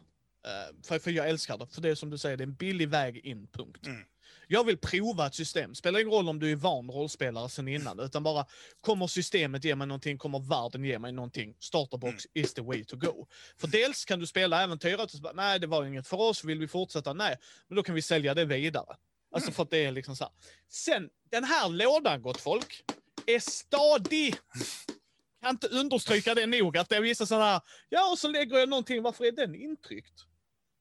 Eh, 0.45 0.75
för, 0.83 0.99
för 0.99 1.11
jag 1.11 1.29
älskar 1.29 1.57
det. 1.57 1.67
För 1.67 1.81
det 1.81 1.89
är 1.89 1.95
som 1.95 2.09
du 2.09 2.17
säger, 2.17 2.37
det 2.37 2.41
är 2.43 2.47
en 2.47 2.53
billig 2.55 2.89
väg 2.89 3.17
in, 3.25 3.47
punkt. 3.47 3.85
Mm. 3.87 4.01
Jag 4.47 4.63
vill 4.63 4.77
prova 4.77 5.27
ett 5.27 5.35
system. 5.35 5.75
Spelar 5.75 5.99
ingen 5.99 6.11
roll 6.13 6.29
om 6.29 6.39
du 6.39 6.51
är 6.51 6.55
van 6.55 6.89
rollspelare 6.91 7.49
sedan 7.49 7.67
innan, 7.67 7.99
utan 7.99 8.23
bara 8.23 8.45
kommer 8.81 9.07
systemet 9.07 9.63
ge 9.63 9.75
mig 9.75 9.87
någonting, 9.87 10.17
kommer 10.17 10.39
världen 10.39 10.83
ge 10.83 10.99
mig 10.99 11.11
någonting. 11.11 11.55
Starterbox 11.59 12.25
Mm. 12.35 12.43
is 12.45 12.53
the 12.53 12.61
way 12.61 12.85
to 12.85 12.97
go. 12.97 13.27
För 13.57 13.67
dels 13.67 14.05
kan 14.05 14.19
du 14.19 14.27
spela 14.27 14.63
äventyret 14.63 14.99
och 15.03 15.11
så 15.11 15.17
bara, 15.21 15.33
nej 15.33 15.59
det 15.59 15.67
var 15.67 15.85
inget 15.85 16.07
för 16.07 16.17
oss, 16.17 16.43
vill 16.43 16.59
vi 16.59 16.67
fortsätta? 16.67 17.13
Nej. 17.13 17.37
Men 17.67 17.75
då 17.75 17.83
kan 17.83 17.95
vi 17.95 18.01
sälja 18.01 18.33
det 18.33 18.45
vidare. 18.45 18.95
Alltså 19.31 19.47
Mm. 19.49 19.53
för 19.55 19.63
att 19.63 19.69
det 19.69 19.85
är 19.85 19.91
liksom 19.91 20.15
så 20.15 20.23
här. 20.23 20.33
Sen, 20.69 21.09
den 21.31 21.43
här 21.43 21.69
lådan 21.69 22.21
gott 22.21 22.41
folk, 22.41 22.83
är 23.25 23.39
stadig 23.39 24.35
kan 25.41 25.49
inte 25.49 25.67
understryka 25.67 26.35
det 26.35 26.45
nog, 26.45 26.77
att 26.77 26.89
det 26.89 26.95
är 26.95 27.01
vissa 27.01 27.25
sådana 27.25 27.45
här, 27.45 27.61
ja 27.89 28.11
och 28.11 28.19
så 28.19 28.27
lägger 28.27 28.57
jag 28.57 28.69
någonting, 28.69 29.01
varför 29.01 29.25
är 29.25 29.31
den 29.31 29.55
intryckt? 29.55 30.13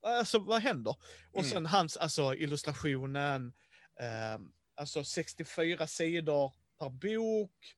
Alltså 0.02 0.38
vad 0.38 0.62
händer? 0.62 0.96
Och 1.32 1.40
Mm. 1.40 1.50
sen 1.50 1.66
hans, 1.66 1.96
alltså 1.96 2.34
illustrationen, 2.34 3.52
eh, 4.00 4.40
alltså 4.76 5.04
64 5.04 5.86
sidor 5.86 6.52
per 6.78 6.88
bok, 6.90 7.74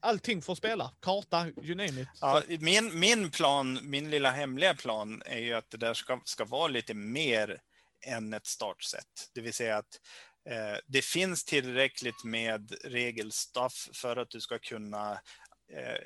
allting 0.00 0.42
att 0.48 0.58
spela, 0.58 0.94
karta, 1.00 1.46
you 1.62 1.74
name 1.74 2.00
it. 2.00 2.08
Ja, 2.20 2.42
min, 2.60 2.98
min 3.00 3.30
plan, 3.30 3.78
min 3.82 4.10
lilla 4.10 4.30
hemliga 4.30 4.74
plan 4.74 5.22
är 5.26 5.38
ju 5.38 5.54
att 5.54 5.70
det 5.70 5.76
där 5.76 5.94
ska, 5.94 6.20
ska 6.24 6.44
vara 6.44 6.68
lite 6.68 6.94
mer 6.94 7.60
än 8.06 8.32
ett 8.34 8.46
startset. 8.46 9.30
Det 9.34 9.40
vill 9.40 9.54
säga 9.54 9.76
att 9.76 10.00
eh, 10.50 10.78
det 10.86 11.04
finns 11.04 11.44
tillräckligt 11.44 12.24
med 12.24 12.74
regelstuff 12.84 13.88
för 13.92 14.16
att 14.16 14.30
du 14.30 14.40
ska 14.40 14.58
kunna 14.58 15.20
Eh, 15.72 15.92
eh, 15.92 15.98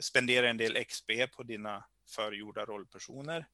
spendera 0.00 0.48
en 0.48 0.56
del 0.56 0.84
XP 0.84 1.10
på 1.36 1.42
dina 1.42 1.84
förgjorda 2.10 2.64
rollpersoner. 2.64 3.46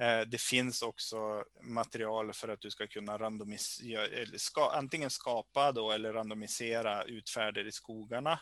Eh, 0.00 0.20
det 0.20 0.40
finns 0.40 0.82
också 0.82 1.44
material 1.62 2.32
för 2.32 2.48
att 2.48 2.60
du 2.60 2.70
ska 2.70 2.86
kunna 2.86 3.18
randomisera, 3.18 4.26
ska, 4.38 4.70
antingen 4.70 5.10
skapa 5.10 5.72
då 5.72 5.90
eller 5.90 6.12
randomisera 6.12 7.04
utfärder 7.04 7.66
i 7.66 7.72
skogarna. 7.72 8.40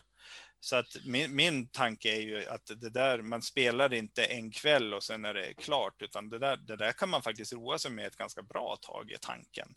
Så 0.59 0.75
att 0.75 1.05
min, 1.05 1.35
min 1.35 1.67
tanke 1.69 2.15
är 2.15 2.21
ju 2.21 2.45
att 2.45 2.65
det 2.65 2.89
där, 2.89 3.21
man 3.21 3.41
spelar 3.41 3.93
inte 3.93 4.25
en 4.25 4.51
kväll 4.51 4.93
och 4.93 5.03
sen 5.03 5.25
är 5.25 5.33
det 5.33 5.53
klart, 5.53 6.01
utan 6.01 6.29
det 6.29 6.39
där, 6.39 6.57
det 6.57 6.75
där 6.75 6.91
kan 6.91 7.09
man 7.09 7.21
faktiskt 7.21 7.53
roa 7.53 7.79
sig 7.79 7.91
med 7.91 8.07
ett 8.07 8.15
ganska 8.15 8.41
bra 8.41 8.77
tag 8.81 9.11
i 9.11 9.17
tanken. 9.21 9.75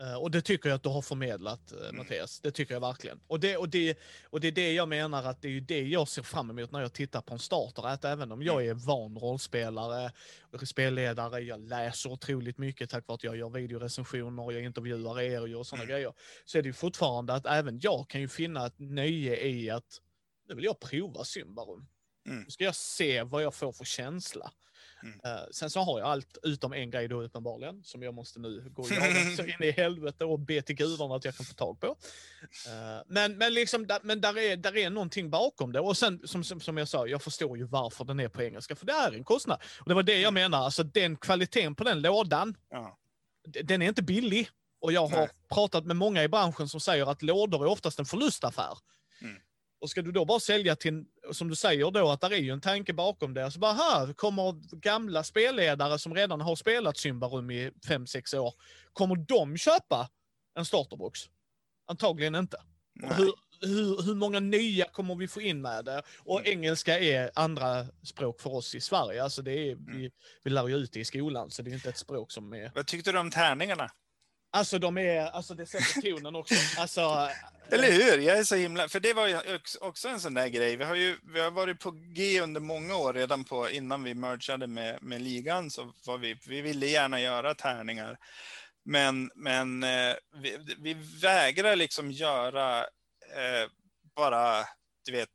Eh, 0.00 0.14
och 0.14 0.30
det 0.30 0.42
tycker 0.42 0.68
jag 0.68 0.76
att 0.76 0.82
du 0.82 0.88
har 0.88 1.02
förmedlat, 1.02 1.72
eh, 1.72 1.78
mm. 1.78 1.96
Mattias. 1.96 2.40
Det 2.40 2.50
tycker 2.50 2.74
jag 2.74 2.80
verkligen. 2.80 3.20
Och 3.26 3.40
det, 3.40 3.56
och, 3.56 3.68
det, 3.68 3.98
och 4.30 4.40
det 4.40 4.48
är 4.48 4.52
det 4.52 4.72
jag 4.72 4.88
menar 4.88 5.24
att 5.24 5.42
det 5.42 5.48
är 5.48 5.60
det 5.60 5.82
jag 5.82 6.08
ser 6.08 6.22
fram 6.22 6.50
emot 6.50 6.72
när 6.72 6.80
jag 6.80 6.92
tittar 6.92 7.20
på 7.20 7.32
en 7.34 7.38
starter. 7.38 7.86
Att 7.86 8.04
även 8.04 8.32
om 8.32 8.42
jag 8.42 8.64
mm. 8.64 8.76
är 8.76 8.86
van 8.86 9.18
rollspelare, 9.18 10.12
spelledare, 10.66 11.40
jag 11.40 11.60
läser 11.60 12.10
otroligt 12.10 12.58
mycket 12.58 12.90
tack 12.90 13.06
vare 13.06 13.14
att 13.14 13.24
jag 13.24 13.36
gör 13.36 13.50
videorecensioner, 13.50 14.52
jag 14.52 14.62
intervjuar 14.62 15.20
er 15.20 15.40
och 15.40 15.48
gör 15.48 15.62
sådana 15.62 15.84
mm. 15.84 15.94
grejer. 15.94 16.12
Så 16.44 16.58
är 16.58 16.62
det 16.62 16.68
ju 16.68 16.72
fortfarande 16.72 17.34
att 17.34 17.46
även 17.46 17.80
jag 17.82 18.08
kan 18.08 18.20
ju 18.20 18.28
finna 18.28 18.66
ett 18.66 18.78
nöje 18.78 19.46
i 19.46 19.70
att 19.70 20.00
nu 20.48 20.54
vill 20.54 20.64
jag 20.64 20.80
prova 20.80 21.24
Symbarum. 21.24 21.86
Mm. 22.26 22.42
Nu 22.42 22.50
ska 22.50 22.64
jag 22.64 22.76
se 22.76 23.22
vad 23.22 23.42
jag 23.42 23.54
får 23.54 23.72
för 23.72 23.84
känsla. 23.84 24.52
Mm. 25.02 25.14
Uh, 25.14 25.42
sen 25.50 25.70
så 25.70 25.80
har 25.80 25.98
jag 25.98 26.08
allt 26.08 26.38
utom 26.42 26.72
en 26.72 26.90
grej 26.90 27.08
då 27.08 27.22
uppenbarligen, 27.22 27.84
som 27.84 28.02
jag 28.02 28.14
måste 28.14 28.40
nu 28.40 28.70
gå 28.74 28.84
så 29.36 29.42
in 29.42 29.62
i 29.62 29.70
helvete 29.70 30.24
och 30.24 30.38
be 30.38 30.62
till 30.62 30.76
gudarna 30.76 31.14
att 31.16 31.24
jag 31.24 31.36
kan 31.36 31.46
få 31.46 31.54
tag 31.54 31.80
på. 31.80 31.86
Uh, 31.86 33.02
men 33.06 33.38
men, 33.38 33.54
liksom, 33.54 33.86
da, 33.86 33.98
men 34.02 34.20
där, 34.20 34.38
är, 34.38 34.56
där 34.56 34.76
är 34.76 34.90
någonting 34.90 35.30
bakom 35.30 35.72
det. 35.72 35.80
Och 35.80 35.96
sen 35.96 36.20
som, 36.24 36.44
som, 36.44 36.60
som 36.60 36.76
jag 36.76 36.88
sa, 36.88 37.06
jag 37.06 37.22
förstår 37.22 37.58
ju 37.58 37.64
varför 37.64 38.04
den 38.04 38.20
är 38.20 38.28
på 38.28 38.42
engelska, 38.42 38.76
för 38.76 38.86
det 38.86 38.92
är 38.92 39.12
en 39.12 39.24
kostnad. 39.24 39.62
Och 39.80 39.88
det 39.88 39.94
var 39.94 40.02
det 40.02 40.20
jag 40.20 40.28
mm. 40.28 40.34
menar, 40.34 40.64
alltså 40.64 40.82
den 40.82 41.16
kvaliteten 41.16 41.74
på 41.74 41.84
den 41.84 42.02
lådan, 42.02 42.56
ja. 42.70 42.98
den 43.44 43.82
är 43.82 43.88
inte 43.88 44.02
billig. 44.02 44.48
Och 44.80 44.92
jag 44.92 45.06
har 45.06 45.16
Nej. 45.16 45.28
pratat 45.48 45.86
med 45.86 45.96
många 45.96 46.22
i 46.22 46.28
branschen 46.28 46.68
som 46.68 46.80
säger 46.80 47.10
att 47.10 47.22
lådor 47.22 47.64
är 47.64 47.66
oftast 47.66 47.98
en 47.98 48.04
förlustaffär. 48.04 48.78
Mm. 49.22 49.36
Och 49.80 49.90
ska 49.90 50.02
du 50.02 50.12
då 50.12 50.24
bara 50.24 50.40
sälja 50.40 50.76
till, 50.76 51.04
som 51.32 51.48
du 51.48 51.56
säger 51.56 51.90
då, 51.90 52.10
att 52.10 52.20
det 52.20 52.26
är 52.26 52.40
ju 52.40 52.50
en 52.50 52.60
tanke 52.60 52.92
bakom 52.92 53.34
det. 53.34 53.50
Så 53.50 53.58
bara 53.58 53.72
här 53.72 54.12
kommer 54.12 54.76
gamla 54.76 55.24
spelledare 55.24 55.98
som 55.98 56.14
redan 56.14 56.40
har 56.40 56.56
spelat 56.56 56.96
Symbarum 56.96 57.50
i 57.50 57.70
5-6 57.70 58.36
år. 58.38 58.54
Kommer 58.92 59.16
de 59.16 59.56
köpa 59.56 60.10
en 60.58 60.64
starterbox? 60.64 61.20
Antagligen 61.86 62.34
inte. 62.34 62.56
Hur, 63.02 63.32
hur, 63.60 64.02
hur, 64.02 64.14
många 64.14 64.40
nya 64.40 64.84
kommer 64.84 65.14
vi 65.14 65.28
få 65.28 65.40
in 65.40 65.62
med 65.62 65.84
det? 65.84 66.02
Och 66.18 66.40
mm. 66.40 66.52
engelska 66.52 66.98
är 66.98 67.30
andra 67.34 67.86
språk 68.02 68.40
för 68.40 68.54
oss 68.54 68.74
i 68.74 68.80
Sverige. 68.80 69.22
Alltså 69.22 69.42
det 69.42 69.52
är, 69.52 69.72
mm. 69.72 69.96
vi, 69.96 70.10
vi 70.44 70.50
lär 70.50 70.68
ju 70.68 70.76
ut 70.76 70.92
det 70.92 71.00
i 71.00 71.04
skolan, 71.04 71.50
så 71.50 71.62
det 71.62 71.70
är 71.70 71.74
inte 71.74 71.88
ett 71.88 71.98
språk 71.98 72.32
som 72.32 72.52
är... 72.52 72.72
Vad 72.74 72.86
tyckte 72.86 73.12
du 73.12 73.18
om 73.18 73.30
tärningarna? 73.30 73.90
Alltså 74.52 74.78
de 74.78 74.98
är, 74.98 75.20
alltså 75.20 75.54
det 75.54 75.66
sätter 75.66 76.00
tonen 76.00 76.34
också. 76.34 76.54
Alltså, 76.78 77.28
eller 77.70 77.92
hur? 77.92 78.18
Jag 78.18 78.38
är 78.38 78.44
så 78.44 78.54
himla, 78.54 78.88
för 78.88 79.00
det 79.00 79.12
var 79.12 79.26
ju 79.26 79.38
också 79.80 80.08
en 80.08 80.20
sån 80.20 80.34
där 80.34 80.48
grej. 80.48 80.76
Vi 80.76 80.84
har 80.84 80.94
ju 80.94 81.16
vi 81.22 81.40
har 81.40 81.50
varit 81.50 81.80
på 81.80 81.90
G 81.90 82.40
under 82.40 82.60
många 82.60 82.96
år 82.96 83.12
redan 83.12 83.44
på 83.44 83.70
innan 83.70 84.02
vi 84.02 84.14
mergade 84.14 84.66
med, 84.66 85.02
med 85.02 85.22
ligan 85.22 85.70
så 85.70 85.92
var 86.06 86.18
vi, 86.18 86.38
vi 86.46 86.60
ville 86.60 86.86
gärna 86.86 87.20
göra 87.20 87.54
tärningar. 87.54 88.18
Men, 88.84 89.30
men 89.34 89.82
eh, 89.82 90.14
vi, 90.42 90.58
vi 90.78 90.94
vägrar 91.22 91.76
liksom 91.76 92.10
göra 92.10 92.80
eh, 93.36 93.70
bara, 94.16 94.64
du 95.04 95.12
vet, 95.12 95.28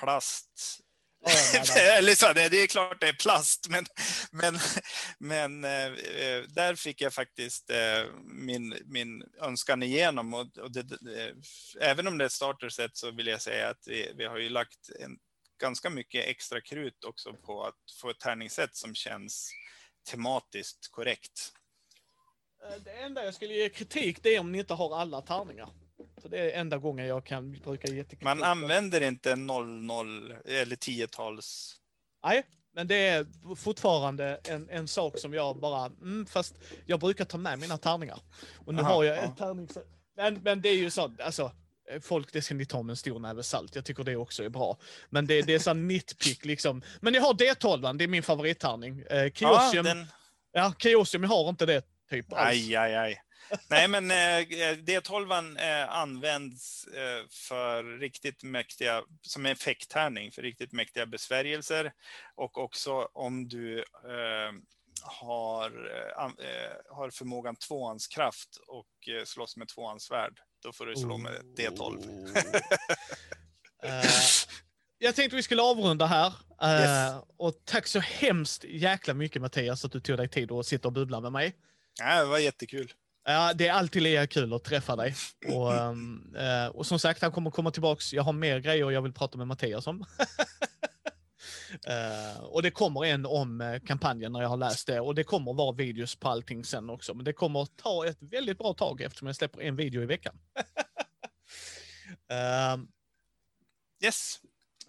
plast 0.00 0.80
Eller 1.98 2.14
så, 2.14 2.32
det 2.32 2.42
är 2.42 2.66
klart 2.66 3.00
det 3.00 3.08
är 3.08 3.12
plast, 3.12 3.68
men, 3.68 3.86
men, 4.30 4.58
men 5.18 5.64
eh, 5.64 5.86
eh, 5.86 6.42
där 6.42 6.74
fick 6.74 7.00
jag 7.00 7.14
faktiskt 7.14 7.70
eh, 7.70 8.04
min, 8.24 8.76
min 8.84 9.22
önskan 9.40 9.82
igenom. 9.82 10.34
Och, 10.34 10.58
och 10.58 10.72
det, 10.72 10.82
det, 10.82 11.34
även 11.80 12.06
om 12.06 12.18
det 12.18 12.24
är 12.24 12.28
starterset 12.28 12.96
så 12.96 13.10
vill 13.10 13.26
jag 13.26 13.42
säga 13.42 13.68
att 13.68 13.82
vi, 13.86 14.12
vi 14.16 14.24
har 14.24 14.38
ju 14.38 14.48
lagt 14.48 14.90
en, 15.00 15.18
ganska 15.58 15.90
mycket 15.90 16.26
extra 16.26 16.60
krut 16.60 17.04
också 17.04 17.32
på 17.32 17.64
att 17.64 17.74
få 18.00 18.10
ett 18.10 18.20
tärningssätt 18.20 18.76
som 18.76 18.94
känns 18.94 19.50
tematiskt 20.10 20.88
korrekt. 20.90 21.52
Det 22.84 22.92
enda 22.92 23.24
jag 23.24 23.34
skulle 23.34 23.54
ge 23.54 23.68
kritik 23.68 24.22
det 24.22 24.36
är 24.36 24.40
om 24.40 24.52
ni 24.52 24.58
inte 24.58 24.74
har 24.74 25.00
alla 25.00 25.22
tärningar. 25.22 25.68
Så 26.22 26.28
det 26.28 26.38
är 26.38 26.60
enda 26.60 26.78
gången 26.78 27.06
jag 27.06 27.24
kan 27.24 27.52
bruka 27.52 27.88
jättekul. 27.88 28.24
Man 28.24 28.42
använder 28.42 29.00
inte 29.00 29.36
00 29.36 30.32
eller 30.44 30.76
10-tals? 30.76 31.76
Nej, 32.24 32.46
men 32.74 32.88
det 32.88 33.06
är 33.06 33.26
fortfarande 33.56 34.40
en, 34.48 34.68
en 34.70 34.88
sak 34.88 35.18
som 35.18 35.34
jag 35.34 35.60
bara, 35.60 35.86
mm, 35.86 36.26
fast 36.26 36.54
jag 36.86 37.00
brukar 37.00 37.24
ta 37.24 37.38
med 37.38 37.58
mina 37.58 37.78
tärningar. 37.78 38.18
Och 38.66 38.74
nu 38.74 38.82
Aha, 38.82 38.94
har 38.94 39.04
jag 39.04 39.16
ja. 39.16 39.22
ett 39.22 39.36
tärning. 39.36 39.68
Men, 40.16 40.34
men 40.34 40.60
det 40.60 40.68
är 40.68 40.76
ju 40.76 40.90
så, 40.90 41.14
alltså, 41.22 41.52
folk, 42.00 42.32
det 42.32 42.42
ska 42.42 42.54
ni 42.54 42.66
ta 42.66 42.82
med 42.82 42.92
en 42.92 42.96
stor 42.96 43.18
näve 43.18 43.42
salt. 43.42 43.74
Jag 43.74 43.84
tycker 43.84 44.04
det 44.04 44.16
också 44.16 44.44
är 44.44 44.48
bra. 44.48 44.78
Men 45.10 45.26
det, 45.26 45.42
det 45.42 45.54
är 45.54 45.58
så 45.58 45.74
nitpick 45.74 46.44
liksom. 46.44 46.82
Men 47.00 47.14
jag 47.14 47.22
har 47.22 47.34
D12, 47.34 47.96
det 47.96 48.04
är 48.04 48.08
min 48.08 48.22
favorittärning. 48.22 49.00
Eh, 49.00 49.32
Kiosium, 49.32 49.86
ja, 49.86 49.94
den... 49.94 50.06
ja, 50.52 50.72
Kiosium, 50.78 51.22
jag 51.22 51.30
har 51.30 51.48
inte 51.48 51.66
det 51.66 51.82
typ 52.10 52.32
alls. 52.32 52.48
Aj, 52.48 52.76
aj, 52.76 52.96
aj. 52.96 53.22
Nej, 53.68 53.88
men 53.88 54.10
eh, 54.10 54.46
D12 54.76 55.60
eh, 55.60 55.92
används 55.92 56.86
eh, 56.86 57.26
för 57.30 57.98
riktigt 57.98 58.42
mäktiga, 58.42 59.02
som 59.22 59.46
effekttärning 59.46 60.32
för 60.32 60.42
riktigt 60.42 60.72
mäktiga 60.72 61.06
besvärjelser. 61.06 61.92
Och 62.34 62.58
också 62.58 63.08
om 63.12 63.48
du 63.48 63.78
eh, 63.78 64.52
har, 65.02 65.70
eh, 66.38 66.96
har 66.96 67.10
förmågan 67.10 67.56
tvåans 67.56 68.06
kraft 68.06 68.56
och 68.68 69.08
eh, 69.08 69.24
slåss 69.24 69.56
med 69.56 69.68
tvåans 69.68 70.04
svärd, 70.04 70.40
då 70.62 70.72
får 70.72 70.86
du 70.86 70.96
slå 70.96 71.16
med 71.16 71.32
D12. 71.58 72.02
jag 74.98 75.14
tänkte 75.14 75.36
vi 75.36 75.42
skulle 75.42 75.62
avrunda 75.62 76.06
här. 76.06 76.32
Yes. 76.62 77.24
Och 77.36 77.54
tack 77.64 77.86
så 77.86 78.00
hemskt 78.00 78.64
jäkla 78.64 79.14
mycket 79.14 79.42
Mattias 79.42 79.84
att 79.84 79.92
du 79.92 80.00
tog 80.00 80.16
dig 80.16 80.28
tid 80.28 80.52
att 80.52 80.66
sitta 80.66 80.88
och 80.88 80.92
bubbla 80.92 81.20
med 81.20 81.32
mig. 81.32 81.56
Ja, 81.98 82.20
det 82.20 82.24
var 82.24 82.38
jättekul. 82.38 82.92
Ja, 83.28 83.52
det 83.54 83.68
är 83.68 83.72
alltid 83.72 84.02
lika 84.02 84.26
kul 84.26 84.52
att 84.52 84.64
träffa 84.64 84.96
dig. 84.96 85.14
Och, 85.48 85.72
um, 85.72 86.34
uh, 86.36 86.66
och 86.66 86.86
som 86.86 86.98
sagt, 86.98 87.22
han 87.22 87.32
kommer 87.32 87.50
komma 87.50 87.70
tillbaks. 87.70 88.12
Jag 88.12 88.22
har 88.22 88.32
mer 88.32 88.58
grejer 88.58 88.90
jag 88.90 89.02
vill 89.02 89.12
prata 89.12 89.38
med 89.38 89.46
Mattias 89.46 89.86
om. 89.86 90.04
uh, 91.88 92.40
och 92.42 92.62
det 92.62 92.70
kommer 92.70 93.04
en 93.04 93.26
om 93.26 93.60
eh, 93.60 93.80
kampanjen 93.80 94.32
när 94.32 94.42
jag 94.42 94.48
har 94.48 94.56
läst 94.56 94.86
det. 94.86 95.00
Och 95.00 95.14
det 95.14 95.24
kommer 95.24 95.52
vara 95.52 95.72
videos 95.72 96.16
på 96.16 96.28
allting 96.28 96.64
sen 96.64 96.90
också. 96.90 97.14
Men 97.14 97.24
det 97.24 97.32
kommer 97.32 97.66
ta 97.76 98.06
ett 98.06 98.18
väldigt 98.20 98.58
bra 98.58 98.74
tag 98.74 99.00
eftersom 99.00 99.26
jag 99.26 99.36
släpper 99.36 99.60
en 99.60 99.76
video 99.76 100.02
i 100.02 100.06
veckan. 100.06 100.38
uh, 102.32 102.84
yes. 104.04 104.40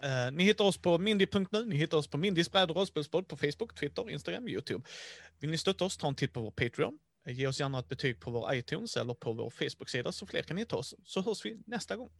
Uh, 0.04 0.32
ni 0.32 0.44
hittar 0.44 0.64
oss 0.64 0.78
på 0.78 0.98
mindy.nu, 0.98 1.64
ni 1.64 1.76
hittar 1.76 1.98
oss 1.98 2.08
på 2.08 2.18
Mindys 2.18 2.52
bräd 2.52 2.70
och 2.70 2.76
rollspelspodd 2.76 3.28
på 3.28 3.36
Facebook, 3.36 3.74
Twitter, 3.74 4.10
Instagram, 4.10 4.48
YouTube. 4.48 4.84
Vill 5.40 5.50
ni 5.50 5.58
stötta 5.58 5.84
oss, 5.84 5.96
ta 5.96 6.08
en 6.08 6.14
titt 6.14 6.32
på 6.32 6.40
vår 6.40 6.50
Patreon. 6.50 6.98
Ge 7.30 7.46
oss 7.46 7.60
gärna 7.60 7.78
ett 7.78 7.88
betyg 7.88 8.20
på 8.20 8.30
vår 8.30 8.54
iTunes 8.54 8.96
eller 8.96 9.14
på 9.14 9.32
vår 9.32 9.50
Facebook-sida 9.50 10.12
så 10.12 10.26
fler 10.26 10.42
kan 10.42 10.56
hitta 10.56 10.76
oss. 10.76 10.94
Så 11.04 11.22
hörs 11.22 11.44
vi 11.44 11.58
nästa 11.66 11.96
gång. 11.96 12.10